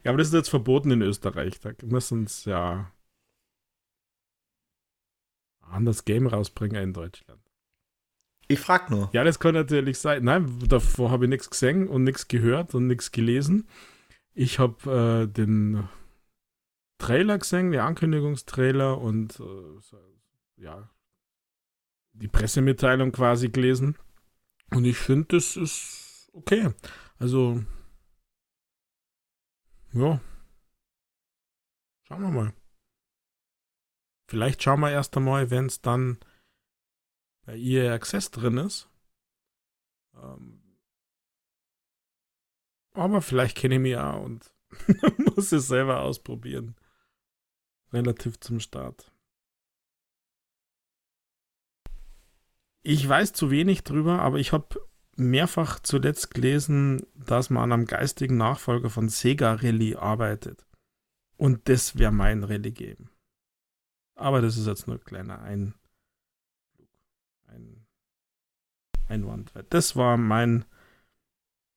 Ja, 0.05 0.11
aber 0.11 0.19
das 0.19 0.29
ist 0.29 0.35
jetzt 0.35 0.51
verboten 0.51 0.91
in 0.91 1.01
Österreich. 1.01 1.59
Da 1.61 1.73
müssen 1.83 2.25
es 2.25 2.45
ja 2.45 2.93
anders 5.63 6.05
Game 6.05 6.27
rausbringen 6.27 6.83
in 6.83 6.93
Deutschland. 6.93 7.41
Ich 8.49 8.61
frag 8.61 8.91
nur. 8.91 9.11
Ja, 9.13 9.25
das 9.25 9.39
kann 9.39 9.55
natürlich 9.55 9.99
sein. 9.99 10.25
Nein, 10.25 10.59
davor 10.69 11.11
habe 11.11 11.25
ich 11.25 11.29
nichts 11.31 11.51
gesehen 11.51 11.89
und 11.89 12.05
nichts 12.05 12.29
gehört 12.29 12.75
und 12.75 12.87
nichts 12.87 13.11
gelesen. 13.11 13.69
Ich 14.35 14.59
habe 14.59 15.25
äh, 15.25 15.33
den 15.33 15.89
Trailer 16.99 17.39
gesehen, 17.39 17.71
den 17.71 17.81
Ankündigungstrailer 17.81 18.99
und 19.01 19.41
äh, 19.41 20.63
ja, 20.63 20.91
die 22.13 22.29
Pressemitteilung 22.29 23.13
quasi 23.13 23.49
gelesen. 23.49 23.97
Und 24.71 24.85
ich 24.85 24.97
finde, 24.97 25.37
das 25.37 25.57
ist 25.57 26.31
okay. 26.33 26.71
Also, 27.19 27.63
ja. 29.93 30.21
Schauen 32.07 32.23
wir 32.23 32.31
mal. 32.31 32.55
Vielleicht 34.27 34.63
schauen 34.63 34.81
wir 34.81 34.91
erst 34.91 35.17
einmal, 35.17 35.51
wenn 35.51 35.67
es 35.67 35.81
dann 35.81 36.19
bei 37.45 37.57
EA 37.57 37.95
Access 37.95 38.31
drin 38.31 38.59
ist. 38.59 38.89
Ähm, 40.17 40.63
aber 42.93 43.21
vielleicht 43.23 43.57
kenne 43.57 43.75
ich 43.77 43.81
mich 43.81 43.93
ja 43.93 44.13
und 44.13 44.53
muss 45.35 45.53
es 45.53 45.69
selber 45.69 46.01
ausprobieren. 46.01 46.77
Relativ 47.93 48.41
zum 48.41 48.61
Start. 48.61 49.13
Ich 52.83 53.09
weiß 53.09 53.33
zu 53.33 53.51
wenig 53.51 53.83
drüber, 53.83 54.21
aber 54.21 54.39
ich 54.39 54.53
habe 54.53 54.81
mehrfach 55.17 55.81
zuletzt 55.81 56.35
gelesen, 56.35 57.07
dass 57.15 57.51
man 57.51 57.65
an 57.65 57.73
einem 57.73 57.87
geistigen 57.87 58.37
Nachfolger 58.37 58.91
von 58.91 59.09
Sega 59.09 59.55
Rally 59.55 59.95
arbeitet. 59.95 60.67
Und 61.37 61.69
das 61.69 61.99
wäre 61.99 62.13
mein 62.13 62.45
Rally 62.45 62.73
Game. 62.73 63.11
Aber 64.17 64.41
das 64.41 64.57
ist 64.57 64.67
jetzt 64.67 64.87
nur 64.87 64.97
ein 64.97 65.05
kleiner 65.05 65.41
Ein 65.41 65.75
ein 65.75 65.75
Einwand. 69.09 69.53
Das 69.71 69.97
war 69.97 70.17
mein 70.17 70.65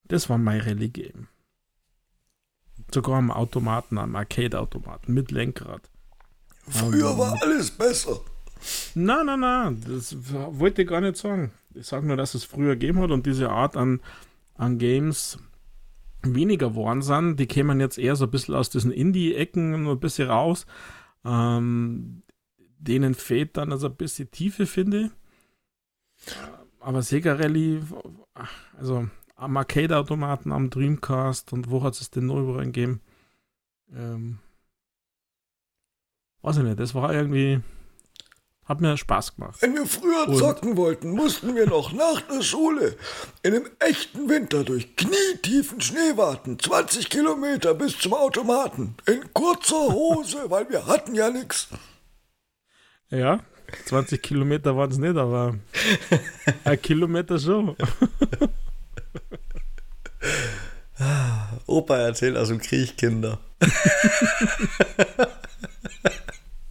das 0.07 0.29
war 0.29 0.37
mein 0.37 0.61
Rally 0.61 0.89
Game. 0.89 1.27
Sogar 2.93 3.17
am 3.17 3.31
Automaten, 3.31 3.97
am 3.97 4.15
Arcade-Automaten 4.15 5.13
mit 5.13 5.31
Lenkrad. 5.31 5.89
Früher 6.69 7.11
um, 7.11 7.17
war 7.17 7.37
alles 7.41 7.71
besser. 7.71 8.21
Nein, 8.95 9.25
nein, 9.25 9.39
nein, 9.39 9.83
das 9.87 10.15
wollte 10.23 10.83
ich 10.83 10.87
gar 10.87 11.01
nicht 11.01 11.17
sagen. 11.17 11.51
Ich 11.73 11.87
sage 11.87 12.07
nur, 12.07 12.17
dass 12.17 12.33
es 12.33 12.43
früher 12.43 12.75
gegeben 12.75 12.99
hat 12.99 13.11
und 13.11 13.25
diese 13.25 13.49
Art 13.49 13.75
an, 13.75 14.01
an 14.55 14.77
Games 14.77 15.37
weniger 16.23 16.69
geworden 16.69 17.01
sind. 17.01 17.37
Die 17.39 17.45
kämen 17.45 17.79
jetzt 17.79 17.97
eher 17.97 18.15
so 18.15 18.25
ein 18.25 18.31
bisschen 18.31 18.55
aus 18.55 18.69
diesen 18.69 18.91
Indie-Ecken 18.91 19.87
ein 19.87 19.99
bisschen 19.99 20.29
raus. 20.29 20.65
Ähm, 21.25 22.23
denen 22.79 23.13
fehlt 23.13 23.57
dann 23.57 23.71
also 23.71 23.87
ein 23.87 23.95
bisschen 23.95 24.31
Tiefe, 24.31 24.65
finde 24.65 25.11
ich. 26.25 26.35
Aber 26.87 27.01
Sega 27.01 27.33
Rally, 27.33 27.81
also 28.79 29.09
am 29.35 29.57
Arcade-Automaten, 29.57 30.53
am 30.53 30.69
Dreamcast 30.69 31.51
und 31.51 31.69
wo 31.69 31.83
hat 31.83 31.99
es 31.99 32.11
denn 32.11 32.27
noch 32.27 32.39
überall 32.39 32.63
gegeben? 32.63 33.01
Ähm, 33.93 34.39
weiß 36.43 36.59
ich 36.59 36.63
nicht, 36.63 36.79
das 36.79 36.95
war 36.95 37.13
irgendwie 37.13 37.59
hat 38.63 38.79
mir 38.79 38.95
Spaß 38.95 39.35
gemacht. 39.35 39.61
Wenn 39.61 39.73
wir 39.75 39.85
früher 39.85 40.29
und 40.29 40.37
zocken 40.37 40.77
wollten, 40.77 41.11
mussten 41.11 41.55
wir 41.57 41.67
noch 41.67 41.91
nach 41.91 42.21
der 42.21 42.41
Schule 42.41 42.95
in 43.43 43.55
einem 43.55 43.69
echten 43.79 44.29
Winter 44.29 44.63
durch 44.63 44.95
knietiefen 44.95 45.81
Schnee 45.81 46.15
warten. 46.15 46.57
20 46.57 47.09
Kilometer 47.09 47.73
bis 47.73 47.99
zum 47.99 48.13
Automaten. 48.13 48.95
In 49.05 49.33
kurzer 49.33 49.91
Hose, 49.91 50.49
weil 50.49 50.69
wir 50.69 50.87
hatten 50.87 51.15
ja 51.15 51.31
nichts. 51.31 51.67
Ja, 53.09 53.41
20 53.85 54.21
Kilometer 54.21 54.75
waren 54.75 54.91
es 54.91 54.97
nicht, 54.97 55.17
aber 55.17 55.55
ein 56.63 56.81
Kilometer 56.81 57.39
schon. 57.39 57.75
Opa 61.67 61.97
erzählt 61.97 62.37
aus 62.37 62.47
dem 62.47 62.59
Krieg, 62.59 62.97
Kinder. 62.97 63.39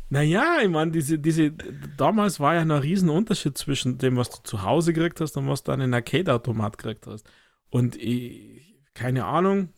Naja, 0.08 0.58
ich 0.62 0.68
meine, 0.68 0.92
diese, 0.92 1.18
diese, 1.18 1.50
damals 1.96 2.38
war 2.38 2.54
ja 2.54 2.64
noch 2.64 2.76
ein 2.76 2.82
Riesenunterschied 2.82 3.58
zwischen 3.58 3.98
dem, 3.98 4.16
was 4.16 4.30
du 4.30 4.38
zu 4.44 4.62
Hause 4.62 4.92
gekriegt 4.92 5.20
hast 5.20 5.36
und 5.36 5.48
was 5.48 5.64
du 5.64 5.72
an 5.72 5.80
den 5.80 5.94
Arcade-Automat 5.94 6.78
gekriegt 6.78 7.06
hast. 7.08 7.28
Und 7.70 7.96
ich, 7.96 8.76
keine 8.94 9.24
Ahnung, 9.24 9.70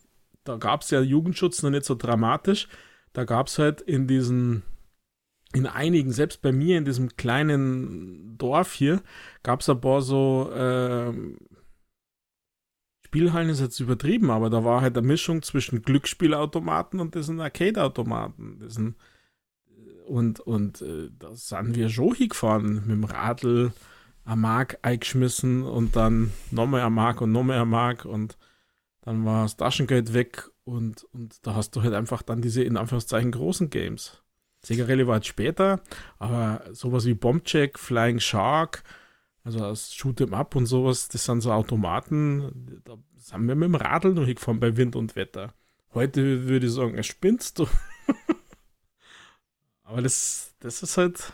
da 0.43 0.57
gab 0.57 0.83
es 0.83 0.91
ja 0.91 1.01
Jugendschutz 1.01 1.63
noch 1.63 1.71
nicht 1.71 1.85
so 1.85 1.95
dramatisch. 1.95 2.67
Da 3.13 3.23
gab 3.23 3.47
es 3.47 3.57
halt 3.57 3.81
in 3.81 4.07
diesen, 4.07 4.63
in 5.53 5.65
einigen, 5.65 6.11
selbst 6.11 6.41
bei 6.41 6.51
mir 6.51 6.77
in 6.77 6.85
diesem 6.85 7.15
kleinen 7.15 8.37
Dorf 8.37 8.73
hier, 8.73 9.01
gab 9.43 9.61
es 9.61 9.69
ein 9.69 9.81
paar 9.81 10.01
so, 10.01 10.51
äh, 10.51 11.13
Spielhallen 13.05 13.49
ist 13.49 13.59
jetzt 13.59 13.79
übertrieben, 13.79 14.29
aber 14.29 14.51
da 14.51 14.63
war 14.63 14.81
halt 14.81 14.95
eine 14.95 15.07
Mischung 15.07 15.41
zwischen 15.41 15.81
Glücksspielautomaten 15.81 16.99
und 16.99 17.15
diesen 17.15 17.41
Arcade-Automaten, 17.41 18.59
diesen 18.59 18.95
und, 20.05 20.39
und 20.39 20.81
äh, 20.81 21.09
da 21.17 21.35
sind 21.35 21.75
wir 21.75 21.89
schon 21.89 22.13
hingefahren 22.13 22.75
mit 22.85 22.89
dem 22.89 23.03
Radl 23.03 23.71
am 24.25 24.41
Mark 24.41 24.77
eingeschmissen 24.83 25.63
und 25.63 25.95
dann 25.95 26.31
nochmal 26.51 26.81
am 26.81 26.95
Mark 26.95 27.21
und 27.21 27.31
nochmal 27.31 27.57
am 27.57 27.71
Mark 27.71 28.05
und 28.05 28.37
dann 29.01 29.25
war 29.25 29.43
das 29.43 29.57
Taschengeld 29.57 30.13
weg 30.13 30.49
und, 30.63 31.03
und 31.05 31.45
da 31.47 31.55
hast 31.55 31.75
du 31.75 31.81
halt 31.81 31.93
einfach 31.93 32.21
dann 32.21 32.41
diese 32.41 32.63
in 32.63 32.77
Anführungszeichen 32.77 33.31
großen 33.31 33.69
Games. 33.69 34.21
Sega 34.61 34.85
Rally 34.85 35.07
war 35.07 35.13
halt 35.15 35.25
später, 35.25 35.81
aber 36.17 36.63
sowas 36.71 37.05
wie 37.05 37.13
Bombcheck, 37.13 37.79
Flying 37.79 38.19
Shark, 38.19 38.83
also 39.43 39.59
das 39.59 39.93
Shoot'em 39.93 40.33
Up 40.33 40.55
und 40.55 40.65
sowas, 40.65 41.07
das 41.07 41.25
sind 41.25 41.41
so 41.41 41.51
Automaten, 41.51 42.81
da 42.83 42.97
sind 43.15 43.47
wir 43.47 43.55
mit 43.55 43.67
dem 43.67 43.75
Radl 43.75 44.13
noch 44.13 44.25
hingefahren 44.25 44.59
bei 44.59 44.75
Wind 44.75 44.95
und 44.95 45.15
Wetter. 45.15 45.53
Heute 45.93 46.47
würde 46.47 46.67
ich 46.67 46.73
sagen, 46.73 46.95
er 46.95 47.03
spinnst 47.03 47.59
du. 47.59 47.67
Aber 49.83 50.01
das, 50.01 50.53
das 50.59 50.83
ist 50.83 50.97
halt, 50.97 51.33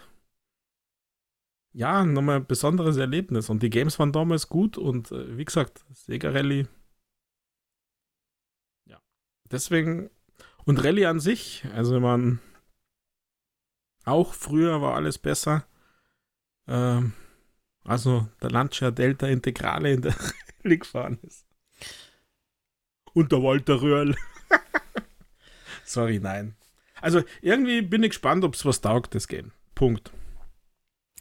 ja, 1.74 2.06
nochmal 2.06 2.38
ein 2.38 2.48
besonderes 2.48 2.96
Erlebnis. 2.96 3.50
Und 3.50 3.62
die 3.62 3.70
Games 3.70 4.00
waren 4.00 4.14
damals 4.14 4.48
gut 4.48 4.78
und 4.78 5.12
äh, 5.12 5.38
wie 5.38 5.44
gesagt, 5.44 5.84
Sega 5.92 6.30
Rally. 6.30 6.68
Ja, 8.86 9.02
deswegen. 9.52 10.10
Und 10.64 10.84
Rally 10.84 11.06
an 11.06 11.20
sich, 11.20 11.66
also 11.76 12.00
man. 12.00 12.40
Auch 14.06 14.34
früher 14.34 14.82
war 14.82 14.96
alles 14.96 15.18
besser. 15.18 15.66
Ähm, 16.68 17.14
also 17.84 18.30
der 18.42 18.52
Lancia 18.52 18.92
Delta 18.92 19.28
Integrale 19.28 19.94
in 19.94 20.02
der 20.02 20.16
Rallye 20.64 20.78
gefahren 20.78 21.20
ist. 21.24 21.46
Und 23.14 23.32
der 23.32 23.42
Walter 23.42 23.82
Röhrl. 23.82 24.16
Sorry, 25.86 26.20
nein. 26.20 26.56
Also 27.02 27.24
irgendwie 27.42 27.82
bin 27.82 28.04
ich 28.04 28.10
gespannt, 28.10 28.44
ob 28.44 28.56
es 28.56 28.66
was 28.66 28.82
taugt, 28.82 29.16
das 29.16 29.28
Game. 29.28 29.52
Punkt. 29.74 30.12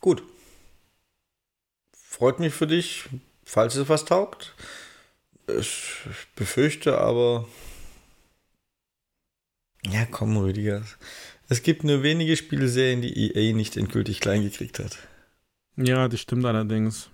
Gut. 0.01 0.23
Freut 1.93 2.39
mich 2.39 2.55
für 2.55 2.67
dich, 2.67 3.09
falls 3.45 3.75
es 3.75 3.89
was 3.89 4.05
taugt. 4.05 4.55
Ich 5.47 6.03
befürchte 6.37 6.99
aber. 6.99 7.47
Ja, 9.87 10.07
komm, 10.07 10.37
Rüdiger. 10.37 10.83
Es 11.49 11.63
gibt 11.63 11.85
nur 11.85 12.03
wenige 12.03 12.37
Spielserien, 12.37 13.03
die 13.03 13.31
EA 13.33 13.55
nicht 13.55 13.77
endgültig 13.77 14.21
klein 14.21 14.43
gekriegt 14.43 14.79
hat. 14.79 14.97
Ja, 15.77 16.09
das 16.09 16.21
stimmt 16.21 16.45
allerdings. 16.45 17.11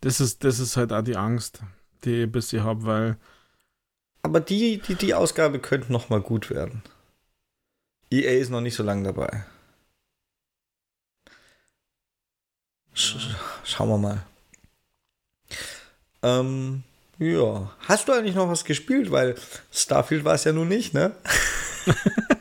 Das 0.00 0.20
ist, 0.20 0.44
das 0.44 0.58
ist 0.58 0.76
halt 0.76 0.92
auch 0.92 1.02
die 1.02 1.16
Angst, 1.16 1.60
die 2.04 2.18
ich 2.18 2.22
ein 2.22 2.32
bisschen 2.32 2.64
habe, 2.64 2.84
weil 2.84 3.16
Aber 4.22 4.40
die, 4.40 4.78
die, 4.78 4.94
die 4.94 5.14
Ausgabe 5.14 5.58
könnte 5.58 5.92
noch 5.92 6.08
mal 6.08 6.20
gut 6.20 6.48
werden. 6.48 6.82
EA 8.10 8.40
ist 8.40 8.50
noch 8.50 8.60
nicht 8.62 8.74
so 8.74 8.82
lange 8.82 9.04
dabei. 9.04 9.44
Sch 12.94 13.16
schauen 13.64 13.88
wir 13.88 13.98
mal. 13.98 14.26
Ähm, 16.22 16.82
ja. 17.18 17.70
Hast 17.80 18.08
du 18.08 18.12
eigentlich 18.12 18.34
noch 18.34 18.48
was 18.48 18.64
gespielt? 18.64 19.10
Weil 19.10 19.36
Starfield 19.72 20.24
war 20.24 20.34
es 20.34 20.44
ja 20.44 20.52
nun 20.52 20.68
nicht, 20.68 20.94
ne? 20.94 21.14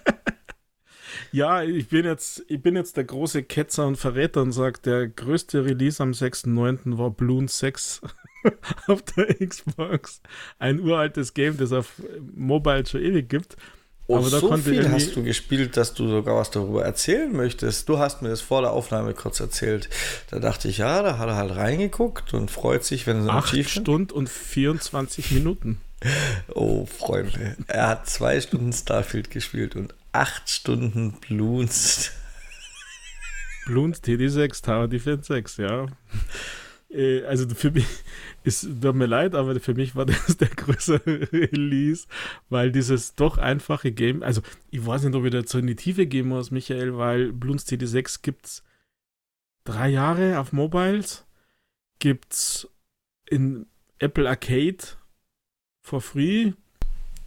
ja, 1.32 1.64
ich 1.64 1.90
bin 1.90 2.06
jetzt, 2.06 2.44
ich 2.48 2.62
bin 2.62 2.76
jetzt 2.76 2.98
der 2.98 3.04
große 3.04 3.44
Ketzer 3.44 3.88
und 3.88 3.98
Verräter 3.98 4.42
und 4.42 4.52
sage, 4.52 4.80
der 4.84 5.08
größte 5.08 5.66
Release 5.66 6.02
am 6.02 6.12
6.9. 6.12 6.98
war 6.98 7.12
Bloon 7.12 7.48
6 7.48 8.02
auf 8.88 9.02
der 9.04 9.36
Xbox. 9.36 10.22
Ein 10.58 10.80
uraltes 10.80 11.34
Game, 11.34 11.58
das 11.58 11.72
auf 11.72 12.02
Mobile 12.34 12.86
schon 12.86 13.02
ewig 13.02 13.30
gibt. 13.30 13.58
Oh, 14.10 14.18
Aber 14.18 14.28
so 14.28 14.58
viel 14.58 14.90
hast 14.90 15.16
du 15.16 15.22
gespielt, 15.22 15.78
dass 15.78 15.94
du 15.94 16.10
sogar 16.10 16.36
was 16.36 16.50
darüber 16.50 16.84
erzählen 16.84 17.32
möchtest. 17.32 17.88
Du 17.88 18.00
hast 18.00 18.24
mir 18.24 18.30
das 18.30 18.42
vor 18.42 18.62
der 18.62 18.72
Aufnahme 18.72 19.14
kurz 19.14 19.40
erzählt. 19.40 19.88
Da 20.32 20.40
dachte 20.40 20.68
ich, 20.68 20.80
ja, 20.80 21.04
da 21.04 21.20
hat 21.20 21.28
er 21.28 21.36
halt 21.36 21.56
reingeguckt 21.56 22.34
und 22.34 22.50
freut 22.50 22.84
sich, 22.84 23.06
wenn 23.06 23.20
es 23.20 23.30
Acht 23.30 23.56
Stunden 23.70 24.12
und 24.12 24.28
24 24.28 25.32
Minuten. 25.32 25.80
Oh, 26.56 26.86
Freunde. 26.86 27.58
Er 27.68 27.88
hat 27.90 28.10
zwei 28.10 28.40
Stunden 28.40 28.72
Starfield 28.72 29.30
gespielt 29.32 29.76
und 29.76 29.94
acht 30.14 30.50
Stunden 30.50 31.12
Bloons. 31.12 32.12
Bloons 33.66 34.02
TD6, 34.02 34.64
Tower 34.64 34.88
Defense 34.88 35.26
6, 35.34 35.58
ja. 35.58 35.88
Äh, 36.90 37.24
also 37.24 37.48
für 37.50 37.72
mich, 37.72 37.86
es 38.44 38.62
tut 38.62 38.96
mir 38.96 39.06
leid, 39.06 39.36
aber 39.36 39.60
für 39.60 39.74
mich 39.74 39.96
war 39.96 40.06
das 40.08 40.38
der 40.38 40.50
größere 40.50 41.32
Release, 41.32 42.08
weil 42.50 42.72
dieses 42.72 43.16
doch 43.16 43.38
einfache 43.38 43.92
Game, 43.92 44.24
also 44.24 44.42
ich 44.72 44.86
weiß 44.86 45.04
nicht, 45.04 45.16
ob 45.16 45.26
ich 45.26 45.32
da 45.32 45.46
so 45.46 45.60
in 45.60 45.68
die 45.68 45.76
Tiefe 45.76 46.06
gehen 46.06 46.28
muss, 46.28 46.52
Michael, 46.52 46.98
weil 46.98 47.32
Bloons 47.32 47.68
TD6 47.68 48.22
gibt 48.22 48.46
es 48.46 48.64
drei 49.64 49.90
Jahre 49.90 50.40
auf 50.40 50.52
Mobiles, 50.52 51.26
gibt 52.00 52.34
es 52.34 52.68
in 53.30 53.68
Apple 54.00 54.28
Arcade 54.28 54.78
for 55.82 56.02
free. 56.02 56.54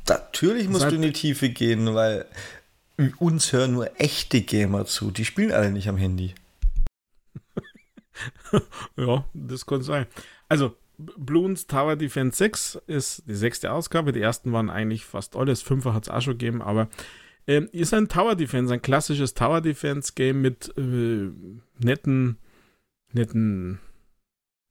Natürlich 0.09 0.69
musst 0.69 0.83
Seit, 0.83 0.93
du 0.93 0.97
in 0.97 1.03
die 1.03 1.13
Tiefe 1.13 1.51
gehen, 1.51 1.95
weil 1.95 2.27
uns 3.19 3.53
hören 3.53 3.73
nur 3.73 4.01
echte 4.01 4.41
Gamer 4.41 4.87
zu. 4.87 5.11
Die 5.11 5.25
spielen 5.25 5.53
alle 5.53 5.71
nicht 5.71 5.89
am 5.89 5.97
Handy. 5.97 6.35
ja, 8.97 9.25
das 9.35 9.67
kann 9.67 9.83
sein. 9.83 10.07
Also, 10.49 10.77
Bloons 10.99 11.67
Tower 11.67 11.97
Defense 11.97 12.37
6 12.37 12.83
ist 12.87 13.25
die 13.27 13.35
sechste 13.35 13.73
Ausgabe. 13.73 14.13
Die 14.13 14.21
ersten 14.21 14.53
waren 14.53 14.71
eigentlich 14.71 15.05
fast 15.05 15.37
alles. 15.37 15.63
Fünfer 15.63 15.95
hat 15.95 16.05
es 16.05 16.09
auch 16.09 16.21
schon 16.21 16.35
gegeben, 16.39 16.63
aber 16.63 16.89
ähm, 17.47 17.69
ist 17.73 17.95
ein 17.95 18.09
Tower 18.09 18.37
Defense, 18.37 18.73
ein 18.73 18.83
klassisches 18.83 19.35
Tower 19.35 19.61
Defense 19.61 20.13
Game 20.15 20.41
mit 20.43 20.73
äh, 20.77 21.31
netten, 21.79 22.39
netten, 23.13 23.81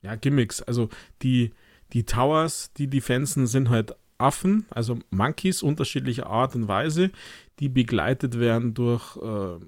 ja, 0.01 0.15
Gimmicks. 0.15 0.61
Also 0.61 0.89
die, 1.21 1.51
die 1.93 2.05
Towers, 2.05 2.71
die 2.73 2.87
Defensen 2.87 3.47
sind 3.47 3.69
halt 3.69 3.95
Affen, 4.17 4.65
also 4.69 4.99
Monkeys 5.09 5.63
unterschiedlicher 5.63 6.27
Art 6.27 6.55
und 6.55 6.67
Weise, 6.67 7.11
die 7.59 7.69
begleitet 7.69 8.39
werden 8.39 8.73
durch, 8.73 9.17
äh, 9.17 9.59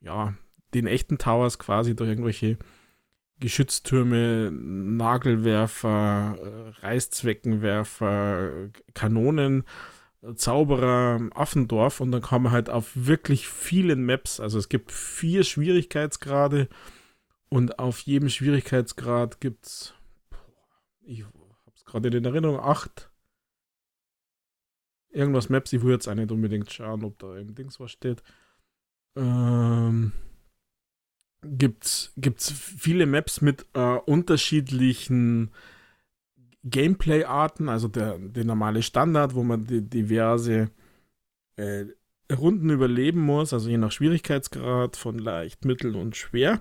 ja, 0.00 0.34
den 0.74 0.86
echten 0.86 1.18
Towers 1.18 1.58
quasi 1.58 1.94
durch 1.94 2.08
irgendwelche 2.08 2.58
Geschütztürme, 3.40 4.50
Nagelwerfer, 4.50 6.38
äh, 6.40 6.68
Reißzweckenwerfer, 6.86 8.70
Kanonen, 8.94 9.64
Zauberer, 10.34 11.20
Affendorf 11.34 12.00
und 12.00 12.10
dann 12.10 12.22
kann 12.22 12.42
man 12.42 12.52
halt 12.52 12.70
auf 12.70 12.92
wirklich 12.94 13.46
vielen 13.46 14.04
Maps, 14.04 14.40
also 14.40 14.58
es 14.58 14.68
gibt 14.68 14.90
vier 14.90 15.44
Schwierigkeitsgrade 15.44 16.68
und 17.48 17.78
auf 17.78 18.00
jedem 18.00 18.28
Schwierigkeitsgrad 18.28 19.40
gibt 19.40 19.66
es, 19.66 19.94
ich 21.02 21.24
habe 21.24 21.32
es 21.74 21.84
gerade 21.84 22.08
in 22.08 22.24
Erinnerung, 22.24 22.58
acht 22.58 23.10
irgendwas 25.16 25.48
Maps, 25.48 25.72
ich 25.72 25.82
will 25.82 25.92
jetzt 25.92 26.08
auch 26.08 26.14
nicht 26.14 26.30
unbedingt 26.30 26.72
schauen, 26.72 27.04
ob 27.04 27.18
da 27.18 27.34
irgendwas 27.34 27.80
was 27.80 27.90
steht. 27.90 28.22
Ähm, 29.16 30.12
gibt 31.46 31.84
es 31.84 32.12
viele 32.50 33.06
Maps 33.06 33.40
mit 33.40 33.66
äh, 33.74 33.96
unterschiedlichen 34.06 35.50
Gameplay-Arten, 36.64 37.68
also 37.68 37.88
der, 37.88 38.18
der 38.18 38.44
normale 38.44 38.82
Standard, 38.82 39.34
wo 39.34 39.42
man 39.42 39.66
die, 39.66 39.82
diverse 39.82 40.70
äh, 41.56 41.86
Runden 42.34 42.70
überleben 42.70 43.20
muss, 43.20 43.52
also 43.52 43.68
je 43.68 43.78
nach 43.78 43.92
Schwierigkeitsgrad 43.92 44.96
von 44.96 45.18
leicht, 45.18 45.64
mittel 45.64 45.94
und 45.94 46.16
schwer, 46.16 46.60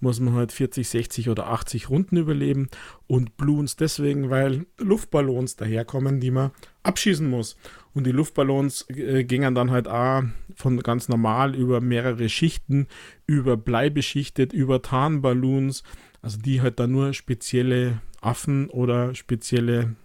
muss 0.00 0.20
man 0.20 0.34
halt 0.34 0.52
40, 0.52 0.88
60 0.88 1.28
oder 1.28 1.48
80 1.48 1.90
Runden 1.90 2.16
überleben. 2.16 2.68
Und 3.06 3.36
Bloons 3.36 3.76
deswegen, 3.76 4.30
weil 4.30 4.66
Luftballons 4.78 5.56
daherkommen, 5.56 6.18
die 6.18 6.30
man 6.30 6.50
abschießen 6.82 7.28
muss. 7.28 7.56
Und 7.94 8.06
die 8.06 8.12
Luftballons 8.12 8.88
äh, 8.88 9.24
gingen 9.24 9.54
dann 9.54 9.70
halt 9.70 9.88
auch 9.88 10.22
von 10.54 10.78
ganz 10.80 11.08
normal 11.08 11.54
über 11.54 11.80
mehrere 11.80 12.28
Schichten, 12.28 12.86
über 13.26 13.56
bleibeschichtet, 13.56 14.52
über 14.52 14.82
Tarnballons, 14.82 15.82
also 16.22 16.38
die 16.38 16.60
halt 16.60 16.80
dann 16.80 16.92
nur 16.92 17.12
spezielle 17.12 18.00
Affen 18.20 18.70
oder 18.70 19.14
spezielle 19.14 19.96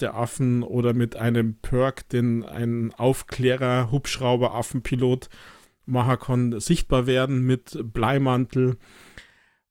der 0.00 0.14
Affen 0.14 0.62
oder 0.62 0.94
mit 0.94 1.14
einem 1.14 1.54
Perk, 1.54 2.08
den 2.08 2.44
ein 2.44 2.92
Aufklärer, 2.96 3.90
Hubschrauber, 3.90 4.54
Affenpilot 4.54 5.28
machen 5.86 6.18
kann, 6.18 6.60
sichtbar 6.60 7.06
werden 7.06 7.42
mit 7.42 7.78
Bleimantel 7.92 8.78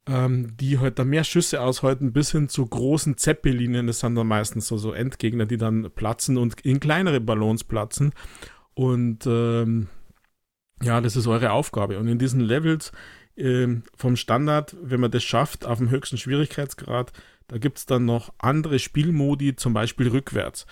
ähm, 0.08 0.56
die 0.58 0.80
halt 0.80 1.00
da 1.00 1.04
mehr 1.04 1.24
Schüsse 1.24 1.62
aushalten, 1.62 2.14
bis 2.14 2.32
hin 2.32 2.50
zu 2.50 2.66
großen 2.66 3.18
Zeppelinen. 3.18 3.88
Das 3.88 4.00
sind 4.00 4.16
dann 4.16 4.28
meistens 4.28 4.68
so, 4.68 4.78
so 4.78 4.94
Endgegner, 4.94 5.46
die 5.46 5.58
dann 5.58 5.92
platzen 5.92 6.38
und 6.38 6.62
in 6.62 6.80
kleinere 6.80 7.20
Ballons 7.20 7.64
platzen. 7.64 8.14
Und 8.74 9.26
ähm, 9.26 9.88
ja, 10.82 11.02
das 11.02 11.16
ist 11.16 11.28
eure 11.28 11.52
Aufgabe. 11.52 11.98
Und 12.00 12.08
in 12.08 12.20
diesen 12.20 12.40
Levels 12.40 12.92
ähm, 13.36 13.84
vom 13.96 14.16
Standard, 14.16 14.76
wenn 14.82 15.00
man 15.00 15.12
das 15.12 15.24
schafft, 15.24 15.66
auf 15.66 15.80
dem 15.80 15.90
höchsten 15.90 16.18
Schwierigkeitsgrad, 16.18 17.12
da 17.48 17.58
gibt 17.58 17.78
es 17.78 17.86
dann 17.86 18.06
noch 18.06 18.34
andere 18.38 18.80
Spielmodi, 18.80 19.56
zum 19.56 19.74
Beispiel 19.74 20.10
rückwärts. 20.10 20.66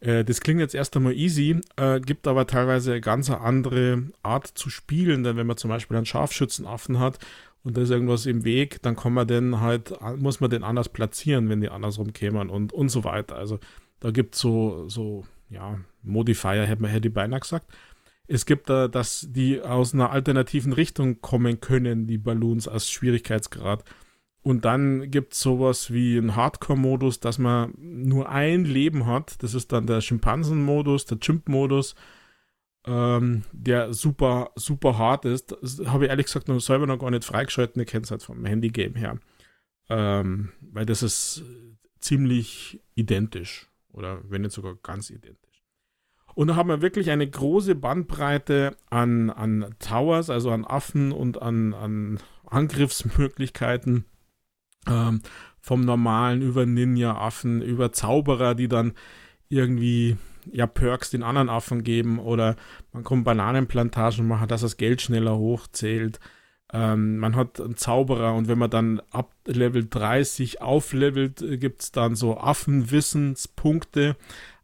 Äh, 0.00 0.24
das 0.24 0.40
klingt 0.40 0.60
jetzt 0.60 0.74
erst 0.74 0.96
einmal 0.96 1.14
easy, 1.14 1.60
äh, 1.76 2.00
gibt 2.00 2.26
aber 2.26 2.46
teilweise 2.46 2.92
eine 2.92 3.00
ganz 3.00 3.30
andere 3.30 4.04
Art 4.22 4.46
zu 4.46 4.70
spielen, 4.70 5.24
denn 5.24 5.36
wenn 5.36 5.46
man 5.46 5.56
zum 5.56 5.70
Beispiel 5.70 5.96
einen 5.96 6.06
Scharfschützenaffen 6.06 6.98
hat 6.98 7.18
und 7.64 7.76
da 7.76 7.82
ist 7.82 7.90
irgendwas 7.90 8.26
im 8.26 8.44
Weg, 8.44 8.82
dann 8.82 8.96
kann 8.96 9.12
man 9.12 9.26
den 9.26 9.60
halt, 9.60 9.92
muss 10.18 10.40
man 10.40 10.50
den 10.50 10.64
anders 10.64 10.88
platzieren, 10.88 11.48
wenn 11.48 11.60
die 11.60 11.68
andersrum 11.68 12.12
kämen 12.12 12.50
und, 12.50 12.72
und 12.72 12.88
so 12.88 13.04
weiter. 13.04 13.36
Also 13.36 13.60
da 14.00 14.10
gibt 14.10 14.34
es 14.34 14.40
so, 14.40 14.88
so, 14.88 15.24
ja, 15.48 15.78
Modifier, 16.02 16.66
hätte 16.66 16.82
man 16.82 16.90
hätte 16.90 17.08
ich 17.08 17.14
beinahe 17.14 17.40
gesagt. 17.40 17.66
Es 18.26 18.46
gibt 18.46 18.68
da, 18.68 18.88
dass 18.88 19.28
die 19.30 19.60
aus 19.60 19.94
einer 19.94 20.10
alternativen 20.10 20.72
Richtung 20.72 21.20
kommen 21.20 21.60
können, 21.60 22.06
die 22.06 22.18
Balloons 22.18 22.66
als 22.66 22.90
Schwierigkeitsgrad. 22.90 23.84
Und 24.42 24.64
dann 24.64 25.10
gibt 25.10 25.34
es 25.34 25.40
sowas 25.40 25.92
wie 25.92 26.18
einen 26.18 26.34
Hardcore-Modus, 26.34 27.20
dass 27.20 27.38
man 27.38 27.74
nur 27.78 28.28
ein 28.28 28.64
Leben 28.64 29.06
hat. 29.06 29.40
Das 29.42 29.54
ist 29.54 29.70
dann 29.70 29.86
der 29.86 30.00
Schimpansen-Modus, 30.00 31.06
der 31.06 31.20
Chimp-Modus 31.20 31.94
ähm, 32.86 33.42
der 33.52 33.92
super, 33.92 34.50
super 34.56 34.98
hart 34.98 35.24
ist. 35.24 35.56
Habe 35.86 36.04
ich 36.04 36.10
ehrlich 36.10 36.26
gesagt 36.26 36.48
noch 36.48 36.60
selber 36.60 36.86
noch 36.86 36.98
gar 36.98 37.10
nicht 37.10 37.24
freigeschalten. 37.24 37.80
Ich 37.82 37.88
kenne 37.88 38.04
es 38.04 38.10
halt 38.10 38.22
vom 38.22 38.44
Handy-Game 38.44 38.94
her. 38.94 39.18
Ähm, 39.88 40.52
weil 40.60 40.86
das 40.86 41.02
ist 41.02 41.44
ziemlich 42.00 42.80
identisch. 42.94 43.68
Oder 43.92 44.20
wenn 44.28 44.42
nicht 44.42 44.52
sogar 44.52 44.74
ganz 44.82 45.10
identisch. 45.10 45.62
Und 46.34 46.48
da 46.48 46.56
haben 46.56 46.70
wir 46.70 46.80
wirklich 46.80 47.10
eine 47.10 47.28
große 47.28 47.74
Bandbreite 47.74 48.76
an, 48.88 49.30
an 49.30 49.74
Towers, 49.78 50.30
also 50.30 50.50
an 50.50 50.64
Affen 50.64 51.12
und 51.12 51.40
an, 51.42 51.74
an 51.74 52.18
Angriffsmöglichkeiten. 52.46 54.06
Ähm, 54.88 55.22
vom 55.60 55.82
normalen 55.82 56.42
über 56.42 56.66
Ninja-Affen, 56.66 57.62
über 57.62 57.92
Zauberer, 57.92 58.56
die 58.56 58.66
dann 58.66 58.94
irgendwie 59.48 60.16
ja 60.50 60.66
Perks 60.66 61.10
den 61.10 61.22
anderen 61.22 61.48
Affen 61.48 61.84
geben 61.84 62.18
oder 62.18 62.56
man 62.92 63.04
kann 63.04 63.24
Bananenplantagen 63.24 64.26
machen, 64.26 64.48
dass 64.48 64.62
das 64.62 64.76
Geld 64.76 65.02
schneller 65.02 65.36
hochzählt. 65.36 66.20
Ähm, 66.72 67.18
man 67.18 67.36
hat 67.36 67.60
einen 67.60 67.76
Zauberer 67.76 68.34
und 68.34 68.48
wenn 68.48 68.58
man 68.58 68.70
dann 68.70 69.02
ab 69.10 69.34
Level 69.46 69.86
30 69.88 70.62
auflevelt, 70.62 71.42
äh, 71.42 71.58
gibt 71.58 71.82
es 71.82 71.92
dann 71.92 72.16
so 72.16 72.38
Affenwissenspunkte. 72.38 74.16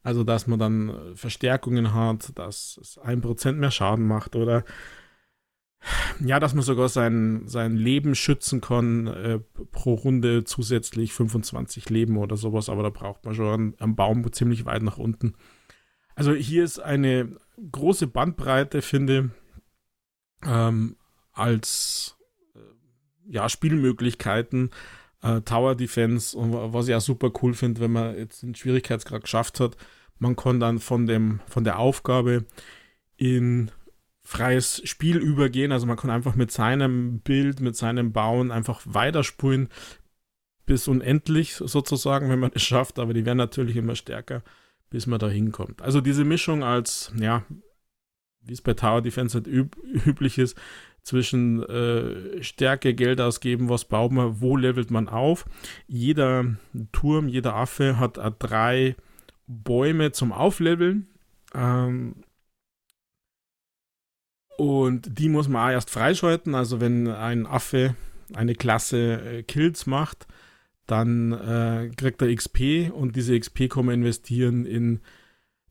Also, 0.03 0.25
dass 0.25 0.47
man 0.47 0.59
dann 0.59 0.89
äh, 0.89 1.17
Verstärkungen 1.17 1.93
hat, 1.93 2.33
dass 2.39 2.79
es 2.81 2.99
1% 2.99 3.53
mehr 3.53 3.71
Schaden 3.71 4.07
macht 4.07 4.37
oder 4.37 4.65
ja, 6.25 6.41
dass 6.41 6.55
man 6.55 6.65
sogar 6.65 6.89
sein, 6.89 7.43
sein 7.47 7.77
Leben 7.77 8.15
schützen 8.15 8.61
kann, 8.61 9.07
äh, 9.07 9.39
pro 9.71 9.95
Runde 9.95 10.45
zusätzlich 10.45 11.13
25 11.13 11.89
Leben 11.91 12.17
oder 12.17 12.37
sowas, 12.37 12.69
aber 12.69 12.83
da 12.83 12.91
braucht 12.91 13.25
man 13.25 13.35
schon 13.35 13.75
am 13.79 13.95
Baum 13.95 14.31
ziemlich 14.33 14.65
weit 14.65 14.83
nach 14.83 14.99
unten. 14.99 15.35
Also 16.19 16.35
hier 16.35 16.65
ist 16.65 16.81
eine 16.81 17.37
große 17.71 18.09
Bandbreite, 18.09 18.83
finde 18.83 19.31
ähm, 20.45 20.97
als 21.33 22.17
äh, 22.57 22.59
ja, 23.33 23.49
Spielmöglichkeiten, 23.49 24.71
äh, 25.23 25.43
Tower 25.43 25.77
Defense 25.77 26.37
und 26.37 26.53
was 26.75 26.89
ich 26.89 26.97
auch 26.97 27.01
super 27.01 27.31
cool 27.41 27.55
finde, 27.55 27.81
wenn 27.81 27.93
man 27.93 28.17
jetzt 28.17 28.43
den 28.43 28.57
Schwierigkeitsgrad 28.57 29.23
geschafft 29.23 29.61
hat, 29.61 29.77
man 30.19 30.35
kann 30.35 30.59
dann 30.59 30.81
von 30.81 31.07
dem, 31.07 31.39
von 31.47 31.63
der 31.63 31.79
Aufgabe 31.79 32.47
in 33.17 33.71
freies 34.25 34.83
Spiel 34.89 35.19
übergehen. 35.19 35.71
Also 35.71 35.87
man 35.87 35.97
kann 35.97 36.11
einfach 36.11 36.35
mit 36.35 36.51
seinem 36.51 37.21
Bild, 37.21 37.61
mit 37.61 37.77
seinem 37.77 38.13
Bauen 38.13 38.51
einfach 38.51 38.81
weiterspulen 38.87 39.69
bis 40.67 40.89
unendlich 40.89 41.55
sozusagen, 41.55 42.29
wenn 42.29 42.41
man 42.41 42.51
es 42.55 42.63
schafft. 42.63 42.99
Aber 42.99 43.15
die 43.15 43.25
werden 43.25 43.39
natürlich 43.39 43.77
immer 43.77 43.95
stärker, 43.95 44.43
bis 44.91 45.07
man 45.07 45.19
da 45.19 45.29
hinkommt. 45.29 45.83
Also 45.83 46.01
diese 46.01 46.25
Mischung 46.25 46.63
als, 46.63 47.13
ja, 47.17 47.45
wie 48.41 48.53
es 48.53 48.63
bei 48.63 48.75
Tower 48.75 49.03
Defense 49.03 49.35
halt 49.35 49.47
üb 49.47 49.77
üblich 50.07 50.39
ist, 50.39 50.57
zwischen 51.03 51.63
äh, 51.63 52.43
Stärke, 52.43 52.95
Geld 52.95 53.21
ausgeben, 53.21 53.69
was 53.69 53.87
baut 53.87 54.13
man, 54.13 54.41
wo 54.41 54.57
levelt 54.57 54.91
man 54.91 55.09
auf. 55.09 55.47
Jeder 55.87 56.57
Turm, 56.93 57.29
jeder 57.29 57.55
Affe 57.55 57.99
hat 57.99 58.19
äh, 58.19 58.31
drei 58.39 58.95
Bäume 59.47 60.13
zum 60.13 60.33
Aufleveln. 60.33 61.09
Ähm, 61.55 62.17
und 64.59 65.19
die 65.19 65.31
muss 65.31 65.49
man 65.49 65.69
auch 65.69 65.73
erst 65.73 65.89
freischalten. 65.89 66.55
Also 66.55 66.81
wenn 66.81 67.09
ein 67.09 67.47
Affe 67.47 67.97
eine 68.35 68.55
Klasse 68.55 69.23
äh, 69.23 69.43
Kills 69.43 69.87
macht, 69.87 70.27
dann 70.89 71.33
äh, 71.33 71.91
kriegt 71.97 72.21
er 72.23 72.35
XP 72.35 72.91
und 72.93 73.15
diese 73.15 73.39
XP 73.39 73.69
kann 73.69 73.87
man 73.87 73.97
investieren 73.97 74.65
in, 74.65 75.01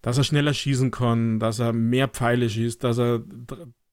dass 0.01 0.17
er 0.17 0.23
schneller 0.23 0.53
schießen 0.53 0.91
kann, 0.91 1.39
dass 1.39 1.59
er 1.59 1.73
mehr 1.73 2.07
Pfeile 2.07 2.49
schießt, 2.49 2.83
dass 2.83 2.99
er 2.99 3.23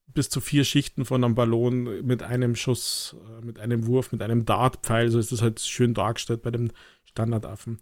bis 0.07 0.29
zu 0.29 0.39
vier 0.39 0.63
Schichten 0.63 1.03
von 1.03 1.23
einem 1.23 1.35
Ballon 1.35 2.05
mit 2.05 2.21
einem 2.21 2.55
Schuss, 2.55 3.15
äh, 3.41 3.43
mit 3.43 3.59
einem 3.59 3.87
Wurf, 3.87 4.11
mit 4.11 4.21
einem 4.21 4.45
Dartpfeil, 4.45 5.09
so 5.09 5.17
ist 5.19 5.31
das 5.31 5.41
halt 5.41 5.59
schön 5.59 5.95
dargestellt 5.95 6.43
bei 6.43 6.51
dem 6.51 6.69
Standardaffen. 7.05 7.79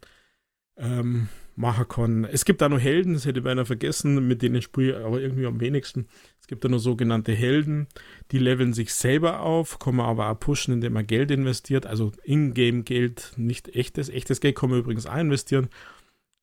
Ähm, 0.78 1.28
machen 1.56 1.88
kann. 1.88 2.26
Es 2.26 2.46
gibt 2.46 2.62
da 2.62 2.70
noch 2.70 2.80
Helden, 2.80 3.14
das 3.14 3.26
hätte 3.26 3.40
ich 3.40 3.44
beinahe 3.44 3.66
vergessen, 3.66 4.28
mit 4.28 4.42
denen 4.42 4.62
spiele 4.62 5.00
ich 5.00 5.06
aber 5.06 5.22
irgendwie 5.22 5.46
am 5.46 5.60
wenigsten. 5.60 6.08
Es 6.42 6.48
gibt 6.48 6.64
da 6.64 6.70
noch 6.70 6.80
sogenannte 6.80 7.34
Helden, 7.34 7.88
die 8.32 8.40
leveln 8.40 8.74
sich 8.74 8.94
selber 8.94 9.42
auf, 9.42 9.80
kann 9.80 9.96
man 9.96 10.08
aber 10.08 10.30
auch 10.30 10.40
pushen, 10.40 10.74
indem 10.74 10.94
man 10.94 11.08
Geld 11.08 11.32
investiert, 11.32 11.86
also 11.86 12.12
Ingame-Geld, 12.24 13.34
nicht 13.38 13.70
echtes. 13.76 14.10
Echtes 14.10 14.40
Geld 14.40 14.56
kann 14.56 14.70
man 14.70 14.80
übrigens 14.80 15.06
auch 15.06 15.18
investieren. 15.18 15.70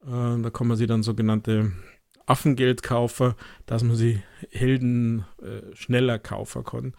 Äh, 0.03 0.41
da 0.43 0.51
kann 0.51 0.69
man 0.69 0.77
sich 0.77 0.87
dann 0.87 1.03
sogenannte 1.03 1.73
Affengeld 2.27 2.83
kaufen, 2.83 3.35
dass 3.67 3.83
man 3.83 3.97
sie 3.97 4.23
Helden 4.51 5.25
äh, 5.43 5.75
schneller 5.75 6.19
kaufen 6.19 6.65
kann. 6.65 6.95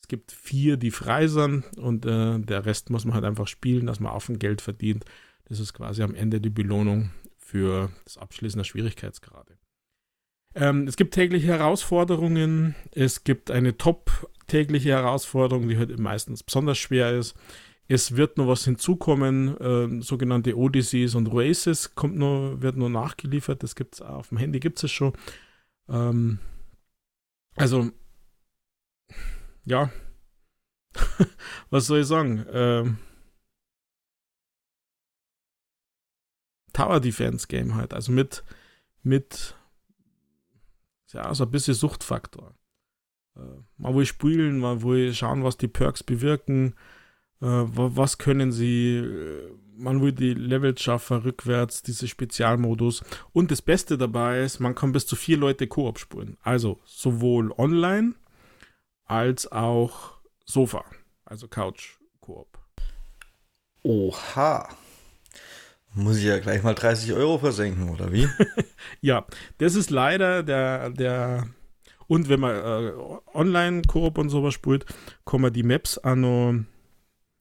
Es 0.00 0.08
gibt 0.08 0.30
vier, 0.30 0.76
die 0.76 0.92
frei 0.92 1.26
sind 1.26 1.64
und 1.78 2.06
äh, 2.06 2.38
der 2.38 2.64
Rest 2.64 2.90
muss 2.90 3.04
man 3.04 3.14
halt 3.14 3.24
einfach 3.24 3.48
spielen, 3.48 3.86
dass 3.86 3.98
man 3.98 4.12
Affengeld 4.12 4.60
verdient. 4.60 5.04
Das 5.48 5.58
ist 5.58 5.74
quasi 5.74 6.02
am 6.02 6.14
Ende 6.14 6.40
die 6.40 6.50
Belohnung 6.50 7.10
für 7.46 7.90
das 8.04 8.18
Abschließen 8.18 8.58
der 8.58 8.64
Schwierigkeitsgrade. 8.64 9.56
Ähm, 10.56 10.88
es 10.88 10.96
gibt 10.96 11.14
tägliche 11.14 11.46
Herausforderungen. 11.46 12.74
Es 12.90 13.22
gibt 13.22 13.50
eine 13.52 13.76
top-tägliche 13.76 14.90
Herausforderung, 14.90 15.68
die 15.68 15.78
halt 15.78 15.96
meistens 15.98 16.42
besonders 16.42 16.78
schwer 16.78 17.12
ist. 17.12 17.36
Es 17.88 18.16
wird 18.16 18.36
noch 18.36 18.48
was 18.48 18.64
hinzukommen, 18.64 19.56
äh, 19.60 20.02
sogenannte 20.02 20.56
Odysseys 20.56 21.14
und 21.14 21.28
Races 21.32 21.94
kommt 21.94 22.16
noch, 22.16 22.56
wird 22.58 22.76
noch 22.76 22.88
nachgeliefert. 22.88 23.62
Das 23.62 23.76
gibt 23.76 23.94
es 23.94 24.02
auf 24.02 24.30
dem 24.30 24.38
Handy, 24.38 24.58
gibt 24.58 24.82
es 24.82 24.90
schon. 24.90 25.12
Ähm, 25.88 26.40
also, 27.54 27.92
ja, 29.64 29.92
was 31.70 31.86
soll 31.86 32.00
ich 32.00 32.06
sagen? 32.06 32.44
Ähm, 32.50 32.98
Tower 36.76 37.00
Defense 37.00 37.46
Game 37.46 37.74
halt. 37.74 37.94
Also 37.94 38.12
mit, 38.12 38.44
mit, 39.02 39.56
ja, 41.12 41.34
so 41.34 41.44
ein 41.44 41.50
bisschen 41.50 41.72
Suchtfaktor. 41.72 42.54
Äh, 43.34 43.40
mal 43.78 43.94
wo 43.94 44.02
ich 44.02 44.08
spielen, 44.08 44.58
mal 44.58 44.82
wo 44.82 44.92
ich 44.92 45.16
schauen, 45.16 45.42
was 45.42 45.56
die 45.56 45.68
Perks 45.68 46.02
bewirken, 46.02 46.74
äh, 47.40 47.46
was 47.46 48.18
können 48.18 48.52
sie, 48.52 48.96
äh, 48.96 49.50
man 49.74 50.02
will 50.02 50.12
die 50.12 50.34
Levels 50.34 50.82
schaffen, 50.82 51.16
rückwärts, 51.16 51.82
diese 51.82 52.08
Spezialmodus. 52.08 53.02
Und 53.32 53.50
das 53.50 53.62
Beste 53.62 53.96
dabei 53.96 54.42
ist, 54.42 54.60
man 54.60 54.74
kann 54.74 54.92
bis 54.92 55.06
zu 55.06 55.16
vier 55.16 55.38
Leute 55.38 55.66
Koop 55.66 55.98
spielen. 55.98 56.36
Also 56.42 56.78
sowohl 56.84 57.52
online 57.52 58.16
als 59.06 59.50
auch 59.50 60.18
Sofa, 60.44 60.84
also 61.24 61.48
Couch 61.48 61.96
Koop. 62.20 62.58
Oha. 63.82 64.68
Muss 65.96 66.18
ich 66.18 66.24
ja 66.24 66.38
gleich 66.38 66.62
mal 66.62 66.74
30 66.74 67.14
Euro 67.14 67.38
versenken, 67.38 67.88
oder 67.88 68.12
wie? 68.12 68.28
ja, 69.00 69.24
das 69.56 69.74
ist 69.74 69.88
leider 69.88 70.42
der, 70.42 70.90
der 70.90 71.46
und 72.06 72.28
wenn 72.28 72.38
man 72.38 72.54
äh, 72.54 72.92
online 73.32 73.80
Koop 73.82 74.18
und 74.18 74.28
sowas 74.28 74.52
spielt, 74.52 74.84
kann 75.24 75.40
man 75.40 75.54
die 75.54 75.62
Maps 75.62 75.96
auch 75.98 76.14
noch 76.14 76.54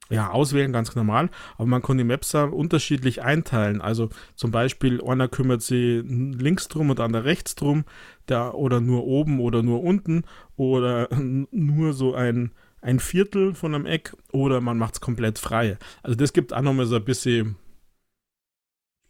ja, 0.10 0.30
auswählen, 0.30 0.72
ganz 0.72 0.95
normal, 0.95 1.30
aber 1.57 1.65
man 1.65 1.82
kann 1.82 1.98
die 1.98 2.06
Maps 2.06 2.34
auch 2.34 2.52
unterschiedlich 2.52 3.23
einteilen. 3.23 3.82
Also 3.82 4.10
zum 4.36 4.52
Beispiel, 4.52 5.03
einer 5.03 5.27
kümmert 5.27 5.61
sich 5.61 6.03
links 6.06 6.69
drum 6.69 6.91
und 6.91 7.02
andere 7.02 7.26
rechts 7.26 7.56
drum, 7.56 7.84
der, 8.30 8.56
oder 8.56 8.80
nur 8.80 9.03
oben 9.06 9.41
oder 9.41 9.64
nur 9.64 9.84
unten 9.84 10.23
oder 10.56 11.10
nur 11.52 11.94
so 11.94 12.14
ein, 12.14 12.52
ein 12.82 12.99
Viertel 12.99 13.53
von 13.53 13.76
einem 13.76 13.86
Eck 13.86 14.15
oder 14.32 14.61
man 14.61 14.77
macht 14.77 14.94
es 14.94 15.02
komplett 15.02 15.40
frei. 15.40 15.77
Also 16.03 16.15
das 16.15 16.32
gibt 16.32 16.53
auch 16.53 16.61
nochmal 16.61 16.86
so 16.86 16.95
ein 16.95 17.03
bisschen 17.03 17.57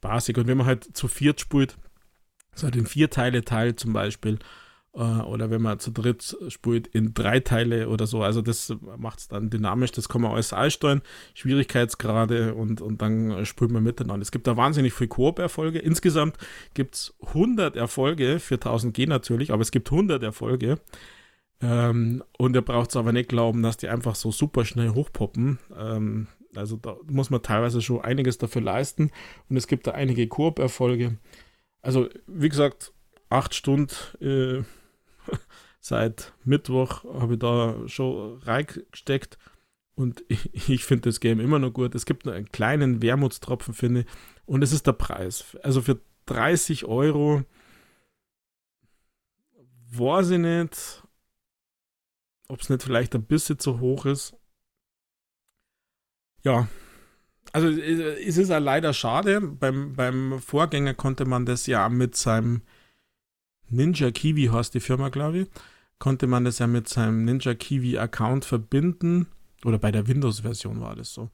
spaßig. 0.06 0.38
Und 0.38 0.48
wenn 0.48 0.57
man 0.57 0.68
halt 0.68 0.95
zu 0.95 1.07
viert 1.07 1.40
spielt, 1.40 1.77
so 2.53 2.69
den 2.69 2.86
vier 2.86 3.10
Teile 3.10 3.44
teilt 3.44 3.80
zum 3.80 3.94
Beispiel, 3.94 4.40
äh, 4.94 4.99
oder 4.99 5.49
wenn 5.49 5.61
man 5.61 5.80
zu 5.80 5.91
dritt 5.91 6.38
spielt 6.48 6.88
in 6.88 7.14
drei 7.14 7.40
Teile 7.40 7.90
oder 7.90 8.07
so, 8.07 8.23
also 8.23 8.41
das 8.41 8.73
macht 8.98 9.19
es 9.19 9.27
dann 9.27 9.49
dynamisch, 9.49 9.91
das 9.91 10.07
kann 10.07 10.22
man 10.22 10.32
alles 10.32 10.53
einsteuern, 10.53 11.02
Schwierigkeitsgrade 11.34 12.53
und, 12.53 12.82
und 12.82 13.02
dann 13.02 13.45
spielt 13.45 13.72
man 13.72 13.84
miteinander. 13.84 14.22
Es 14.22 14.32
gibt 14.32 14.48
da 14.48 14.56
wahnsinnig 14.56 14.94
viele 14.94 15.10
Koop-Erfolge. 15.10 15.80
Insgesamt 15.80 16.38
gibt 16.73 16.95
es 16.95 17.14
100 17.27 17.76
Erfolge 17.76 18.40
für 18.40 18.56
1000 18.56 18.94
G 18.94 19.06
natürlich, 19.07 19.52
aber 19.52 19.61
es 19.61 19.72
gibt 19.72 19.91
100 19.91 20.23
Erfolge. 20.23 20.80
Ähm, 21.61 22.23
und 22.38 22.56
ihr 22.56 22.61
braucht 22.61 22.90
es 22.90 22.95
aber 22.95 23.11
nicht 23.11 23.30
glauben, 23.30 23.64
dass 23.64 23.77
die 23.77 23.88
einfach 23.88 24.15
so 24.15 24.32
super 24.32 24.65
schnell 24.65 24.90
hochpoppen. 24.90 25.60
Ähm, 25.77 26.27
also 26.56 26.77
da 26.77 26.98
muss 27.07 27.30
man 27.30 27.41
teilweise 27.41 27.82
schon 27.82 28.02
einiges 28.02 28.38
dafür 28.38 28.61
leisten 28.61 29.11
und 29.49 29.57
es 29.57 29.68
gibt 29.68 29.88
da 29.88 29.91
einige 29.91 30.27
Koop-Erfolge. 30.27 31.18
Also 31.82 32.10
wie 32.27 32.49
gesagt, 32.49 32.94
acht 33.30 33.53
Stunden 33.53 33.94
äh, 34.22 34.64
seit 35.80 36.34
Mittwoch 36.44 37.03
habe 37.03 37.34
ich 37.34 37.40
da 37.40 37.88
schon 37.88 38.40
reingesteckt 38.40 39.38
und 39.95 40.23
ich, 40.27 40.53
ich 40.69 40.86
finde 40.86 41.10
das 41.10 41.19
Game 41.19 41.40
immer 41.40 41.60
noch 41.60 41.72
gut. 41.72 41.95
Es 41.95 42.06
gibt 42.06 42.26
nur 42.26 42.34
einen 42.34 42.52
kleinen 42.52 43.02
Wermutstropfen, 43.02 43.73
finde 43.73 44.02
ich, 44.02 44.06
und 44.45 44.61
es 44.61 44.72
ist 44.72 44.88
der 44.88 44.94
Preis. 44.94 45.57
Also 45.64 45.82
für 45.82 45.99
30 46.27 46.86
Euro 46.86 47.44
weiß 49.91 50.32
ich 50.32 50.40
nicht, 50.40 51.03
ob 52.48 52.61
es 52.61 52.69
nicht 52.69 52.84
vielleicht 52.84 53.15
ein 53.15 53.23
bisschen 53.23 53.60
zu 53.60 53.80
hoch 53.80 54.06
ist 54.06 54.36
ja, 56.46 56.68
also 57.52 57.68
es 57.70 58.38
ist 58.38 58.50
ja 58.50 58.58
leider 58.58 58.94
schade. 58.94 59.42
Beim, 59.42 59.94
beim 59.96 60.40
Vorgänger 60.40 60.94
konnte 60.94 61.26
man 61.26 61.46
das 61.46 61.68
ja 61.68 61.90
mit 61.90 62.16
seinem 62.16 62.62
Ninja 63.70 64.12
Kiwi 64.12 64.46
heißt 64.46 64.74
die 64.74 64.80
Firma, 64.80 65.10
glaube 65.10 65.40
ich, 65.40 65.48
konnte 65.98 66.28
man 66.28 66.46
das 66.46 66.60
ja 66.60 66.68
mit 66.68 66.88
seinem 66.88 67.26
Ninja 67.26 67.56
Kiwi 67.56 67.98
Account 67.98 68.46
verbinden. 68.46 69.28
Oder 69.64 69.80
bei 69.80 69.92
der 69.92 70.08
Windows-Version 70.08 70.82
war 70.82 70.96
das 70.96 71.14
so. 71.14 71.32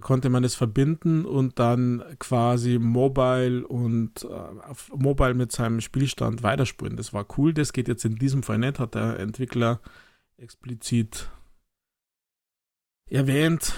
Konnte 0.00 0.30
man 0.30 0.44
das 0.44 0.54
verbinden 0.54 1.24
und 1.24 1.58
dann 1.58 2.02
quasi 2.20 2.78
mobile 2.78 3.66
und 3.66 4.22
äh, 4.22 4.28
auf 4.28 4.90
mobile 4.94 5.34
mit 5.34 5.50
seinem 5.50 5.80
Spielstand 5.80 6.42
weiterspielen. 6.44 6.96
Das 6.96 7.12
war 7.12 7.26
cool. 7.36 7.52
Das 7.52 7.72
geht 7.72 7.88
jetzt 7.88 8.04
in 8.04 8.14
diesem 8.14 8.44
Fall 8.44 8.58
nicht, 8.58 8.78
hat 8.78 8.94
der 8.94 9.18
Entwickler 9.18 9.80
explizit 10.36 11.28
erwähnt, 13.10 13.72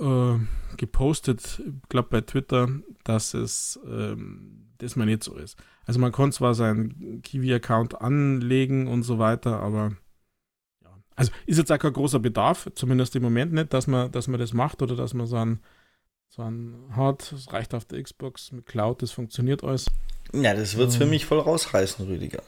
äh, 0.00 0.34
gepostet, 0.76 1.60
ich 1.64 1.88
glaube 1.88 2.08
bei 2.10 2.20
Twitter, 2.20 2.68
dass 3.04 3.34
es 3.34 3.78
ähm, 3.86 4.66
das 4.78 4.96
mal 4.96 5.06
nicht 5.06 5.22
so 5.22 5.36
ist. 5.36 5.56
Also 5.86 6.00
man 6.00 6.12
kann 6.12 6.32
zwar 6.32 6.54
seinen 6.54 7.22
Kiwi-Account 7.22 8.00
anlegen 8.00 8.86
und 8.88 9.02
so 9.02 9.18
weiter, 9.18 9.60
aber 9.60 9.92
ja. 10.82 10.90
Also 11.14 11.30
ist 11.46 11.58
jetzt 11.58 11.70
auch 11.70 11.78
kein 11.78 11.92
großer 11.92 12.18
Bedarf, 12.18 12.68
zumindest 12.74 13.14
im 13.16 13.22
Moment 13.22 13.52
nicht, 13.52 13.72
dass 13.72 13.86
man, 13.86 14.10
dass 14.10 14.26
man 14.28 14.40
das 14.40 14.52
macht 14.52 14.82
oder 14.82 14.96
dass 14.96 15.14
man 15.14 15.26
so 15.26 15.36
ein, 15.36 15.60
so 16.28 16.42
ein 16.42 16.74
hat. 16.96 17.30
Es 17.32 17.52
reicht 17.52 17.74
auf 17.74 17.84
der 17.84 18.02
Xbox 18.02 18.50
mit 18.50 18.66
Cloud, 18.66 19.02
das 19.02 19.12
funktioniert 19.12 19.62
alles. 19.62 19.86
Ja, 20.32 20.54
das 20.54 20.76
wird 20.76 20.88
es 20.88 20.96
für 20.96 21.06
mich 21.06 21.26
voll 21.26 21.38
rausreißen, 21.38 22.06
Rüdiger. 22.06 22.42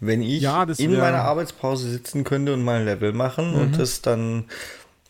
Wenn 0.00 0.20
ich 0.20 0.42
Ja, 0.42 0.64
in 0.64 0.92
meiner 0.98 1.22
Arbeitspause 1.22 1.88
sitzen 1.90 2.24
könnte 2.24 2.52
und 2.52 2.62
mal 2.62 2.80
ein 2.80 2.84
Level 2.84 3.12
machen 3.14 3.54
und 3.54 3.70
Mhm. 3.70 3.78
das 3.78 4.02
dann 4.02 4.44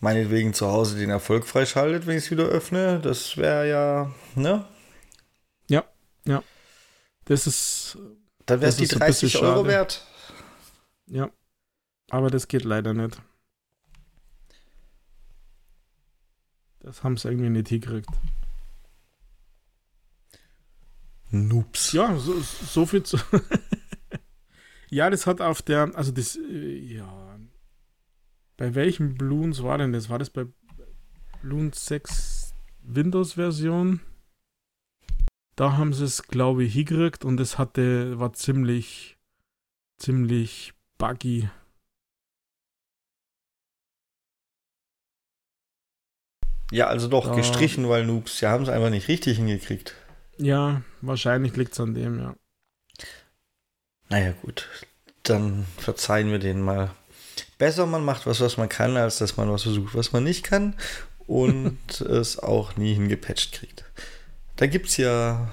meinetwegen 0.00 0.52
zu 0.54 0.66
Hause 0.66 0.98
den 0.98 1.10
Erfolg 1.10 1.46
freischaltet, 1.46 2.06
wenn 2.06 2.18
ich 2.18 2.24
es 2.24 2.30
wieder 2.30 2.44
öffne, 2.44 3.00
das 3.00 3.36
wäre 3.36 3.68
ja, 3.68 4.10
ne? 4.34 4.66
Das 7.30 7.46
ist, 7.46 7.96
Dann 8.46 8.60
wäre 8.60 8.70
es 8.70 8.76
die 8.76 8.84
ist 8.84 8.94
ein 9.00 9.06
bisschen 9.06 9.28
30 9.28 9.42
Euro 9.42 9.58
schade. 9.58 9.68
wert. 9.68 10.06
ja. 11.06 11.30
Aber 12.10 12.28
das 12.28 12.48
geht 12.48 12.64
leider 12.64 12.92
nicht. 12.92 13.22
Das 16.80 17.04
haben 17.04 17.16
sie 17.16 17.28
irgendwie 17.28 17.50
nicht 17.50 17.68
hingekriegt. 17.68 18.08
Noobs. 21.30 21.92
Ja, 21.92 22.16
so, 22.16 22.40
so 22.40 22.84
viel 22.84 23.04
zu. 23.04 23.16
ja, 24.90 25.08
das 25.08 25.28
hat 25.28 25.40
auf 25.40 25.62
der, 25.62 25.94
also 25.94 26.10
das, 26.10 26.34
äh, 26.34 26.78
ja. 26.96 27.29
Bei 28.60 28.74
welchem 28.74 29.14
Bloons 29.14 29.62
war 29.62 29.78
denn 29.78 29.94
das? 29.94 30.10
War 30.10 30.18
das 30.18 30.28
bei 30.28 30.44
Bloons 31.40 31.86
6 31.86 32.54
Windows-Version? 32.82 34.00
Da 35.56 35.78
haben 35.78 35.94
sie 35.94 36.04
es, 36.04 36.24
glaube 36.24 36.64
ich, 36.64 36.74
hingekriegt 36.74 37.24
und 37.24 37.40
es 37.40 37.56
hatte, 37.56 38.20
war 38.20 38.34
ziemlich, 38.34 39.16
ziemlich 39.96 40.74
buggy. 40.98 41.48
Ja, 46.70 46.88
also 46.88 47.08
doch 47.08 47.28
Ja. 47.28 47.34
gestrichen, 47.34 47.88
weil 47.88 48.04
Noobs. 48.04 48.40
Sie 48.40 48.46
haben 48.46 48.64
es 48.64 48.68
einfach 48.68 48.90
nicht 48.90 49.08
richtig 49.08 49.38
hingekriegt. 49.38 49.94
Ja, 50.36 50.82
wahrscheinlich 51.00 51.56
liegt 51.56 51.72
es 51.72 51.80
an 51.80 51.94
dem, 51.94 52.18
ja. 52.18 52.36
Naja, 54.10 54.32
gut. 54.42 54.68
Dann 55.22 55.64
verzeihen 55.78 56.30
wir 56.30 56.38
denen 56.38 56.60
mal. 56.60 56.94
Besser 57.60 57.84
man 57.84 58.06
macht 58.06 58.26
was, 58.26 58.40
was 58.40 58.56
man 58.56 58.70
kann, 58.70 58.96
als 58.96 59.18
dass 59.18 59.36
man 59.36 59.52
was 59.52 59.64
versucht, 59.64 59.94
was 59.94 60.12
man 60.12 60.24
nicht 60.24 60.44
kann 60.44 60.74
und 61.26 62.00
es 62.00 62.38
auch 62.38 62.76
nie 62.76 62.94
hingepatcht 62.94 63.52
kriegt. 63.52 63.84
Da 64.56 64.66
gibt 64.66 64.88
es 64.88 64.96
ja 64.96 65.50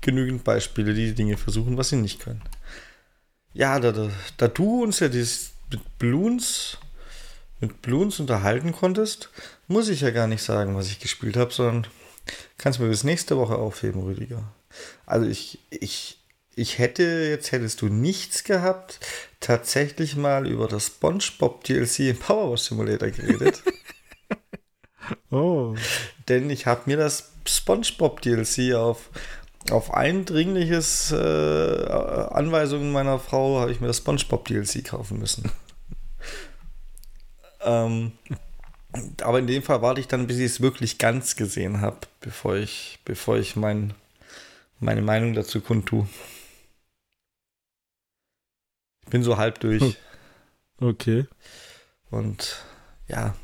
genügend 0.00 0.42
Beispiele, 0.42 0.92
die 0.92 1.06
die 1.06 1.14
Dinge 1.14 1.36
versuchen, 1.36 1.76
was 1.76 1.90
sie 1.90 1.96
nicht 1.96 2.18
können. 2.18 2.42
Ja, 3.52 3.78
da, 3.78 3.92
da, 3.92 4.10
da 4.36 4.48
du 4.48 4.82
uns 4.82 4.98
ja 4.98 5.08
dieses 5.08 5.52
mit 5.70 5.98
Bloons, 6.00 6.78
mit 7.60 7.80
Bloons 7.80 8.18
unterhalten 8.18 8.72
konntest, 8.72 9.30
muss 9.68 9.88
ich 9.88 10.00
ja 10.00 10.10
gar 10.10 10.26
nicht 10.26 10.42
sagen, 10.42 10.74
was 10.74 10.88
ich 10.88 10.98
gespielt 10.98 11.36
habe, 11.36 11.52
sondern 11.52 11.86
kannst 12.58 12.80
mir 12.80 12.88
bis 12.88 13.04
nächste 13.04 13.36
Woche 13.36 13.54
aufheben, 13.54 14.02
Rüdiger. 14.02 14.42
Also 15.06 15.28
ich, 15.28 15.60
ich, 15.70 16.18
ich 16.56 16.78
hätte, 16.78 17.02
jetzt 17.02 17.52
hättest 17.52 17.82
du 17.82 17.86
nichts 17.86 18.44
gehabt, 18.44 19.00
tatsächlich 19.40 20.16
mal 20.16 20.46
über 20.46 20.68
das 20.68 20.86
SpongeBob 20.86 21.64
DLC 21.64 22.00
im 22.00 22.18
Powerwash 22.18 22.62
Simulator 22.62 23.10
geredet. 23.10 23.62
Oh. 25.30 25.74
denn 26.28 26.48
ich 26.48 26.64
habe 26.64 26.82
mir 26.86 26.96
das 26.96 27.32
SpongeBob 27.46 28.22
DLC 28.22 28.74
auf, 28.74 29.10
auf 29.70 29.92
eindringliches 29.92 31.12
äh, 31.12 31.16
Anweisungen 31.16 32.90
meiner 32.90 33.18
Frau 33.18 33.60
habe 33.60 33.70
ich 33.70 33.80
mir 33.80 33.88
das 33.88 33.98
SpongeBob 33.98 34.46
DLC 34.46 34.82
kaufen 34.82 35.18
müssen. 35.18 35.50
ähm, 37.62 38.12
aber 39.22 39.40
in 39.40 39.46
dem 39.46 39.62
Fall 39.62 39.82
warte 39.82 40.00
ich 40.00 40.08
dann, 40.08 40.26
bis 40.26 40.38
ich 40.38 40.44
es 40.44 40.60
wirklich 40.60 40.98
ganz 40.98 41.36
gesehen 41.36 41.80
habe, 41.80 41.98
bevor 42.20 42.56
ich, 42.56 43.00
bevor 43.04 43.36
ich 43.36 43.56
mein, 43.56 43.92
meine 44.80 45.02
Meinung 45.02 45.34
dazu 45.34 45.60
kundtue. 45.60 46.06
Ich 49.04 49.10
bin 49.10 49.22
so 49.22 49.36
halb 49.36 49.60
durch. 49.60 49.82
Hm. 49.82 49.94
Okay. 50.80 51.26
Und 52.10 52.62
ja, 53.08 53.34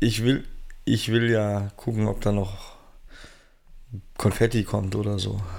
ich 0.00 0.22
will, 0.22 0.46
ich 0.84 1.10
will 1.10 1.30
ja 1.30 1.70
gucken, 1.76 2.06
ob 2.06 2.20
da 2.20 2.32
noch 2.32 2.76
Konfetti 4.16 4.64
kommt 4.64 4.94
oder 4.94 5.18
so. 5.18 5.40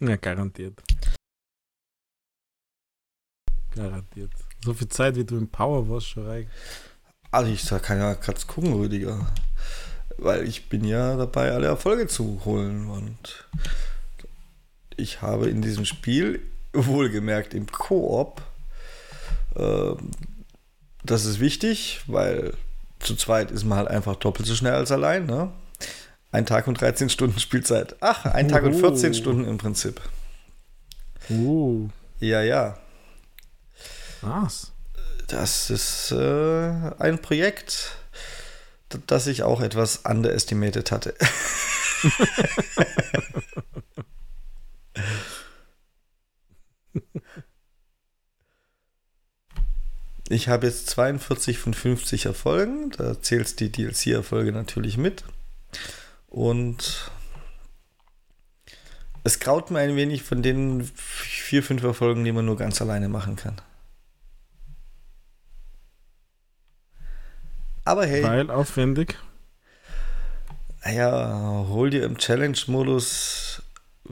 Ja, 0.00 0.16
garantiert. 0.16 0.80
Garantiert. 3.74 4.30
So 4.64 4.72
viel 4.74 4.88
Zeit, 4.88 5.16
wie 5.16 5.24
du 5.24 5.36
im 5.36 5.48
Powerwash 5.48 6.08
schon 6.08 6.26
rein. 6.26 6.50
Also 7.30 7.50
ich 7.50 7.62
sag, 7.64 7.82
kann 7.82 7.98
ja 7.98 8.14
gerade 8.14 8.40
gucken, 8.46 8.74
Rüdiger. 8.74 9.26
Weil 10.16 10.46
ich 10.46 10.68
bin 10.68 10.84
ja 10.84 11.16
dabei, 11.16 11.52
alle 11.52 11.66
Erfolge 11.66 12.06
zu 12.06 12.40
holen. 12.44 12.88
Und 12.88 13.48
ich 14.98 15.22
habe 15.22 15.48
in 15.48 15.62
diesem 15.62 15.84
Spiel, 15.84 16.40
wohlgemerkt 16.72 17.54
im 17.54 17.70
Koop, 17.70 18.42
ähm, 19.56 20.10
das 21.04 21.24
ist 21.24 21.40
wichtig, 21.40 22.02
weil 22.06 22.54
zu 22.98 23.14
zweit 23.14 23.50
ist 23.50 23.64
man 23.64 23.78
halt 23.78 23.88
einfach 23.88 24.16
doppelt 24.16 24.46
so 24.46 24.54
schnell 24.54 24.74
als 24.74 24.90
allein. 24.90 25.26
Ne? 25.26 25.50
Ein 26.32 26.44
Tag 26.44 26.66
und 26.66 26.80
13 26.80 27.08
Stunden 27.08 27.38
Spielzeit. 27.38 27.96
Ach, 28.00 28.26
ein 28.26 28.48
Tag 28.48 28.64
und 28.64 28.74
Uhu. 28.74 28.80
14 28.80 29.14
Stunden 29.14 29.46
im 29.46 29.56
Prinzip. 29.56 30.00
Uh, 31.30 31.88
Ja, 32.20 32.42
ja. 32.42 32.78
was? 34.20 34.72
Das 35.28 35.70
ist 35.70 36.10
äh, 36.10 36.70
ein 36.98 37.20
Projekt, 37.20 37.96
das 39.06 39.26
ich 39.26 39.42
auch 39.42 39.60
etwas 39.60 39.98
underestimated 39.98 40.90
hatte. 40.90 41.14
ich 50.28 50.48
habe 50.48 50.66
jetzt 50.66 50.88
42 50.90 51.58
von 51.58 51.74
50 51.74 52.26
Erfolgen. 52.26 52.90
Da 52.90 53.20
zählt 53.20 53.60
die 53.60 53.70
DLC-Erfolge 53.70 54.52
natürlich 54.52 54.96
mit. 54.98 55.24
Und 56.28 57.10
es 59.24 59.40
graut 59.40 59.70
mir 59.70 59.80
ein 59.80 59.96
wenig 59.96 60.22
von 60.22 60.42
den 60.42 60.84
vier, 60.94 61.62
fünf 61.62 61.82
Erfolgen, 61.82 62.24
die 62.24 62.32
man 62.32 62.46
nur 62.46 62.56
ganz 62.56 62.80
alleine 62.80 63.08
machen 63.08 63.36
kann. 63.36 63.60
Aber 67.84 68.06
hey, 68.06 68.22
Weil 68.22 68.50
aufwendig. 68.50 69.16
naja, 70.84 71.64
hol 71.68 71.88
dir 71.88 72.04
im 72.04 72.18
Challenge-Modus 72.18 73.47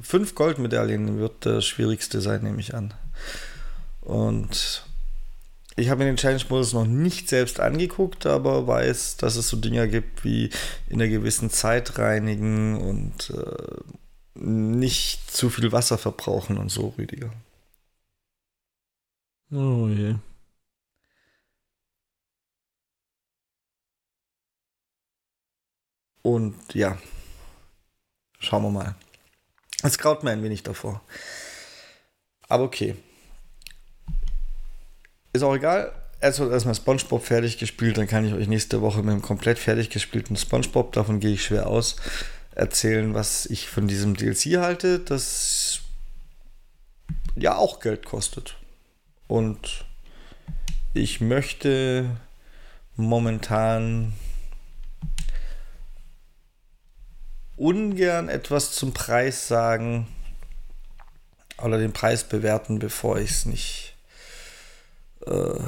fünf 0.03 0.35
Goldmedaillen, 0.35 1.19
wird 1.19 1.47
das 1.47 1.67
schwierigste 1.67 2.21
sein, 2.21 2.43
nehme 2.43 2.61
ich 2.61 2.75
an. 2.75 2.95
Und 4.01 4.85
ich 5.77 5.91
habe 5.91 5.99
mir 5.99 6.07
den 6.07 6.17
Challenge-Modus 6.17 6.73
noch 6.73 6.87
nicht 6.87 7.29
selbst 7.29 7.61
angeguckt, 7.61 8.25
aber 8.27 8.67
weiß, 8.67 9.19
dass 9.19 9.37
es 9.37 9.49
so 9.49 9.57
Dinger 9.59 9.87
gibt 9.87 10.25
wie 10.25 10.51
in 10.89 11.01
einer 11.01 11.09
gewissen 11.09 11.51
Zeit 11.51 11.99
reinigen 11.99 12.81
und 12.81 13.31
äh, 13.31 14.41
nicht 14.41 15.31
zu 15.31 15.51
viel 15.51 15.73
Wasser 15.73 15.99
verbrauchen 15.99 16.59
und 16.59 16.71
so, 16.71 16.95
Rüdiger. 16.99 17.33
Oh 19.51 19.89
je. 19.89 20.17
Und 26.23 26.75
ja, 26.75 26.99
schauen 28.41 28.65
wir 28.65 28.71
mal. 28.71 28.97
Es 29.83 29.99
graut 29.99 30.23
mir 30.23 30.31
ein 30.31 30.43
wenig 30.43 30.63
davor. 30.63 31.03
Aber 32.49 32.65
okay. 32.65 32.97
Ist 35.33 35.43
auch 35.43 35.55
egal. 35.55 35.93
Erst 36.21 36.41
wird 36.41 36.53
erstmal 36.53 36.75
SpongeBob 36.75 37.23
fertig 37.23 37.59
gespielt, 37.59 37.99
dann 37.99 38.07
kann 38.07 38.27
ich 38.27 38.33
euch 38.33 38.49
nächste 38.49 38.81
Woche 38.81 39.03
mit 39.03 39.13
einem 39.13 39.23
komplett 39.23 39.59
fertig 39.59 39.91
gespielten 39.91 40.35
SpongeBob, 40.37 40.93
davon 40.93 41.21
gehe 41.21 41.35
ich 41.35 41.45
schwer 41.45 41.67
aus, 41.67 41.97
erzählen, 42.55 43.13
was 43.13 43.45
ich 43.45 43.69
von 43.69 43.87
diesem 43.87 44.17
DLC 44.17 44.57
halte, 44.57 44.99
das 44.99 45.81
ja 47.35 47.57
auch 47.57 47.81
Geld 47.81 48.07
kostet. 48.07 48.57
Und 49.29 49.85
ich 50.95 51.21
möchte 51.21 52.17
momentan 52.97 54.15
ungern 57.57 58.29
etwas 58.29 58.73
zum 58.73 58.93
Preis 58.93 59.49
sagen 59.49 60.07
oder 61.63 61.79
den 61.79 61.93
Preis 61.93 62.29
bewerten, 62.29 62.79
bevor 62.79 63.19
ich 63.19 63.31
es 63.31 63.47
nicht 63.47 63.97
äh, 65.27 65.61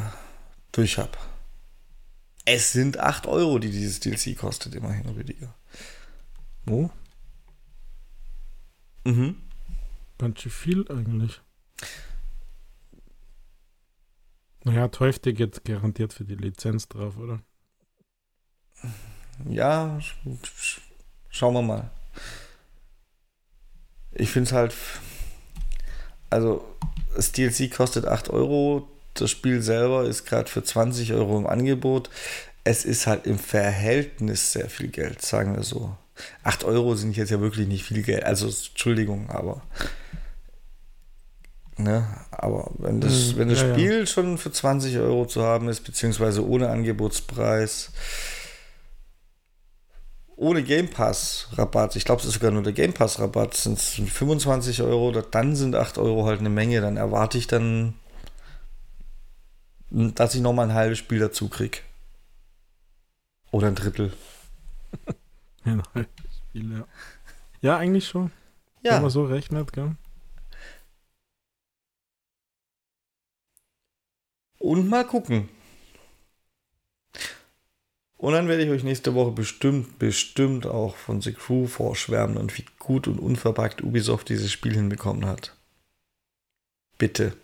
durch 0.72 0.98
habe. 0.98 1.16
Es 2.44 2.72
sind 2.72 2.98
8 2.98 3.26
Euro, 3.26 3.58
die 3.58 3.70
dieses 3.70 4.00
DLC 4.00 4.36
kostet, 4.36 4.74
immerhin, 4.74 5.08
Rüdiger. 5.08 5.54
Oh, 6.68 6.90
Mhm. 9.04 9.36
ganz 10.18 10.40
schön 10.40 10.52
viel 10.52 10.90
eigentlich. 10.90 11.40
Naja, 14.64 14.90
12 14.92 15.22
geht 15.22 15.64
garantiert 15.64 16.12
für 16.12 16.24
die 16.24 16.34
Lizenz 16.34 16.88
drauf, 16.88 17.16
oder? 17.16 17.40
Ja, 19.48 19.98
schauen 21.30 21.54
wir 21.54 21.62
mal. 21.62 21.90
Ich 24.12 24.30
finde 24.30 24.48
es 24.48 24.52
halt. 24.52 24.74
Also, 26.30 26.64
das 27.14 27.32
DLC 27.32 27.70
kostet 27.70 28.06
8 28.06 28.30
Euro. 28.30 28.88
Das 29.14 29.30
Spiel 29.30 29.62
selber 29.62 30.04
ist 30.04 30.26
gerade 30.26 30.48
für 30.48 30.62
20 30.62 31.12
Euro 31.12 31.38
im 31.38 31.46
Angebot. 31.46 32.10
Es 32.64 32.84
ist 32.84 33.06
halt 33.06 33.26
im 33.26 33.38
Verhältnis 33.38 34.52
sehr 34.52 34.68
viel 34.68 34.88
Geld, 34.88 35.22
sagen 35.22 35.56
wir 35.56 35.62
so. 35.62 35.96
8 36.42 36.64
Euro 36.64 36.94
sind 36.96 37.16
jetzt 37.16 37.30
ja 37.30 37.40
wirklich 37.40 37.66
nicht 37.68 37.84
viel 37.84 38.02
Geld. 38.02 38.24
Also, 38.24 38.46
Entschuldigung, 38.46 39.30
aber. 39.30 39.62
Ne? 41.76 42.06
Aber 42.32 42.72
wenn 42.78 43.00
das, 43.00 43.30
hm, 43.30 43.36
wenn 43.38 43.48
das 43.48 43.62
ja, 43.62 43.72
Spiel 43.72 44.00
ja. 44.00 44.06
schon 44.06 44.36
für 44.36 44.50
20 44.50 44.98
Euro 44.98 45.26
zu 45.26 45.44
haben 45.44 45.68
ist, 45.68 45.80
beziehungsweise 45.80 46.46
ohne 46.46 46.70
Angebotspreis, 46.70 47.92
ohne 50.38 50.62
Game 50.62 50.88
Pass 50.88 51.48
Rabatt, 51.52 51.96
ich 51.96 52.04
glaube, 52.04 52.20
es 52.20 52.28
ist 52.28 52.34
sogar 52.34 52.52
nur 52.52 52.62
der 52.62 52.72
Game 52.72 52.92
Pass 52.92 53.18
Rabatt, 53.18 53.54
sind 53.54 53.76
es 53.78 53.94
25 53.94 54.82
Euro, 54.82 55.10
dann 55.10 55.56
sind 55.56 55.74
8 55.74 55.98
Euro 55.98 56.26
halt 56.26 56.38
eine 56.38 56.48
Menge, 56.48 56.80
dann 56.80 56.96
erwarte 56.96 57.38
ich 57.38 57.48
dann, 57.48 57.94
dass 59.90 60.34
ich 60.34 60.40
nochmal 60.40 60.68
ein 60.68 60.74
halbes 60.74 60.98
Spiel 60.98 61.18
dazu 61.18 61.48
kriege. 61.48 61.78
Oder 63.50 63.66
ein 63.66 63.74
Drittel. 63.74 64.12
ein 65.64 65.82
halbes 65.94 66.10
Spiel, 66.48 66.72
ja. 66.72 66.86
Ja, 67.60 67.76
eigentlich 67.78 68.06
schon. 68.06 68.30
Ja. 68.82 68.94
Wenn 68.94 69.02
man 69.02 69.10
so 69.10 69.24
rechnet, 69.24 69.72
gell? 69.72 69.96
Und 74.58 74.88
mal 74.88 75.04
gucken. 75.04 75.48
Und 78.18 78.32
dann 78.32 78.48
werde 78.48 78.64
ich 78.64 78.70
euch 78.70 78.82
nächste 78.82 79.14
Woche 79.14 79.30
bestimmt, 79.30 80.00
bestimmt 80.00 80.66
auch 80.66 80.96
von 80.96 81.20
The 81.20 81.32
Crew 81.32 81.68
vorschwärmen 81.68 82.36
und 82.36 82.58
wie 82.58 82.64
gut 82.80 83.06
und 83.06 83.20
unverpackt 83.20 83.82
Ubisoft 83.84 84.28
dieses 84.28 84.50
Spiel 84.50 84.74
hinbekommen 84.74 85.24
hat. 85.24 85.54
Bitte. 86.98 87.34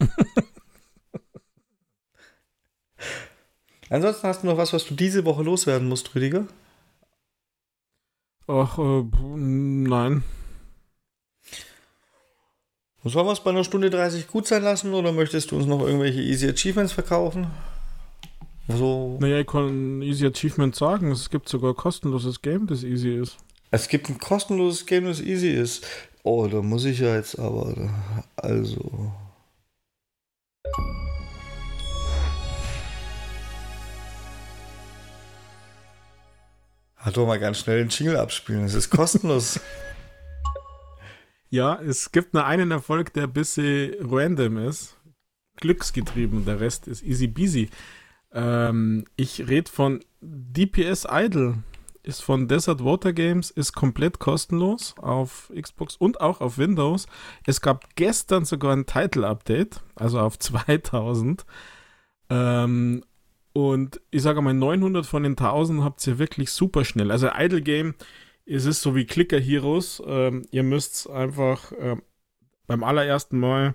Ansonsten 3.90 4.26
hast 4.26 4.42
du 4.42 4.46
noch 4.46 4.56
was, 4.56 4.72
was 4.72 4.86
du 4.86 4.94
diese 4.94 5.26
Woche 5.26 5.42
loswerden 5.42 5.86
musst, 5.86 6.14
Rüdiger? 6.14 6.46
Ach, 8.46 8.78
äh, 8.78 9.04
nein. 9.36 10.24
Sollen 13.04 13.26
wir 13.26 13.32
es 13.32 13.40
bei 13.40 13.50
einer 13.50 13.64
Stunde 13.64 13.90
30 13.90 14.28
gut 14.28 14.46
sein 14.46 14.62
lassen 14.62 14.94
oder 14.94 15.12
möchtest 15.12 15.50
du 15.50 15.56
uns 15.56 15.66
noch 15.66 15.82
irgendwelche 15.82 16.22
Easy 16.22 16.48
Achievements 16.48 16.92
verkaufen? 16.92 17.48
So. 18.68 19.18
Naja, 19.20 19.40
ich 19.40 19.46
kann 19.46 20.02
Easy 20.02 20.26
Achievement 20.26 20.74
sagen. 20.74 21.10
Es 21.10 21.30
gibt 21.30 21.48
sogar 21.48 21.72
ein 21.72 21.76
kostenloses 21.76 22.42
Game, 22.42 22.66
das 22.66 22.84
easy 22.84 23.14
ist. 23.16 23.36
Es 23.70 23.88
gibt 23.88 24.08
ein 24.08 24.18
kostenloses 24.18 24.86
Game, 24.86 25.04
das 25.04 25.20
easy 25.20 25.50
ist. 25.50 25.86
Oh, 26.22 26.46
da 26.46 26.62
muss 26.62 26.84
ich 26.84 27.00
ja 27.00 27.16
jetzt 27.16 27.38
aber. 27.38 27.74
Also. 28.36 29.12
Hat 36.96 37.16
doch 37.16 37.26
mal 37.26 37.40
ganz 37.40 37.58
schnell 37.58 37.78
den 37.78 37.88
Jingle 37.88 38.16
abspielen. 38.16 38.64
Es 38.64 38.74
ist 38.74 38.90
kostenlos. 38.90 39.60
Ja, 41.54 41.78
es 41.82 42.12
gibt 42.12 42.32
nur 42.32 42.46
einen 42.46 42.70
Erfolg, 42.70 43.12
der 43.12 43.24
ein 43.24 43.32
bisschen 43.34 43.94
random 44.00 44.56
ist. 44.56 44.96
Glücksgetrieben. 45.56 46.46
Der 46.46 46.60
Rest 46.60 46.88
ist 46.88 47.02
easy 47.02 47.28
peasy. 47.28 47.68
Ähm, 48.32 49.04
ich 49.16 49.48
rede 49.48 49.70
von 49.70 50.00
DPS 50.20 51.06
Idol. 51.10 51.56
Ist 52.04 52.24
von 52.24 52.48
Desert 52.48 52.84
Water 52.84 53.12
Games, 53.12 53.52
ist 53.52 53.74
komplett 53.74 54.18
kostenlos 54.18 54.96
auf 54.98 55.52
Xbox 55.54 55.94
und 55.94 56.20
auch 56.20 56.40
auf 56.40 56.58
Windows. 56.58 57.06
Es 57.46 57.60
gab 57.60 57.94
gestern 57.94 58.44
sogar 58.44 58.74
ein 58.74 58.86
Title-Update, 58.86 59.82
also 59.94 60.18
auf 60.18 60.36
2000. 60.40 61.46
Ähm, 62.28 63.04
und 63.52 64.00
ich 64.10 64.22
sage 64.22 64.42
mal, 64.42 64.52
900 64.52 65.06
von 65.06 65.22
den 65.22 65.36
1000 65.36 65.84
habt 65.84 66.04
ihr 66.06 66.18
wirklich 66.18 66.50
super 66.50 66.84
schnell. 66.84 67.12
Also 67.12 67.28
Idle 67.32 67.62
Game 67.62 67.94
es 68.46 68.64
ist 68.66 68.82
so 68.82 68.94
wie 68.94 69.06
Clicker 69.06 69.38
Heroes. 69.38 70.02
Ähm, 70.06 70.46
ihr 70.50 70.62
müsst 70.62 71.08
einfach 71.08 71.72
äh, 71.72 71.96
beim 72.66 72.84
allerersten 72.84 73.38
Mal 73.38 73.74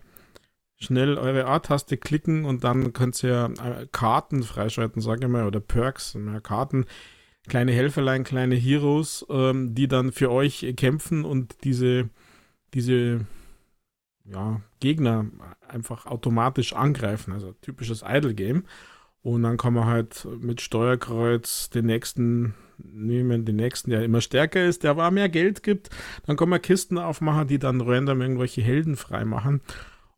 schnell 0.78 1.18
eure 1.18 1.48
A-Taste 1.48 1.98
klicken 1.98 2.45
und 2.45 2.64
dann 2.64 2.94
könnt 2.94 3.22
ihr 3.24 3.52
äh, 3.64 3.88
Karten 3.91 4.44
freischalten, 4.44 5.02
sage 5.02 5.26
ich 5.26 5.32
mal, 5.32 5.45
oder 5.45 5.60
Perks, 5.60 6.16
mehr 6.16 6.41
Karten, 6.41 6.86
kleine 7.48 7.72
Helferlein, 7.72 8.24
kleine 8.24 8.56
Heroes, 8.56 9.26
ähm, 9.30 9.74
die 9.74 9.88
dann 9.88 10.12
für 10.12 10.32
euch 10.32 10.66
kämpfen 10.78 11.26
und 11.26 11.64
diese, 11.64 12.10
diese 12.74 13.26
ja, 14.26 14.62
Gegner 14.80 15.26
einfach 15.68 16.06
automatisch 16.06 16.74
angreifen. 16.74 17.34
Also 17.34 17.54
typisches 17.62 18.04
Idle-Game. 18.06 18.66
Und 19.22 19.44
dann 19.44 19.58
kann 19.58 19.74
man 19.74 19.86
halt 19.86 20.28
mit 20.40 20.62
Steuerkreuz 20.62 21.70
den 21.70 21.86
nächsten 21.86 22.54
nehmen, 22.78 23.45
den 23.45 23.56
nächsten, 23.56 23.90
der 23.90 24.04
immer 24.04 24.22
stärker 24.22 24.64
ist, 24.64 24.84
der 24.84 24.91
aber 24.91 25.10
mehr 25.12 25.30
Geld 25.30 25.64
gibt. 25.64 25.90
Dann 26.26 26.38
kann 26.38 26.49
man 26.49 26.62
Kisten 26.62 26.98
aufmachen, 26.98 27.48
die 27.48 27.60
dann 27.60 27.82
random 27.82 28.22
irgendwelche 28.22 28.62
Helden 28.62 28.95
freimachen. 28.95 29.62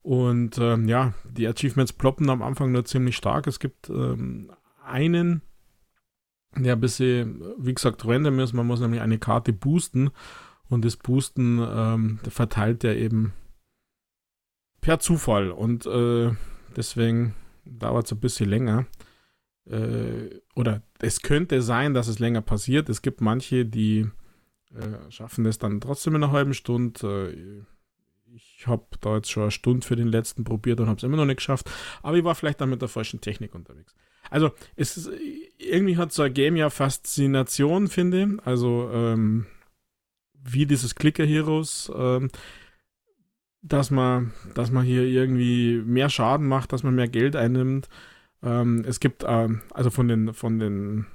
Und 0.01 0.57
ähm, 0.57 0.87
ja, 0.87 1.13
die 1.29 1.47
Achievements 1.47 1.93
ploppen 1.93 2.29
am 2.29 2.41
Anfang 2.41 2.71
nur 2.71 2.85
ziemlich 2.85 3.17
stark. 3.17 3.47
Es 3.47 3.59
gibt 3.59 3.89
ähm, 3.89 4.51
einen, 4.83 5.41
der 6.55 6.73
ein 6.73 6.79
bisschen, 6.79 7.43
wie 7.57 7.73
gesagt, 7.73 8.05
random 8.05 8.39
ist. 8.39 8.53
Man 8.53 8.67
muss 8.67 8.79
nämlich 8.79 9.01
eine 9.01 9.19
Karte 9.19 9.53
boosten. 9.53 10.09
Und 10.69 10.85
das 10.85 10.97
Boosten 10.97 11.59
ähm, 11.59 12.19
verteilt 12.29 12.83
er 12.83 12.95
eben 12.95 13.33
per 14.81 14.99
Zufall. 14.99 15.51
Und 15.51 15.85
äh, 15.85 16.31
deswegen 16.75 17.33
dauert 17.65 18.05
es 18.05 18.11
ein 18.11 18.19
bisschen 18.19 18.49
länger 18.49 18.85
äh, 19.69 20.41
oder 20.55 20.81
es 20.99 21.21
könnte 21.21 21.61
sein, 21.61 21.93
dass 21.93 22.07
es 22.07 22.19
länger 22.19 22.41
passiert. 22.41 22.89
Es 22.89 23.01
gibt 23.01 23.21
manche, 23.21 23.65
die 23.65 24.09
äh, 24.73 25.11
schaffen 25.11 25.45
es 25.45 25.57
dann 25.57 25.79
trotzdem 25.79 26.15
in 26.15 26.23
einer 26.23 26.33
halben 26.33 26.53
Stunde. 26.53 27.65
Ich 28.35 28.67
habe 28.67 28.85
da 29.01 29.15
jetzt 29.15 29.31
schon 29.31 29.43
eine 29.43 29.51
Stunde 29.51 29.85
für 29.85 29.95
den 29.95 30.07
letzten 30.07 30.43
probiert 30.43 30.79
und 30.79 30.87
habe 30.87 30.97
es 30.97 31.03
immer 31.03 31.17
noch 31.17 31.25
nicht 31.25 31.37
geschafft. 31.37 31.69
Aber 32.01 32.17
ich 32.17 32.23
war 32.23 32.35
vielleicht 32.35 32.61
dann 32.61 32.69
mit 32.69 32.81
der 32.81 32.89
falschen 32.89 33.21
Technik 33.21 33.55
unterwegs. 33.55 33.95
Also 34.29 34.51
es 34.75 34.97
ist, 34.97 35.09
irgendwie 35.57 35.97
hat 35.97 36.11
so 36.13 36.21
ein 36.21 36.33
Game 36.33 36.55
ja 36.55 36.69
Faszination, 36.69 37.87
finde 37.87 38.23
ich. 38.23 38.47
Also 38.47 38.89
ähm, 38.93 39.47
wie 40.33 40.65
dieses 40.65 40.95
Clicker 40.95 41.25
Heroes. 41.25 41.91
Ähm, 41.95 42.29
dass 43.61 43.91
man, 43.91 44.31
dass 44.55 44.71
man 44.71 44.85
hier 44.85 45.03
irgendwie 45.03 45.81
mehr 45.85 46.09
Schaden 46.09 46.47
macht, 46.47 46.71
dass 46.71 46.83
man 46.83 46.95
mehr 46.95 47.07
Geld 47.07 47.35
einnimmt. 47.35 47.89
Ähm, 48.41 48.83
es 48.87 48.99
gibt, 48.99 49.23
äh, 49.23 49.49
also 49.73 49.89
von 49.89 50.07
den, 50.07 50.33
von 50.33 50.59
den 50.59 51.05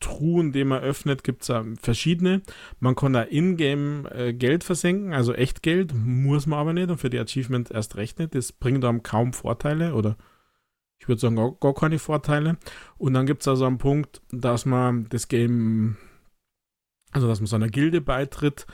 Truhen, 0.00 0.52
die 0.52 0.64
man 0.64 0.82
öffnet, 0.82 1.24
gibt 1.24 1.48
es 1.48 1.52
verschiedene. 1.80 2.42
Man 2.80 2.94
kann 2.94 3.12
da 3.12 3.22
in-game 3.22 4.06
äh, 4.10 4.32
Geld 4.32 4.64
versenken, 4.64 5.14
also 5.14 5.32
echt 5.32 5.62
Geld, 5.62 5.94
muss 5.94 6.46
man 6.46 6.58
aber 6.58 6.72
nicht 6.72 6.90
und 6.90 6.98
für 6.98 7.10
die 7.10 7.18
Achievement 7.18 7.70
erst 7.70 7.96
recht 7.96 8.18
nicht. 8.18 8.34
Das 8.34 8.52
bringt 8.52 8.84
einem 8.84 9.02
kaum 9.02 9.32
Vorteile 9.32 9.94
oder 9.94 10.16
ich 10.98 11.08
würde 11.08 11.20
sagen 11.20 11.36
gar, 11.36 11.52
gar, 11.52 11.74
keine 11.74 11.98
Vorteile. 11.98 12.56
Und 12.98 13.14
dann 13.14 13.26
gibt 13.26 13.42
es 13.42 13.48
also 13.48 13.66
einen 13.66 13.78
Punkt, 13.78 14.22
dass 14.30 14.66
man 14.66 15.08
das 15.08 15.28
Game, 15.28 15.96
also 17.12 17.26
dass 17.28 17.40
man 17.40 17.46
so 17.46 17.56
einer 17.56 17.68
Gilde 17.68 18.00
beitritt. 18.00 18.66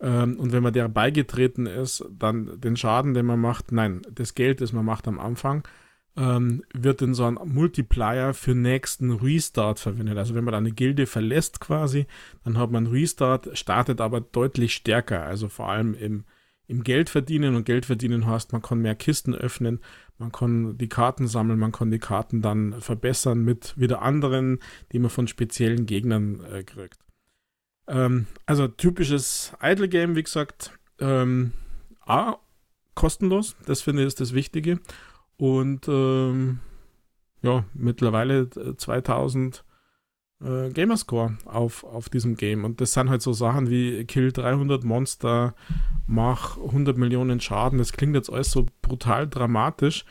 Ähm, 0.00 0.38
und 0.38 0.52
wenn 0.52 0.62
man 0.62 0.72
der 0.72 0.88
beigetreten 0.88 1.66
ist, 1.66 2.04
dann 2.10 2.60
den 2.60 2.76
Schaden, 2.76 3.14
den 3.14 3.26
man 3.26 3.40
macht, 3.40 3.72
nein, 3.72 4.02
das 4.10 4.34
Geld, 4.34 4.60
das 4.60 4.72
man 4.72 4.84
macht 4.84 5.06
am 5.06 5.18
Anfang, 5.18 5.66
ähm, 6.16 6.64
wird 6.74 7.02
in 7.02 7.14
so 7.14 7.24
ein 7.24 7.38
Multiplier 7.44 8.34
für 8.34 8.54
nächsten 8.54 9.12
Restart 9.12 9.78
verwendet. 9.78 10.18
Also 10.18 10.34
wenn 10.34 10.44
man 10.44 10.54
eine 10.54 10.72
Gilde 10.72 11.06
verlässt 11.06 11.60
quasi, 11.60 12.06
dann 12.44 12.58
hat 12.58 12.70
man 12.70 12.86
Restart, 12.86 13.56
startet 13.56 14.00
aber 14.00 14.20
deutlich 14.20 14.74
stärker. 14.74 15.22
Also 15.22 15.48
vor 15.48 15.68
allem 15.68 15.94
im, 15.94 16.24
im 16.66 16.82
Geld 16.82 17.10
verdienen 17.10 17.54
und 17.54 17.64
Geld 17.64 17.86
verdienen 17.86 18.26
heißt, 18.26 18.52
man 18.52 18.62
kann 18.62 18.80
mehr 18.80 18.94
Kisten 18.94 19.34
öffnen, 19.34 19.80
man 20.18 20.32
kann 20.32 20.76
die 20.76 20.88
Karten 20.88 21.26
sammeln, 21.26 21.58
man 21.58 21.72
kann 21.72 21.90
die 21.90 21.98
Karten 21.98 22.42
dann 22.42 22.80
verbessern 22.80 23.42
mit 23.44 23.74
wieder 23.78 24.02
anderen, 24.02 24.58
die 24.92 24.98
man 24.98 25.10
von 25.10 25.28
speziellen 25.28 25.86
Gegnern 25.86 26.44
äh, 26.44 26.62
kriegt. 26.62 26.98
Ähm, 27.88 28.26
also 28.46 28.68
typisches 28.68 29.52
Idle 29.62 29.88
Game, 29.88 30.16
wie 30.16 30.22
gesagt, 30.22 30.72
ähm, 30.98 31.52
A, 32.00 32.36
kostenlos, 32.94 33.56
das 33.66 33.82
finde 33.82 34.02
ich 34.02 34.08
ist 34.08 34.20
das 34.20 34.34
Wichtige. 34.34 34.80
Und 35.40 35.88
ähm, 35.88 36.60
ja, 37.40 37.64
mittlerweile 37.72 38.50
2000 38.50 39.64
äh, 40.42 40.66
äh, 40.66 40.70
Gamerscore 40.70 41.38
auf, 41.46 41.82
auf 41.82 42.10
diesem 42.10 42.36
Game. 42.36 42.62
Und 42.66 42.82
das 42.82 42.92
sind 42.92 43.08
halt 43.08 43.22
so 43.22 43.32
Sachen 43.32 43.70
wie 43.70 44.04
Kill 44.04 44.32
300 44.32 44.84
Monster 44.84 45.54
mach 46.06 46.58
100 46.58 46.98
Millionen 46.98 47.40
Schaden. 47.40 47.78
Das 47.78 47.94
klingt 47.94 48.14
jetzt 48.14 48.30
alles 48.30 48.50
so 48.50 48.66
brutal 48.82 49.26
dramatisch, 49.26 50.04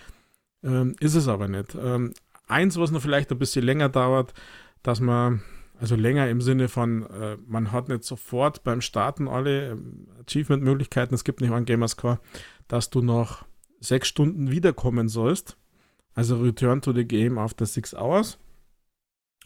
ähm, 0.64 0.95
ist 0.99 1.14
es 1.14 1.27
aber 1.27 1.47
nicht. 1.47 1.77
Ähm, 1.80 2.11
eins, 2.47 2.80
was 2.80 2.89
noch 2.89 3.01
vielleicht 3.01 3.31
ein 3.31 3.38
bisschen 3.38 3.64
länger 3.64 3.89
dauert, 3.89 4.34
dass 4.81 4.99
man, 4.99 5.43
also 5.80 5.95
länger 5.95 6.27
im 6.27 6.41
Sinne 6.41 6.69
von, 6.69 7.03
äh, 7.03 7.38
man 7.45 7.72
hat 7.72 7.88
nicht 7.88 8.03
sofort 8.03 8.64
beim 8.64 8.81
Starten 8.81 9.27
alle 9.27 9.73
ähm, 9.73 10.07
Achievement-Möglichkeiten, 10.26 11.14
es 11.14 11.23
gibt 11.23 11.39
nicht 11.39 11.51
einen 11.51 11.65
Gamerscore, 11.65 12.19
dass 12.68 12.89
du 12.89 13.03
noch 13.03 13.45
sechs 13.80 14.07
Stunden 14.07 14.51
wiederkommen 14.51 15.10
sollst. 15.10 15.57
Also 16.14 16.38
Return 16.41 16.81
to 16.81 16.91
the 16.91 17.06
Game 17.06 17.38
after 17.38 17.65
six 17.65 17.93
hours. 17.93 18.38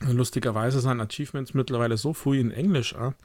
Lustigerweise 0.01 0.79
sind 0.79 0.99
Achievements 0.99 1.53
mittlerweile 1.53 1.97
so 1.97 2.13
früh 2.13 2.39
in 2.39 2.51
Englisch 2.51 2.95
an, 2.95 3.15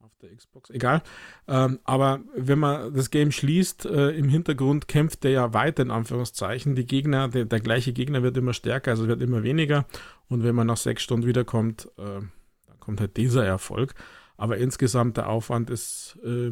auf 0.00 0.10
der 0.20 0.34
Xbox, 0.34 0.70
egal. 0.70 1.02
Ähm, 1.46 1.78
aber 1.84 2.20
wenn 2.34 2.58
man 2.58 2.92
das 2.94 3.10
Game 3.10 3.32
schließt, 3.32 3.86
äh, 3.86 4.10
im 4.10 4.28
Hintergrund 4.28 4.88
kämpft 4.88 5.24
der 5.24 5.30
ja 5.30 5.54
weiter, 5.54 5.82
in 5.82 5.90
Anführungszeichen. 5.90 6.74
Die 6.74 6.86
Gegner, 6.86 7.28
der, 7.28 7.44
der, 7.44 7.60
gleiche 7.60 7.92
Gegner 7.92 8.22
wird 8.22 8.36
immer 8.36 8.52
stärker, 8.52 8.90
also 8.90 9.08
wird 9.08 9.22
immer 9.22 9.42
weniger. 9.42 9.86
Und 10.28 10.42
wenn 10.42 10.54
man 10.54 10.66
nach 10.66 10.76
sechs 10.76 11.02
Stunden 11.02 11.26
wiederkommt, 11.26 11.88
äh, 11.96 12.20
dann 12.66 12.80
kommt 12.80 13.00
halt 13.00 13.16
dieser 13.16 13.44
Erfolg. 13.44 13.94
Aber 14.36 14.56
insgesamt 14.56 15.16
der 15.16 15.28
Aufwand 15.28 15.70
ist 15.70 16.18
äh, 16.24 16.50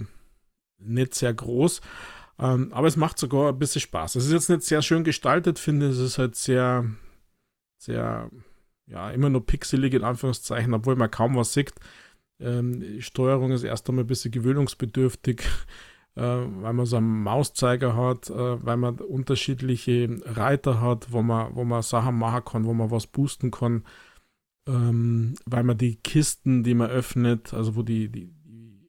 nicht 0.78 1.14
sehr 1.14 1.34
groß. 1.34 1.80
Ähm, 2.38 2.72
aber 2.72 2.86
es 2.86 2.96
macht 2.96 3.18
sogar 3.18 3.48
ein 3.48 3.58
bisschen 3.58 3.80
Spaß. 3.80 4.14
Es 4.14 4.26
ist 4.26 4.32
jetzt 4.32 4.48
nicht 4.48 4.62
sehr 4.62 4.82
schön 4.82 5.04
gestaltet, 5.04 5.58
finde 5.58 5.86
ich. 5.88 5.92
Es 5.92 5.98
ist 5.98 6.18
halt 6.18 6.36
sehr, 6.36 6.84
sehr, 7.78 8.30
ja, 8.86 9.10
immer 9.10 9.28
nur 9.28 9.44
pixelig 9.44 9.94
in 9.94 10.04
Anführungszeichen, 10.04 10.72
obwohl 10.74 10.96
man 10.96 11.10
kaum 11.10 11.36
was 11.36 11.52
sieht. 11.52 11.74
Ähm, 12.40 13.00
Steuerung 13.00 13.50
ist 13.50 13.64
erst 13.64 13.88
einmal 13.88 14.04
ein 14.04 14.08
bisschen 14.08 14.30
gewöhnungsbedürftig, 14.30 15.42
äh, 16.14 16.22
weil 16.22 16.72
man 16.72 16.86
so 16.86 16.96
einen 16.96 17.22
Mauszeiger 17.22 17.96
hat, 17.96 18.30
äh, 18.30 18.64
weil 18.64 18.76
man 18.76 18.98
unterschiedliche 19.00 20.08
Reiter 20.24 20.80
hat, 20.80 21.10
wo 21.12 21.22
man, 21.22 21.56
wo 21.56 21.64
man 21.64 21.82
Sachen 21.82 22.16
machen 22.16 22.44
kann, 22.44 22.64
wo 22.64 22.74
man 22.74 22.92
was 22.92 23.08
boosten 23.08 23.50
kann, 23.50 23.84
ähm, 24.68 25.34
weil 25.46 25.64
man 25.64 25.78
die 25.78 25.96
Kisten, 25.96 26.62
die 26.62 26.74
man 26.74 26.90
öffnet, 26.90 27.52
also 27.52 27.74
wo 27.74 27.82
die, 27.82 28.08
die, 28.10 28.32
die 28.44 28.88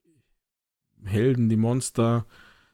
Helden, 1.05 1.49
die 1.49 1.57
Monster, 1.57 2.27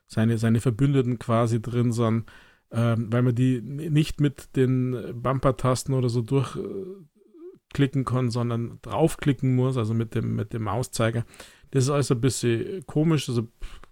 seine, 0.07 0.37
seine 0.37 0.61
Verbündeten 0.61 1.19
quasi 1.19 1.61
drin 1.61 1.91
sind, 1.91 2.25
ähm, 2.71 3.11
weil 3.11 3.21
man 3.23 3.35
die 3.35 3.61
nicht 3.61 4.21
mit 4.21 4.55
den 4.55 5.21
Bumper-Tasten 5.21 5.93
oder 5.93 6.09
so 6.09 6.21
durchklicken 6.21 8.05
kann, 8.05 8.29
sondern 8.29 8.79
draufklicken 8.81 9.55
muss, 9.55 9.77
also 9.77 9.93
mit 9.93 10.15
dem, 10.15 10.35
mit 10.35 10.53
dem 10.53 10.63
Mauszeiger. 10.63 11.25
Das 11.71 11.85
ist 11.85 11.89
alles 11.89 12.11
ein 12.11 12.21
bisschen 12.21 12.85
komisch, 12.85 13.29
also 13.29 13.47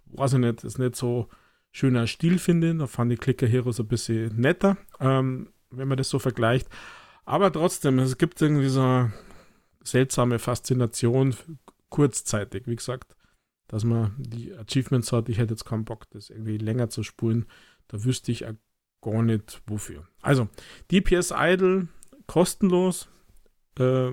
weiß 0.06 0.34
ich 0.34 0.38
nicht, 0.38 0.64
ist 0.64 0.78
nicht 0.78 0.96
so 0.96 1.28
schöner 1.72 2.06
Stil, 2.06 2.38
finde 2.38 2.70
ich. 2.70 2.78
Da 2.78 2.86
fand 2.86 3.10
die 3.10 3.16
Clicker 3.16 3.46
Heroes 3.46 3.80
ein 3.80 3.88
bisschen 3.88 4.36
netter, 4.36 4.76
ähm, 5.00 5.48
wenn 5.70 5.88
man 5.88 5.98
das 5.98 6.08
so 6.08 6.18
vergleicht. 6.18 6.68
Aber 7.24 7.50
trotzdem, 7.52 7.98
es 7.98 8.18
gibt 8.18 8.40
irgendwie 8.40 8.68
so 8.68 8.80
eine 8.80 9.12
seltsame 9.82 10.38
Faszination 10.38 11.34
kurzzeitig, 11.88 12.66
wie 12.66 12.76
gesagt 12.76 13.13
dass 13.74 13.82
man 13.82 14.14
die 14.16 14.54
Achievements 14.54 15.10
hat. 15.10 15.28
Ich 15.28 15.38
hätte 15.38 15.54
jetzt 15.54 15.64
keinen 15.64 15.84
Bock, 15.84 16.08
das 16.10 16.30
irgendwie 16.30 16.58
länger 16.58 16.90
zu 16.90 17.02
spulen. 17.02 17.46
Da 17.88 18.04
wüsste 18.04 18.30
ich 18.30 18.44
gar 19.02 19.22
nicht 19.24 19.62
wofür. 19.66 20.06
Also, 20.22 20.48
DPS 20.92 21.32
Idle 21.36 21.88
kostenlos, 22.28 23.08
äh, 23.80 24.12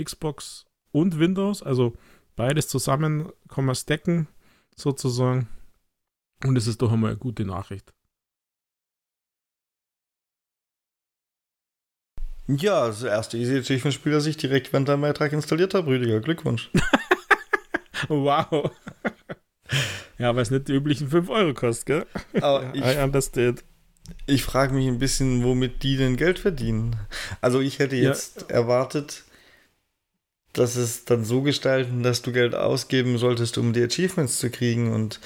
Xbox 0.00 0.66
und 0.92 1.18
Windows, 1.18 1.60
also 1.60 1.94
beides 2.36 2.68
zusammen 2.68 3.32
kann 3.48 3.64
man 3.64 3.74
stacken, 3.74 4.28
sozusagen. 4.76 5.48
Und 6.44 6.54
es 6.54 6.68
ist 6.68 6.80
doch 6.80 6.92
einmal 6.92 7.10
eine 7.10 7.18
gute 7.18 7.44
Nachricht. 7.44 7.92
Ja, 12.46 12.86
das 12.86 13.02
erste 13.02 13.38
Easy 13.38 13.58
Achievement-Spiel, 13.58 14.12
das 14.12 14.26
ich 14.26 14.36
direkt 14.36 14.72
während 14.72 14.88
deinem 14.88 15.00
Beitrag 15.00 15.32
installiert 15.32 15.74
habe, 15.74 15.88
Rüdiger. 15.88 16.20
Glückwunsch. 16.20 16.70
wow. 18.08 18.70
ja, 20.18 20.34
weil 20.34 20.42
es 20.42 20.50
nicht 20.50 20.68
die 20.68 20.72
üblichen 20.72 21.08
5 21.08 21.28
Euro 21.28 21.54
kostet, 21.54 21.86
gell? 21.86 22.06
Aber 22.42 22.74
ich, 22.74 22.84
I 22.84 23.02
understand. 23.02 23.64
Ich 24.26 24.44
frage 24.44 24.74
mich 24.74 24.86
ein 24.86 24.98
bisschen, 24.98 25.44
womit 25.44 25.82
die 25.82 25.96
denn 25.96 26.16
Geld 26.16 26.38
verdienen. 26.38 26.96
Also 27.40 27.60
ich 27.60 27.78
hätte 27.78 27.96
jetzt 27.96 28.42
ja. 28.42 28.56
erwartet, 28.56 29.24
dass 30.52 30.76
es 30.76 31.04
dann 31.04 31.24
so 31.24 31.42
gestalten, 31.42 32.02
dass 32.02 32.22
du 32.22 32.32
Geld 32.32 32.54
ausgeben 32.54 33.18
solltest, 33.18 33.58
um 33.58 33.72
die 33.72 33.82
Achievements 33.82 34.38
zu 34.38 34.50
kriegen. 34.50 34.92
Und 34.92 35.20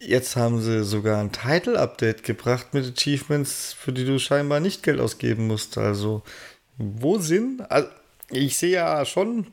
jetzt 0.00 0.36
haben 0.36 0.60
sie 0.60 0.84
sogar 0.84 1.20
ein 1.20 1.32
Title-Update 1.32 2.24
gebracht 2.24 2.74
mit 2.74 2.86
Achievements, 2.86 3.72
für 3.72 3.92
die 3.92 4.04
du 4.04 4.18
scheinbar 4.18 4.60
nicht 4.60 4.82
Geld 4.82 5.00
ausgeben 5.00 5.46
musst. 5.46 5.78
Also, 5.78 6.22
wo 6.76 7.18
sind? 7.18 7.70
Also, 7.70 7.88
ich 8.30 8.56
sehe 8.56 8.72
ja 8.72 9.04
schon 9.04 9.46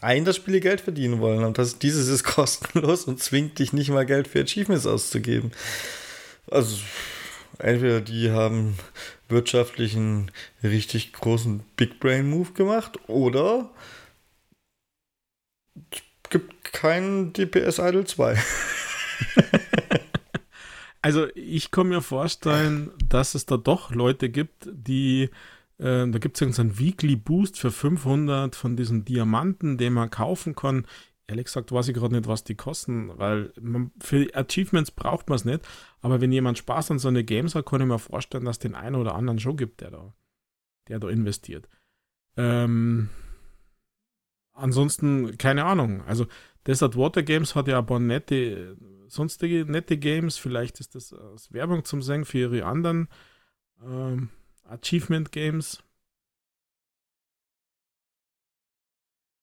ein, 0.00 0.24
dass 0.24 0.36
Spiele 0.36 0.60
Geld 0.60 0.80
verdienen 0.80 1.20
wollen 1.20 1.44
und 1.44 1.58
das, 1.58 1.78
dieses 1.78 2.08
ist 2.08 2.24
kostenlos 2.24 3.04
und 3.04 3.20
zwingt 3.20 3.58
dich 3.58 3.72
nicht 3.72 3.90
mal 3.90 4.06
Geld 4.06 4.28
für 4.28 4.40
Achievements 4.40 4.86
auszugeben. 4.86 5.52
Also 6.50 6.78
entweder 7.58 8.00
die 8.00 8.30
haben 8.30 8.76
wirtschaftlichen 9.28 10.30
richtig 10.62 11.12
großen 11.12 11.60
Big 11.76 12.00
Brain 12.00 12.28
Move 12.28 12.52
gemacht 12.52 12.98
oder 13.08 13.70
es 15.90 16.02
gibt 16.30 16.72
keinen 16.72 17.32
DPS 17.32 17.78
Idol 17.78 18.06
2. 18.06 18.36
also 21.02 21.26
ich 21.34 21.70
kann 21.70 21.88
mir 21.88 22.02
vorstellen, 22.02 22.90
dass 23.08 23.34
es 23.34 23.46
da 23.46 23.56
doch 23.56 23.92
Leute 23.92 24.30
gibt, 24.30 24.68
die 24.70 25.30
äh, 25.80 26.06
da 26.06 26.18
gibt 26.18 26.36
es 26.36 26.42
irgendeinen 26.42 26.78
Weekly 26.78 27.16
Boost 27.16 27.58
für 27.58 27.70
500 27.70 28.54
von 28.54 28.76
diesen 28.76 29.06
Diamanten, 29.06 29.78
den 29.78 29.94
man 29.94 30.10
kaufen 30.10 30.54
kann. 30.54 30.86
Ehrlich 31.26 31.46
gesagt 31.46 31.72
weiß 31.72 31.88
ich 31.88 31.94
gerade 31.94 32.14
nicht, 32.14 32.28
was 32.28 32.44
die 32.44 32.54
kosten, 32.54 33.16
weil 33.16 33.52
man, 33.60 33.90
für 33.98 34.28
Achievements 34.34 34.90
braucht 34.90 35.28
man 35.28 35.36
es 35.36 35.46
nicht. 35.46 35.66
Aber 36.02 36.20
wenn 36.20 36.32
jemand 36.32 36.58
Spaß 36.58 36.90
an 36.90 36.98
so 36.98 37.08
eine 37.08 37.24
Games 37.24 37.54
hat, 37.54 37.64
kann 37.64 37.80
ich 37.80 37.86
mir 37.86 37.98
vorstellen, 37.98 38.44
dass 38.44 38.56
es 38.56 38.60
den 38.60 38.74
einen 38.74 38.96
oder 38.96 39.14
anderen 39.14 39.38
schon 39.38 39.56
gibt, 39.56 39.80
der 39.80 39.90
da, 39.90 40.14
der 40.88 40.98
da 40.98 41.08
investiert. 41.08 41.66
Ähm, 42.36 43.08
ansonsten, 44.52 45.38
keine 45.38 45.64
Ahnung. 45.64 46.02
Also, 46.02 46.26
Desert 46.66 46.94
Water 46.94 47.22
Games 47.22 47.54
hat 47.54 47.68
ja 47.68 47.78
ein 47.78 47.86
paar 47.86 48.00
nette, 48.00 48.76
sonstige 49.08 49.64
nette 49.64 49.96
Games. 49.96 50.36
Vielleicht 50.36 50.78
ist 50.78 50.94
das 50.94 51.14
Werbung 51.50 51.86
zum 51.86 52.02
Singen 52.02 52.26
für 52.26 52.38
ihre 52.38 52.66
anderen 52.66 53.08
ähm, 53.82 54.28
Achievement 54.70 55.32
Games. 55.32 55.82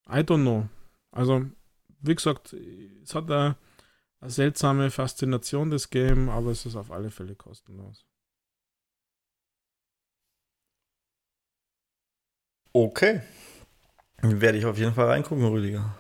I 0.08 0.24
don't 0.24 0.44
know. 0.44 0.70
Also, 1.12 1.46
wie 2.00 2.16
gesagt, 2.16 2.54
es 2.54 3.14
hat 3.14 3.30
eine, 3.30 3.58
eine 4.22 4.32
seltsame 4.32 4.90
Faszination, 4.90 5.70
das 5.70 5.90
Game, 5.90 6.30
aber 6.30 6.52
es 6.52 6.66
ist 6.66 6.76
auf 6.76 6.92
alle 6.92 7.12
Fälle 7.12 7.36
kostenlos. 7.36 8.06
Okay. 12.74 13.22
Werde 14.22 14.58
ich 14.58 14.66
auf 14.66 14.78
jeden 14.78 14.94
Fall 14.94 15.08
reingucken, 15.08 15.46
Rüdiger. 15.46 15.98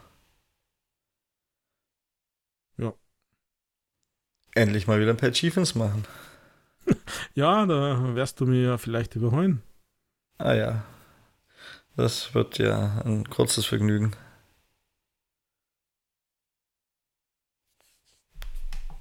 Ja. 2.77 2.93
Endlich 4.55 4.87
mal 4.87 4.99
wieder 4.99 5.11
ein 5.11 5.17
paar 5.17 5.29
Achievements 5.29 5.75
machen. 5.75 6.05
Ja, 7.33 7.65
da 7.65 8.15
wirst 8.15 8.39
du 8.39 8.45
mir 8.45 8.61
ja 8.61 8.77
vielleicht 8.77 9.15
überholen. 9.15 9.61
Ah 10.37 10.53
ja. 10.53 10.83
Das 11.95 12.33
wird 12.35 12.59
ja 12.59 13.01
ein 13.05 13.27
kurzes 13.29 13.65
Vergnügen. 13.65 14.15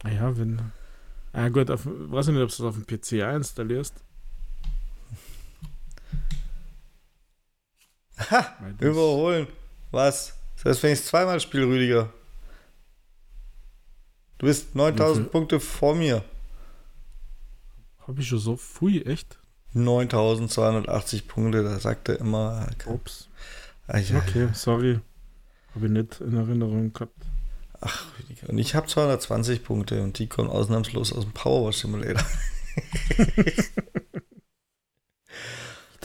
Ah 0.02 0.10
ja, 0.10 0.38
wenn. 0.38 0.72
Ah 1.32 1.48
gut, 1.48 1.70
auf, 1.70 1.82
weiß 1.84 2.28
ich 2.28 2.34
nicht, 2.34 2.42
ob 2.42 2.50
du 2.50 2.62
das 2.62 2.74
auf 2.74 2.74
dem 2.74 2.86
PC 2.86 3.12
installierst. 3.34 3.94
Ha! 8.30 8.56
Überholen. 8.80 9.46
Was? 9.90 10.38
Das 10.56 10.64
heißt, 10.64 10.82
wenn 10.82 10.92
ich 10.92 11.00
es 11.00 11.06
zweimal 11.06 11.38
spiele, 11.40 11.66
Rüdiger. 11.66 12.12
Du 14.38 14.46
bist 14.46 14.74
9000 14.74 15.30
Punkte 15.30 15.60
vor 15.60 15.94
mir. 15.94 16.24
Habe 18.06 18.20
ich 18.20 18.28
schon 18.28 18.38
so 18.38 18.56
früh, 18.56 19.00
echt? 19.00 19.38
9280 19.72 21.26
Punkte, 21.26 21.64
da 21.64 21.78
sagt 21.80 22.08
er 22.08 22.20
immer. 22.20 22.68
Ups. 22.86 23.28
Ah, 23.88 23.98
ja. 23.98 24.18
Okay, 24.18 24.48
sorry. 24.54 25.00
Habe 25.74 25.86
ich 25.86 25.92
nicht 25.92 26.20
in 26.20 26.36
Erinnerung 26.36 26.92
gehabt. 26.92 27.26
Ach, 27.80 28.06
und 28.48 28.58
ich 28.58 28.74
habe 28.74 28.86
220 28.86 29.64
Punkte 29.64 30.02
und 30.02 30.18
die 30.18 30.28
kommen 30.28 30.48
ausnahmslos 30.48 31.12
aus 31.12 31.24
dem 31.24 31.32
Powerwash 31.32 31.78
Simulator. 31.78 32.24
das 33.26 33.70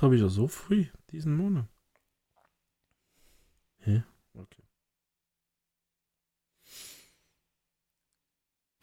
habe 0.02 0.16
ich 0.16 0.22
ja 0.22 0.28
so 0.28 0.48
früh, 0.48 0.88
diesen 1.12 1.38
Monat. 1.38 1.68
Hä? 3.80 4.04
Okay. 4.34 4.64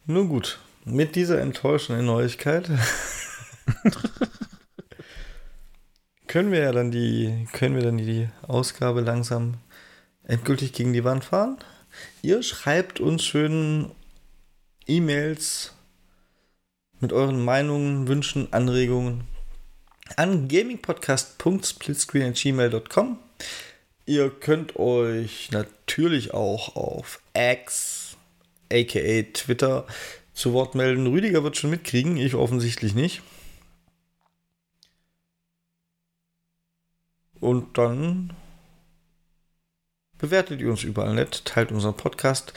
Nun 0.05 0.29
gut, 0.29 0.59
mit 0.91 1.15
dieser 1.15 1.41
enttäuschenden 1.41 2.05
Neuigkeit 2.05 2.67
können 6.27 6.51
wir 6.51 6.59
ja 6.59 6.71
dann 6.71 6.91
die, 6.91 7.47
können 7.53 7.73
wir 7.75 7.81
dann 7.83 7.97
die 7.97 8.29
Ausgabe 8.47 9.01
langsam 9.01 9.55
endgültig 10.23 10.73
gegen 10.73 10.93
die 10.93 11.03
Wand 11.03 11.25
fahren. 11.25 11.57
Ihr 12.21 12.43
schreibt 12.43 12.99
uns 12.99 13.23
schön 13.23 13.89
E-Mails 14.87 15.73
mit 16.99 17.11
euren 17.13 17.43
Meinungen, 17.43 18.07
Wünschen, 18.07 18.53
Anregungen 18.53 19.23
an 20.15 20.47
gamingpodcast.splitscreen.gmail.com. 20.47 23.17
Ihr 24.05 24.29
könnt 24.31 24.77
euch 24.77 25.51
natürlich 25.51 26.33
auch 26.33 26.75
auf 26.75 27.19
X, 27.35 28.17
aka 28.71 29.23
Twitter, 29.33 29.85
zu 30.39 30.53
Wort 30.53 30.73
melden. 30.73 31.05
Rüdiger 31.07 31.43
wird 31.43 31.57
schon 31.57 31.69
mitkriegen, 31.69 32.15
ich 32.15 32.33
offensichtlich 32.33 32.95
nicht. 32.95 33.21
Und 37.41 37.77
dann 37.77 38.33
bewertet 40.17 40.61
ihr 40.61 40.69
uns 40.69 40.83
überall 40.83 41.13
nett, 41.13 41.43
teilt 41.43 41.71
unseren 41.71 41.95
Podcast 41.95 42.53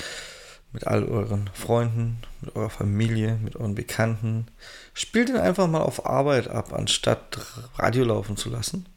mit 0.73 0.87
all 0.87 1.05
euren 1.05 1.51
Freunden, 1.55 2.19
mit 2.41 2.55
eurer 2.55 2.71
Familie, 2.71 3.35
mit 3.43 3.57
euren 3.57 3.75
Bekannten. 3.75 4.47
Spielt 4.95 5.29
ihn 5.29 5.37
einfach 5.37 5.67
mal 5.67 5.83
auf 5.83 6.07
Arbeit 6.07 6.49
ab, 6.49 6.73
anstatt 6.73 7.39
Radio 7.77 8.05
laufen 8.05 8.37
zu 8.37 8.49
lassen. 8.49 8.89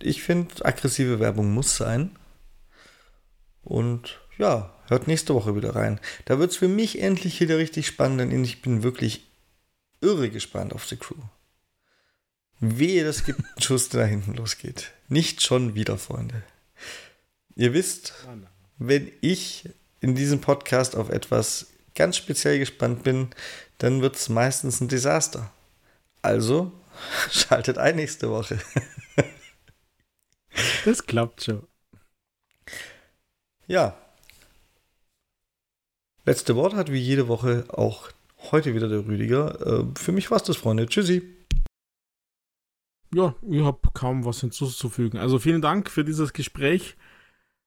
Ich 0.00 0.22
finde, 0.22 0.64
aggressive 0.64 1.20
Werbung 1.20 1.52
muss 1.52 1.76
sein. 1.76 2.16
Und 3.62 4.18
ja, 4.38 4.72
hört 4.86 5.06
nächste 5.06 5.34
Woche 5.34 5.54
wieder 5.56 5.74
rein. 5.74 6.00
Da 6.24 6.38
wird 6.38 6.52
es 6.52 6.56
für 6.56 6.68
mich 6.68 7.00
endlich 7.00 7.40
wieder 7.40 7.58
richtig 7.58 7.86
spannend, 7.86 8.32
denn 8.32 8.44
ich 8.44 8.62
bin 8.62 8.82
wirklich 8.82 9.26
irre 10.00 10.30
gespannt 10.30 10.72
auf 10.72 10.86
die 10.86 10.96
Crew. 10.96 11.16
Wehe, 12.60 13.04
das 13.04 13.24
gibt 13.24 13.40
einen 13.40 13.62
Schuss, 13.62 13.88
der 13.88 14.02
da 14.02 14.06
hinten 14.06 14.34
losgeht. 14.34 14.92
Nicht 15.08 15.42
schon 15.42 15.74
wieder, 15.74 15.98
Freunde. 15.98 16.42
Ihr 17.54 17.72
wisst, 17.72 18.14
wenn 18.78 19.10
ich 19.20 19.68
in 20.00 20.14
diesem 20.14 20.40
Podcast 20.40 20.96
auf 20.96 21.08
etwas 21.08 21.66
ganz 21.94 22.16
speziell 22.16 22.58
gespannt 22.58 23.02
bin, 23.02 23.30
dann 23.78 24.00
wird 24.02 24.16
es 24.16 24.28
meistens 24.28 24.80
ein 24.80 24.88
Desaster. 24.88 25.52
Also 26.22 26.72
schaltet 27.30 27.78
ein 27.78 27.96
nächste 27.96 28.30
Woche. 28.30 28.60
das 30.84 31.04
klappt 31.04 31.44
schon. 31.44 31.66
Ja. 33.66 33.96
Letzte 36.28 36.56
Wort 36.56 36.74
hat 36.74 36.92
wie 36.92 36.98
jede 36.98 37.26
Woche 37.26 37.64
auch 37.68 38.10
heute 38.52 38.74
wieder 38.74 38.86
der 38.86 39.06
Rüdiger. 39.06 39.66
Äh, 39.66 39.84
für 39.98 40.12
mich 40.12 40.30
war 40.30 40.36
es 40.36 40.42
das, 40.42 40.58
Freunde. 40.58 40.84
Tschüssi. 40.84 41.22
Ja, 43.14 43.34
ich 43.48 43.62
habe 43.62 43.78
kaum 43.94 44.26
was 44.26 44.42
hinzuzufügen. 44.42 45.18
Also 45.18 45.38
vielen 45.38 45.62
Dank 45.62 45.88
für 45.88 46.04
dieses 46.04 46.34
Gespräch. 46.34 46.98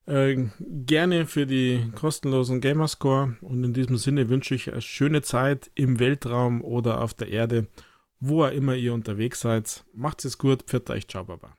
Äh, 0.05 0.45
gerne 0.59 1.25
für 1.25 1.47
die 1.47 1.91
kostenlosen 1.95 2.61
Gamerscore 2.61 3.35
und 3.41 3.63
in 3.63 3.73
diesem 3.73 3.97
Sinne 3.97 4.29
wünsche 4.29 4.53
ich 4.53 4.71
eine 4.71 4.83
schöne 4.83 5.23
Zeit 5.23 5.71
im 5.73 5.97
Weltraum 5.97 6.63
oder 6.63 7.01
auf 7.01 7.15
der 7.15 7.29
Erde, 7.29 7.65
wo 8.19 8.43
auch 8.43 8.51
immer 8.51 8.75
ihr 8.75 8.93
unterwegs 8.93 9.41
seid. 9.41 9.85
Macht 9.95 10.23
es 10.23 10.37
gut, 10.37 10.65
pfiat 10.67 10.87
euch, 10.91 11.07
ciao, 11.07 11.23
baba. 11.23 11.57